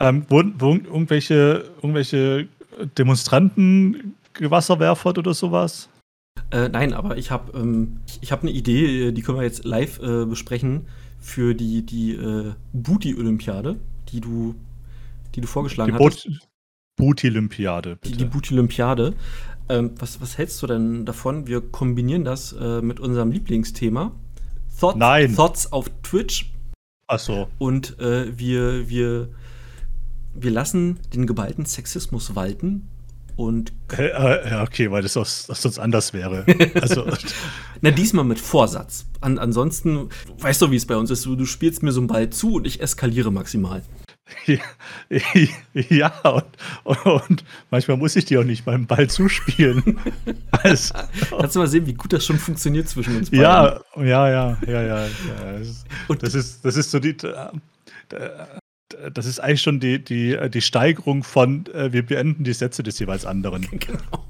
Ähm, 0.00 0.24
wurden, 0.28 0.60
wurden 0.60 0.86
irgendwelche, 0.86 1.70
irgendwelche 1.76 2.48
Demonstranten 2.98 4.16
gewasserwerfert 4.32 5.18
oder 5.18 5.32
sowas? 5.32 5.88
Äh, 6.50 6.68
nein, 6.70 6.92
aber 6.92 7.18
ich 7.18 7.30
habe 7.30 7.56
ähm, 7.56 8.00
ich, 8.08 8.18
ich 8.22 8.32
hab 8.32 8.42
eine 8.42 8.50
Idee, 8.50 9.12
die 9.12 9.22
können 9.22 9.38
wir 9.38 9.44
jetzt 9.44 9.64
live 9.64 10.00
äh, 10.00 10.24
besprechen 10.24 10.86
für 11.20 11.54
die, 11.54 11.84
die 11.84 12.12
äh, 12.14 12.52
Booty-Olympiade, 12.72 13.76
die 14.08 14.20
du, 14.20 14.54
die 15.34 15.40
du 15.40 15.46
vorgeschlagen 15.46 15.92
Die. 15.92 15.98
Boot 15.98 16.28
Booty-Olympiade, 16.96 17.98
Die, 18.04 18.12
die 18.12 18.24
Booty-Olympiade. 18.24 19.14
Ähm, 19.68 19.92
was, 19.98 20.20
was 20.20 20.36
hältst 20.36 20.62
du 20.62 20.66
denn 20.66 21.06
davon? 21.06 21.46
Wir 21.46 21.60
kombinieren 21.60 22.24
das 22.24 22.52
äh, 22.52 22.82
mit 22.82 23.00
unserem 23.00 23.30
Lieblingsthema. 23.30 24.12
Thoughts, 24.78 24.98
Nein. 24.98 25.34
Thoughts 25.34 25.72
auf 25.72 25.90
Twitch 26.02 26.52
Achso. 27.06 27.48
und 27.58 27.98
äh, 28.00 28.36
wir, 28.38 28.88
wir, 28.88 29.28
wir 30.34 30.50
lassen 30.50 30.98
den 31.14 31.26
geballten 31.26 31.66
Sexismus 31.66 32.34
walten 32.34 32.88
und 33.46 33.72
Äh, 33.96 34.08
äh, 34.08 34.50
ja, 34.50 34.62
okay, 34.62 34.90
weil 34.90 35.02
das, 35.02 35.16
aus, 35.16 35.46
das 35.46 35.62
sonst 35.62 35.78
anders 35.78 36.12
wäre. 36.12 36.44
Also, 36.80 37.06
na 37.80 37.90
diesmal 37.90 38.24
mit 38.24 38.38
Vorsatz. 38.38 39.06
An, 39.20 39.38
ansonsten 39.38 40.08
weißt 40.38 40.62
du, 40.62 40.70
wie 40.70 40.76
es 40.76 40.86
bei 40.86 40.96
uns 40.96 41.10
ist. 41.10 41.24
Du, 41.26 41.36
du 41.36 41.46
spielst 41.46 41.82
mir 41.82 41.92
so 41.92 42.00
einen 42.00 42.06
Ball 42.08 42.30
zu 42.30 42.54
und 42.54 42.66
ich 42.66 42.80
eskaliere 42.80 43.30
maximal. 43.32 43.82
ja, 45.74 46.08
und, 46.84 47.06
und 47.06 47.44
manchmal 47.70 47.96
muss 47.96 48.14
ich 48.16 48.24
dir 48.26 48.40
auch 48.40 48.44
nicht 48.44 48.64
beim 48.64 48.86
Ball 48.86 49.08
zuspielen. 49.08 49.98
Also, 50.62 50.94
Kannst 51.30 51.56
du 51.56 51.60
mal 51.60 51.66
sehen, 51.68 51.86
wie 51.86 51.94
gut 51.94 52.12
das 52.12 52.24
schon 52.26 52.38
funktioniert 52.38 52.86
zwischen 52.88 53.16
uns 53.16 53.30
beiden? 53.30 53.42
ja, 53.44 53.80
ja, 53.96 54.28
ja, 54.28 54.58
ja, 54.66 54.82
ja. 54.82 55.06
ja. 55.06 55.08
Das 55.58 55.66
ist- 55.68 55.86
Das 56.20 56.34
ist, 56.34 56.64
das 56.64 56.76
ist 56.76 56.90
so 56.90 56.98
die. 56.98 57.16
Das 59.12 59.26
ist 59.26 59.38
eigentlich 59.40 59.62
schon 59.62 59.80
die, 59.80 60.02
die, 60.02 60.36
die 60.50 60.60
Steigerung 60.60 61.22
von, 61.22 61.66
äh, 61.66 61.92
wir 61.92 62.04
beenden 62.04 62.44
die 62.44 62.52
Sätze 62.52 62.82
des 62.82 62.98
jeweils 62.98 63.24
anderen. 63.24 63.66
Genau. 63.80 64.24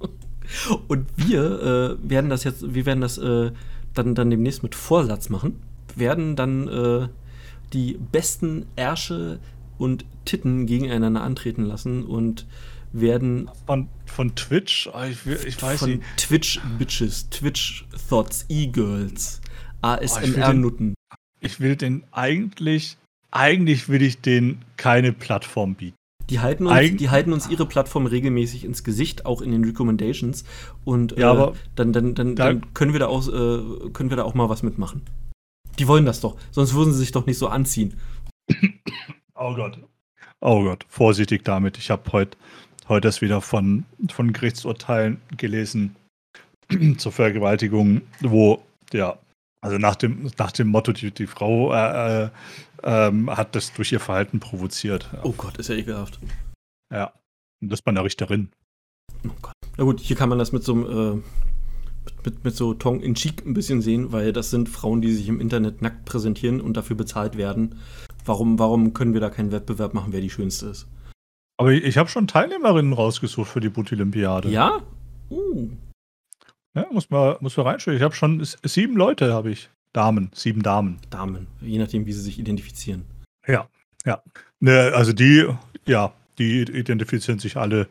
Und 0.89 1.07
wir 1.17 1.99
äh, 2.03 2.11
werden 2.11 2.29
das 2.29 2.43
jetzt, 2.43 2.75
wir 2.75 2.85
werden 2.85 3.01
das 3.01 3.19
äh, 3.19 3.53
dann, 3.95 4.17
dann 4.17 4.31
demnächst 4.31 4.65
mit 4.65 4.75
Vorsatz 4.75 5.29
machen, 5.29 5.63
werden 5.95 6.35
dann 6.35 6.67
äh, 6.67 7.09
die 7.73 7.99
besten 8.11 8.67
Ärsche 8.75 9.39
und 9.79 10.05
Titten 10.25 10.67
gegeneinander 10.67 11.23
antreten 11.23 11.65
lassen 11.65 12.05
und 12.05 12.47
werden 12.93 13.51
Von, 13.67 13.89
von 14.07 14.35
Twitch, 14.35 14.89
ah, 14.93 15.07
ich, 15.07 15.25
ich 15.27 15.63
weiß 15.63 15.81
von 15.81 15.91
nicht. 15.91 16.03
Twitch-Bitches, 16.17 17.31
Twitch-Thoughts, 17.31 18.47
E-Girls, 18.49 19.41
ASMR-Nutten. 19.83 20.95
Ich 21.41 21.61
will 21.61 21.77
den 21.77 22.05
eigentlich, 22.11 22.99
eigentlich 23.31 23.89
will 23.89 24.03
ich 24.03 24.21
den 24.21 24.63
keine 24.77 25.13
Plattform 25.13 25.75
bieten. 25.75 25.97
Die 26.29 26.39
halten, 26.41 26.67
uns, 26.67 26.77
Eig- 26.77 26.97
die 26.97 27.11
halten 27.11 27.33
uns 27.33 27.49
ihre 27.49 27.67
Plattform 27.67 28.07
regelmäßig 28.07 28.65
ins 28.65 28.85
Gesicht, 28.85 29.27
auch 29.27 29.41
in 29.43 29.51
den 29.51 29.65
Recommendations. 29.65 30.45
Und 30.85 31.13
Ja, 31.19 31.29
äh, 31.29 31.31
aber 31.37 31.55
dann, 31.75 31.93
dann, 31.93 32.15
dann, 32.15 32.37
da- 32.37 32.47
dann 32.53 32.73
können, 32.75 32.93
wir 32.93 33.01
da 33.01 33.07
auch, 33.09 33.27
äh, 33.29 33.91
können 33.93 34.11
wir 34.11 34.17
da 34.17 34.23
auch 34.25 34.35
mal 34.35 34.49
was 34.49 34.63
mitmachen. 34.63 35.03
Die 35.79 35.89
wollen 35.89 36.05
das 36.07 36.21
doch, 36.21 36.37
sonst 36.51 36.75
würden 36.75 36.93
sie 36.93 36.99
sich 37.01 37.13
doch 37.13 37.27
nicht 37.27 37.39
so 37.39 37.49
anziehen. 37.49 37.95
Oh 39.35 39.55
Gott. 39.55 39.79
Oh 40.41 40.63
Gott, 40.65 40.85
vorsichtig 40.89 41.45
damit. 41.45 41.79
Ich 41.79 41.91
habe 41.91 42.13
heute 42.13 42.37
heute 42.89 43.09
erst 43.09 43.23
wieder 43.23 43.41
von, 43.41 43.85
von 44.13 44.33
Gerichtsurteilen 44.33 45.19
gelesen 45.37 45.97
zur 46.99 47.13
Vergewaltigung, 47.13 48.03
wo, 48.21 48.63
ja, 48.93 49.17
also 49.61 49.79
nach 49.79 49.97
dem, 49.97 50.31
nach 50.39 50.53
dem 50.53 50.69
Motto, 50.69 50.93
die, 50.93 51.11
die 51.11 51.27
Frau 51.27 51.73
äh, 51.73 52.25
äh, 52.25 52.31
ähm, 52.83 53.31
hat 53.31 53.55
das 53.55 53.73
durch 53.73 53.93
ihr 53.93 54.01
Verhalten 54.01 54.41
provoziert. 54.41 55.11
Ja. 55.13 55.21
Oh 55.25 55.33
Gott, 55.33 55.59
ist 55.59 55.69
ja 55.69 55.75
ekelhaft. 55.75 56.19
ja. 56.93 57.13
Und 57.63 57.71
das 57.71 57.83
bei 57.83 57.91
einer 57.91 58.05
Richterin. 58.05 58.51
Oh 59.27 59.33
Gott. 59.43 59.53
Na 59.77 59.85
gut, 59.85 60.01
hier 60.01 60.17
kann 60.17 60.31
man 60.31 60.39
das 60.39 60.53
mit 60.53 60.65
so 60.65 60.73
einem, 60.73 60.85
äh, 60.85 61.15
mit, 62.05 62.25
mit, 62.25 62.45
mit 62.45 62.57
so 62.57 62.73
Tong 62.73 63.01
in 63.01 63.15
Cheek 63.15 63.45
ein 63.45 63.53
bisschen 63.53 63.83
sehen, 63.83 64.13
weil 64.13 64.33
das 64.33 64.51
sind 64.51 64.71
Frauen, 64.71 65.03
die 65.03 65.13
sich 65.13 65.29
im 65.29 65.41
Internet 65.41 65.83
nackt 65.83 66.07
präsentieren 66.07 66.63
und 66.63 66.77
dafür 66.77 66.97
bezahlt 66.97 67.37
werden. 67.37 67.75
Warum, 68.25 68.59
warum 68.59 68.95
können 68.95 69.13
wir 69.13 69.21
da 69.21 69.29
keinen 69.29 69.53
Wettbewerb 69.53 69.93
machen, 69.93 70.13
wer 70.13 70.23
die 70.23 70.31
schönste 70.31 70.67
ist? 70.67 70.87
Aber 71.59 71.73
ich, 71.73 71.85
ich 71.85 71.99
habe 71.99 72.09
schon 72.09 72.27
Teilnehmerinnen 72.27 72.95
rausgesucht 72.95 73.51
für 73.51 73.61
die 73.61 73.69
Boot-Olympiade. 73.69 74.49
Ja? 74.49 74.81
Uh. 75.29 75.69
Ja 76.75 76.87
muss, 76.91 77.11
man, 77.11 77.37
muss 77.41 77.57
man 77.57 77.67
reinschauen. 77.67 77.97
Ich 77.97 78.03
habe 78.03 78.15
schon 78.15 78.45
sieben 78.65 78.97
Leute, 78.97 79.33
habe 79.33 79.51
ich. 79.51 79.71
Damen, 79.93 80.31
sieben 80.35 80.63
Damen. 80.63 80.99
Damen, 81.11 81.49
je 81.61 81.79
nachdem, 81.79 82.07
wie 82.07 82.13
sie 82.13 82.21
sich 82.23 82.39
identifizieren. 82.39 83.05
Ja, 83.47 83.69
ja. 84.05 84.23
Ne, 84.61 84.93
also 84.95 85.13
die, 85.13 85.47
ja, 85.87 86.13
die 86.39 86.61
identifizieren 86.63 87.41
sich 87.41 87.57
alle 87.57 87.89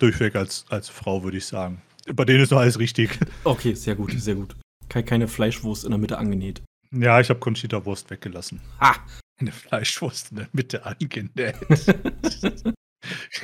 durchweg 0.00 0.34
als, 0.34 0.64
als 0.70 0.88
Frau, 0.88 1.22
würde 1.22 1.36
ich 1.38 1.46
sagen. 1.46 1.80
Bei 2.14 2.24
denen 2.24 2.42
ist 2.42 2.50
noch 2.50 2.58
alles 2.58 2.78
richtig. 2.78 3.18
Okay, 3.44 3.74
sehr 3.74 3.94
gut, 3.94 4.12
sehr 4.18 4.34
gut. 4.34 4.56
Ke- 4.88 5.02
Keine 5.04 5.28
Fleischwurst 5.28 5.84
in 5.84 5.90
der 5.90 5.98
Mitte 5.98 6.18
angenäht. 6.18 6.62
Ja, 6.92 7.20
ich 7.20 7.28
habe 7.30 7.38
Conchita 7.40 7.84
Wurst 7.84 8.10
weggelassen. 8.10 8.60
Ha! 8.80 8.96
Eine 9.38 9.52
Fleischwurst 9.52 10.30
in 10.32 10.38
der 10.38 10.48
Mitte 10.52 10.84
angenäht. 10.84 11.54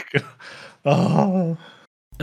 Ah. 0.85 1.57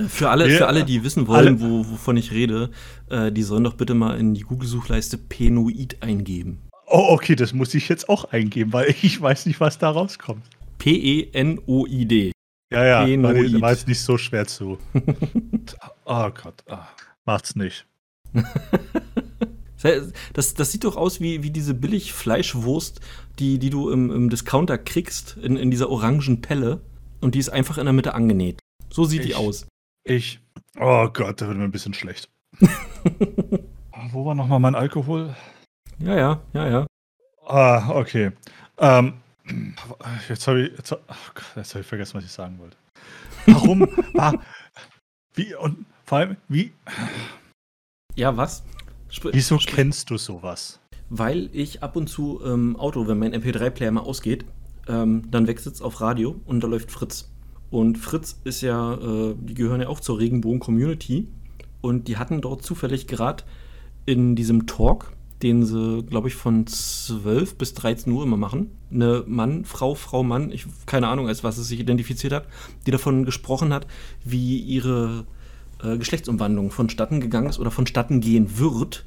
Für 0.08 0.30
alle, 0.30 0.50
Ja, 0.50 0.58
für 0.58 0.68
alle, 0.68 0.86
die 0.86 1.04
wissen 1.04 1.28
wollen, 1.28 1.60
wo, 1.60 1.80
wovon 1.90 2.16
ich 2.18 2.32
rede, 2.32 2.70
äh, 3.10 3.32
die 3.32 3.44
sollen 3.44 3.64
doch 3.64 3.74
bitte 3.76 3.94
mal 3.94 4.18
in 4.20 4.34
die 4.34 4.42
Google-Suchleiste 4.42 5.18
Penoid 5.18 5.98
eingeben. 6.02 6.60
Oh, 6.88 7.08
okay, 7.10 7.36
das 7.36 7.54
muss 7.54 7.74
ich 7.74 7.90
jetzt 7.90 8.08
auch 8.10 8.26
eingeben, 8.26 8.72
weil 8.74 8.96
ich 9.02 9.20
weiß 9.22 9.46
nicht, 9.46 9.60
was 9.60 9.78
da 9.80 9.90
rauskommt. 9.90 10.44
P-E-N-O-I-D. 10.80 12.32
Ja, 12.72 12.86
ja, 12.86 13.06
Penoid. 13.06 13.60
war 13.62 13.72
jetzt 13.72 13.88
nicht 13.88 14.02
so 14.02 14.18
schwer 14.18 14.46
zu. 14.48 14.78
Oh 16.06 16.30
Gott, 16.32 16.64
ah, 16.68 16.88
macht's 17.26 17.56
nicht. 17.56 17.86
Das, 20.34 20.54
das 20.56 20.72
sieht 20.74 20.84
doch 20.84 20.98
aus 20.98 21.22
wie, 21.22 21.42
wie 21.42 21.52
diese 21.52 21.74
billig 21.74 22.12
Fleischwurst, 22.12 23.00
die, 23.40 23.60
die 23.60 23.70
du 23.70 23.90
im, 23.92 24.12
im 24.12 24.30
Discounter 24.30 24.78
kriegst, 24.78 25.38
in, 25.42 25.56
in 25.56 25.72
dieser 25.72 25.90
orangen 25.90 26.42
Pelle. 26.42 26.82
Und 27.22 27.34
die 27.34 27.40
ist 27.40 27.48
einfach 27.48 27.78
in 27.78 27.86
der 27.86 27.94
Mitte 27.94 28.14
angenäht. 28.14 28.60
So 28.90 29.06
sieht 29.06 29.24
die 29.24 29.30
Ich- 29.30 29.36
aus. 29.38 29.68
Ich, 30.04 30.40
oh 30.80 31.08
Gott, 31.10 31.42
da 31.42 31.48
wird 31.48 31.58
mir 31.58 31.64
ein 31.64 31.72
bisschen 31.72 31.94
schlecht. 31.94 32.30
Wo 34.12 34.26
war 34.26 34.36
nochmal 34.36 34.60
mein 34.60 34.76
Alkohol? 34.76 35.36
Ja, 36.00 36.16
ja, 36.16 36.42
ja, 36.54 36.68
ja. 36.70 36.88
Ah, 37.46 37.90
okay. 37.92 38.32
Ähm, 38.78 39.14
jetzt 40.28 40.48
habe 40.48 40.62
ich, 40.68 40.78
jetzt, 40.78 40.92
oh 40.94 40.98
Gott, 41.34 41.44
jetzt 41.56 41.74
habe 41.74 41.82
ich 41.82 41.88
vergessen, 41.88 42.16
was 42.16 42.24
ich 42.26 42.32
sagen 42.32 42.58
wollte. 42.60 42.78
Warum? 43.46 43.82
war, 44.14 44.34
wie 45.36 45.54
und 45.56 45.86
vor 46.06 46.20
allem, 46.20 46.38
wie, 46.48 46.74
Ja, 48.16 48.36
was? 48.36 48.64
Spr- 49.12 49.32
wieso 49.34 49.58
kennst 49.58 50.10
du 50.10 50.18
sowas? 50.18 50.80
Weil 51.10 51.50
ich 51.54 51.84
ab 51.84 51.96
und 51.96 52.08
zu 52.08 52.40
im 52.44 52.76
Auto, 52.76 53.08
wenn 53.08 53.18
mein 53.20 53.34
MP3-Player 53.34 53.92
mal 53.92 54.02
ausgeht, 54.02 54.46
ähm, 54.88 55.30
dann 55.32 55.48
wechselt 55.48 55.76
es 55.76 55.82
auf 55.82 56.02
Radio 56.02 56.40
und 56.46 56.62
da 56.62 56.68
läuft 56.68 56.92
Fritz. 56.92 57.30
Und 57.72 57.98
Fritz 57.98 58.40
ist 58.44 58.62
ja, 58.62 58.96
äh, 58.96 59.36
die 59.40 59.54
gehören 59.54 59.82
ja 59.82 59.88
auch 59.88 60.00
zur 60.00 60.20
Regenbogen-Community. 60.20 61.28
Und 61.82 62.08
die 62.08 62.18
hatten 62.18 62.42
dort 62.42 62.64
zufällig 62.64 63.08
gerade 63.08 63.44
in 64.06 64.36
diesem 64.36 64.66
Talk, 64.66 65.14
den 65.42 65.66
sie, 65.66 66.04
glaube 66.04 66.28
ich, 66.28 66.36
von 66.36 66.68
12 66.68 67.56
bis 67.56 67.74
13 67.74 68.12
Uhr 68.12 68.24
immer 68.24 68.38
machen, 68.38 68.72
eine 68.92 69.24
Mann, 69.28 69.64
Frau, 69.64 69.96
Frau, 69.96 70.24
Mann, 70.24 70.52
ich 70.52 70.66
keine 70.86 71.08
Ahnung, 71.08 71.28
als 71.28 71.44
was 71.44 71.58
es 71.58 71.68
sich 71.68 71.80
identifiziert 71.80 72.34
hat, 72.34 72.48
die 72.86 72.92
davon 72.92 73.24
gesprochen 73.24 73.72
hat, 73.72 73.88
wie 74.26 74.58
ihre 74.58 75.26
äh, 75.82 75.98
Geschlechtsumwandlung 75.98 76.72
vonstatten 76.72 77.22
gegangen 77.22 77.50
ist 77.50 77.60
oder 77.60 77.72
vonstatten 77.72 78.20
gehen 78.20 78.58
wird 78.58 79.06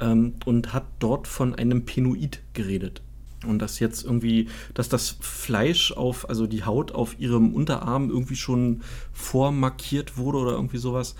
ähm, 0.00 0.34
und 0.44 0.72
hat 0.72 0.84
dort 1.00 1.26
von 1.26 1.54
einem 1.54 1.84
Penoid 1.84 2.40
geredet. 2.52 3.02
Und 3.46 3.58
dass 3.60 3.78
jetzt 3.80 4.04
irgendwie, 4.04 4.48
dass 4.74 4.88
das 4.88 5.16
Fleisch 5.20 5.92
auf, 5.92 6.28
also 6.28 6.46
die 6.46 6.64
Haut 6.64 6.92
auf 6.92 7.18
ihrem 7.18 7.54
Unterarm 7.54 8.10
irgendwie 8.10 8.36
schon 8.36 8.82
vormarkiert 9.12 10.16
wurde 10.16 10.38
oder 10.38 10.52
irgendwie 10.52 10.78
sowas, 10.78 11.14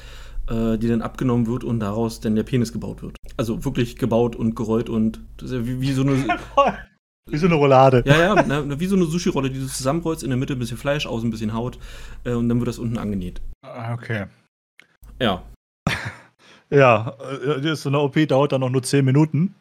äh, 0.48 0.76
die 0.78 0.88
dann 0.88 1.02
abgenommen 1.02 1.46
wird 1.46 1.64
und 1.64 1.80
daraus 1.80 2.20
dann 2.20 2.36
der 2.36 2.42
Penis 2.42 2.72
gebaut 2.72 3.02
wird. 3.02 3.16
Also 3.36 3.64
wirklich 3.64 3.96
gebaut 3.96 4.36
und 4.36 4.54
gerollt 4.54 4.88
und 4.88 5.20
ja 5.42 5.66
wie, 5.66 5.80
wie 5.80 5.92
so 5.92 6.02
eine, 6.02 6.12
Wie 7.30 7.38
so 7.38 7.46
eine 7.46 7.54
Roulade. 7.54 8.02
ja, 8.04 8.18
ja, 8.18 8.44
na, 8.46 8.78
wie 8.78 8.86
so 8.86 8.96
eine 8.96 9.06
Sushi-Rolle, 9.06 9.48
die 9.50 9.58
du 9.58 9.66
zusammenrollst, 9.66 10.22
in 10.22 10.28
der 10.28 10.36
Mitte 10.36 10.52
ein 10.52 10.58
bisschen 10.58 10.76
Fleisch, 10.76 11.06
außen 11.06 11.26
ein 11.26 11.30
bisschen 11.30 11.54
Haut 11.54 11.78
äh, 12.24 12.32
und 12.34 12.50
dann 12.50 12.58
wird 12.60 12.68
das 12.68 12.78
unten 12.78 12.98
angenäht. 12.98 13.40
Ah, 13.66 13.94
Okay. 13.94 14.26
Ja. 15.20 15.42
Ja, 16.70 17.16
äh, 17.42 17.74
so 17.76 17.88
eine 17.88 18.00
OP 18.00 18.14
dauert 18.28 18.52
dann 18.52 18.60
noch 18.60 18.68
nur 18.70 18.82
10 18.82 19.04
Minuten. 19.04 19.54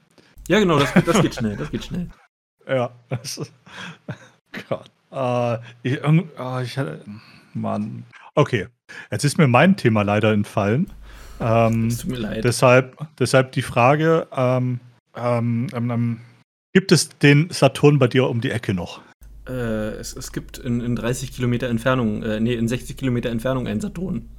Ja, 0.48 0.60
genau, 0.60 0.80
das, 0.80 0.92
das 1.06 1.22
geht 1.22 1.36
schnell, 1.36 1.56
das 1.56 1.70
geht 1.72 1.86
schnell. 1.86 2.10
Ja. 2.68 2.92
Gott. 4.70 4.92
Äh, 5.12 5.58
ich, 5.84 6.04
ah, 6.38 6.62
ich 6.62 6.78
hatte. 6.78 7.04
Mann. 7.54 8.04
Okay. 8.36 8.68
Jetzt 9.12 9.24
ist 9.26 9.38
mir 9.38 9.48
mein 9.48 9.76
Thema 9.78 10.02
leider 10.04 10.32
entfallen. 10.34 10.92
Ähm, 11.40 11.88
Es 11.88 12.00
tut 12.00 12.12
mir 12.12 12.18
leid. 12.18 12.44
deshalb, 12.44 12.98
deshalb 13.20 13.52
die 13.52 13.62
Frage: 13.62 14.28
ähm, 14.36 14.80
ähm, 15.16 15.68
ähm, 15.74 15.92
ähm, 15.92 16.20
Gibt 16.74 16.92
es 16.92 17.10
den 17.10 17.50
Saturn 17.52 18.00
bei 18.00 18.08
dir 18.08 18.28
um 18.28 18.42
die 18.42 18.50
Ecke 18.50 18.74
noch? 18.74 19.02
Äh, 19.48 19.52
es, 19.52 20.16
es 20.16 20.32
gibt 20.32 20.58
in, 20.58 20.82
in 20.82 20.96
30 20.96 21.32
Kilometer 21.32 21.68
Entfernung, 21.68 22.24
äh, 22.24 22.40
nee, 22.40 22.56
in 22.56 22.68
60 22.68 22.98
Kilometer 22.98 23.30
Entfernung 23.30 23.68
einen 23.68 23.82
Saturn. 23.82 24.30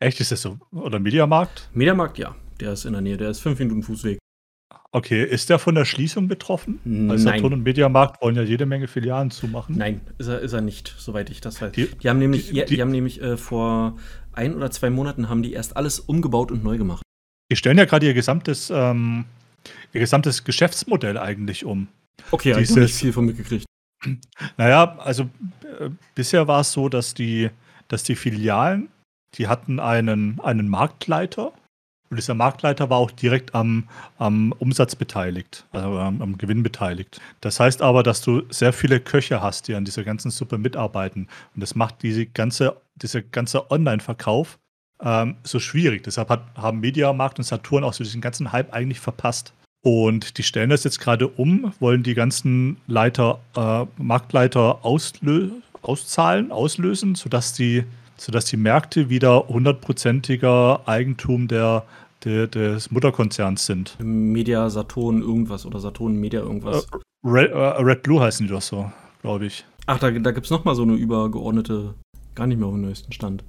Echt, 0.00 0.20
ist 0.20 0.30
das 0.30 0.42
so? 0.42 0.58
Oder 0.70 1.00
Mediamarkt? 1.00 1.68
Mediamarkt, 1.72 2.18
ja, 2.18 2.36
der 2.60 2.74
ist 2.74 2.84
in 2.84 2.92
der 2.92 3.02
Nähe, 3.02 3.16
der 3.16 3.30
ist 3.30 3.40
5 3.40 3.58
Minuten 3.58 3.82
Fußweg. 3.82 4.18
Okay, 4.90 5.22
ist 5.22 5.50
der 5.50 5.58
von 5.58 5.74
der 5.74 5.84
Schließung 5.84 6.28
betroffen? 6.28 6.80
Weil 6.84 6.92
Nein. 6.92 7.18
Saturn 7.18 7.52
und 7.52 7.62
Mediamarkt 7.62 8.22
wollen 8.22 8.36
ja 8.36 8.42
jede 8.42 8.64
Menge 8.64 8.88
Filialen 8.88 9.30
zumachen. 9.30 9.76
Nein, 9.76 10.00
ist 10.16 10.28
er, 10.28 10.40
ist 10.40 10.54
er 10.54 10.62
nicht, 10.62 10.94
soweit 10.96 11.28
ich 11.28 11.42
das 11.42 11.60
weiß. 11.60 11.72
Die, 11.72 11.86
Die- 11.88 12.08
haben 12.08 12.18
nämlich, 12.18 12.48
die- 12.48 12.54
die, 12.54 12.64
die- 12.64 12.80
haben 12.80 12.90
nämlich 12.90 13.20
äh, 13.20 13.36
vor 13.36 13.98
ein 14.32 14.54
oder 14.54 14.70
zwei 14.70 14.88
Monaten 14.88 15.28
haben 15.28 15.42
die 15.42 15.52
erst 15.52 15.76
alles 15.76 16.00
umgebaut 16.00 16.50
und 16.50 16.64
neu 16.64 16.78
gemacht. 16.78 17.02
Die 17.52 17.56
stellen 17.56 17.76
ja 17.76 17.84
gerade 17.84 18.06
ihr 18.06 18.14
gesamtes, 18.14 18.70
ähm, 18.74 19.26
ihr 19.92 20.00
gesamtes 20.00 20.44
Geschäftsmodell 20.44 21.18
eigentlich 21.18 21.64
um. 21.66 21.88
Okay, 22.30 22.54
hab 22.54 22.60
ich 22.62 22.70
nicht 22.74 22.94
viel 22.94 23.12
von 23.12 23.26
mitgekriegt. 23.26 23.66
Naja, 24.56 24.96
also 25.00 25.24
äh, 25.80 25.90
bisher 26.14 26.46
war 26.48 26.60
es 26.60 26.72
so, 26.72 26.88
dass 26.88 27.12
die, 27.14 27.50
dass 27.88 28.04
die 28.04 28.16
Filialen, 28.16 28.88
die 29.34 29.48
hatten 29.48 29.80
einen, 29.80 30.40
einen 30.40 30.68
Marktleiter 30.68 31.52
und 32.10 32.16
dieser 32.16 32.34
Marktleiter 32.34 32.90
war 32.90 32.98
auch 32.98 33.10
direkt 33.10 33.54
am, 33.54 33.88
am 34.18 34.52
Umsatz 34.58 34.96
beteiligt, 34.96 35.66
also 35.72 35.98
am, 35.98 36.22
am 36.22 36.38
Gewinn 36.38 36.62
beteiligt. 36.62 37.20
Das 37.40 37.60
heißt 37.60 37.82
aber, 37.82 38.02
dass 38.02 38.22
du 38.22 38.42
sehr 38.50 38.72
viele 38.72 39.00
Köche 39.00 39.42
hast, 39.42 39.68
die 39.68 39.74
an 39.74 39.84
dieser 39.84 40.04
ganzen 40.04 40.30
Suppe 40.30 40.58
mitarbeiten 40.58 41.28
und 41.54 41.60
das 41.60 41.74
macht 41.74 42.02
diese 42.02 42.26
ganze, 42.26 42.76
dieser 42.96 43.22
ganze 43.22 43.70
Online-Verkauf 43.70 44.58
ähm, 45.02 45.36
so 45.44 45.58
schwierig. 45.58 46.02
Deshalb 46.04 46.28
hat, 46.28 46.42
haben 46.56 46.80
Mediamarkt 46.80 47.38
und 47.38 47.44
Saturn 47.44 47.84
auch 47.84 47.92
so 47.92 48.04
diesen 48.04 48.20
ganzen 48.20 48.52
Hype 48.52 48.72
eigentlich 48.72 49.00
verpasst. 49.00 49.52
Und 49.82 50.38
die 50.38 50.42
stellen 50.42 50.70
das 50.70 50.82
jetzt 50.84 50.98
gerade 50.98 51.28
um, 51.28 51.72
wollen 51.78 52.02
die 52.02 52.14
ganzen 52.14 52.78
Leiter, 52.86 53.40
äh, 53.56 53.86
Marktleiter 53.96 54.84
auslö 54.84 55.50
auszahlen, 55.82 56.50
auslösen, 56.50 57.14
sodass 57.14 57.52
die, 57.52 57.84
sodass 58.18 58.44
die 58.46 58.56
Märkte 58.56 59.08
wieder 59.08 59.48
hundertprozentiger 59.48 60.86
Eigentum 60.86 61.48
der, 61.48 61.84
der, 62.24 62.46
des 62.46 62.90
Mutterkonzerns 62.90 63.66
sind. 63.66 63.96
Media 64.00 64.68
Saturn 64.70 65.22
irgendwas 65.22 65.64
oder 65.64 65.80
Saturn 65.80 66.16
Media 66.16 66.40
irgendwas. 66.40 66.86
Red, 67.24 67.50
äh, 67.50 67.56
Red 67.56 68.02
Blue 68.02 68.20
heißen 68.20 68.46
die 68.46 68.52
doch 68.52 68.62
so, 68.62 68.90
glaube 69.22 69.46
ich. 69.46 69.64
Ach, 69.86 69.98
da, 69.98 70.10
da 70.10 70.30
gibt 70.32 70.46
es 70.46 70.50
nochmal 70.50 70.74
so 70.74 70.82
eine 70.82 70.94
übergeordnete, 70.94 71.94
gar 72.34 72.46
nicht 72.46 72.58
mehr 72.58 72.66
auf 72.68 72.74
dem 72.74 72.82
neuesten 72.82 73.12
Stand. 73.12 73.44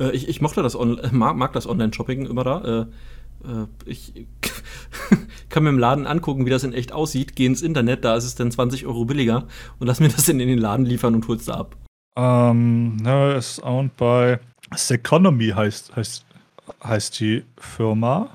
Äh, 0.00 0.10
ich, 0.10 0.28
ich 0.28 0.40
mochte 0.40 0.62
das, 0.62 0.74
on, 0.74 0.98
äh, 0.98 1.10
mag, 1.12 1.36
mag 1.36 1.52
das 1.52 1.66
Online-Shopping 1.66 2.26
immer 2.26 2.44
da. 2.44 2.64
Äh, 2.64 2.86
äh, 3.48 3.66
ich 3.84 4.26
kann 5.48 5.62
mir 5.62 5.70
im 5.70 5.78
Laden 5.78 6.06
angucken, 6.06 6.46
wie 6.46 6.50
das 6.50 6.64
in 6.64 6.72
echt 6.72 6.92
aussieht, 6.92 7.36
gehe 7.36 7.46
ins 7.46 7.62
Internet, 7.62 8.04
da 8.04 8.16
ist 8.16 8.24
es 8.24 8.34
dann 8.34 8.50
20 8.50 8.86
Euro 8.86 9.04
billiger 9.04 9.46
und 9.78 9.86
lass 9.86 10.00
mir 10.00 10.08
das 10.08 10.26
dann 10.26 10.40
in 10.40 10.48
den 10.48 10.58
Laden 10.58 10.86
liefern 10.86 11.14
und 11.14 11.28
hol's 11.28 11.44
da 11.44 11.54
ab. 11.54 11.76
Ähm, 12.16 12.96
ne, 12.96 13.34
ist 13.34 13.62
owned 13.62 13.96
by 13.96 14.36
Seconomy 14.74 15.48
heißt, 15.50 15.94
heißt, 15.96 16.24
heißt 16.82 17.20
die 17.20 17.44
Firma. 17.58 18.30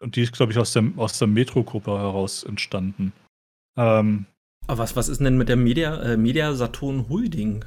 Und 0.00 0.16
die 0.16 0.22
ist, 0.22 0.32
glaube 0.32 0.52
ich, 0.52 0.58
aus 0.58 0.72
der, 0.72 0.84
aus 0.96 1.18
der 1.18 1.28
Metro-Gruppe 1.28 1.90
heraus 1.92 2.44
entstanden. 2.44 3.12
Ähm, 3.76 4.26
Aber 4.66 4.78
was, 4.78 4.94
was 4.96 5.08
ist 5.08 5.20
denn 5.20 5.38
mit 5.38 5.48
der 5.48 5.56
Media, 5.56 6.00
äh, 6.02 6.16
Media 6.16 6.52
Saturn 6.54 7.08
Holding? 7.08 7.64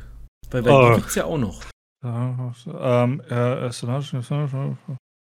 Weil, 0.52 0.64
weil 0.66 0.72
Oh. 0.74 0.90
die 0.90 0.96
gibt's 1.02 1.16
ja 1.16 1.26
auch 1.26 1.38
noch. 1.38 1.64
ähm, 2.04 3.22
äh, 3.30 3.70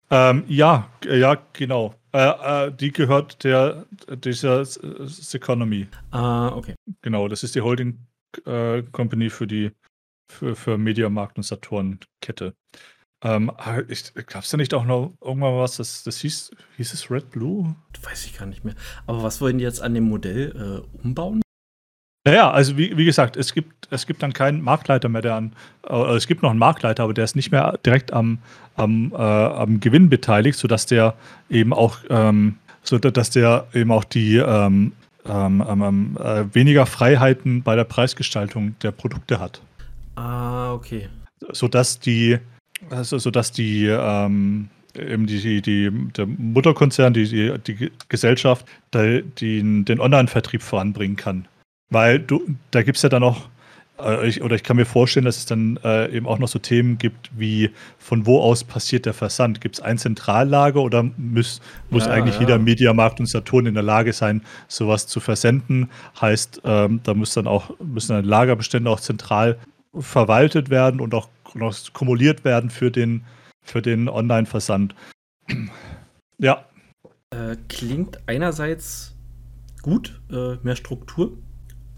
ähm, 0.09 0.43
ja, 0.47 0.87
g- 1.01 1.17
ja, 1.19 1.37
genau. 1.53 1.95
Äh, 2.13 2.67
äh, 2.67 2.71
die 2.71 2.91
gehört 2.91 3.43
der 3.43 3.85
dieser 4.23 4.63
Seconomy. 4.63 5.87
Ah, 6.11 6.49
okay. 6.49 6.75
Genau, 7.01 7.27
das 7.27 7.43
ist 7.43 7.55
die 7.55 7.61
Holding 7.61 7.97
äh, 8.45 8.83
Company 8.91 9.29
für 9.29 9.47
die 9.47 9.71
für, 10.27 10.55
für 10.55 10.77
Mediamarkt 10.77 11.37
und 11.37 11.43
Saturn 11.43 11.99
Kette. 12.21 12.53
Ähm, 13.23 13.51
Gab 14.27 14.43
es 14.43 14.49
da 14.49 14.57
nicht 14.57 14.73
auch 14.73 14.85
noch 14.85 15.13
irgendwann 15.21 15.57
was, 15.57 15.77
das, 15.77 16.03
das 16.03 16.19
hieß, 16.19 16.51
hieß 16.77 16.93
es 16.93 17.09
Red 17.09 17.31
Blue? 17.31 17.75
Weiß 18.03 18.25
ich 18.25 18.37
gar 18.37 18.45
nicht 18.45 18.63
mehr. 18.63 18.75
Aber 19.07 19.23
was 19.23 19.41
wollen 19.41 19.57
die 19.57 19.63
jetzt 19.63 19.81
an 19.81 19.93
dem 19.95 20.03
Modell 20.03 20.83
äh, 20.83 21.03
umbauen? 21.03 21.41
Naja, 22.27 22.51
also 22.51 22.77
wie, 22.77 22.97
wie 22.97 23.05
gesagt, 23.05 23.37
es 23.37 23.53
gibt, 23.53 23.87
es 23.89 24.05
gibt 24.05 24.21
dann 24.21 24.33
keinen 24.33 24.61
Marktleiter 24.61 25.09
mehr, 25.09 25.21
der 25.21 25.35
an, 25.35 25.53
äh, 25.89 26.15
es 26.15 26.27
gibt 26.27 26.43
noch 26.43 26.49
einen 26.49 26.59
Marktleiter, 26.59 27.03
aber 27.03 27.13
der 27.13 27.23
ist 27.23 27.35
nicht 27.35 27.51
mehr 27.51 27.79
direkt 27.85 28.13
am, 28.13 28.39
am, 28.75 29.13
äh, 29.13 29.15
am 29.15 29.79
Gewinn 29.79 30.09
beteiligt, 30.09 30.59
sodass 30.59 30.85
der 30.85 31.15
eben 31.49 31.73
auch, 31.73 31.99
ähm, 32.09 32.57
so 32.83 32.99
dass 32.99 33.29
der 33.29 33.67
eben 33.73 33.91
auch 33.91 34.03
die 34.03 34.37
ähm, 34.37 34.91
ähm, 35.25 35.63
ähm, 35.67 36.17
äh, 36.21 36.53
weniger 36.53 36.85
Freiheiten 36.85 37.63
bei 37.63 37.75
der 37.75 37.83
Preisgestaltung 37.83 38.75
der 38.81 38.91
Produkte 38.91 39.39
hat. 39.39 39.61
Ah, 40.17 40.73
okay. 40.73 41.09
sodass 41.51 41.99
die, 41.99 42.39
also 42.89 43.19
sodass 43.19 43.51
die, 43.51 43.85
ähm, 43.85 44.69
eben 44.97 45.27
die, 45.27 45.39
die, 45.39 45.61
die, 45.61 45.91
der 46.17 46.25
Mutterkonzern, 46.25 47.13
die, 47.13 47.25
die, 47.25 47.57
die 47.59 47.91
Gesellschaft, 48.09 48.65
da, 48.89 49.03
die, 49.19 49.83
den 49.83 49.99
Online-Vertrieb 49.99 50.63
voranbringen 50.63 51.17
kann. 51.17 51.47
Weil 51.91 52.19
du, 52.19 52.41
da 52.71 52.81
gibt 52.81 52.97
es 52.97 53.03
ja 53.03 53.09
dann 53.09 53.21
auch, 53.21 53.47
äh, 53.99 54.27
ich, 54.27 54.41
oder 54.41 54.55
ich 54.55 54.63
kann 54.63 54.77
mir 54.77 54.87
vorstellen, 54.87 55.25
dass 55.25 55.37
es 55.37 55.45
dann 55.45 55.79
äh, 55.83 56.11
eben 56.11 56.25
auch 56.25 56.39
noch 56.39 56.47
so 56.47 56.57
Themen 56.57 56.97
gibt, 56.97 57.29
wie 57.37 57.69
von 57.99 58.25
wo 58.25 58.41
aus 58.41 58.63
passiert 58.63 59.05
der 59.05 59.13
Versand? 59.13 59.61
Gibt 59.61 59.75
es 59.75 59.81
ein 59.81 59.99
Zentrallager 59.99 60.81
oder 60.81 61.03
muss, 61.17 61.61
muss 61.91 62.07
Ja, 62.07 62.13
eigentlich 62.13 62.35
ja. 62.35 62.41
jeder 62.41 62.57
Mediamarkt 62.57 63.19
und 63.19 63.27
Saturn 63.27 63.67
in 63.67 63.75
der 63.75 63.83
Lage 63.83 64.13
sein, 64.13 64.41
sowas 64.67 65.05
zu 65.05 65.19
versenden? 65.19 65.91
Heißt, 66.19 66.61
ähm, 66.65 67.01
da 67.03 67.13
muss 67.13 67.35
dann 67.35 67.45
auch, 67.45 67.69
müssen 67.79 68.13
dann 68.13 68.25
Lagerbestände 68.25 68.89
auch 68.89 68.99
zentral 68.99 69.59
verwaltet 69.99 70.69
werden 70.69 70.99
und 70.99 71.13
auch 71.13 71.29
noch 71.53 71.75
kumuliert 71.93 72.43
werden 72.43 72.69
für 72.69 72.91
den, 72.91 73.23
für 73.63 73.81
den 73.81 74.09
Online-Versand. 74.09 74.95
ja, 76.37 76.65
Äh, 77.31 77.57
klingt 77.67 78.19
einerseits 78.27 79.15
gut, 79.81 80.21
äh, 80.31 80.55
mehr 80.63 80.75
Struktur, 80.75 81.37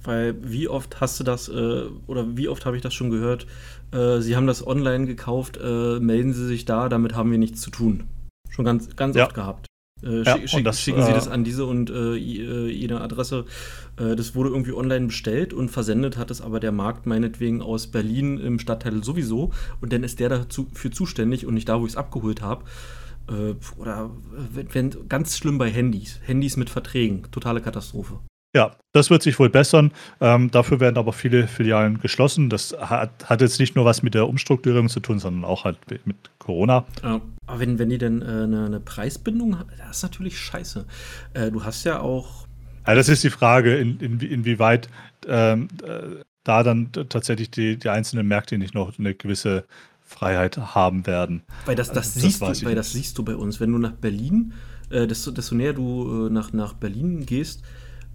weil 0.04 0.36
wie 0.42 0.68
oft 0.68 1.02
hast 1.02 1.20
du 1.20 1.24
das, 1.24 1.50
äh, 1.50 1.86
oder 2.08 2.38
wie 2.38 2.48
oft 2.48 2.66
habe 2.66 2.76
ich 2.76 2.82
das 2.82 2.94
schon 2.94 3.10
gehört, 3.10 3.46
äh, 3.92 4.20
sie 4.22 4.36
haben 4.36 4.48
das 4.48 4.66
online 4.66 5.06
gekauft, 5.06 5.58
äh, 5.58 6.00
melden 6.00 6.34
sie 6.34 6.48
sich 6.48 6.66
da, 6.66 6.90
damit 6.90 7.16
haben 7.16 7.32
wir 7.32 7.38
nichts 7.38 7.62
zu 7.62 7.70
tun. 7.70 8.08
Schon 8.50 8.66
ganz, 8.66 8.96
ganz 8.96 9.16
Ja. 9.16 9.26
oft 9.26 9.36
gehabt. 9.36 9.68
Äh, 10.04 10.24
Ja, 10.24 10.48
schick, 10.48 10.64
das, 10.64 10.82
schicken 10.82 11.04
sie 11.04 11.12
äh, 11.12 11.14
das 11.14 11.28
an 11.28 11.44
diese 11.44 11.66
und 11.66 11.90
äh, 11.90 12.16
äh, 12.16 12.70
jede 12.70 13.02
Adresse. 13.02 13.46
Äh, 13.98 14.16
das 14.16 14.36
wurde 14.36 14.50
irgendwie 14.50 14.74
online 14.74 15.08
bestellt 15.08 15.54
und 15.54 15.70
versendet 15.70 16.18
hat 16.18 16.32
es 16.32 16.42
aber 16.42 16.60
der 16.60 16.72
Markt 16.72 17.06
meinetwegen 17.06 17.62
aus 17.62 17.88
Berlin 17.88 18.38
im 18.40 18.60
Stadtteil 18.60 19.04
sowieso 19.04 19.52
und 19.82 19.94
dann 19.94 20.04
ist 20.04 20.20
der 20.20 20.30
dafür 20.30 20.92
zuständig 20.92 21.46
und 21.46 21.54
nicht 21.54 21.70
da, 21.70 21.80
wo 21.80 21.86
ich 21.86 21.94
es 21.94 21.98
abgeholt 21.98 22.42
habe. 22.42 22.66
Äh, 23.28 23.56
oder 23.80 24.10
wenn, 24.54 24.74
wenn, 24.74 25.10
ganz 25.10 25.38
schlimm 25.38 25.58
bei 25.58 25.70
Handys. 25.70 26.20
Handys 26.24 26.58
mit 26.58 26.70
Verträgen. 26.70 27.24
Totale 27.32 27.62
Katastrophe. 27.62 28.20
Ja, 28.56 28.72
das 28.94 29.12
wird 29.12 29.22
sich 29.22 29.38
wohl 29.38 29.50
bessern. 29.50 29.92
Ähm, 30.20 30.50
dafür 30.50 30.80
werden 30.80 30.98
aber 30.98 31.14
viele 31.14 31.48
Filialen 31.48 32.00
geschlossen. 32.00 32.50
Das 32.50 32.76
hat, 32.80 33.30
hat 33.30 33.42
jetzt 33.42 33.60
nicht 33.60 33.76
nur 33.76 33.86
was 33.86 34.02
mit 34.02 34.16
der 34.16 34.28
Umstrukturierung 34.28 34.90
zu 34.90 35.00
tun, 35.00 35.20
sondern 35.20 35.46
auch 35.46 35.66
halt 35.66 35.78
mit 36.06 36.18
Corona. 36.40 36.86
Ja, 37.04 37.22
aber 37.46 37.60
wenn, 37.60 37.78
wenn 37.78 37.90
die 37.90 38.00
denn 38.00 38.24
äh, 38.24 38.26
eine, 38.26 38.66
eine 38.66 38.80
Preisbindung 38.80 39.60
haben, 39.60 39.70
das 39.78 39.98
ist 39.98 40.04
natürlich 40.04 40.40
scheiße. 40.40 40.86
Äh, 41.34 41.52
du 41.52 41.64
hast 41.64 41.84
ja 41.84 42.00
auch. 42.00 42.48
Ja, 42.88 42.96
das 42.96 43.08
ist 43.08 43.24
die 43.24 43.30
Frage, 43.30 43.78
in, 43.78 44.00
in, 44.00 44.20
inwieweit 44.20 44.90
ähm, 45.28 45.68
äh, 45.84 46.24
da 46.44 46.64
dann 46.64 46.92
tatsächlich 46.92 47.52
die, 47.52 47.78
die 47.78 47.90
einzelnen 47.90 48.28
Märkte 48.28 48.58
nicht 48.58 48.74
noch 48.74 48.98
eine 48.98 49.14
gewisse 49.14 49.66
Freiheit 50.02 50.58
haben 50.58 51.06
werden. 51.06 51.44
Weil 51.68 51.76
das, 51.76 51.90
das, 51.90 51.98
Also, 51.98 52.10
das 52.10 52.22
siehst 52.24 52.42
weiß 52.42 52.60
du, 52.62 52.66
weil 52.66 52.76
das 52.76 52.94
siehst 52.94 53.16
du 53.20 53.24
bei 53.24 53.36
uns. 53.36 53.60
Wenn 53.60 53.72
du 53.72 53.78
nach 53.78 53.92
Berlin, 53.92 54.54
äh, 54.90 55.06
desto, 55.06 55.30
desto 55.30 55.54
näher 55.54 55.74
du 55.74 56.26
äh, 56.26 56.30
nach, 56.32 56.52
nach 56.52 56.74
Berlin 56.74 57.28
gehst 57.28 57.64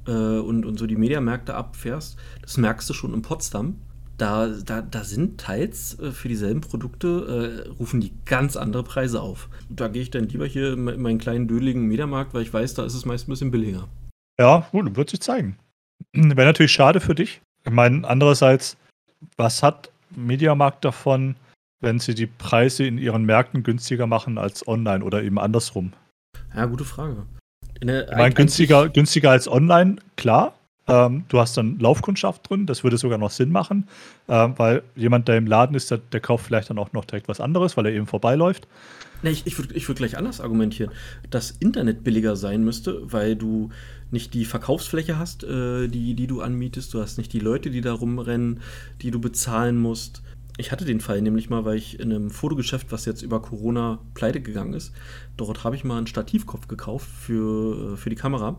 äh, 0.07 0.11
und, 0.11 0.65
und 0.67 0.79
so 0.79 0.87
die 0.87 0.97
Mediamärkte 0.97 1.55
abfährst, 1.55 2.19
das 2.43 2.57
merkst 2.57 2.89
du 2.89 2.95
schon 2.95 3.15
in 3.15 3.23
Potsdam. 3.23 3.77
Da, 4.17 4.47
da, 4.47 4.81
da 4.81 5.03
sind 5.03 5.41
teils 5.41 5.99
äh, 5.99 6.13
für 6.13 6.29
dieselben 6.29 6.61
Produkte, 6.61 7.65
äh, 7.67 7.69
rufen 7.71 8.01
die 8.01 8.13
ganz 8.25 8.57
andere 8.57 8.85
Preise 8.85 9.21
auf. 9.21 9.49
Da 9.69 9.89
gehe 9.89 10.03
ich 10.03 10.11
dann 10.11 10.29
lieber 10.29 10.47
hier 10.47 10.75
in, 10.75 10.85
me- 10.85 10.93
in 10.93 11.03
meinen 11.03 11.19
kleinen 11.19 11.49
dödeligen 11.49 11.87
Mediamarkt, 11.89 12.33
weil 12.33 12.43
ich 12.43 12.53
weiß, 12.55 12.75
da 12.75 12.85
ist 12.85 12.95
es 12.95 13.05
meist 13.05 13.27
ein 13.27 13.33
bisschen 13.33 13.51
billiger. 13.51 13.89
Ja, 14.39 14.69
gut, 14.71 14.95
wird 14.95 15.11
sich 15.11 15.21
zeigen. 15.21 15.57
Wäre 16.13 16.47
natürlich 16.47 16.73
schade 16.73 17.01
für 17.01 17.17
dich. 17.17 17.41
Ich 17.65 17.73
meine, 17.73 18.07
andererseits, 18.07 18.77
was 19.37 19.65
hat 19.65 19.91
Mediamarkt 20.15 20.85
davon, 20.85 21.35
wenn 21.81 21.99
sie 21.99 22.15
die 22.15 22.27
Preise 22.27 22.85
in 22.85 22.99
ihren 22.99 23.25
Märkten 23.25 23.65
günstiger 23.65 24.07
machen 24.07 24.39
als 24.39 24.67
online 24.69 25.05
oder 25.05 25.25
eben 25.25 25.41
andersrum? 25.41 25.93
Ja, 26.55 26.67
gute 26.67 26.85
Frage. 26.85 27.27
Der- 27.83 28.09
Ich 28.11 28.16
meine, 28.16 28.35
günstiger, 28.35 28.89
günstiger 28.89 29.31
als 29.31 29.49
online, 29.49 29.97
klar. 30.16 30.55
Ähm, 30.87 31.25
du 31.29 31.39
hast 31.41 31.57
dann 31.57 31.79
Laufkundschaft 31.79 32.49
drin, 32.51 32.66
das 32.66 32.85
würde 32.85 32.99
sogar 32.99 33.16
noch 33.16 33.31
Sinn 33.31 33.51
machen, 33.51 33.89
ähm, 34.29 34.53
weil 34.59 34.83
jemand, 34.97 35.29
der 35.29 35.39
im 35.39 35.47
Laden 35.47 35.75
ist, 35.75 35.91
der, 35.91 35.97
der 35.97 36.20
kauft 36.20 36.45
vielleicht 36.45 36.68
dann 36.68 36.79
auch 36.79 36.93
noch 36.93 37.07
direkt 37.07 37.27
was 37.27 37.41
anderes, 37.41 37.77
weil 37.79 37.87
er 37.87 37.93
eben 37.93 38.07
vorbeiläuft. 38.07 38.68
Nee, 39.22 39.31
ich 39.31 39.47
ich 39.47 39.57
würde 39.59 39.72
ich 39.75 39.89
würd 39.89 39.97
gleich 39.97 40.18
anders 40.18 40.43
argumentieren. 40.43 40.93
Dass 41.31 41.53
Internet 41.53 42.05
billiger 42.05 42.37
sein 42.37 42.62
müsste, 42.64 43.01
weil 43.11 43.35
du 43.35 43.70
nicht 44.11 44.35
die 44.35 44.45
Verkaufsfläche 44.45 45.18
hast, 45.18 45.43
äh, 45.45 45.89
die, 45.89 46.12
die 46.12 46.27
du 46.27 46.43
anmietest. 46.43 46.93
Du 46.93 47.01
hast 47.01 47.16
nicht 47.16 47.33
die 47.33 47.41
Leute, 47.41 47.70
die 47.70 47.81
da 47.81 47.95
rumrennen, 47.95 48.61
die 49.01 49.11
du 49.11 49.20
bezahlen 49.22 49.79
musst. 49.79 50.22
Ich 50.57 50.71
hatte 50.71 50.85
den 50.85 51.01
Fall 51.01 51.21
nämlich 51.21 51.51
mal, 51.51 51.65
weil 51.65 51.79
ich 51.79 51.99
in 51.99 52.13
einem 52.13 52.31
Fotogeschäft, 52.31 52.93
was 52.93 53.07
jetzt 53.07 53.23
über 53.23 53.43
Corona 53.43 53.99
pleite 54.15 54.41
gegangen 54.41 54.75
ist, 54.75 54.93
dort 55.37 55.65
habe 55.65 55.75
ich 55.75 55.83
mal 55.83 55.99
einen 55.99 56.07
Stativkopf 56.07 56.69
gekauft 56.69 57.09
für, 57.09 57.95
äh, 57.95 57.97
für 57.97 58.11
die 58.11 58.17
Kamera. 58.17 58.57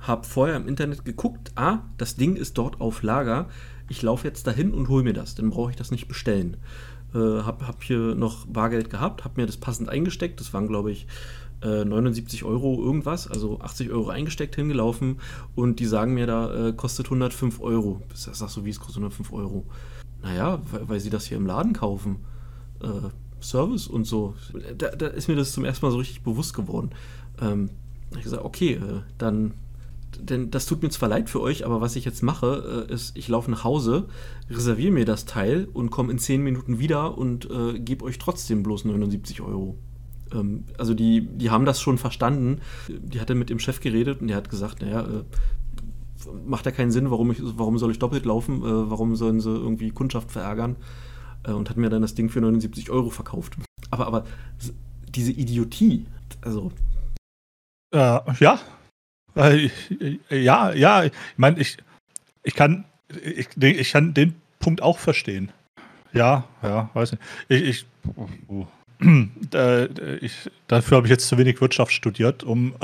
habe 0.00 0.26
vorher 0.26 0.56
im 0.56 0.68
Internet 0.68 1.04
geguckt, 1.04 1.52
ah, 1.56 1.78
das 1.96 2.16
Ding 2.16 2.36
ist 2.36 2.58
dort 2.58 2.80
auf 2.80 3.02
Lager. 3.02 3.48
Ich 3.88 4.02
laufe 4.02 4.26
jetzt 4.26 4.46
dahin 4.46 4.72
und 4.72 4.88
hole 4.88 5.02
mir 5.02 5.14
das, 5.14 5.34
dann 5.34 5.50
brauche 5.50 5.70
ich 5.70 5.76
das 5.76 5.90
nicht 5.90 6.06
bestellen. 6.06 6.58
Äh, 7.14 7.18
habe 7.18 7.66
hab 7.66 7.82
hier 7.82 8.14
noch 8.14 8.46
Bargeld 8.46 8.90
gehabt, 8.90 9.24
habe 9.24 9.40
mir 9.40 9.46
das 9.46 9.56
passend 9.56 9.88
eingesteckt. 9.88 10.38
Das 10.38 10.52
waren, 10.52 10.68
glaube 10.68 10.92
ich, 10.92 11.06
äh, 11.62 11.84
79 11.84 12.44
Euro 12.44 12.82
irgendwas, 12.82 13.28
also 13.28 13.60
80 13.60 13.90
Euro 13.90 14.10
eingesteckt, 14.10 14.56
hingelaufen 14.56 15.20
und 15.54 15.80
die 15.80 15.86
sagen 15.86 16.14
mir, 16.14 16.26
da 16.26 16.68
äh, 16.68 16.72
kostet 16.72 17.06
105 17.06 17.60
Euro. 17.60 18.02
Ich 18.12 18.20
sag 18.20 18.50
so, 18.50 18.64
wie 18.64 18.70
es 18.70 18.78
kostet 18.78 18.98
105 18.98 19.32
Euro. 19.32 19.64
Naja, 20.22 20.60
weil, 20.70 21.00
sie 21.00 21.10
das 21.10 21.26
hier 21.26 21.36
im 21.36 21.46
Laden 21.46 21.72
kaufen. 21.72 22.16
Äh, 22.82 23.10
Service 23.40 23.86
und 23.86 24.04
so. 24.04 24.34
Da, 24.76 24.88
da, 24.88 25.06
ist 25.08 25.28
mir 25.28 25.36
das 25.36 25.52
zum 25.52 25.64
ersten 25.64 25.84
Mal 25.86 25.92
so 25.92 25.98
richtig 25.98 26.22
bewusst 26.22 26.54
geworden. 26.54 26.90
Ähm, 27.40 27.70
ich 28.16 28.22
gesagt, 28.22 28.44
okay, 28.44 28.74
äh, 28.74 29.02
dann 29.18 29.54
denn 30.18 30.50
das 30.50 30.66
tut 30.66 30.82
mir 30.82 30.90
zwar 30.90 31.08
leid 31.08 31.30
für 31.30 31.40
euch, 31.40 31.64
aber 31.64 31.80
was 31.80 31.96
ich 31.96 32.04
jetzt 32.04 32.22
mache, 32.22 32.86
äh, 32.88 32.92
ist, 32.92 33.16
ich 33.16 33.28
laufe 33.28 33.50
nach 33.50 33.64
Hause, 33.64 34.06
reserviere 34.50 34.92
mir 34.92 35.04
das 35.04 35.24
Teil 35.24 35.68
und 35.72 35.90
komme 35.90 36.12
in 36.12 36.18
10 36.18 36.42
Minuten 36.42 36.78
wieder 36.78 37.16
und 37.18 37.50
äh, 37.50 37.78
gebe 37.78 38.04
euch 38.04 38.18
trotzdem 38.18 38.62
bloß 38.62 38.84
79 38.84 39.40
Euro. 39.42 39.76
Ähm, 40.32 40.64
also 40.78 40.94
die, 40.94 41.26
die 41.26 41.50
haben 41.50 41.64
das 41.64 41.80
schon 41.80 41.98
verstanden. 41.98 42.60
Die 42.88 43.20
hatte 43.20 43.34
mit 43.34 43.50
dem 43.50 43.58
Chef 43.58 43.80
geredet 43.80 44.20
und 44.20 44.28
der 44.28 44.36
hat 44.36 44.50
gesagt, 44.50 44.82
naja, 44.82 45.02
äh, 45.02 45.24
macht 46.44 46.66
ja 46.66 46.72
keinen 46.72 46.90
Sinn, 46.90 47.10
warum, 47.10 47.30
ich, 47.30 47.38
warum 47.40 47.78
soll 47.78 47.90
ich 47.90 47.98
doppelt 47.98 48.24
laufen, 48.24 48.62
äh, 48.62 48.90
warum 48.90 49.16
sollen 49.16 49.40
sie 49.40 49.50
irgendwie 49.50 49.90
Kundschaft 49.90 50.30
verärgern 50.30 50.76
äh, 51.44 51.52
und 51.52 51.70
hat 51.70 51.76
mir 51.76 51.90
dann 51.90 52.02
das 52.02 52.14
Ding 52.14 52.28
für 52.28 52.40
79 52.40 52.90
Euro 52.90 53.10
verkauft. 53.10 53.56
Aber, 53.90 54.06
aber 54.06 54.24
diese 55.08 55.32
Idiotie, 55.32 56.06
also 56.42 56.72
äh, 57.92 58.20
ja. 58.40 58.60
Äh, 59.34 59.70
ja, 60.30 60.72
ja. 60.72 61.04
Ich 61.04 61.12
meine, 61.36 61.58
ich, 61.60 61.76
ich 62.42 62.54
kann, 62.54 62.84
ich, 63.08 63.48
ich 63.56 63.92
kann 63.92 64.14
den 64.14 64.34
Punkt 64.58 64.82
auch 64.82 64.98
verstehen. 64.98 65.52
Ja, 66.12 66.44
ja, 66.62 66.90
weiß 66.94 67.12
nicht. 67.12 67.22
Ich, 67.48 67.62
ich, 67.62 67.86
uh, 68.48 68.66
uh, 69.04 69.88
ich 70.20 70.50
dafür 70.66 70.96
habe 70.96 71.06
ich 71.06 71.10
jetzt 71.10 71.28
zu 71.28 71.36
wenig 71.38 71.60
Wirtschaft 71.60 71.92
studiert, 71.92 72.44
um, 72.44 72.74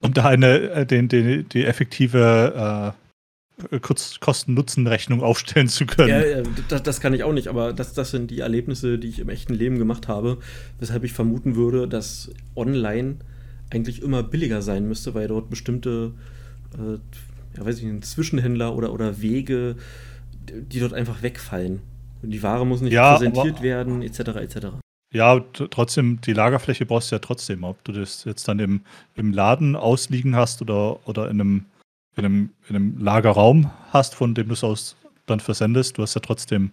um 0.00 0.12
da 0.12 0.26
eine, 0.26 0.70
äh, 0.70 0.86
den, 0.86 1.08
den, 1.08 1.48
die 1.48 1.64
effektive 1.64 2.94
äh, 2.94 3.78
Kosten-Nutzen-Rechnung 3.80 5.22
aufstellen 5.22 5.68
zu 5.68 5.86
können. 5.86 6.08
Ja, 6.08 6.42
das, 6.68 6.82
das, 6.82 7.00
kann 7.00 7.12
ich 7.12 7.24
auch 7.24 7.32
nicht, 7.32 7.48
aber 7.48 7.72
das, 7.72 7.92
das 7.92 8.10
sind 8.10 8.30
die 8.30 8.40
Erlebnisse, 8.40 8.98
die 8.98 9.08
ich 9.08 9.18
im 9.18 9.28
echten 9.28 9.54
Leben 9.54 9.78
gemacht 9.78 10.06
habe, 10.06 10.38
weshalb 10.78 11.02
ich 11.04 11.12
vermuten 11.12 11.56
würde, 11.56 11.88
dass 11.88 12.30
online 12.54 13.16
eigentlich 13.70 14.02
immer 14.02 14.22
billiger 14.22 14.62
sein 14.62 14.86
müsste, 14.86 15.14
weil 15.14 15.28
dort 15.28 15.50
bestimmte, 15.50 16.12
äh, 16.74 16.98
ja 17.58 17.66
weiß 17.66 17.78
ich 17.78 17.84
nicht, 17.84 18.04
Zwischenhändler 18.04 18.74
oder, 18.76 18.92
oder 18.92 19.20
Wege, 19.20 19.76
die 20.48 20.80
dort 20.80 20.94
einfach 20.94 21.22
wegfallen. 21.22 21.80
Und 22.22 22.30
die 22.30 22.42
Ware 22.42 22.66
muss 22.66 22.80
nicht 22.80 22.92
ja, 22.92 23.16
präsentiert 23.16 23.62
werden, 23.62 24.02
etc. 24.02 24.20
etc. 24.20 24.66
Ja, 25.12 25.40
trotzdem, 25.40 26.20
die 26.20 26.34
Lagerfläche 26.34 26.84
brauchst 26.84 27.10
du 27.10 27.16
ja 27.16 27.20
trotzdem, 27.20 27.64
ob 27.64 27.82
du 27.84 27.92
das 27.92 28.24
jetzt 28.24 28.46
dann 28.46 28.58
im, 28.58 28.82
im 29.14 29.32
Laden 29.32 29.74
ausliegen 29.74 30.36
hast 30.36 30.60
oder, 30.60 31.06
oder 31.08 31.30
in, 31.30 31.40
einem, 31.40 31.64
in, 32.16 32.24
einem, 32.24 32.50
in 32.68 32.76
einem 32.76 32.98
Lagerraum 32.98 33.70
hast, 33.90 34.14
von 34.14 34.34
dem 34.34 34.48
du 34.48 34.54
es 34.54 34.64
aus 34.64 34.96
dann 35.24 35.40
versendest, 35.40 35.98
du 35.98 36.02
hast 36.02 36.14
ja 36.14 36.20
trotzdem 36.20 36.72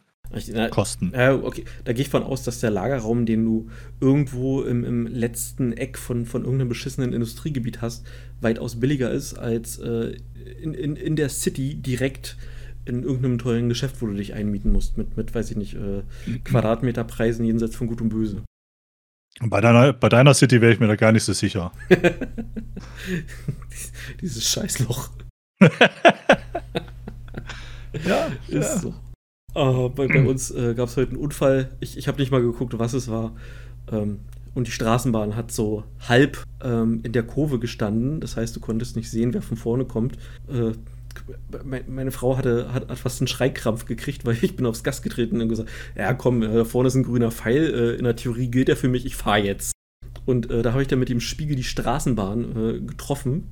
Kosten. 0.72 1.12
Ja, 1.16 1.36
okay. 1.36 1.64
Da 1.84 1.94
gehe 1.94 2.02
ich 2.02 2.10
von 2.10 2.24
aus, 2.24 2.44
dass 2.44 2.60
der 2.60 2.72
Lagerraum, 2.72 3.26
den 3.26 3.46
du 3.46 3.70
irgendwo 4.02 4.64
im, 4.64 4.84
im 4.84 5.08
letzten 5.08 5.72
Eck 5.74 5.98
von, 5.98 6.26
von 6.26 6.44
irgendeinem 6.44 6.70
beschissenen 6.70 7.14
Industriegebiet 7.14 7.82
hast, 7.82 8.06
weitaus 8.42 8.80
billiger 8.80 9.12
ist 9.12 9.36
als 9.36 9.78
äh, 9.78 10.18
in, 10.62 10.74
in, 10.74 10.96
in 10.96 11.16
der 11.16 11.30
City 11.30 11.76
direkt 11.76 12.38
in 12.86 13.04
irgendeinem 13.04 13.38
tollen 13.38 13.70
Geschäft, 13.70 14.02
wo 14.02 14.08
du 14.08 14.14
dich 14.14 14.34
einmieten 14.34 14.72
musst, 14.72 14.98
mit, 14.98 15.18
mit 15.18 15.36
weiß 15.36 15.52
ich 15.52 15.58
nicht, 15.58 15.76
äh, 15.76 16.04
Quadratmeterpreisen 16.44 17.46
jenseits 17.46 17.76
von 17.76 17.88
Gut 17.88 18.02
und 18.02 18.10
Böse. 18.10 18.44
Bei 19.42 19.60
deiner, 19.60 19.92
bei 19.92 20.08
deiner 20.08 20.34
City 20.34 20.62
wäre 20.62 20.72
ich 20.72 20.80
mir 20.80 20.88
da 20.88 20.96
gar 20.96 21.12
nicht 21.12 21.24
so 21.24 21.34
sicher. 21.34 21.74
Dieses 24.22 24.50
Scheißloch. 24.50 25.10
ja, 28.06 28.28
ist 28.48 28.50
ja. 28.50 28.78
so. 28.78 28.94
Uh, 29.58 29.90
bei, 29.90 30.08
bei, 30.08 30.26
uns 30.26 30.52
äh, 30.52 30.74
gab 30.74 30.90
es 30.90 30.98
heute 30.98 31.12
einen 31.12 31.20
Unfall. 31.20 31.78
Ich, 31.80 31.98
ich 31.98 32.08
habe 32.08 32.20
nicht 32.20 32.32
mal 32.32 32.42
geguckt, 32.42 32.78
was 32.78 32.94
es 32.94 33.10
war. 33.10 33.36
Ähm, 33.92 34.20
und 34.54 34.68
die 34.68 34.72
Straßenbahn 34.72 35.36
hat 35.36 35.52
so 35.52 35.84
halb 36.08 36.44
ähm, 36.64 37.02
in 37.04 37.12
der 37.12 37.24
Kurve 37.24 37.60
gestanden. 37.60 38.22
Das 38.22 38.38
heißt, 38.38 38.56
du 38.56 38.62
konntest 38.62 38.96
nicht 38.96 39.12
sehen, 39.12 39.34
wer 39.34 39.42
von 39.42 39.58
vorne 39.58 39.86
kommt. 39.86 40.18
Äh, 40.48 40.72
meine 41.88 42.12
Frau 42.12 42.38
hatte, 42.38 42.74
hat, 42.74 42.90
hat, 42.90 43.00
fast 43.00 43.22
einen 43.22 43.28
Schreikrampf 43.28 43.86
gekriegt, 43.86 44.26
weil 44.26 44.38
ich 44.42 44.56
bin 44.56 44.66
aufs 44.66 44.84
Gas 44.84 45.02
getreten 45.02 45.42
und 45.42 45.50
gesagt, 45.50 45.70
ja 45.96 46.14
komm, 46.14 46.44
äh, 46.44 46.54
da 46.54 46.66
vorne 46.66 46.88
ist 46.88 46.96
ein 46.96 47.04
grüner 47.04 47.32
Pfeil. 47.32 47.74
Äh, 47.74 47.96
in 47.98 48.04
der 48.04 48.16
Theorie 48.16 48.48
gilt 48.48 48.70
er 48.70 48.78
für 48.78 48.88
mich, 48.88 49.06
ich 49.06 49.16
fahre 49.16 49.40
jetzt. 49.40 49.72
Und 50.26 50.50
äh, 50.50 50.62
da 50.62 50.72
habe 50.72 50.82
ich 50.82 50.88
dann 50.88 51.00
mit 51.00 51.10
dem 51.10 51.20
Spiegel 51.20 51.56
die 51.56 51.64
Straßenbahn 51.64 52.56
äh, 52.56 52.80
getroffen. 52.82 53.52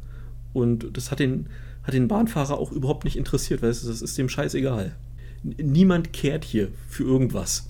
Und 0.53 0.95
das 0.95 1.11
hat 1.11 1.19
den, 1.19 1.47
hat 1.83 1.93
den 1.93 2.07
Bahnfahrer 2.07 2.57
auch 2.57 2.71
überhaupt 2.71 3.05
nicht 3.05 3.17
interessiert, 3.17 3.61
weil 3.61 3.69
das 3.69 3.83
ist 3.83 4.17
dem 4.17 4.29
scheißegal 4.29 4.95
niemand 5.43 6.13
kehrt 6.13 6.45
hier 6.45 6.69
für 6.87 7.03
irgendwas. 7.03 7.69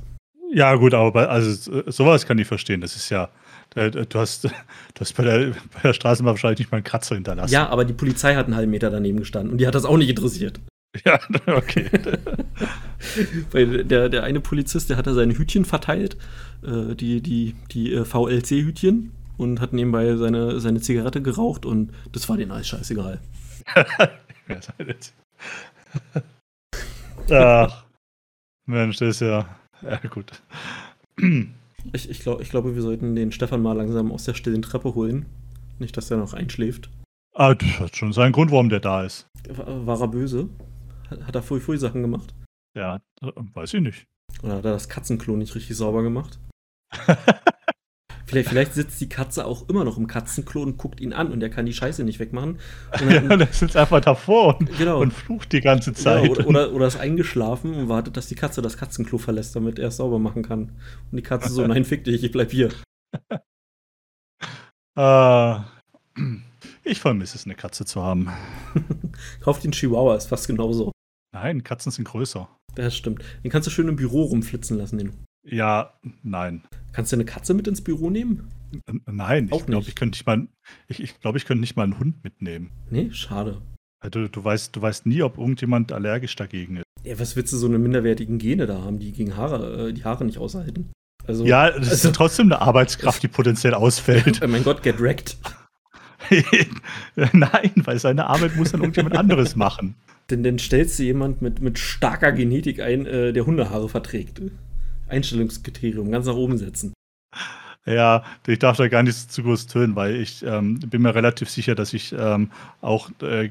Ja, 0.53 0.75
gut, 0.75 0.93
aber 0.93 1.11
bei, 1.11 1.27
also 1.27 1.81
sowas 1.87 2.25
kann 2.25 2.37
ich 2.37 2.47
verstehen. 2.47 2.81
Das 2.81 2.95
ist 2.95 3.09
ja, 3.09 3.25
äh, 3.25 3.27
du 3.75 4.19
hast, 4.19 4.43
du 4.45 4.51
hast 4.99 5.15
bei, 5.15 5.23
der, 5.23 5.51
bei 5.73 5.79
der 5.83 5.93
Straßenbahn 5.93 6.33
wahrscheinlich 6.33 6.59
nicht 6.59 6.71
mal 6.71 6.77
einen 6.77 6.83
Kratzer 6.83 7.15
hinterlassen. 7.15 7.53
Ja, 7.53 7.69
aber 7.69 7.85
die 7.85 7.93
Polizei 7.93 8.35
hat 8.35 8.45
einen 8.45 8.55
halben 8.55 8.71
Meter 8.71 8.89
daneben 8.89 9.19
gestanden 9.19 9.51
und 9.51 9.57
die 9.59 9.67
hat 9.67 9.75
das 9.75 9.85
auch 9.85 9.97
nicht 9.97 10.09
interessiert. 10.09 10.59
Ja, 11.05 11.19
okay. 11.47 11.89
Weil 13.51 13.83
der, 13.83 14.09
der 14.09 14.21
eine 14.21 14.39
Polizist, 14.39 14.91
der 14.91 14.97
hat 14.97 15.07
da 15.07 15.15
seine 15.15 15.35
Hütchen 15.35 15.65
verteilt, 15.65 16.17
äh, 16.63 16.93
die, 16.93 17.19
die, 17.19 17.55
die 17.71 17.93
äh, 17.93 18.05
VLC-Hütchen, 18.05 19.11
und 19.37 19.59
hat 19.59 19.73
nebenbei 19.73 20.15
seine, 20.15 20.59
seine 20.59 20.81
Zigarette 20.81 21.21
geraucht 21.21 21.65
und 21.65 21.91
das 22.11 22.29
war 22.29 22.37
denen 22.37 22.51
alles 22.51 22.67
scheißegal. 22.67 23.19
Ach, 27.31 27.85
Mensch, 28.65 28.97
das 28.97 29.09
ist 29.09 29.21
ja, 29.21 29.47
ja 29.81 29.97
gut. 30.09 30.31
Ich, 31.91 32.09
ich, 32.09 32.19
glaub, 32.19 32.41
ich 32.41 32.49
glaube, 32.49 32.75
wir 32.75 32.81
sollten 32.81 33.15
den 33.15 33.31
Stefan 33.31 33.61
mal 33.61 33.75
langsam 33.75 34.11
aus 34.11 34.23
der 34.23 34.33
stillen 34.33 34.61
Treppe 34.61 34.95
holen. 34.95 35.25
Nicht, 35.79 35.97
dass 35.97 36.09
er 36.11 36.17
noch 36.17 36.33
einschläft. 36.33 36.89
Ah, 37.35 37.55
das 37.55 37.79
hat 37.79 37.95
schon 37.95 38.13
seinen 38.13 38.31
Grund, 38.31 38.51
warum 38.51 38.69
der 38.69 38.79
da 38.79 39.03
ist. 39.03 39.27
War, 39.49 39.85
war 39.85 40.01
er 40.01 40.07
böse? 40.07 40.49
Hat, 41.09 41.27
hat 41.27 41.35
er 41.35 41.43
Fui-Fui-Sachen 41.43 42.01
gemacht? 42.01 42.33
Ja, 42.75 43.01
weiß 43.21 43.73
ich 43.73 43.81
nicht. 43.81 44.07
Oder 44.41 44.57
hat 44.57 44.65
er 44.65 44.71
das 44.71 44.87
Katzenklo 44.87 45.35
nicht 45.35 45.55
richtig 45.55 45.75
sauber 45.75 46.03
gemacht? 46.03 46.39
Vielleicht, 48.33 48.49
vielleicht, 48.49 48.73
sitzt 48.73 48.99
die 48.99 49.09
Katze 49.09 49.45
auch 49.45 49.69
immer 49.69 49.83
noch 49.83 49.97
im 49.97 50.07
Katzenklo 50.07 50.61
und 50.61 50.77
guckt 50.77 50.99
ihn 50.99 51.13
an 51.13 51.31
und 51.31 51.41
er 51.41 51.49
kann 51.49 51.65
die 51.65 51.73
Scheiße 51.73 52.03
nicht 52.03 52.19
wegmachen. 52.19 52.59
Und 52.99 53.11
dann, 53.11 53.29
ja, 53.29 53.37
der 53.37 53.47
sitzt 53.47 53.77
einfach 53.77 54.01
davor 54.01 54.59
und, 54.59 54.77
genau. 54.77 54.99
und 54.99 55.11
flucht 55.11 55.53
die 55.53 55.61
ganze 55.61 55.91
genau, 55.91 56.03
Zeit. 56.03 56.23
Genau, 56.23 56.33
oder, 56.33 56.47
oder, 56.47 56.73
oder, 56.73 56.87
ist 56.87 56.97
eingeschlafen 56.97 57.73
und 57.73 57.89
wartet, 57.89 58.17
dass 58.17 58.27
die 58.27 58.35
Katze 58.35 58.61
das 58.61 58.77
Katzenklo 58.77 59.17
verlässt, 59.17 59.55
damit 59.55 59.79
er 59.79 59.87
es 59.87 59.97
sauber 59.97 60.19
machen 60.19 60.43
kann. 60.43 60.79
Und 61.11 61.17
die 61.17 61.21
Katze 61.23 61.49
so, 61.49 61.65
nein, 61.67 61.85
fick 61.85 62.03
dich, 62.03 62.23
ich 62.23 62.31
bleib 62.31 62.51
hier. 62.51 62.69
uh, 64.97 65.59
ich 66.83 66.99
vermisse 66.99 67.37
es, 67.37 67.45
eine 67.45 67.55
Katze 67.55 67.85
zu 67.85 68.01
haben. 68.01 68.29
Kauf 69.41 69.59
den 69.59 69.71
Chihuahua, 69.71 70.15
ist 70.15 70.27
fast 70.27 70.47
genauso. 70.47 70.91
Nein, 71.33 71.63
Katzen 71.63 71.91
sind 71.91 72.05
größer. 72.05 72.49
Das 72.75 72.95
stimmt. 72.95 73.23
Den 73.43 73.51
kannst 73.51 73.67
du 73.67 73.71
schön 73.71 73.87
im 73.87 73.95
Büro 73.95 74.23
rumflitzen 74.23 74.77
lassen, 74.77 74.97
den. 74.97 75.25
Ja, 75.43 75.93
nein. 76.23 76.63
Kannst 76.93 77.11
du 77.11 77.15
eine 77.15 77.25
Katze 77.25 77.53
mit 77.53 77.67
ins 77.67 77.81
Büro 77.81 78.09
nehmen? 78.09 78.49
Nein, 79.05 79.51
Auch 79.51 79.59
ich 79.59 79.65
glaube, 79.65 79.87
ich 79.87 79.95
könnte 79.95 80.15
nicht 80.15 80.25
mal, 80.25 80.47
ich, 80.87 81.01
ich 81.01 81.19
glaube, 81.19 81.37
ich 81.37 81.45
könnte 81.45 81.61
nicht 81.61 81.75
mal 81.75 81.83
einen 81.83 81.99
Hund 81.99 82.23
mitnehmen. 82.23 82.71
Nee, 82.89 83.09
schade. 83.11 83.61
Du, 84.09 84.27
du, 84.27 84.43
weißt, 84.43 84.75
du 84.75 84.81
weißt 84.81 85.05
nie, 85.05 85.21
ob 85.21 85.37
irgendjemand 85.37 85.91
allergisch 85.91 86.35
dagegen 86.35 86.77
ist. 86.77 86.83
Ja, 87.03 87.19
was 87.19 87.35
willst 87.35 87.53
du 87.53 87.57
so 87.57 87.67
eine 87.67 87.77
minderwertigen 87.77 88.37
Gene 88.37 88.65
da 88.65 88.81
haben, 88.81 88.99
die 88.99 89.11
gegen 89.11 89.37
Haare, 89.37 89.89
äh, 89.89 89.93
die 89.93 90.03
Haare 90.03 90.25
nicht 90.25 90.37
aushalten? 90.37 90.91
Also, 91.25 91.45
ja, 91.45 91.69
das 91.69 91.89
also, 91.89 92.09
ist 92.09 92.15
trotzdem 92.15 92.47
eine 92.47 92.61
Arbeitskraft, 92.61 93.23
die 93.23 93.27
potenziell 93.29 93.73
ausfällt. 93.73 94.41
oh 94.43 94.47
mein 94.47 94.63
Gott, 94.63 94.83
get 94.83 94.99
wrecked. 94.99 95.37
Nein, 97.15 97.71
weil 97.75 97.99
seine 97.99 98.27
Arbeit 98.27 98.55
muss 98.55 98.71
dann 98.71 98.81
irgendjemand 98.81 99.17
anderes 99.17 99.55
machen. 99.55 99.95
Denn 100.29 100.43
dann 100.43 100.57
stellst 100.57 100.99
du 100.99 101.03
jemand 101.03 101.41
mit, 101.41 101.61
mit 101.61 101.79
starker 101.79 102.31
Genetik 102.31 102.81
ein, 102.81 103.05
äh, 103.05 103.33
der 103.33 103.45
Hundehaare 103.45 103.89
verträgt. 103.89 104.41
Einstellungskriterium 105.13 106.11
ganz 106.11 106.25
nach 106.25 106.35
oben 106.35 106.57
setzen. 106.57 106.93
Ja, 107.85 108.23
ich 108.47 108.59
darf 108.59 108.77
da 108.77 108.87
gar 108.87 109.03
nicht 109.03 109.31
zu 109.31 109.43
groß 109.43 109.67
tönen, 109.67 109.95
weil 109.95 110.15
ich 110.15 110.43
ähm, 110.43 110.79
bin 110.79 111.01
mir 111.01 111.15
relativ 111.15 111.49
sicher, 111.49 111.75
dass 111.75 111.93
ich 111.93 112.15
ähm, 112.17 112.49
auch 112.81 113.09
äh, 113.21 113.49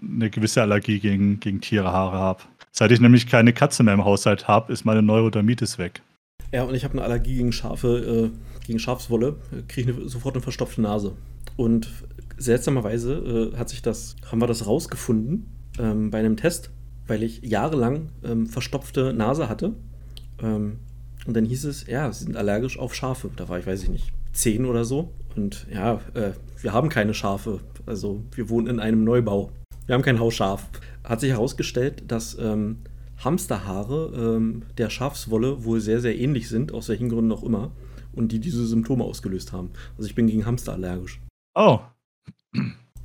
eine 0.00 0.30
gewisse 0.30 0.62
Allergie 0.62 1.00
gegen, 1.00 1.40
gegen 1.40 1.60
Tierehaare 1.60 2.16
habe. 2.16 2.42
Seit 2.70 2.92
ich 2.92 3.00
nämlich 3.00 3.26
keine 3.26 3.52
Katze 3.52 3.82
mehr 3.82 3.94
im 3.94 4.04
Haushalt 4.04 4.46
habe, 4.46 4.72
ist 4.72 4.84
meine 4.84 5.02
Neurodermitis 5.02 5.78
weg. 5.78 6.00
Ja, 6.52 6.62
und 6.62 6.74
ich 6.74 6.84
habe 6.84 6.94
eine 6.94 7.02
Allergie 7.02 7.36
gegen 7.36 7.52
Schafe, 7.52 8.30
äh, 8.32 8.66
gegen 8.66 8.78
Schafswolle, 8.78 9.36
kriege 9.66 10.08
sofort 10.08 10.36
eine 10.36 10.42
verstopfte 10.42 10.80
Nase. 10.80 11.16
Und 11.56 11.88
seltsamerweise 12.36 13.52
äh, 13.52 13.58
hat 13.58 13.68
sich 13.68 13.82
das, 13.82 14.16
haben 14.30 14.40
wir 14.40 14.46
das 14.46 14.66
rausgefunden 14.66 15.46
ähm, 15.78 16.10
bei 16.10 16.18
einem 16.18 16.36
Test, 16.36 16.70
weil 17.06 17.22
ich 17.22 17.42
jahrelang 17.42 18.10
ähm, 18.24 18.46
verstopfte 18.46 19.12
Nase 19.12 19.48
hatte. 19.48 19.74
Und 21.26 21.34
dann 21.34 21.44
hieß 21.44 21.64
es, 21.64 21.86
ja, 21.86 22.10
sie 22.12 22.24
sind 22.24 22.36
allergisch 22.36 22.78
auf 22.78 22.94
Schafe. 22.94 23.30
Da 23.36 23.48
war 23.48 23.58
ich, 23.58 23.66
weiß 23.66 23.84
ich 23.84 23.88
nicht, 23.88 24.12
zehn 24.32 24.66
oder 24.66 24.84
so. 24.84 25.12
Und 25.36 25.66
ja, 25.72 26.00
äh, 26.14 26.32
wir 26.60 26.72
haben 26.72 26.88
keine 26.88 27.14
Schafe. 27.14 27.60
Also 27.86 28.22
wir 28.34 28.48
wohnen 28.48 28.66
in 28.66 28.80
einem 28.80 29.04
Neubau. 29.04 29.52
Wir 29.86 29.94
haben 29.94 30.02
kein 30.02 30.18
Hausschaf. 30.18 30.68
Hat 31.04 31.20
sich 31.20 31.30
herausgestellt, 31.30 32.04
dass 32.08 32.36
ähm, 32.38 32.78
Hamsterhaare 33.18 34.12
ähm, 34.16 34.62
der 34.78 34.90
Schafswolle 34.90 35.64
wohl 35.64 35.80
sehr, 35.80 36.00
sehr 36.00 36.18
ähnlich 36.18 36.48
sind, 36.48 36.72
aus 36.72 36.88
welchen 36.88 37.08
Gründen 37.08 37.32
auch 37.32 37.44
immer. 37.44 37.70
Und 38.12 38.32
die 38.32 38.40
diese 38.40 38.66
Symptome 38.66 39.04
ausgelöst 39.04 39.52
haben. 39.52 39.70
Also 39.96 40.08
ich 40.08 40.14
bin 40.14 40.26
gegen 40.26 40.44
Hamster 40.44 40.72
allergisch. 40.72 41.20
Oh. 41.54 41.80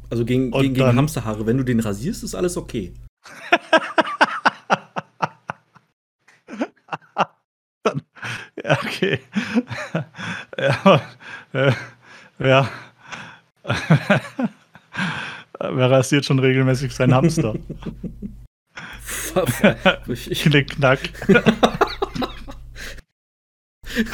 Also 0.09 0.26
gegen, 0.26 0.51
gegen, 0.51 0.74
gegen 0.74 0.95
Hamsterhaare. 0.95 1.45
Wenn 1.45 1.57
du 1.57 1.63
den 1.63 1.80
rasierst, 1.80 2.24
ist 2.24 2.36
alles 2.36 2.57
okay. 2.57 2.93
Ja, 8.68 8.78
okay. 8.98 9.20
ja, 10.60 11.02
äh, 11.54 11.72
ja. 12.39 12.70
Wer 15.60 15.91
rasiert 15.91 16.26
schon 16.26 16.39
regelmäßig 16.39 16.93
seinen 16.93 17.14
Hamster? 17.16 17.54
Knick, 20.32 20.70
knack. 20.76 21.00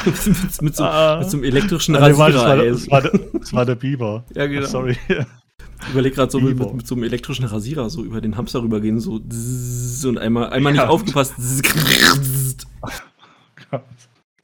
mit, 0.04 0.62
mit, 0.62 0.76
so, 0.76 0.84
Ah. 0.84 1.18
mit 1.20 1.30
so 1.30 1.36
einem 1.36 1.44
elektrischen 1.44 1.96
Ah, 1.96 2.16
warte, 2.16 2.32
das, 2.34 2.40
war, 2.42 2.58
Rasierer. 2.58 2.70
das, 2.72 2.90
war 2.90 3.02
der, 3.02 3.12
das 3.40 3.52
war 3.52 3.66
der 3.66 3.74
Biber. 3.74 4.24
Ja, 4.34 4.46
genau. 4.46 4.66
Sorry. 4.66 4.96
Ich 5.08 5.90
überlege 5.90 6.14
gerade 6.14 6.30
so 6.32 6.40
mit, 6.40 6.58
mit, 6.58 6.86
so 6.86 6.94
einem 6.94 7.04
elektrischen 7.04 7.44
Rasierer 7.44 7.90
so 7.90 8.02
über 8.02 8.20
den 8.22 8.36
Hamster 8.36 8.62
rübergehen, 8.62 9.00
so 9.00 9.20
und 10.08 10.18
einmal, 10.18 10.50
einmal 10.50 10.72
nicht 10.72 10.82
Ja. 10.82 10.88
aufgepasst. 10.88 11.34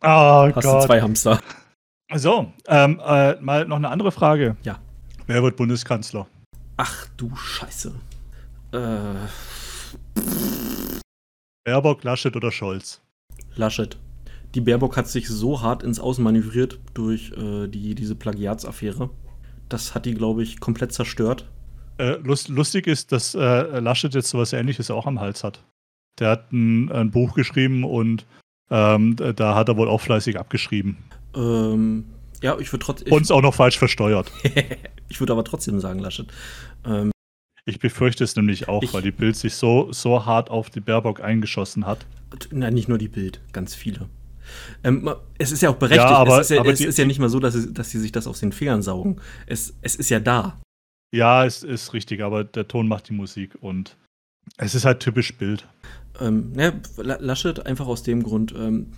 Oh 0.03 0.07
Hast 0.55 0.57
du 0.57 0.61
Gott. 0.61 0.83
zwei 0.85 1.01
Hamster. 1.01 1.41
So, 2.15 2.53
ähm, 2.67 3.01
äh, 3.05 3.35
mal 3.41 3.67
noch 3.67 3.77
eine 3.77 3.89
andere 3.91 4.11
Frage. 4.13 4.57
Ja. 4.63 4.79
Wer 5.27 5.43
wird 5.43 5.57
Bundeskanzler? 5.57 6.27
Ach 6.77 7.07
du 7.17 7.35
Scheiße. 7.37 7.95
Äh, 8.73 8.79
Baerbock, 11.65 12.03
Laschet 12.03 12.35
oder 12.35 12.51
Scholz? 12.51 13.01
Laschet. 13.55 13.99
Die 14.55 14.61
Baerbock 14.61 14.97
hat 14.97 15.07
sich 15.07 15.29
so 15.29 15.61
hart 15.63 15.83
ins 15.83 16.01
Außen 16.01 16.25
manövriert 16.25 16.81
durch 16.95 17.33
äh, 17.33 17.69
die, 17.69 17.95
diese 17.95 18.17
Plagiatsaffäre. 18.17 19.11
Das 19.69 19.95
hat 19.95 20.07
die, 20.07 20.15
glaube 20.15 20.43
ich, 20.43 20.59
komplett 20.59 20.93
zerstört. 20.93 21.49
Äh, 21.99 22.17
lust, 22.23 22.49
lustig 22.49 22.87
ist, 22.87 23.13
dass 23.13 23.35
äh, 23.35 23.79
Laschet 23.79 24.15
jetzt 24.15 24.31
sowas 24.31 24.53
ähnliches 24.53 24.91
auch 24.91 25.07
am 25.07 25.21
Hals 25.21 25.45
hat. 25.45 25.63
Der 26.19 26.31
hat 26.31 26.51
ein, 26.51 26.91
ein 26.91 27.11
Buch 27.11 27.35
geschrieben 27.35 27.85
und 27.85 28.27
ähm, 28.71 29.17
da- 29.17 29.55
hat 29.55 29.69
er 29.69 29.77
wohl 29.77 29.89
auch 29.89 30.01
fleißig 30.01 30.39
abgeschrieben. 30.39 30.97
Ähm, 31.35 32.05
ja, 32.43 32.59
ich 32.59 32.73
würde 32.73 32.85
trotzdem. 32.85 33.13
Und 33.13 33.23
es 33.23 33.31
auch 33.31 33.43
noch 33.43 33.55
falsch 33.55 33.79
versteuert. 33.79 34.31
ich 35.09 35.21
würde 35.21 35.33
aber 35.33 35.45
trotzdem 35.45 35.79
sagen, 35.81 35.99
Laschet. 36.01 36.27
Ähm, 36.87 37.11
Ich 37.67 37.79
befürchte 37.79 38.25
es 38.25 38.35
nämlich 38.37 38.69
auch, 38.69 38.83
Ich- 38.83 38.95
weil 38.95 39.03
die 39.03 39.11
Bild 39.11 39.37
sich 39.37 39.55
so, 39.55 39.93
so 39.93 40.25
hart 40.25 40.51
auf 40.51 40.71
die 40.71 40.81
Baerbock 40.81 41.21
eingeschossen 41.21 41.87
hat. 41.87 42.07
Nein, 42.51 42.75
nicht 42.75 42.89
nur 42.89 42.99
die 42.99 43.09
Bild, 43.09 43.41
ganz 43.53 43.75
viele. 43.75 44.09
Ähm, 44.83 45.09
es 45.39 45.53
ist 45.53 45.63
ja 45.63 45.71
auch 45.71 45.77
berechtigt. 45.77 46.09
Ja, 46.09 46.17
aber- 46.17 46.41
es 46.41 46.51
ist 46.51 46.57
ja, 46.57 46.65
es 46.65 46.79
die- 46.79 46.85
ist 46.87 46.99
ja 46.99 47.05
nicht 47.05 47.19
mal 47.19 47.29
so, 47.29 47.39
dass 47.41 47.55
sie, 47.55 47.73
dass 47.73 47.91
sie 47.91 47.99
sich 47.99 48.13
das 48.13 48.27
aus 48.27 48.41
den 48.41 48.53
Fingern 48.53 48.83
saugen. 48.83 49.21
Es, 49.47 49.75
es 49.83 49.95
ist 49.97 50.09
ja 50.11 50.19
da. 50.21 50.61
Ja, 51.15 51.45
es 51.45 51.63
ist 51.63 51.93
richtig, 51.93 52.23
aber 52.23 52.45
der 52.45 52.67
Ton 52.69 52.89
macht 52.89 53.09
die 53.09 53.13
Musik 53.13 53.57
und 53.61 53.97
es 54.57 54.75
ist 54.75 54.85
halt 54.85 55.01
typisch 55.01 55.35
Bild. 55.37 55.69
Ähm, 56.21 56.53
ja, 56.57 56.73
La- 56.97 57.19
Laschet 57.21 57.65
einfach 57.67 57.87
aus 57.87 58.03
dem 58.03 58.23
Grund, 58.23 58.55
ähm, 58.57 58.89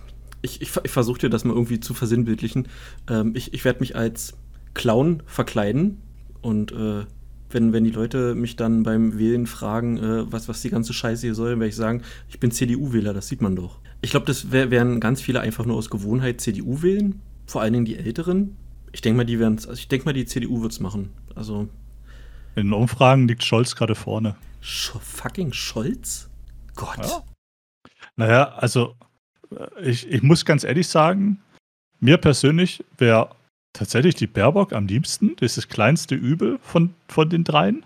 ich, 0.41 0.61
ich, 0.61 0.71
ich 0.83 0.91
versuche 0.91 1.19
dir 1.19 1.29
das 1.29 1.45
mal 1.45 1.53
irgendwie 1.53 1.79
zu 1.79 1.93
versinnbildlichen. 1.93 2.67
Ähm, 3.09 3.33
ich 3.35 3.53
ich 3.53 3.63
werde 3.65 3.79
mich 3.79 3.95
als 3.95 4.33
Clown 4.73 5.23
verkleiden 5.25 6.01
und 6.41 6.71
äh, 6.71 7.05
wenn, 7.49 7.71
wenn 7.71 7.83
die 7.83 7.91
Leute 7.91 8.33
mich 8.33 8.55
dann 8.55 8.81
beim 8.83 9.19
Wählen 9.19 9.45
fragen, 9.45 9.97
äh, 9.97 10.31
was, 10.31 10.47
was 10.49 10.61
die 10.63 10.69
ganze 10.71 10.91
Scheiße 10.93 11.21
hier 11.27 11.35
soll, 11.35 11.51
werde 11.51 11.67
ich 11.67 11.75
sagen, 11.75 12.01
ich 12.29 12.39
bin 12.39 12.49
CDU-Wähler, 12.51 13.13
das 13.13 13.27
sieht 13.27 13.41
man 13.41 13.55
doch. 13.55 13.77
Ich 14.01 14.09
glaube, 14.09 14.25
das 14.25 14.51
wär, 14.51 14.71
werden 14.71 14.99
ganz 14.99 15.21
viele 15.21 15.39
einfach 15.39 15.65
nur 15.65 15.77
aus 15.77 15.89
Gewohnheit 15.91 16.41
CDU 16.41 16.81
wählen, 16.81 17.21
vor 17.45 17.61
allen 17.61 17.73
Dingen 17.73 17.85
die 17.85 17.95
Älteren. 17.97 18.55
Ich 18.91 19.01
denke 19.01 19.17
mal, 19.17 19.23
die 19.25 19.39
werden 19.39 19.57
also 19.59 19.73
ich 19.73 19.87
denke 19.87 20.05
mal, 20.05 20.13
die 20.13 20.25
CDU 20.25 20.61
wird 20.63 20.71
es 20.71 20.79
machen. 20.79 21.09
Also, 21.35 21.69
In 22.55 22.65
den 22.67 22.73
Umfragen 22.73 23.27
liegt 23.27 23.43
Scholz 23.43 23.75
gerade 23.75 23.95
vorne. 23.95 24.35
Sch 24.59 24.91
fucking 24.99 25.53
Scholz? 25.53 26.29
Gott. 26.75 26.97
Ja. 27.05 27.23
Naja, 28.15 28.53
also 28.55 28.95
äh, 29.51 29.89
ich, 29.89 30.07
ich 30.07 30.23
muss 30.23 30.45
ganz 30.45 30.63
ehrlich 30.63 30.87
sagen, 30.87 31.41
mir 31.99 32.17
persönlich 32.17 32.83
wäre 32.97 33.35
tatsächlich 33.73 34.15
die 34.15 34.27
Baerbock 34.27 34.73
am 34.73 34.87
liebsten. 34.87 35.35
Das 35.37 35.51
ist 35.51 35.57
das 35.57 35.67
kleinste 35.67 36.15
Übel 36.15 36.59
von, 36.61 36.93
von 37.07 37.29
den 37.29 37.43
dreien. 37.43 37.85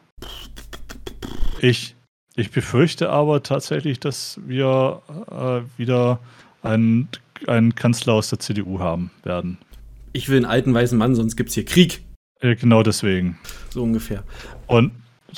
Ich, 1.62 1.96
ich 2.36 2.52
befürchte 2.52 3.10
aber 3.10 3.44
tatsächlich, 3.44 4.00
dass 4.00 4.40
wir 4.46 5.02
äh, 5.32 5.80
wieder 5.80 6.20
einen, 6.62 7.10
einen 7.48 7.76
Kanzler 7.76 8.14
aus 8.14 8.30
der 8.30 8.40
CDU 8.40 8.80
haben 8.80 9.12
werden. 9.24 9.58
Ich 10.14 10.30
will 10.30 10.38
einen 10.38 10.46
alten 10.46 10.74
weißen 10.74 10.98
Mann, 10.98 11.16
sonst 11.16 11.36
gibt's 11.36 11.54
hier 11.54 11.66
Krieg. 11.66 12.04
Äh, 12.40 12.56
genau 12.56 12.84
deswegen. 12.84 13.38
So 13.70 13.84
ungefähr. 13.84 14.24
Und 14.68 14.92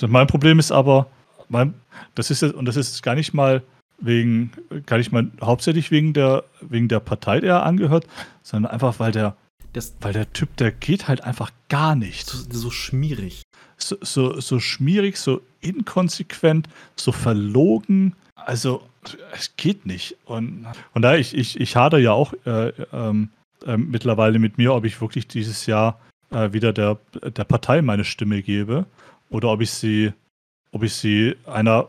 mein 0.08 0.28
Problem 0.28 0.60
ist 0.60 0.72
aber, 0.72 1.08
mein, 1.50 1.74
das 2.16 2.32
ist 2.32 2.44
und 2.44 2.66
das 2.66 2.76
ist 2.76 3.04
gar 3.04 3.16
nicht 3.16 3.34
mal 3.34 3.64
wegen, 4.00 4.52
gar 4.86 4.98
nicht 4.98 5.12
mal 5.12 5.30
hauptsächlich 5.42 5.92
wegen 5.92 6.14
der, 6.14 6.44
wegen 6.62 6.88
der 6.88 7.00
Partei, 7.00 7.40
der 7.40 7.56
er 7.56 7.66
angehört, 7.66 8.08
sondern 8.44 8.72
einfach, 8.72 9.00
weil 9.00 9.12
der, 9.12 9.36
Das 9.74 9.94
weil 10.02 10.14
der 10.14 10.32
Typ, 10.32 10.56
der 10.58 10.72
geht 10.72 11.08
halt 11.08 11.24
einfach 11.24 11.52
gar 11.68 11.96
nicht. 11.96 12.28
so, 12.28 12.38
so 12.50 12.72
schmierig. 12.72 13.44
So, 13.78 13.98
so, 14.02 14.40
so 14.40 14.60
schmierig, 14.60 15.18
so 15.18 15.42
inkonsequent, 15.62 16.68
so 16.96 17.12
verlogen. 17.12 18.14
Also, 18.36 18.84
es 19.34 19.56
geht 19.56 19.86
nicht. 19.86 20.18
Und 20.26 20.68
von 20.94 21.02
daher, 21.02 21.20
ich, 21.20 21.36
ich, 21.36 21.60
ich 21.60 21.76
hader 21.76 21.98
ja 21.98 22.12
auch 22.12 22.34
äh, 22.46 22.74
ähm, 22.92 23.30
äh, 23.66 23.78
mittlerweile 23.78 24.40
mit 24.40 24.58
mir, 24.58 24.74
ob 24.74 24.86
ich 24.86 25.00
wirklich 25.02 25.28
dieses 25.28 25.66
Jahr 25.66 26.00
äh, 26.32 26.52
wieder 26.52 26.74
der, 26.74 26.98
der 27.24 27.44
Partei 27.44 27.82
meine 27.82 28.04
Stimme 28.04 28.42
gebe 28.42 28.86
oder 29.30 29.50
ob 29.50 29.62
ich 29.62 29.72
sie, 29.72 30.14
ob 30.72 30.84
ich 30.84 30.94
sie 30.94 31.36
einer 31.46 31.88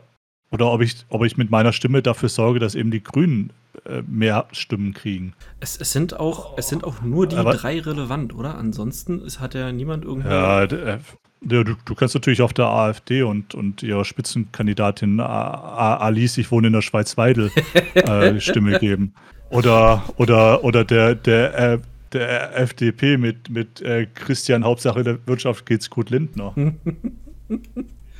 oder 0.51 0.71
ob 0.71 0.81
ich, 0.81 0.95
ob 1.09 1.23
ich 1.23 1.37
mit 1.37 1.49
meiner 1.49 1.71
Stimme 1.73 2.01
dafür 2.01 2.29
sorge, 2.29 2.59
dass 2.59 2.75
eben 2.75 2.91
die 2.91 3.01
Grünen 3.01 3.51
äh, 3.85 4.01
mehr 4.05 4.47
Stimmen 4.51 4.93
kriegen. 4.93 5.33
Es, 5.61 5.77
es, 5.79 5.93
sind 5.93 6.19
auch, 6.19 6.57
es 6.57 6.67
sind 6.67 6.83
auch 6.83 7.01
nur 7.01 7.25
die 7.25 7.37
Aber- 7.37 7.53
drei 7.53 7.79
relevant, 7.79 8.35
oder? 8.35 8.57
Ansonsten 8.57 9.21
ist, 9.21 9.39
hat 9.39 9.53
ja 9.53 9.71
niemand 9.71 10.03
irgendwie. 10.03 10.29
Ja, 10.29 10.63
äh, 10.63 10.99
du, 11.41 11.63
du 11.63 11.95
kannst 11.95 12.13
natürlich 12.13 12.41
auf 12.41 12.51
der 12.51 12.65
AfD 12.67 13.23
und, 13.23 13.55
und 13.55 13.81
ihrer 13.81 14.03
Spitzenkandidatin 14.03 15.21
Alice, 15.21 16.37
ich 16.37 16.51
wohne 16.51 16.67
in 16.67 16.73
der 16.73 16.81
Schweiz-Weidel, 16.81 17.49
äh, 17.93 18.39
Stimme 18.41 18.77
geben. 18.79 19.13
Oder, 19.49 20.03
oder, 20.17 20.63
oder 20.65 20.83
der, 20.83 21.15
der, 21.15 21.73
äh, 21.73 21.79
der 22.11 22.57
FDP 22.59 23.17
mit, 23.17 23.49
mit 23.49 23.81
äh, 23.81 24.05
Christian, 24.13 24.65
Hauptsache 24.65 25.03
der 25.03 25.25
Wirtschaft 25.27 25.65
geht's 25.65 25.89
gut, 25.89 26.09
Lindner. 26.09 26.53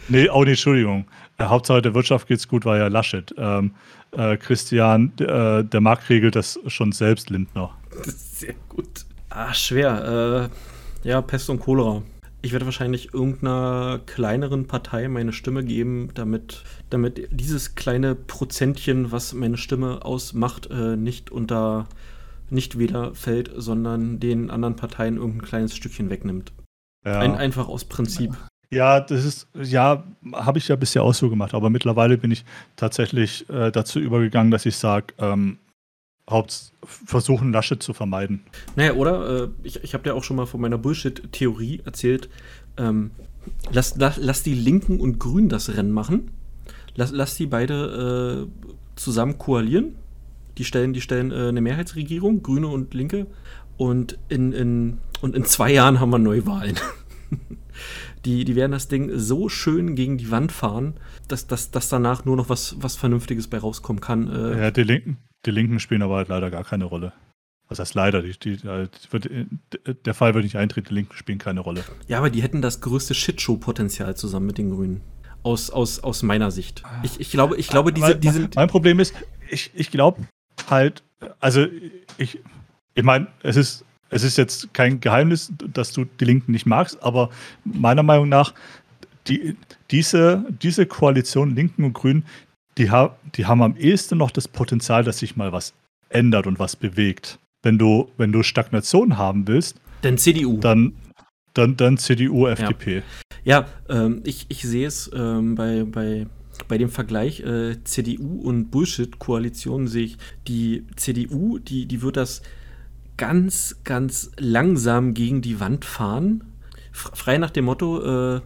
nee, 0.09 0.29
oh 0.29 0.43
nee, 0.43 0.51
Entschuldigung. 0.51 1.05
Äh, 1.37 1.45
Hauptsache 1.45 1.81
der 1.81 1.93
Wirtschaft 1.93 2.27
geht's 2.27 2.47
gut 2.47 2.65
war 2.65 2.77
ja 2.77 2.87
Laschet. 2.87 3.33
Ähm, 3.37 3.73
äh, 4.11 4.37
Christian, 4.37 5.13
äh, 5.19 5.63
der 5.63 5.81
Markt 5.81 6.09
regelt 6.09 6.35
das 6.35 6.59
schon 6.67 6.91
selbst, 6.91 7.29
Lindner. 7.29 7.71
Das 7.97 8.07
ist 8.07 8.39
sehr 8.39 8.55
gut. 8.69 9.05
Ah, 9.29 9.53
schwer. 9.53 10.49
Äh, 11.03 11.07
ja, 11.07 11.21
Pest 11.21 11.49
und 11.49 11.59
Cholera. 11.59 12.03
Ich 12.43 12.53
werde 12.53 12.65
wahrscheinlich 12.65 13.13
irgendeiner 13.13 13.99
kleineren 14.05 14.65
Partei 14.67 15.07
meine 15.07 15.31
Stimme 15.31 15.63
geben, 15.63 16.09
damit, 16.15 16.63
damit 16.89 17.27
dieses 17.31 17.75
kleine 17.75 18.15
Prozentchen, 18.15 19.11
was 19.11 19.33
meine 19.33 19.57
Stimme 19.57 20.03
ausmacht, 20.03 20.69
äh, 20.71 20.97
nicht 20.97 21.31
unter 21.31 21.87
Nichtwähler 22.49 23.13
fällt, 23.13 23.51
sondern 23.55 24.19
den 24.19 24.49
anderen 24.49 24.75
Parteien 24.75 25.17
irgendein 25.17 25.47
kleines 25.47 25.75
Stückchen 25.75 26.09
wegnimmt. 26.09 26.51
Ja. 27.05 27.19
Ein, 27.19 27.35
einfach 27.35 27.67
aus 27.67 27.85
Prinzip. 27.85 28.35
Ja, 28.73 29.01
das 29.01 29.25
ist, 29.25 29.47
ja, 29.61 30.03
habe 30.33 30.57
ich 30.57 30.67
ja 30.69 30.77
bisher 30.77 31.03
auch 31.03 31.13
so 31.13 31.29
gemacht, 31.29 31.53
aber 31.53 31.69
mittlerweile 31.69 32.17
bin 32.17 32.31
ich 32.31 32.45
tatsächlich 32.77 33.47
äh, 33.49 33.69
dazu 33.69 33.99
übergegangen, 33.99 34.49
dass 34.49 34.65
ich 34.65 34.77
sage, 34.77 35.13
ähm, 35.17 35.57
Haupt 36.29 36.71
versuchen, 36.85 37.51
Laschet 37.51 37.83
zu 37.83 37.93
vermeiden. 37.93 38.41
Naja, 38.77 38.93
oder? 38.93 39.43
Äh, 39.43 39.47
ich 39.63 39.83
ich 39.83 39.93
habe 39.93 40.03
dir 40.03 40.15
auch 40.15 40.23
schon 40.23 40.37
mal 40.37 40.45
von 40.45 40.61
meiner 40.61 40.77
Bullshit-Theorie 40.77 41.81
erzählt. 41.83 42.29
Ähm, 42.77 43.11
lass, 43.71 43.97
lass, 43.97 44.17
lass 44.17 44.43
die 44.43 44.53
Linken 44.53 45.01
und 45.01 45.19
Grünen 45.19 45.49
das 45.49 45.75
Rennen 45.75 45.91
machen. 45.91 46.31
Lass, 46.95 47.11
lass 47.11 47.35
die 47.35 47.47
beide 47.47 48.47
äh, 48.47 48.67
zusammen 48.95 49.37
koalieren. 49.37 49.95
Die 50.57 50.63
stellen, 50.63 50.93
die 50.93 51.01
stellen 51.01 51.31
äh, 51.31 51.49
eine 51.49 51.61
Mehrheitsregierung, 51.61 52.41
Grüne 52.41 52.67
und 52.67 52.93
Linke. 52.93 53.27
Und 53.77 54.17
in, 54.29 54.53
in, 54.53 54.99
und 55.21 55.35
in 55.35 55.43
zwei 55.43 55.71
Jahren 55.73 55.99
haben 55.99 56.11
wir 56.11 56.19
Neuwahlen. 56.19 56.77
Die, 58.25 58.45
die 58.45 58.55
werden 58.55 58.71
das 58.71 58.87
Ding 58.87 59.17
so 59.17 59.49
schön 59.49 59.95
gegen 59.95 60.17
die 60.17 60.29
Wand 60.29 60.51
fahren, 60.51 60.95
dass, 61.27 61.47
dass, 61.47 61.71
dass 61.71 61.89
danach 61.89 62.25
nur 62.25 62.37
noch 62.37 62.49
was, 62.49 62.75
was 62.79 62.95
Vernünftiges 62.95 63.47
bei 63.47 63.57
rauskommen 63.57 64.01
kann. 64.01 64.27
Äh 64.27 64.61
ja, 64.61 64.71
die 64.71 64.83
Linken, 64.83 65.17
die 65.45 65.51
Linken 65.51 65.79
spielen 65.79 66.03
aber 66.03 66.17
halt 66.17 66.27
leider 66.27 66.51
gar 66.51 66.63
keine 66.63 66.85
Rolle. 66.85 67.13
Was 67.67 67.79
heißt 67.79 67.95
leider? 67.95 68.21
Die, 68.21 68.37
die, 68.37 68.61
wird, 68.63 69.29
der 70.05 70.13
Fall 70.13 70.33
wird 70.33 70.43
nicht 70.43 70.57
eintreten, 70.57 70.89
die 70.89 70.93
Linken 70.93 71.15
spielen 71.15 71.37
keine 71.37 71.61
Rolle. 71.61 71.83
Ja, 72.07 72.17
aber 72.17 72.29
die 72.29 72.43
hätten 72.43 72.61
das 72.61 72.81
größte 72.81 73.13
Shitshow-Potenzial 73.13 74.15
zusammen 74.17 74.45
mit 74.45 74.57
den 74.57 74.71
Grünen. 74.71 75.01
Aus, 75.41 75.69
aus, 75.69 76.03
aus 76.03 76.21
meiner 76.21 76.51
Sicht. 76.51 76.83
Ich, 77.01 77.19
ich 77.19 77.31
glaube, 77.31 77.55
ich 77.55 77.69
glaube, 77.69 77.93
diese, 77.93 78.15
die 78.15 78.29
sind. 78.29 78.55
Mein 78.55 78.67
Problem 78.67 78.99
ist, 78.99 79.15
ich, 79.49 79.71
ich 79.73 79.89
glaube 79.89 80.27
halt, 80.69 81.01
also 81.39 81.65
ich, 82.17 82.39
ich 82.93 83.03
meine, 83.03 83.27
es 83.41 83.55
ist, 83.55 83.85
es 84.11 84.23
ist 84.23 84.37
jetzt 84.37 84.73
kein 84.73 84.99
Geheimnis, 84.99 85.51
dass 85.73 85.91
du 85.91 86.05
die 86.05 86.25
Linken 86.25 86.51
nicht 86.51 86.65
magst, 86.65 87.01
aber 87.01 87.29
meiner 87.63 88.03
Meinung 88.03 88.29
nach, 88.29 88.53
die, 89.27 89.55
diese, 89.89 90.45
diese 90.61 90.85
Koalition 90.85 91.55
Linken 91.55 91.83
und 91.83 91.93
Grünen, 91.93 92.25
die, 92.77 92.91
ha, 92.91 93.15
die 93.35 93.45
haben 93.45 93.61
am 93.61 93.75
ehesten 93.75 94.17
noch 94.17 94.31
das 94.31 94.47
Potenzial, 94.47 95.03
dass 95.03 95.19
sich 95.19 95.35
mal 95.35 95.51
was 95.51 95.73
ändert 96.09 96.47
und 96.47 96.59
was 96.59 96.75
bewegt 96.75 97.39
wenn 97.63 97.77
du, 97.77 98.09
wenn 98.17 98.31
du 98.31 98.43
Stagnation 98.43 99.17
haben 99.17 99.47
willst, 99.47 99.77
dann 100.01 100.17
CDU. 100.17 100.57
Dann, 100.59 100.93
dann, 101.53 101.77
dann 101.77 101.97
CDU, 101.97 102.47
FDP. 102.47 103.03
Ja, 103.43 103.67
ja 103.89 104.05
ähm, 104.05 104.21
ich, 104.23 104.45
ich 104.49 104.63
sehe 104.63 104.87
es 104.87 105.11
ähm, 105.13 105.55
bei, 105.55 105.83
bei, 105.83 106.25
bei 106.67 106.77
dem 106.77 106.89
Vergleich 106.89 107.41
äh, 107.41 107.83
CDU 107.83 108.41
und 108.41 108.71
Bullshit-Koalition 108.71 109.87
sehe 109.87 110.05
ich, 110.05 110.17
die 110.47 110.85
CDU, 110.95 111.59
die, 111.59 111.85
die 111.85 112.01
wird 112.01 112.17
das 112.17 112.41
ganz, 113.21 113.75
ganz 113.83 114.31
langsam 114.39 115.13
gegen 115.13 115.43
die 115.43 115.59
Wand 115.59 115.85
fahren. 115.85 116.43
Frei 116.91 117.37
nach 117.37 117.51
dem 117.51 117.65
Motto, 117.65 118.01
äh, 118.01 118.41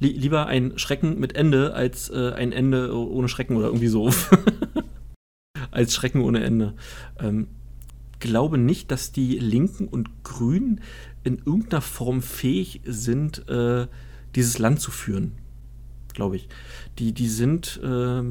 li 0.00 0.08
lieber 0.08 0.46
ein 0.46 0.80
Schrecken 0.80 1.20
mit 1.20 1.36
Ende 1.36 1.74
als 1.74 2.10
äh, 2.10 2.32
ein 2.32 2.50
Ende 2.50 2.92
ohne 2.92 3.28
Schrecken 3.28 3.56
oder 3.56 3.66
irgendwie 3.66 3.86
so. 3.86 4.10
als 5.70 5.94
Schrecken 5.94 6.22
ohne 6.22 6.42
Ende. 6.42 6.74
Ähm, 7.20 7.46
glaube 8.18 8.58
nicht, 8.58 8.90
dass 8.90 9.12
die 9.12 9.38
Linken 9.38 9.86
und 9.86 10.24
Grünen 10.24 10.80
in 11.22 11.38
irgendeiner 11.38 11.80
Form 11.80 12.20
fähig 12.20 12.80
sind, 12.84 13.48
äh, 13.48 13.86
dieses 14.34 14.58
Land 14.58 14.80
zu 14.80 14.90
führen. 14.90 15.38
Glaube 16.14 16.34
ich. 16.34 16.48
Die, 16.98 17.12
die 17.12 17.28
sind, 17.28 17.80
äh, 17.80 18.24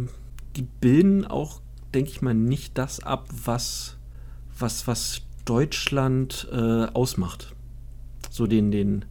die 0.57 0.67
bilden 0.81 1.23
auch, 1.23 1.61
denke 1.93 2.09
ich 2.09 2.21
mal, 2.21 2.33
nicht 2.33 2.77
das 2.77 2.99
ab, 2.99 3.29
was, 3.45 3.95
was, 4.59 4.87
was 4.87 5.24
Deutschland 5.45 6.47
äh, 6.51 6.85
ausmacht. 6.93 7.53
So 8.29 8.47
den, 8.47 8.71
den, 8.71 9.05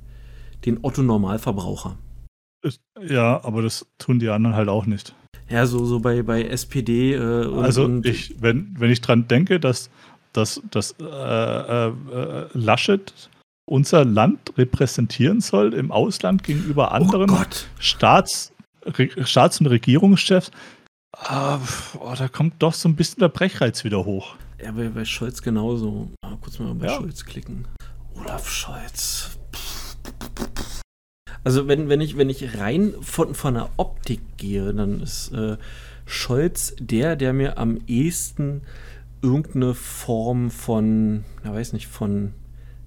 den 0.64 0.78
Otto-Normalverbraucher. 0.82 1.96
Ja, 3.06 3.44
aber 3.44 3.62
das 3.62 3.86
tun 3.98 4.18
die 4.18 4.28
anderen 4.28 4.56
halt 4.56 4.68
auch 4.68 4.86
nicht. 4.86 5.14
Ja, 5.48 5.66
so, 5.66 5.84
so 5.84 6.00
bei, 6.00 6.22
bei 6.22 6.44
SPD. 6.44 7.14
Äh, 7.14 7.46
und, 7.46 7.64
also 7.64 8.00
ich, 8.02 8.40
wenn, 8.40 8.74
wenn 8.78 8.90
ich 8.90 9.00
dran 9.00 9.28
denke, 9.28 9.60
dass 9.60 9.90
dass, 10.34 10.60
dass 10.70 10.94
äh, 11.00 11.86
äh, 11.86 12.46
Laschet 12.52 13.12
unser 13.66 14.04
Land 14.04 14.52
repräsentieren 14.58 15.40
soll 15.40 15.72
im 15.72 15.90
Ausland 15.90 16.42
gegenüber 16.42 16.88
oh 16.88 16.94
anderen 16.94 17.30
oh 17.30 17.42
Staats, 17.78 18.52
Staats- 19.22 19.60
und 19.60 19.68
Regierungschefs. 19.68 20.50
Ah, 21.16 21.60
oh, 21.98 22.12
da 22.18 22.28
kommt 22.28 22.54
doch 22.58 22.74
so 22.74 22.88
ein 22.88 22.96
bisschen 22.96 23.20
der 23.20 23.28
Brechreiz 23.28 23.84
wieder 23.84 24.04
hoch. 24.04 24.34
Ja, 24.64 24.72
bei, 24.72 24.88
bei 24.88 25.04
Scholz 25.04 25.42
genauso. 25.42 26.08
Mal 26.22 26.38
kurz 26.40 26.58
mal 26.58 26.74
bei 26.74 26.86
ja. 26.86 26.96
Scholz 26.96 27.26
klicken. 27.26 27.66
Olaf 28.14 28.48
Scholz. 28.48 29.36
Also 31.44 31.68
wenn, 31.68 31.90
wenn, 31.90 32.00
ich, 32.00 32.16
wenn 32.16 32.30
ich 32.30 32.56
rein 32.56 32.94
von, 33.02 33.34
von 33.34 33.54
der 33.54 33.68
Optik 33.76 34.22
gehe, 34.38 34.72
dann 34.72 35.02
ist 35.02 35.32
äh, 35.32 35.58
Scholz 36.06 36.74
der, 36.78 37.14
der 37.16 37.34
mir 37.34 37.58
am 37.58 37.78
ehesten 37.86 38.62
irgendeine 39.20 39.74
Form 39.74 40.50
von, 40.50 41.26
ja 41.44 41.52
weiß 41.52 41.74
nicht, 41.74 41.86
von, 41.86 42.32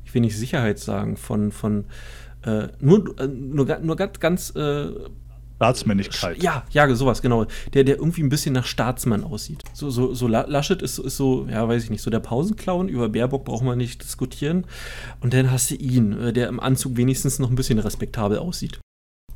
ich 0.04 0.16
will 0.16 0.22
nicht 0.22 0.36
Sicherheit 0.36 0.80
sagen, 0.80 1.16
von, 1.16 1.52
von 1.52 1.86
äh, 2.42 2.70
nur, 2.80 3.20
äh, 3.20 3.28
nur, 3.28 3.68
nur 3.82 3.96
ganz, 3.96 4.20
ganz 4.20 4.50
äh, 4.56 4.88
Staatsmännlichkeit. 5.58 6.42
Ja, 6.42 6.64
ja, 6.72 6.94
sowas, 6.96 7.22
genau. 7.22 7.46
Der, 7.74 7.84
der 7.84 7.98
irgendwie 7.98 8.22
ein 8.22 8.30
bisschen 8.30 8.54
nach 8.54 8.66
Staatsmann 8.66 9.24
aussieht. 9.24 9.64
So, 9.78 9.92
so, 9.92 10.14
so 10.16 10.28
Laschet 10.28 10.82
ist, 10.82 10.98
ist 10.98 11.18
so, 11.18 11.46
ja, 11.48 11.68
weiß 11.68 11.84
ich 11.84 11.90
nicht, 11.92 12.02
so 12.02 12.10
der 12.10 12.20
Pausenclown. 12.20 12.90
Über 12.90 13.10
Baerbock 13.10 13.46
brauchen 13.46 13.68
wir 13.68 13.76
nicht 13.76 14.02
diskutieren. 14.02 14.66
Und 15.22 15.34
dann 15.34 15.52
hast 15.52 15.70
du 15.70 15.76
ihn, 15.76 16.14
äh, 16.20 16.34
der 16.34 16.48
im 16.48 16.60
Anzug 16.60 16.98
wenigstens 16.98 17.38
noch 17.38 17.52
ein 17.52 17.56
bisschen 17.56 17.78
respektabel 17.78 18.40
aussieht. 18.40 18.80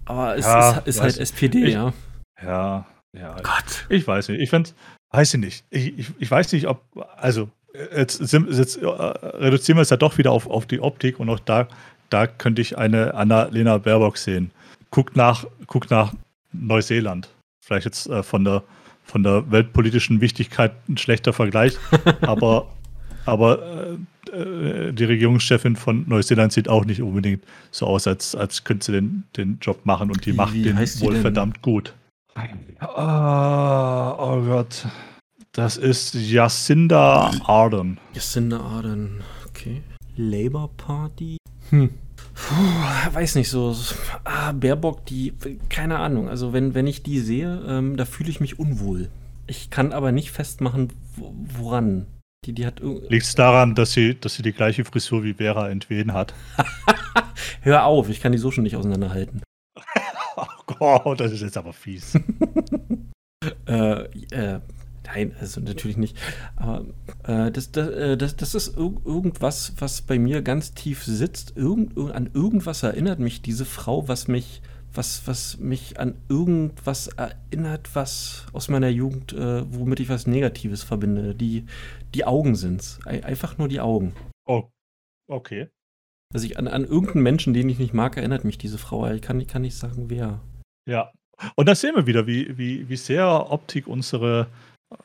Aber 0.05 0.35
es 0.35 0.45
ja, 0.45 0.77
ist, 0.79 0.87
ist 0.87 1.01
halt 1.01 1.17
SPD, 1.17 1.65
ich, 1.65 1.73
ja. 1.73 1.93
Ja, 2.41 2.87
ja. 3.15 3.35
Gott. 3.35 3.85
Ich 3.89 4.07
weiß 4.07 4.29
nicht. 4.29 4.41
Ich 4.41 4.49
finde 4.49 4.71
Weiß 5.11 5.33
ich 5.33 5.39
nicht. 5.39 5.65
Ich, 5.69 5.97
ich, 5.99 6.07
ich 6.17 6.31
weiß 6.31 6.53
nicht, 6.53 6.67
ob, 6.67 6.81
also 7.17 7.49
jetzt, 7.95 8.19
jetzt 8.33 8.77
äh, 8.77 8.85
reduzieren 8.85 9.77
wir 9.77 9.81
es 9.81 9.89
ja 9.89 9.97
doch 9.97 10.17
wieder 10.17 10.31
auf, 10.31 10.49
auf 10.49 10.65
die 10.65 10.79
Optik 10.79 11.19
und 11.19 11.29
auch 11.29 11.39
da, 11.39 11.67
da 12.09 12.27
könnte 12.27 12.61
ich 12.61 12.77
eine 12.77 13.13
Anna-Lena 13.13 13.77
Baerbock 13.77 14.17
sehen. 14.17 14.51
Guckt 14.89 15.15
nach, 15.15 15.45
guckt 15.67 15.91
nach 15.91 16.13
Neuseeland. 16.53 17.29
Vielleicht 17.63 17.85
jetzt 17.85 18.07
äh, 18.07 18.23
von, 18.23 18.45
der, 18.45 18.63
von 19.11 19.23
der 19.23 19.51
weltpolitischen 19.51 20.21
Wichtigkeit 20.21 20.71
ein 20.87 20.97
schlechter 20.97 21.33
Vergleich, 21.33 21.77
aber, 22.21 22.69
aber 23.25 23.97
äh, 24.31 24.37
äh, 24.37 24.93
die 24.93 25.03
Regierungschefin 25.03 25.75
von 25.75 26.07
Neuseeland 26.07 26.53
sieht 26.53 26.69
auch 26.69 26.85
nicht 26.85 27.01
unbedingt 27.01 27.43
so 27.71 27.87
aus, 27.87 28.07
als, 28.07 28.35
als 28.35 28.63
könnte 28.63 28.85
sie 28.85 28.91
den, 28.93 29.23
den 29.35 29.57
Job 29.61 29.85
machen 29.85 30.09
und 30.09 30.25
die 30.25 30.31
wie, 30.31 30.37
macht 30.37 30.53
wie 30.53 30.63
den 30.63 30.77
wohl 30.77 31.17
verdammt 31.17 31.61
gut. 31.61 31.93
Oh, 32.81 32.87
oh 32.87 34.41
Gott. 34.45 34.87
Das 35.51 35.75
ist 35.75 36.13
Jacinda 36.15 37.31
Ardern. 37.45 37.99
Jacinda 38.13 38.61
Ardern, 38.61 39.21
okay. 39.49 39.81
Labour 40.15 40.69
Party? 40.77 41.35
Hm. 41.69 41.89
Puh, 42.47 43.13
weiß 43.15 43.35
nicht 43.35 43.49
so. 43.49 43.75
Ah, 44.23 44.51
Baerbock, 44.51 45.05
die, 45.05 45.33
keine 45.69 45.99
Ahnung. 45.99 46.29
Also, 46.29 46.53
wenn, 46.53 46.73
wenn 46.73 46.87
ich 46.87 47.03
die 47.03 47.19
sehe, 47.19 47.63
ähm, 47.67 47.97
da 47.97 48.05
fühle 48.05 48.29
ich 48.29 48.39
mich 48.39 48.59
unwohl. 48.59 49.09
Ich 49.47 49.69
kann 49.69 49.93
aber 49.93 50.11
nicht 50.11 50.31
festmachen, 50.31 50.93
woran. 51.15 52.07
Die, 52.45 52.53
die 52.53 52.65
hat 52.65 52.81
Liegt 52.81 53.25
es 53.25 53.35
daran, 53.35 53.75
dass 53.75 53.93
sie, 53.93 54.19
dass 54.19 54.33
sie 54.35 54.41
die 54.41 54.53
gleiche 54.53 54.83
Frisur 54.83 55.23
wie 55.23 55.35
Vera 55.35 55.69
entwehen 55.69 56.13
hat? 56.13 56.33
Hör 57.61 57.85
auf, 57.85 58.09
ich 58.09 58.19
kann 58.19 58.31
die 58.31 58.39
so 58.39 58.49
schon 58.49 58.63
nicht 58.63 58.75
auseinanderhalten. 58.75 59.43
Oh, 60.79 61.13
das 61.15 61.33
ist 61.33 61.41
jetzt 61.41 61.57
aber 61.57 61.73
fies. 61.73 62.17
äh, 63.67 64.03
äh, 64.31 64.59
nein, 65.13 65.35
also 65.39 65.61
natürlich 65.61 65.97
nicht. 65.97 66.17
Aber 66.55 66.85
äh, 67.23 67.51
das, 67.51 67.71
das, 67.71 67.89
äh, 67.89 68.17
das, 68.17 68.35
das 68.35 68.55
ist 68.55 68.77
ir 68.77 68.93
irgendwas, 69.05 69.73
was 69.77 70.01
bei 70.01 70.19
mir 70.19 70.41
ganz 70.41 70.73
tief 70.73 71.03
sitzt. 71.03 71.55
Irgend, 71.57 71.97
an 71.97 72.29
irgendwas 72.33 72.83
erinnert 72.83 73.19
mich 73.19 73.41
diese 73.41 73.65
Frau, 73.65 74.07
was 74.07 74.27
mich, 74.27 74.61
was, 74.93 75.27
was 75.27 75.57
mich 75.57 75.99
an 75.99 76.15
irgendwas 76.29 77.07
erinnert, 77.07 77.95
was 77.95 78.45
aus 78.53 78.69
meiner 78.69 78.89
Jugend, 78.89 79.33
äh, 79.33 79.63
womit 79.73 79.99
ich 79.99 80.09
was 80.09 80.27
Negatives 80.27 80.83
verbinde. 80.83 81.35
Die, 81.35 81.65
die 82.13 82.25
Augen 82.25 82.55
sind's. 82.55 82.99
Einfach 83.05 83.57
nur 83.57 83.67
die 83.67 83.81
Augen. 83.81 84.13
Oh, 84.45 84.69
okay. 85.27 85.69
Also 86.33 86.45
ich 86.45 86.57
an, 86.57 86.67
an 86.67 86.85
irgendeinen 86.85 87.23
Menschen, 87.23 87.53
den 87.53 87.67
ich 87.67 87.79
nicht 87.79 87.93
mag, 87.93 88.15
erinnert 88.15 88.45
mich 88.45 88.57
diese 88.57 88.77
Frau. 88.77 89.09
Ich 89.11 89.21
kann, 89.21 89.39
ich 89.39 89.47
kann 89.47 89.63
nicht 89.63 89.75
sagen, 89.75 90.09
wer. 90.09 90.41
Ja. 90.87 91.11
Und 91.55 91.67
da 91.67 91.75
sehen 91.75 91.95
wir 91.95 92.05
wieder, 92.05 92.27
wie, 92.27 92.57
wie, 92.57 92.87
wie 92.87 92.95
sehr 92.95 93.51
Optik 93.51 93.87
unsere, 93.87 94.47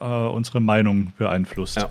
äh, 0.01 0.05
unsere 0.05 0.61
Meinung 0.61 1.13
beeinflusst. 1.19 1.77
Ja. 1.77 1.91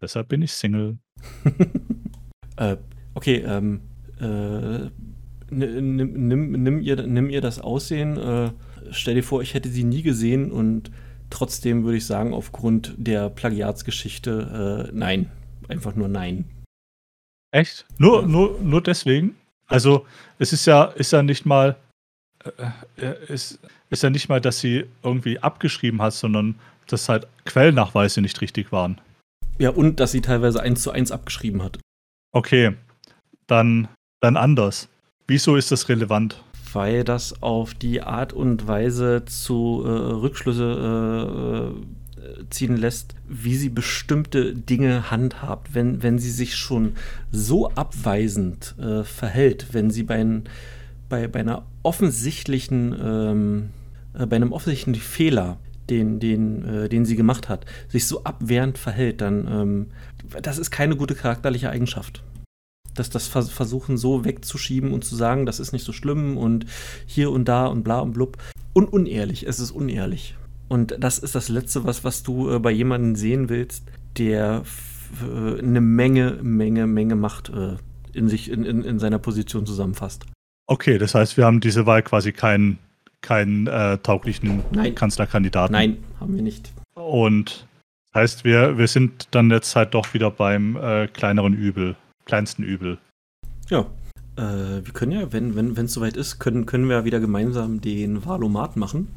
Deshalb 0.00 0.28
bin 0.28 0.42
ich 0.42 0.52
Single. 0.52 0.98
äh, 2.56 2.76
okay, 3.14 3.44
ähm, 3.46 3.80
äh, 4.20 4.90
nimm, 5.50 6.28
nimm, 6.28 6.52
nimm, 6.52 6.80
ihr, 6.80 7.06
nimm 7.06 7.30
ihr 7.30 7.40
das 7.40 7.60
Aussehen. 7.60 8.16
Äh, 8.16 8.50
stell 8.90 9.14
dir 9.14 9.22
vor, 9.22 9.42
ich 9.42 9.54
hätte 9.54 9.68
sie 9.68 9.84
nie 9.84 10.02
gesehen 10.02 10.50
und 10.50 10.90
trotzdem 11.28 11.84
würde 11.84 11.98
ich 11.98 12.06
sagen, 12.06 12.34
aufgrund 12.34 12.94
der 12.96 13.30
Plagiatsgeschichte, 13.30 14.88
äh, 14.90 14.96
nein. 14.96 15.30
Einfach 15.68 15.94
nur 15.94 16.08
nein. 16.08 16.46
Echt? 17.52 17.86
Nur, 17.98 18.22
ja. 18.22 18.26
nur, 18.26 18.58
nur 18.60 18.82
deswegen? 18.82 19.36
Also, 19.66 20.06
es 20.38 20.52
ist 20.52 20.66
ja, 20.66 20.84
ist 20.84 21.12
ja 21.12 21.22
nicht 21.22 21.46
mal, 21.46 21.76
äh, 22.96 23.14
ist, 23.28 23.60
ist 23.88 24.02
ja 24.02 24.10
nicht 24.10 24.28
mal, 24.28 24.40
dass 24.40 24.60
sie 24.60 24.86
irgendwie 25.02 25.38
abgeschrieben 25.38 26.02
hat, 26.02 26.12
sondern 26.12 26.56
dass 26.92 27.08
halt 27.08 27.26
Quellnachweise 27.44 28.20
nicht 28.20 28.40
richtig 28.40 28.72
waren. 28.72 29.00
Ja, 29.58 29.70
und 29.70 30.00
dass 30.00 30.12
sie 30.12 30.20
teilweise 30.20 30.62
eins 30.62 30.82
zu 30.82 30.90
eins 30.90 31.12
abgeschrieben 31.12 31.62
hat. 31.62 31.78
Okay, 32.32 32.74
dann, 33.46 33.88
dann 34.20 34.36
anders. 34.36 34.88
Wieso 35.26 35.56
ist 35.56 35.70
das 35.70 35.88
relevant? 35.88 36.42
Weil 36.72 37.04
das 37.04 37.42
auf 37.42 37.74
die 37.74 38.00
Art 38.02 38.32
und 38.32 38.66
Weise 38.66 39.24
zu 39.26 39.82
äh, 39.84 39.88
Rückschlüsse 39.88 41.74
äh, 41.74 42.44
ziehen 42.48 42.76
lässt, 42.76 43.14
wie 43.28 43.56
sie 43.56 43.68
bestimmte 43.68 44.54
Dinge 44.54 45.10
handhabt. 45.10 45.74
Wenn, 45.74 46.02
wenn 46.02 46.18
sie 46.18 46.30
sich 46.30 46.56
schon 46.56 46.94
so 47.32 47.70
abweisend 47.70 48.74
äh, 48.78 49.04
verhält, 49.04 49.68
wenn 49.72 49.90
sie 49.90 50.04
bei, 50.04 50.24
bei, 51.08 51.28
bei 51.28 51.40
einer 51.40 51.64
offensichtlichen, 51.82 52.96
ähm, 53.02 53.70
äh, 54.14 54.26
bei 54.26 54.36
einem 54.36 54.52
offensichtlichen 54.52 55.02
Fehler, 55.02 55.58
den, 55.90 56.20
den, 56.20 56.64
äh, 56.64 56.88
den 56.88 57.04
sie 57.04 57.16
gemacht 57.16 57.48
hat, 57.48 57.66
sich 57.88 58.06
so 58.06 58.24
abwehrend 58.24 58.78
verhält, 58.78 59.20
dann 59.20 59.46
ähm, 59.48 59.86
das 60.42 60.58
ist 60.58 60.70
keine 60.70 60.96
gute 60.96 61.14
charakterliche 61.14 61.70
Eigenschaft. 61.70 62.22
Dass 62.94 63.10
das 63.10 63.28
vers 63.28 63.50
versuchen 63.50 63.96
so 63.96 64.24
wegzuschieben 64.24 64.92
und 64.92 65.04
zu 65.04 65.16
sagen, 65.16 65.46
das 65.46 65.60
ist 65.60 65.72
nicht 65.72 65.84
so 65.84 65.92
schlimm 65.92 66.36
und 66.36 66.66
hier 67.06 67.30
und 67.30 67.46
da 67.46 67.66
und 67.66 67.82
bla 67.82 68.00
und 68.00 68.12
blub. 68.12 68.38
Und 68.72 68.92
unehrlich, 68.92 69.46
es 69.46 69.60
ist 69.60 69.70
unehrlich. 69.70 70.36
Und 70.68 70.96
das 70.98 71.18
ist 71.18 71.34
das 71.34 71.48
Letzte, 71.48 71.84
was, 71.84 72.04
was 72.04 72.22
du 72.22 72.50
äh, 72.50 72.58
bei 72.58 72.70
jemandem 72.70 73.16
sehen 73.16 73.48
willst, 73.48 73.84
der 74.18 74.62
äh, 75.20 75.58
eine 75.58 75.80
Menge, 75.80 76.38
Menge, 76.42 76.86
Menge 76.86 77.16
Macht 77.16 77.48
äh, 77.48 77.76
in 78.12 78.28
sich, 78.28 78.50
in, 78.50 78.64
in, 78.64 78.82
in 78.82 78.98
seiner 78.98 79.18
Position 79.18 79.66
zusammenfasst. 79.66 80.26
Okay, 80.68 80.98
das 80.98 81.14
heißt, 81.14 81.36
wir 81.36 81.44
haben 81.44 81.60
diese 81.60 81.86
Wahl 81.86 82.02
quasi 82.02 82.32
keinen 82.32 82.78
keinen 83.22 83.66
äh, 83.66 83.98
tauglichen 83.98 84.62
Nein. 84.70 84.94
Kanzlerkandidaten. 84.94 85.72
Nein, 85.72 86.04
haben 86.18 86.34
wir 86.34 86.42
nicht. 86.42 86.72
Und 86.94 87.66
das 88.12 88.22
heißt, 88.22 88.44
wir, 88.44 88.78
wir 88.78 88.88
sind 88.88 89.28
dann 89.30 89.50
jetzt 89.50 89.76
halt 89.76 89.94
doch 89.94 90.14
wieder 90.14 90.30
beim 90.30 90.76
äh, 90.76 91.06
kleineren 91.08 91.54
Übel, 91.54 91.96
kleinsten 92.24 92.62
Übel. 92.62 92.98
Ja. 93.68 93.86
Äh, 94.36 94.84
wir 94.84 94.92
können 94.92 95.12
ja, 95.12 95.32
wenn 95.32 95.50
es 95.50 95.76
wenn, 95.76 95.88
soweit 95.88 96.16
ist, 96.16 96.38
können, 96.38 96.66
können 96.66 96.88
wir 96.88 96.96
ja 96.96 97.04
wieder 97.04 97.20
gemeinsam 97.20 97.80
den 97.80 98.24
Valomat 98.24 98.76
machen 98.76 99.08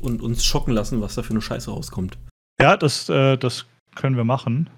und 0.00 0.20
uns 0.20 0.44
schocken 0.44 0.74
lassen, 0.74 1.00
was 1.00 1.14
da 1.14 1.22
für 1.22 1.30
eine 1.30 1.40
Scheiße 1.40 1.70
rauskommt. 1.70 2.18
Ja, 2.60 2.76
das, 2.76 3.08
äh, 3.08 3.36
das 3.36 3.66
können 3.94 4.16
wir 4.16 4.24
machen. 4.24 4.68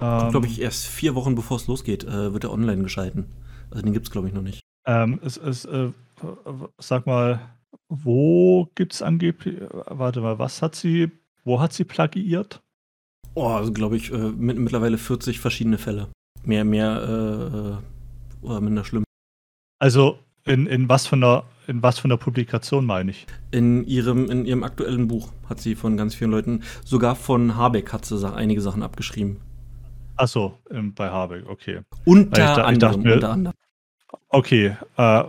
Ähm, 0.00 0.30
glaube 0.30 0.46
ich, 0.46 0.60
erst 0.60 0.86
vier 0.86 1.14
Wochen 1.14 1.34
bevor 1.34 1.56
es 1.56 1.66
losgeht, 1.66 2.04
äh, 2.04 2.32
wird 2.32 2.44
er 2.44 2.52
online 2.52 2.82
geschalten. 2.82 3.26
Also 3.70 3.82
den 3.82 3.92
gibt 3.92 4.06
es, 4.06 4.12
glaube 4.12 4.28
ich, 4.28 4.34
noch 4.34 4.42
nicht. 4.42 4.60
Ähm, 4.86 5.18
es, 5.24 5.36
es, 5.36 5.64
äh, 5.64 5.90
sag 6.78 7.06
mal, 7.06 7.40
wo 7.88 8.68
gibt 8.74 8.94
es 8.94 9.02
angeblich, 9.02 9.56
warte 9.86 10.20
mal, 10.20 10.38
was 10.38 10.62
hat 10.62 10.74
sie, 10.74 11.10
wo 11.44 11.60
hat 11.60 11.72
sie 11.72 11.84
plagiiert? 11.84 12.62
Oh, 13.34 13.48
also 13.48 13.72
glaube 13.72 13.96
ich, 13.96 14.12
äh, 14.12 14.16
mit, 14.16 14.58
mittlerweile 14.58 14.98
40 14.98 15.40
verschiedene 15.40 15.78
Fälle. 15.78 16.08
Mehr, 16.44 16.64
mehr, 16.64 17.82
äh, 18.42 18.46
oder 18.46 18.60
minder 18.60 18.84
schlimm. 18.84 19.04
Also 19.78 20.18
in, 20.44 20.66
in 20.66 20.88
was 20.88 21.06
von 21.06 21.20
der 21.20 21.44
in 21.66 21.82
was 21.82 21.98
von 21.98 22.10
der 22.10 22.16
Publikation 22.16 22.84
meine 22.84 23.10
ich? 23.10 23.26
In 23.50 23.84
ihrem, 23.84 24.30
in 24.30 24.44
ihrem 24.44 24.64
aktuellen 24.64 25.08
Buch 25.08 25.32
hat 25.48 25.60
sie 25.60 25.74
von 25.74 25.96
ganz 25.96 26.14
vielen 26.14 26.30
Leuten, 26.30 26.62
sogar 26.84 27.16
von 27.16 27.56
Habeck 27.56 27.92
hat 27.92 28.04
sie 28.04 28.34
einige 28.34 28.60
Sachen 28.60 28.82
abgeschrieben. 28.82 29.40
Achso, 30.16 30.58
bei 30.94 31.08
Habeck, 31.08 31.48
okay. 31.48 31.80
Unter 32.04 32.42
ich, 32.42 32.48
anderem, 32.48 32.72
ich 32.72 32.78
dachte 32.78 33.14
unter 33.14 33.30
anderem. 33.30 33.56
Okay, 34.28 34.76
äh, 34.96 35.24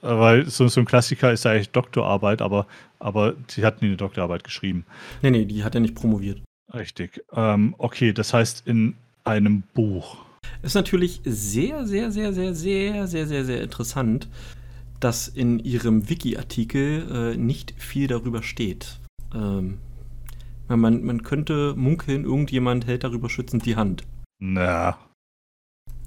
weil 0.00 0.48
so, 0.48 0.68
so, 0.68 0.80
ein 0.80 0.86
Klassiker 0.86 1.32
ist 1.32 1.44
ja 1.44 1.52
eigentlich 1.52 1.70
Doktorarbeit, 1.70 2.42
aber, 2.42 2.66
aber 2.98 3.34
sie 3.48 3.64
hat 3.64 3.82
nie 3.82 3.88
eine 3.88 3.96
Doktorarbeit 3.96 4.44
geschrieben. 4.44 4.84
Nee, 5.22 5.30
nee, 5.30 5.44
die 5.44 5.64
hat 5.64 5.74
ja 5.74 5.80
nicht 5.80 5.94
promoviert. 5.94 6.42
Richtig. 6.72 7.22
Ähm, 7.32 7.74
okay, 7.78 8.12
das 8.12 8.32
heißt 8.34 8.66
in 8.66 8.94
einem 9.24 9.62
Buch. 9.74 10.18
Ist 10.62 10.74
natürlich 10.74 11.20
sehr, 11.24 11.86
sehr, 11.86 12.10
sehr, 12.10 12.32
sehr, 12.32 12.54
sehr, 12.54 13.06
sehr, 13.06 13.26
sehr, 13.26 13.44
sehr 13.44 13.62
interessant, 13.62 14.28
dass 15.00 15.28
in 15.28 15.58
ihrem 15.58 16.08
Wiki-Artikel 16.08 17.34
äh, 17.34 17.36
nicht 17.36 17.74
viel 17.78 18.06
darüber 18.06 18.42
steht. 18.42 18.98
Ähm, 19.34 19.78
man, 20.68 21.04
man 21.04 21.22
könnte 21.22 21.74
munkeln, 21.76 22.24
irgendjemand 22.24 22.86
hält 22.86 23.04
darüber 23.04 23.28
schützend 23.28 23.66
die 23.66 23.76
Hand. 23.76 24.04
Na. 24.38 24.98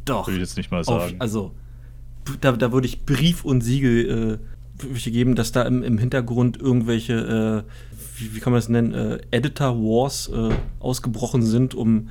Doch. 0.06 0.28
Würde 0.28 0.38
ich 0.38 0.42
jetzt 0.42 0.58
nicht 0.58 0.72
mal 0.72 0.84
sagen. 0.84 1.16
Auf, 1.16 1.22
also, 1.22 1.56
da, 2.42 2.52
da 2.54 2.72
würde 2.72 2.88
ich 2.88 3.06
Brief 3.06 3.46
und 3.46 3.62
Siegel 3.62 4.40
äh, 4.78 5.10
geben, 5.10 5.36
dass 5.36 5.52
da 5.52 5.64
im, 5.64 5.84
im 5.84 5.98
Hintergrund 5.98 6.60
irgendwelche, 6.60 7.66
äh, 7.66 7.98
wie, 8.18 8.36
wie, 8.36 8.40
kann 8.40 8.54
man 8.54 8.60
es 8.60 8.70
nennen, 8.70 8.94
äh, 8.94 9.20
Editor 9.32 9.76
Wars 9.78 10.30
äh, 10.30 10.54
ausgebrochen 10.80 11.44
sind, 11.44 11.76
um 11.76 12.10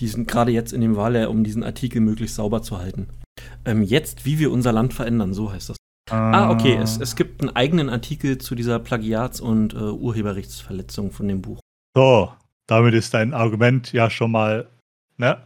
diesen, 0.00 0.26
gerade 0.26 0.52
jetzt 0.52 0.72
in 0.72 0.80
dem 0.80 0.96
Wahljahr, 0.96 1.30
um 1.30 1.44
diesen 1.44 1.62
Artikel 1.62 2.00
möglichst 2.00 2.36
sauber 2.36 2.62
zu 2.62 2.78
halten. 2.78 3.08
Ähm, 3.64 3.82
jetzt, 3.82 4.24
wie 4.24 4.38
wir 4.38 4.50
unser 4.50 4.72
Land 4.72 4.94
verändern, 4.94 5.34
so 5.34 5.52
heißt 5.52 5.70
das. 5.70 5.76
Ah, 6.10 6.32
ah 6.32 6.50
okay, 6.50 6.76
es, 6.76 6.98
es 6.98 7.16
gibt 7.16 7.40
einen 7.40 7.54
eigenen 7.56 7.88
Artikel 7.88 8.38
zu 8.38 8.54
dieser 8.54 8.78
Plagiats- 8.78 9.40
und 9.40 9.74
äh, 9.74 9.78
Urheberrechtsverletzung 9.78 11.10
von 11.10 11.26
dem 11.26 11.42
Buch. 11.42 11.60
So, 11.96 12.32
damit 12.66 12.94
ist 12.94 13.12
dein 13.14 13.34
Argument 13.34 13.92
ja 13.92 14.08
schon 14.10 14.30
mal, 14.30 14.68
ne? 15.16 15.38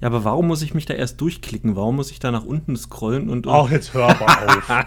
Ja, 0.00 0.08
aber 0.08 0.24
warum 0.24 0.46
muss 0.46 0.62
ich 0.62 0.74
mich 0.74 0.86
da 0.86 0.94
erst 0.94 1.20
durchklicken? 1.20 1.76
Warum 1.76 1.96
muss 1.96 2.10
ich 2.10 2.18
da 2.18 2.30
nach 2.30 2.44
unten 2.44 2.76
scrollen 2.76 3.28
und. 3.28 3.46
Auch 3.46 3.70
jetzt 3.70 3.94
hör 3.94 4.08
mal 4.08 4.46
auf. 4.48 4.70
aber 4.70 4.86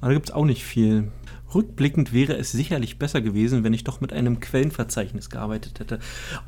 da 0.00 0.12
gibt 0.12 0.28
es 0.28 0.34
auch 0.34 0.44
nicht 0.44 0.64
viel. 0.64 1.10
Rückblickend 1.54 2.12
wäre 2.12 2.36
es 2.36 2.52
sicherlich 2.52 2.98
besser 2.98 3.20
gewesen, 3.20 3.62
wenn 3.62 3.74
ich 3.74 3.84
doch 3.84 4.00
mit 4.00 4.12
einem 4.12 4.40
Quellenverzeichnis 4.40 5.30
gearbeitet 5.30 5.78
hätte. 5.78 6.00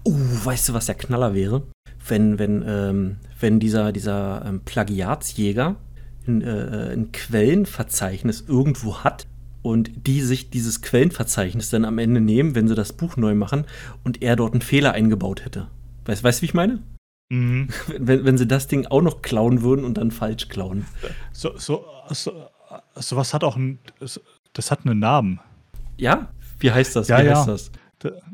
Oh, 0.04 0.14
weißt 0.14 0.68
du, 0.68 0.74
was 0.74 0.86
der 0.86 0.96
Knaller 0.96 1.32
wäre? 1.32 1.62
Wenn, 2.08 2.38
wenn, 2.38 2.64
ähm, 2.66 3.16
wenn 3.38 3.60
dieser, 3.60 3.92
dieser 3.92 4.44
ähm, 4.44 4.62
Plagiatsjäger 4.64 5.76
ein, 6.26 6.42
äh, 6.42 6.92
ein 6.92 7.12
Quellenverzeichnis 7.12 8.44
irgendwo 8.48 8.98
hat 8.98 9.26
und 9.62 9.90
die 10.06 10.20
sich 10.22 10.50
dieses 10.50 10.82
Quellenverzeichnis 10.82 11.70
dann 11.70 11.84
am 11.84 11.98
Ende 11.98 12.20
nehmen, 12.20 12.54
wenn 12.54 12.68
sie 12.68 12.74
das 12.74 12.92
Buch 12.92 13.16
neu 13.16 13.34
machen 13.34 13.64
und 14.04 14.22
er 14.22 14.36
dort 14.36 14.52
einen 14.54 14.62
Fehler 14.62 14.92
eingebaut 14.92 15.44
hätte. 15.44 15.68
Weißt 16.04 16.24
du, 16.24 16.42
wie 16.42 16.46
ich 16.46 16.54
meine? 16.54 16.82
Mhm. 17.28 17.68
Wenn, 17.98 18.24
wenn 18.24 18.38
sie 18.38 18.46
das 18.46 18.68
Ding 18.68 18.86
auch 18.86 19.02
noch 19.02 19.22
klauen 19.22 19.62
würden 19.62 19.84
und 19.84 19.94
dann 19.94 20.10
falsch 20.10 20.48
klauen. 20.48 20.86
So, 21.32 21.58
so, 21.58 21.84
so, 22.10 22.48
sowas 22.94 23.34
hat 23.34 23.42
auch 23.42 23.56
ein, 23.56 23.78
das 24.52 24.70
hat 24.70 24.86
einen 24.86 25.00
Namen. 25.00 25.40
Ja? 25.96 26.28
Wie 26.58 26.70
heißt 26.70 26.96
das? 26.96 27.08
Ja, 27.08 27.20
Wie 27.22 27.26
ja. 27.26 27.44
das? 27.44 27.70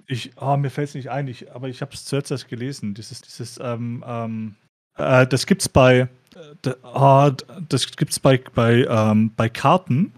Ich, 0.07 0.33
oh, 0.37 0.57
mir 0.57 0.71
fällt 0.71 0.89
es 0.89 0.95
nicht 0.95 1.11
ein, 1.11 1.29
ich, 1.29 1.53
aber 1.55 1.69
ich 1.69 1.81
habe 1.81 1.93
es 1.95 2.05
zuerst 2.05 2.31
erst 2.31 2.49
gelesen. 2.49 2.95
Dieses, 2.95 3.23
dieses, 3.23 3.59
ähm, 3.63 4.05
ähm, 4.07 4.57
äh, 4.97 5.27
das 5.27 5.47
gibt's 5.47 5.69
bei, 5.69 6.09
äh, 6.35 6.71
oh, 6.83 7.31
das 7.69 7.97
gibt's 7.97 8.21
bei, 8.21 8.43
bei, 8.55 8.85
ähm, 8.89 9.33
bei 9.35 9.49
Karten, 9.49 10.13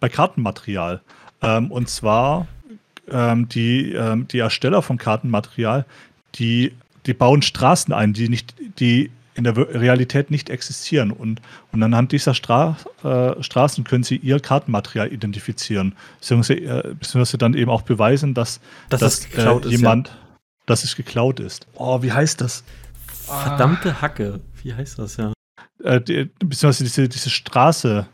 bei 0.00 0.08
Kartenmaterial. 0.08 1.02
Ähm, 1.42 1.70
und 1.70 1.88
zwar 1.88 2.46
ähm, 3.10 3.48
die, 3.48 3.92
ähm, 3.92 4.26
die 4.28 4.38
Ersteller 4.38 4.82
von 4.82 4.96
Kartenmaterial, 4.96 5.84
die 6.36 6.72
die 7.08 7.14
bauen 7.14 7.42
Straßen 7.42 7.92
ein, 7.92 8.12
die 8.12 8.28
nicht, 8.28 8.54
die 8.78 9.10
in 9.34 9.44
der 9.44 9.56
Realität 9.56 10.30
nicht 10.30 10.50
existieren. 10.50 11.10
Und, 11.10 11.40
und 11.72 11.82
anhand 11.82 12.12
dieser 12.12 12.34
Stra 12.34 12.76
äh, 13.02 13.42
Straßen 13.42 13.84
können 13.84 14.02
sie 14.04 14.16
ihr 14.16 14.40
Kartenmaterial 14.40 15.12
identifizieren, 15.12 15.94
beziehungsweise, 16.20 16.60
äh, 16.60 16.94
beziehungsweise 16.94 17.38
dann 17.38 17.54
eben 17.54 17.70
auch 17.70 17.82
beweisen, 17.82 18.34
dass, 18.34 18.60
dass, 18.90 19.00
dass 19.00 19.24
äh, 19.26 19.68
jemand, 19.68 20.08
ist, 20.08 20.14
ja. 20.14 20.36
dass 20.66 20.84
es 20.84 20.96
geklaut 20.96 21.40
ist. 21.40 21.66
Oh, 21.74 22.02
wie 22.02 22.12
heißt 22.12 22.40
das? 22.40 22.64
Verdammte 23.24 24.00
Hacke. 24.00 24.40
Wie 24.62 24.74
heißt 24.74 24.98
das, 24.98 25.16
ja? 25.16 25.32
Äh, 25.82 26.00
die, 26.00 26.30
beziehungsweise 26.40 26.84
diese, 26.84 27.08
diese 27.08 27.30
Straße, 27.30 28.06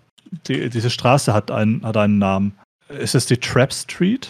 die, 0.47 0.69
diese 0.69 0.91
Straße 0.91 1.33
hat 1.33 1.51
einen, 1.51 1.85
hat 1.85 1.97
einen 1.97 2.19
Namen. 2.19 2.59
Ist 2.89 3.15
es 3.15 3.27
die 3.27 3.39
Trap 3.39 3.73
Street? 3.73 4.29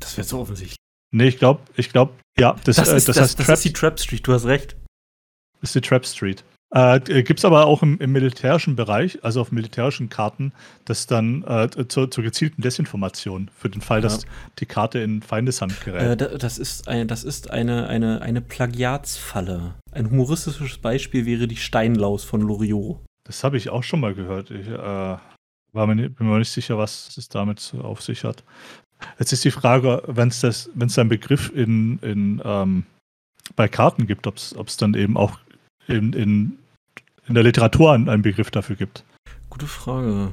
Das 0.00 0.16
wäre 0.16 0.26
so 0.26 0.40
offensichtlich. 0.40 0.76
Nee, 1.12 1.28
ich 1.28 1.38
glaube, 1.38 1.60
ich 1.76 1.90
glaube, 1.90 2.14
ja, 2.38 2.56
das, 2.64 2.76
das, 2.76 2.88
äh, 2.88 2.96
ist, 2.96 3.08
das, 3.08 3.16
das, 3.16 3.22
heißt 3.22 3.38
das 3.40 3.48
ist 3.58 3.64
die 3.64 3.72
Trap 3.72 3.98
Street, 3.98 4.26
du 4.26 4.32
hast 4.32 4.46
recht. 4.46 4.76
Das 5.60 5.70
ist 5.70 5.74
die 5.74 5.88
Trap 5.88 6.06
Street. 6.06 6.44
Äh, 6.74 6.96
äh 6.96 7.22
Gibt 7.22 7.40
es 7.40 7.44
aber 7.44 7.66
auch 7.66 7.82
im, 7.82 7.98
im, 7.98 8.12
militärischen 8.12 8.76
Bereich, 8.76 9.22
also 9.22 9.42
auf 9.42 9.52
militärischen 9.52 10.08
Karten, 10.08 10.52
das 10.84 11.06
dann 11.06 11.44
äh, 11.44 11.68
zur, 11.88 12.10
zur, 12.10 12.24
gezielten 12.24 12.62
Desinformation 12.62 13.50
für 13.56 13.68
den 13.68 13.82
Fall, 13.82 14.00
dass 14.00 14.22
ja. 14.22 14.28
die 14.58 14.66
Karte 14.66 14.98
in 15.00 15.20
Feindeshand 15.22 15.84
gerät. 15.84 16.22
Äh, 16.22 16.38
das 16.38 16.58
ist, 16.58 16.88
ein, 16.88 17.08
das 17.08 17.24
ist 17.24 17.50
eine, 17.50 17.88
eine, 17.88 18.22
eine 18.22 18.40
Plagiatsfalle. 18.40 19.74
Ein 19.92 20.10
humoristisches 20.10 20.78
Beispiel 20.78 21.26
wäre 21.26 21.46
die 21.46 21.56
Steinlaus 21.56 22.24
von 22.24 22.40
Loriot. 22.40 22.98
Das 23.24 23.44
habe 23.44 23.58
ich 23.58 23.68
auch 23.68 23.82
schon 23.82 24.00
mal 24.00 24.14
gehört. 24.14 24.50
Ich 24.50 24.66
äh, 24.66 25.16
war 25.72 25.86
mir, 25.86 26.08
bin 26.08 26.26
mir 26.26 26.38
nicht 26.38 26.50
sicher, 26.50 26.78
was 26.78 27.16
es 27.16 27.28
damit 27.28 27.74
auf 27.82 28.02
sich 28.02 28.24
hat. 28.24 28.44
Jetzt 29.18 29.32
ist 29.32 29.44
die 29.44 29.50
Frage, 29.50 30.02
wenn 30.06 30.28
es 30.28 30.40
das, 30.40 30.70
wenn 30.74 30.88
es 30.88 30.98
einen 30.98 31.08
Begriff 31.08 31.50
in, 31.54 31.98
in 32.00 32.42
ähm, 32.44 32.84
bei 33.56 33.68
Karten 33.68 34.06
gibt, 34.06 34.26
ob 34.26 34.36
es 34.36 34.76
dann 34.76 34.94
eben 34.94 35.16
auch 35.16 35.38
in, 35.86 36.12
in, 36.12 36.58
in 37.26 37.34
der 37.34 37.42
Literatur 37.42 37.92
einen, 37.92 38.08
einen 38.08 38.22
Begriff 38.22 38.50
dafür 38.50 38.76
gibt. 38.76 39.04
Gute 39.50 39.66
Frage. 39.66 40.30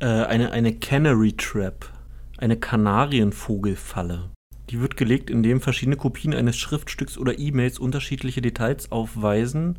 Äh, 0.00 0.06
eine, 0.06 0.52
eine 0.52 0.74
Canary 0.74 1.32
Trap, 1.32 1.88
eine 2.38 2.56
Kanarienvogelfalle. 2.56 4.30
Die 4.70 4.80
wird 4.80 4.96
gelegt, 4.96 5.30
indem 5.30 5.60
verschiedene 5.60 5.96
Kopien 5.96 6.34
eines 6.34 6.56
Schriftstücks 6.56 7.18
oder 7.18 7.38
E-Mails 7.38 7.78
unterschiedliche 7.78 8.40
Details 8.40 8.92
aufweisen, 8.92 9.78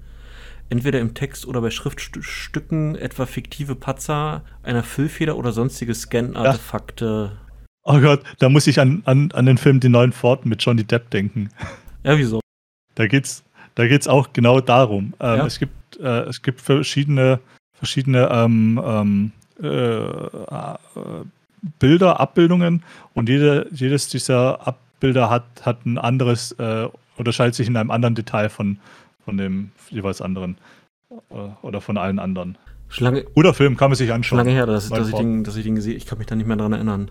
entweder 0.70 0.99
im 0.99 1.14
Text 1.14 1.45
oder 1.45 1.62
bei 1.62 1.70
Schriftstücken, 1.70 2.95
etwa 2.95 3.26
fiktive 3.26 3.76
Patzer, 3.76 4.44
einer 4.64 4.84
Füllfeder 4.84 5.38
oder 5.38 5.53
sonstige 5.53 5.94
Scan-Artefakte. 5.94 7.38
Oh 7.84 7.99
Gott, 7.99 8.22
da 8.40 8.49
muss 8.49 8.68
ich 8.68 8.80
an, 8.80 9.02
an, 9.06 9.32
an 9.32 9.45
den 9.45 9.58
Film 9.58 9.80
Die 9.80 9.90
neuen 9.90 10.12
Pforten 10.12 10.49
mit 10.49 10.62
Johnny 10.64 10.84
Depp 10.84 11.10
denken. 11.10 11.49
Ja, 12.03 12.18
wieso? 12.18 12.40
Da 12.95 13.08
geht's, 13.08 13.44
da 13.76 13.88
geht's 13.88 14.08
auch 14.08 14.34
genau 14.34 14.60
darum. 14.60 15.14
Ähm, 15.20 15.38
ja. 15.38 15.45
es, 15.45 15.60
gibt, 15.60 15.99
äh, 15.99 16.22
es 16.24 16.41
gibt 16.41 16.62
verschiedene, 16.62 17.40
verschiedene 17.74 18.30
ähm, 18.32 18.82
ähm, 18.84 19.32
äh, 19.62 20.78
Bilder, 21.80 22.20
Abbildungen 22.20 22.84
und 23.14 23.30
jede, 23.30 23.68
jedes 23.72 24.10
dieser 24.10 24.68
Abbilder 24.68 25.30
hat, 25.30 25.45
hat 25.62 25.86
ein 25.86 25.98
anderes, 25.98 26.53
äh, 26.53 26.88
unterscheidet 27.18 27.56
sich 27.56 27.68
in 27.68 27.78
einem 27.78 27.91
anderen 27.91 28.16
Detail 28.16 28.49
von, 28.49 28.80
von 29.24 29.38
dem 29.38 29.72
jeweils 29.90 30.22
anderen 30.22 30.58
äh, 31.10 31.36
oder 31.62 31.82
von 31.82 31.98
allen 31.98 32.20
anderen. 32.20 32.58
Schlange, 32.90 33.24
Guter 33.24 33.53
Film, 33.53 33.78
kann 33.78 33.90
man 33.90 33.95
sich 33.95 34.12
anschauen. 34.12 34.38
Lange 34.38 34.52
her, 34.52 34.66
dass, 34.66 34.90
dass, 34.90 35.08
ich 35.08 35.16
den, 35.16 35.44
dass 35.44 35.56
ich 35.56 35.64
den 35.64 35.76
gesehen 35.76 35.95
Ich 35.95 36.06
kann 36.06 36.18
mich 36.18 36.28
da 36.28 36.36
nicht 36.36 36.48
mehr 36.48 36.58
dran 36.58 36.74
erinnern. 36.74 37.10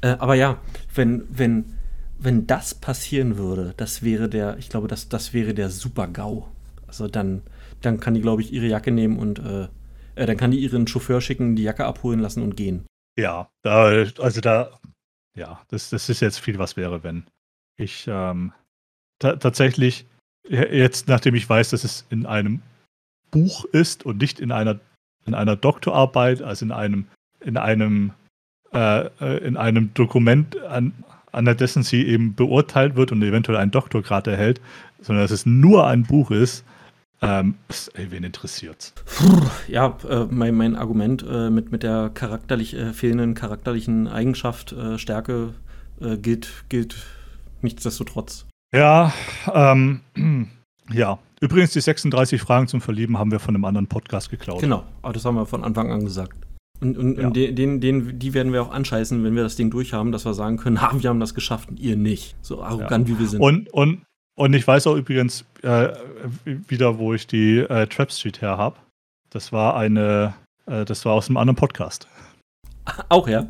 Äh, 0.00 0.16
aber 0.18 0.34
ja, 0.34 0.58
wenn, 0.94 1.26
wenn, 1.30 1.76
wenn 2.18 2.46
das 2.46 2.74
passieren 2.74 3.36
würde, 3.36 3.74
das 3.76 4.02
wäre 4.02 4.28
der, 4.28 4.58
ich 4.58 4.68
glaube, 4.68 4.88
das, 4.88 5.08
das 5.08 5.32
wäre 5.32 5.54
der 5.54 5.70
Super-GAU. 5.70 6.48
Also 6.86 7.08
dann, 7.08 7.42
dann 7.82 8.00
kann 8.00 8.14
die, 8.14 8.20
glaube 8.20 8.42
ich, 8.42 8.52
ihre 8.52 8.66
Jacke 8.66 8.90
nehmen 8.90 9.18
und 9.18 9.38
äh, 9.38 9.68
äh, 10.16 10.26
dann 10.26 10.36
kann 10.36 10.50
die 10.50 10.58
ihren 10.58 10.86
Chauffeur 10.86 11.20
schicken, 11.20 11.56
die 11.56 11.62
Jacke 11.62 11.84
abholen 11.84 12.20
lassen 12.20 12.42
und 12.42 12.56
gehen. 12.56 12.84
Ja, 13.18 13.48
da, 13.62 14.04
also 14.18 14.40
da, 14.40 14.78
ja, 15.36 15.60
das, 15.68 15.90
das 15.90 16.08
ist 16.08 16.20
jetzt 16.20 16.40
viel, 16.40 16.58
was 16.58 16.76
wäre, 16.76 17.02
wenn 17.02 17.24
ich 17.76 18.06
ähm, 18.08 18.52
ta 19.18 19.36
tatsächlich 19.36 20.06
je- 20.48 20.76
jetzt, 20.76 21.08
nachdem 21.08 21.34
ich 21.34 21.48
weiß, 21.48 21.70
dass 21.70 21.84
es 21.84 22.06
in 22.10 22.26
einem 22.26 22.62
Buch 23.30 23.64
ist 23.66 24.04
und 24.04 24.18
nicht 24.18 24.40
in 24.40 24.52
einer, 24.52 24.80
in 25.26 25.34
einer 25.34 25.56
Doktorarbeit, 25.56 26.42
also 26.42 26.64
in 26.64 26.72
einem, 26.72 27.06
in 27.40 27.56
einem, 27.56 28.12
äh, 28.72 29.06
äh, 29.20 29.38
in 29.44 29.56
einem 29.56 29.92
Dokument, 29.94 30.60
an, 30.62 30.92
an 31.32 31.44
dessen 31.44 31.82
sie 31.82 32.06
eben 32.06 32.34
beurteilt 32.34 32.96
wird 32.96 33.12
und 33.12 33.22
eventuell 33.22 33.58
einen 33.58 33.70
Doktorgrad 33.70 34.26
erhält, 34.26 34.60
sondern 35.00 35.24
dass 35.24 35.30
es 35.30 35.46
nur 35.46 35.86
ein 35.86 36.04
Buch 36.04 36.30
ist, 36.30 36.64
ähm, 37.22 37.56
ey, 37.94 38.10
wen 38.10 38.24
interessiert's? 38.24 38.94
Ja, 39.68 39.98
äh, 40.08 40.24
mein, 40.30 40.54
mein 40.54 40.74
Argument 40.74 41.24
äh, 41.28 41.50
mit, 41.50 41.70
mit 41.70 41.82
der 41.82 42.10
charakterlich 42.10 42.74
äh, 42.74 42.92
fehlenden 42.94 43.34
charakterlichen 43.34 44.08
Eigenschaft, 44.08 44.72
äh, 44.72 44.98
Stärke, 44.98 45.52
äh, 46.00 46.16
gilt, 46.16 46.64
gilt 46.70 46.96
nichtsdestotrotz. 47.60 48.46
Ja, 48.74 49.12
ähm, 49.52 50.00
ja. 50.92 51.18
Übrigens, 51.42 51.72
die 51.72 51.80
36 51.80 52.40
Fragen 52.40 52.68
zum 52.68 52.80
Verlieben 52.80 53.18
haben 53.18 53.30
wir 53.30 53.40
von 53.40 53.54
einem 53.54 53.64
anderen 53.64 53.86
Podcast 53.86 54.30
geklaut. 54.30 54.60
Genau, 54.60 54.84
aber 55.02 55.12
das 55.12 55.24
haben 55.24 55.36
wir 55.36 55.46
von 55.46 55.64
Anfang 55.64 55.90
an 55.90 56.04
gesagt. 56.04 56.36
Und, 56.80 56.96
und, 56.96 57.18
Ja. 57.18 57.26
und 57.26 57.36
den, 57.36 57.80
den, 57.80 58.18
die 58.18 58.34
werden 58.34 58.52
wir 58.52 58.62
auch 58.62 58.72
anscheißen, 58.72 59.22
wenn 59.22 59.34
wir 59.34 59.42
das 59.42 59.56
Ding 59.56 59.70
durchhaben, 59.70 60.12
dass 60.12 60.24
wir 60.24 60.34
sagen 60.34 60.56
können, 60.56 60.80
ha, 60.92 60.92
wir 60.96 61.10
haben 61.10 61.20
das 61.20 61.34
geschafft 61.34 61.68
und 61.70 61.78
ihr 61.78 61.96
nicht. 61.96 62.36
So 62.40 62.62
arrogant 62.62 63.08
wie 63.08 63.18
wir 63.18 63.26
sind. 63.26 63.40
Und, 63.40 63.70
und, 63.72 64.02
und 64.36 64.54
ich 64.54 64.66
weiß 64.66 64.86
auch 64.86 64.96
übrigens 64.96 65.44
äh, 65.62 65.88
wieder, 66.44 66.98
wo 66.98 67.12
ich 67.12 67.26
die 67.26 67.58
äh, 67.58 67.86
Trap 67.86 68.10
Street 68.12 68.40
her 68.40 68.56
habe. 68.56 68.76
Das 69.28 69.52
war 69.52 69.76
eine, 69.76 70.34
äh, 70.66 70.84
das 70.84 71.04
war 71.04 71.12
aus 71.12 71.28
einem 71.28 71.36
anderen 71.36 71.56
Podcast. 71.56 72.08
auch, 73.08 73.28
ja? 73.28 73.46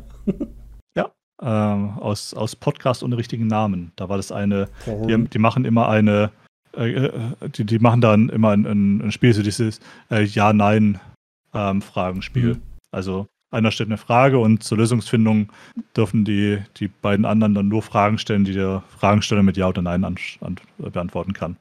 Ähm, 1.43 1.97
aus, 1.97 2.35
aus 2.35 2.55
Podcast 2.55 3.01
ohne 3.01 3.17
richtigen 3.17 3.47
Namen. 3.47 3.91
Da 3.95 4.09
war 4.09 4.17
das 4.17 4.31
eine, 4.31 4.67
die, 4.85 5.27
die 5.27 5.39
machen 5.39 5.65
immer 5.65 5.89
eine, 5.89 6.29
äh, 6.77 6.91
äh, 6.91 7.11
die, 7.55 7.65
die 7.65 7.79
machen 7.79 7.99
dann 8.01 8.29
immer 8.29 8.51
ein, 8.51 8.67
ein, 8.67 9.01
ein 9.01 9.11
Spiel, 9.11 9.33
so 9.33 9.41
dieses 9.41 9.79
äh, 10.11 10.21
Ja-Nein-Fragenspiel. 10.23 12.53
Mhm. 12.55 12.61
Also 12.91 13.27
einer 13.51 13.71
stellt 13.71 13.89
eine 13.89 13.97
Frage 13.97 14.39
und 14.39 14.63
zur 14.63 14.77
Lösungsfindung 14.77 15.51
dürfen 15.95 16.23
die, 16.23 16.61
die 16.77 16.87
beiden 16.87 17.25
anderen 17.25 17.53
dann 17.53 17.67
nur 17.67 17.81
Fragen 17.81 18.17
stellen, 18.17 18.45
die 18.45 18.53
der 18.53 18.83
Fragensteller 18.97 19.43
mit 19.43 19.57
Ja 19.57 19.67
oder 19.67 19.81
Nein 19.81 20.05
an, 20.05 20.15
an, 20.39 20.55
beantworten 20.77 21.33
kann. 21.33 21.57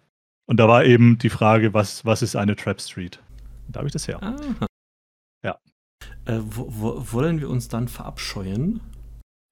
Und 0.46 0.58
da 0.58 0.68
war 0.68 0.84
eben 0.84 1.18
die 1.18 1.30
Frage, 1.30 1.74
was, 1.74 2.04
was 2.04 2.22
ist 2.22 2.36
eine 2.36 2.56
Trap 2.56 2.80
Street? 2.80 3.20
Da 3.68 3.78
habe 3.78 3.88
ich 3.88 3.92
das 3.92 4.08
her. 4.08 4.22
Aha. 4.22 4.66
Ja. 5.44 5.58
Äh, 6.26 6.40
wo, 6.44 6.66
wo, 6.68 7.12
wollen 7.12 7.40
wir 7.40 7.48
uns 7.48 7.68
dann 7.68 7.88
verabscheuen? 7.88 8.80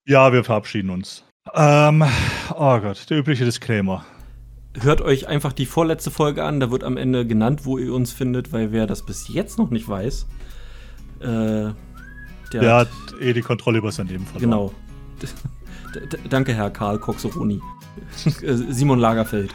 Ja, 0.07 0.33
wir 0.33 0.45
verabschieden 0.45 0.91
uns. 0.91 1.25
Ähm, 1.55 2.05
oh 2.55 2.79
Gott, 2.81 3.09
der 3.11 3.19
übliche 3.19 3.45
Disclaimer. 3.45 4.05
Hört 4.81 5.01
euch 5.01 5.27
einfach 5.27 5.53
die 5.53 5.67
vorletzte 5.67 6.11
Folge 6.11 6.45
an, 6.45 6.61
da 6.61 6.71
wird 6.71 6.85
am 6.85 6.97
Ende 6.97 7.27
genannt, 7.27 7.65
wo 7.65 7.79
ihr 7.79 7.93
uns 7.93 8.13
findet, 8.13 8.53
weil 8.53 8.71
wer 8.71 8.87
das 8.87 9.05
bis 9.05 9.29
jetzt 9.29 9.59
noch 9.59 9.71
nicht 9.71 9.89
weiß, 9.89 10.27
äh, 11.21 11.73
der, 12.53 12.61
Der 12.61 12.75
hat 12.77 12.89
eh 13.21 13.33
die 13.33 13.43
Kontrolle 13.43 13.79
über 13.79 13.93
sein 13.93 14.07
Leben 14.09 14.25
verloren. 14.27 14.51
Genau. 14.51 14.73
Danke, 16.31 16.55
Herr 16.55 16.71
Karl 16.71 16.99
Coxoroni. 16.99 17.61
Äh, 18.43 18.55
Simon 18.71 18.99
Lagerfeld. 18.99 19.55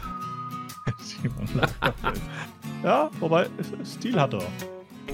Simon 0.98 1.48
Lagerfeld. 1.54 2.20
ja, 2.82 3.10
wobei, 3.20 3.46
Stil 3.84 4.20
hat 4.20 4.34
er. 4.34 4.42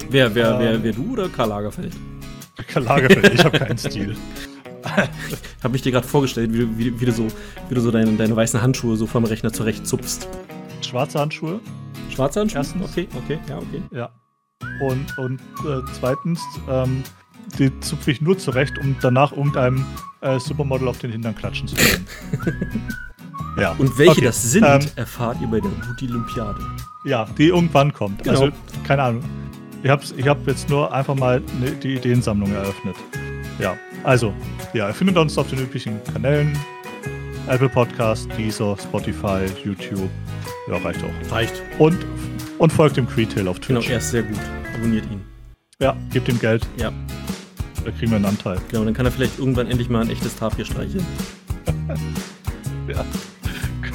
Wer, 0.09 0.33
wer, 0.35 0.51
Ähm. 0.53 0.59
wer, 0.59 0.83
wer 0.83 0.91
du 0.93 1.13
oder 1.13 1.29
Karl 1.29 1.49
Lagerfeld? 1.49 1.93
Karl 2.67 2.83
Lagerfeld, 2.83 3.33
ich 3.33 3.43
habe 3.45 3.57
keinen 3.57 3.77
Stil. 3.77 4.15
Ich 4.83 5.63
habe 5.63 5.73
mich 5.73 5.83
dir 5.83 5.91
gerade 5.91 6.07
vorgestellt, 6.07 6.51
wie 6.53 6.57
du, 6.57 6.77
wie, 6.77 6.99
wie 6.99 7.05
du 7.05 7.11
so, 7.11 7.27
wie 7.69 7.75
du 7.75 7.81
so 7.81 7.91
deine, 7.91 8.13
deine 8.13 8.35
weißen 8.35 8.59
Handschuhe 8.63 8.97
so 8.97 9.05
vom 9.05 9.23
Rechner 9.25 9.53
zurecht 9.53 9.85
zupfst. 9.85 10.27
Schwarze 10.81 11.19
Handschuhe, 11.19 11.59
Schwarze 12.09 12.39
Handschuhe? 12.39 12.57
Erstens. 12.61 12.89
Okay, 12.89 13.07
okay, 13.15 13.37
ja, 13.47 13.57
okay. 13.59 13.81
ja. 13.91 14.09
Und, 14.81 15.17
und 15.17 15.39
äh, 15.65 15.81
zweitens, 15.99 16.41
ähm, 16.69 17.03
die 17.59 17.77
zupfe 17.81 18.11
ich 18.11 18.21
nur 18.21 18.37
zurecht, 18.37 18.77
um 18.77 18.95
danach 19.01 19.31
irgendeinem 19.31 19.85
äh, 20.21 20.39
Supermodel 20.39 20.87
auf 20.87 20.99
den 20.99 21.11
Hintern 21.11 21.35
klatschen 21.35 21.67
zu 21.67 21.75
können. 21.75 22.07
ja. 23.59 23.71
Und 23.77 23.97
welche 23.97 24.11
Okay, 24.11 24.21
das 24.21 24.51
sind, 24.51 24.65
ähm, 24.65 24.81
erfahrt 24.95 25.37
ihr 25.41 25.47
bei 25.47 25.59
der 25.59 25.69
Booty-Olympiade. 25.69 26.59
Ja, 27.03 27.25
die 27.37 27.47
irgendwann 27.47 27.91
kommt. 27.91 28.23
Genau. 28.23 28.41
Also, 28.41 28.57
keine 28.85 29.03
Ahnung. 29.03 29.23
Ich 29.83 29.89
habe 29.89 30.03
ich 30.15 30.27
hab 30.27 30.47
jetzt 30.47 30.69
nur 30.69 30.93
einfach 30.93 31.15
mal 31.15 31.39
ne, 31.59 31.71
die 31.71 31.95
Ideensammlung 31.95 32.53
eröffnet. 32.53 32.95
Ja, 33.59 33.75
also, 34.03 34.33
ja, 34.73 34.87
ihr 34.87 34.93
findet 34.93 35.17
uns 35.17 35.37
auf 35.37 35.49
den 35.49 35.59
üblichen 35.59 35.99
Kanälen. 36.13 36.57
Apple 37.47 37.69
Podcast, 37.69 38.29
Deezer, 38.37 38.77
Spotify, 38.81 39.45
YouTube. 39.63 40.09
Ja, 40.67 40.77
reicht 40.77 40.99
auch. 41.03 41.31
Reicht. 41.31 41.61
Und, 41.79 41.97
und 42.61 42.71
folgt 42.71 42.95
dem 42.97 43.07
Creetail 43.07 43.47
auf 43.47 43.59
Genau, 43.59 43.79
Twitch. 43.79 43.89
er 43.91 43.97
ist 43.97 44.11
sehr 44.11 44.23
gut. 44.23 44.37
Abonniert 44.75 45.05
ihn. 45.11 45.21
Ja, 45.79 45.97
gebt 46.11 46.29
ihm 46.29 46.39
Geld, 46.39 46.67
Ja, 46.77 46.91
da 47.83 47.91
kriegen 47.91 48.11
wir 48.11 48.17
einen 48.17 48.25
Anteil. 48.25 48.59
genau. 48.69 48.85
Dann 48.85 48.93
kann 48.93 49.05
er 49.07 49.11
vielleicht 49.11 49.39
irgendwann 49.39 49.67
endlich 49.67 49.89
mal 49.89 50.01
ein 50.01 50.09
echtes 50.11 50.35
Tapir 50.35 50.63
streicheln. 50.65 51.05
Ja. 52.87 53.05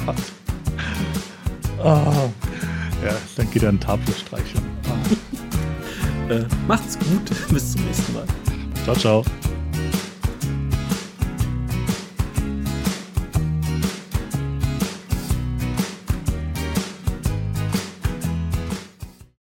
Gott. 0.05 0.15
Ah. 1.83 2.29
Ja, 3.05 3.13
dann 3.35 3.51
geht 3.51 3.63
er 3.63 3.69
einen 3.69 3.79
Tapir 3.79 4.13
streicheln. 4.13 4.63
Äh, 6.29 6.43
macht's 6.67 6.99
gut. 6.99 7.21
Bis 7.53 7.71
zum 7.71 7.85
nächsten 7.85 8.13
Mal. 8.13 8.25
Ciao, 8.83 8.95
ciao. 8.97 9.23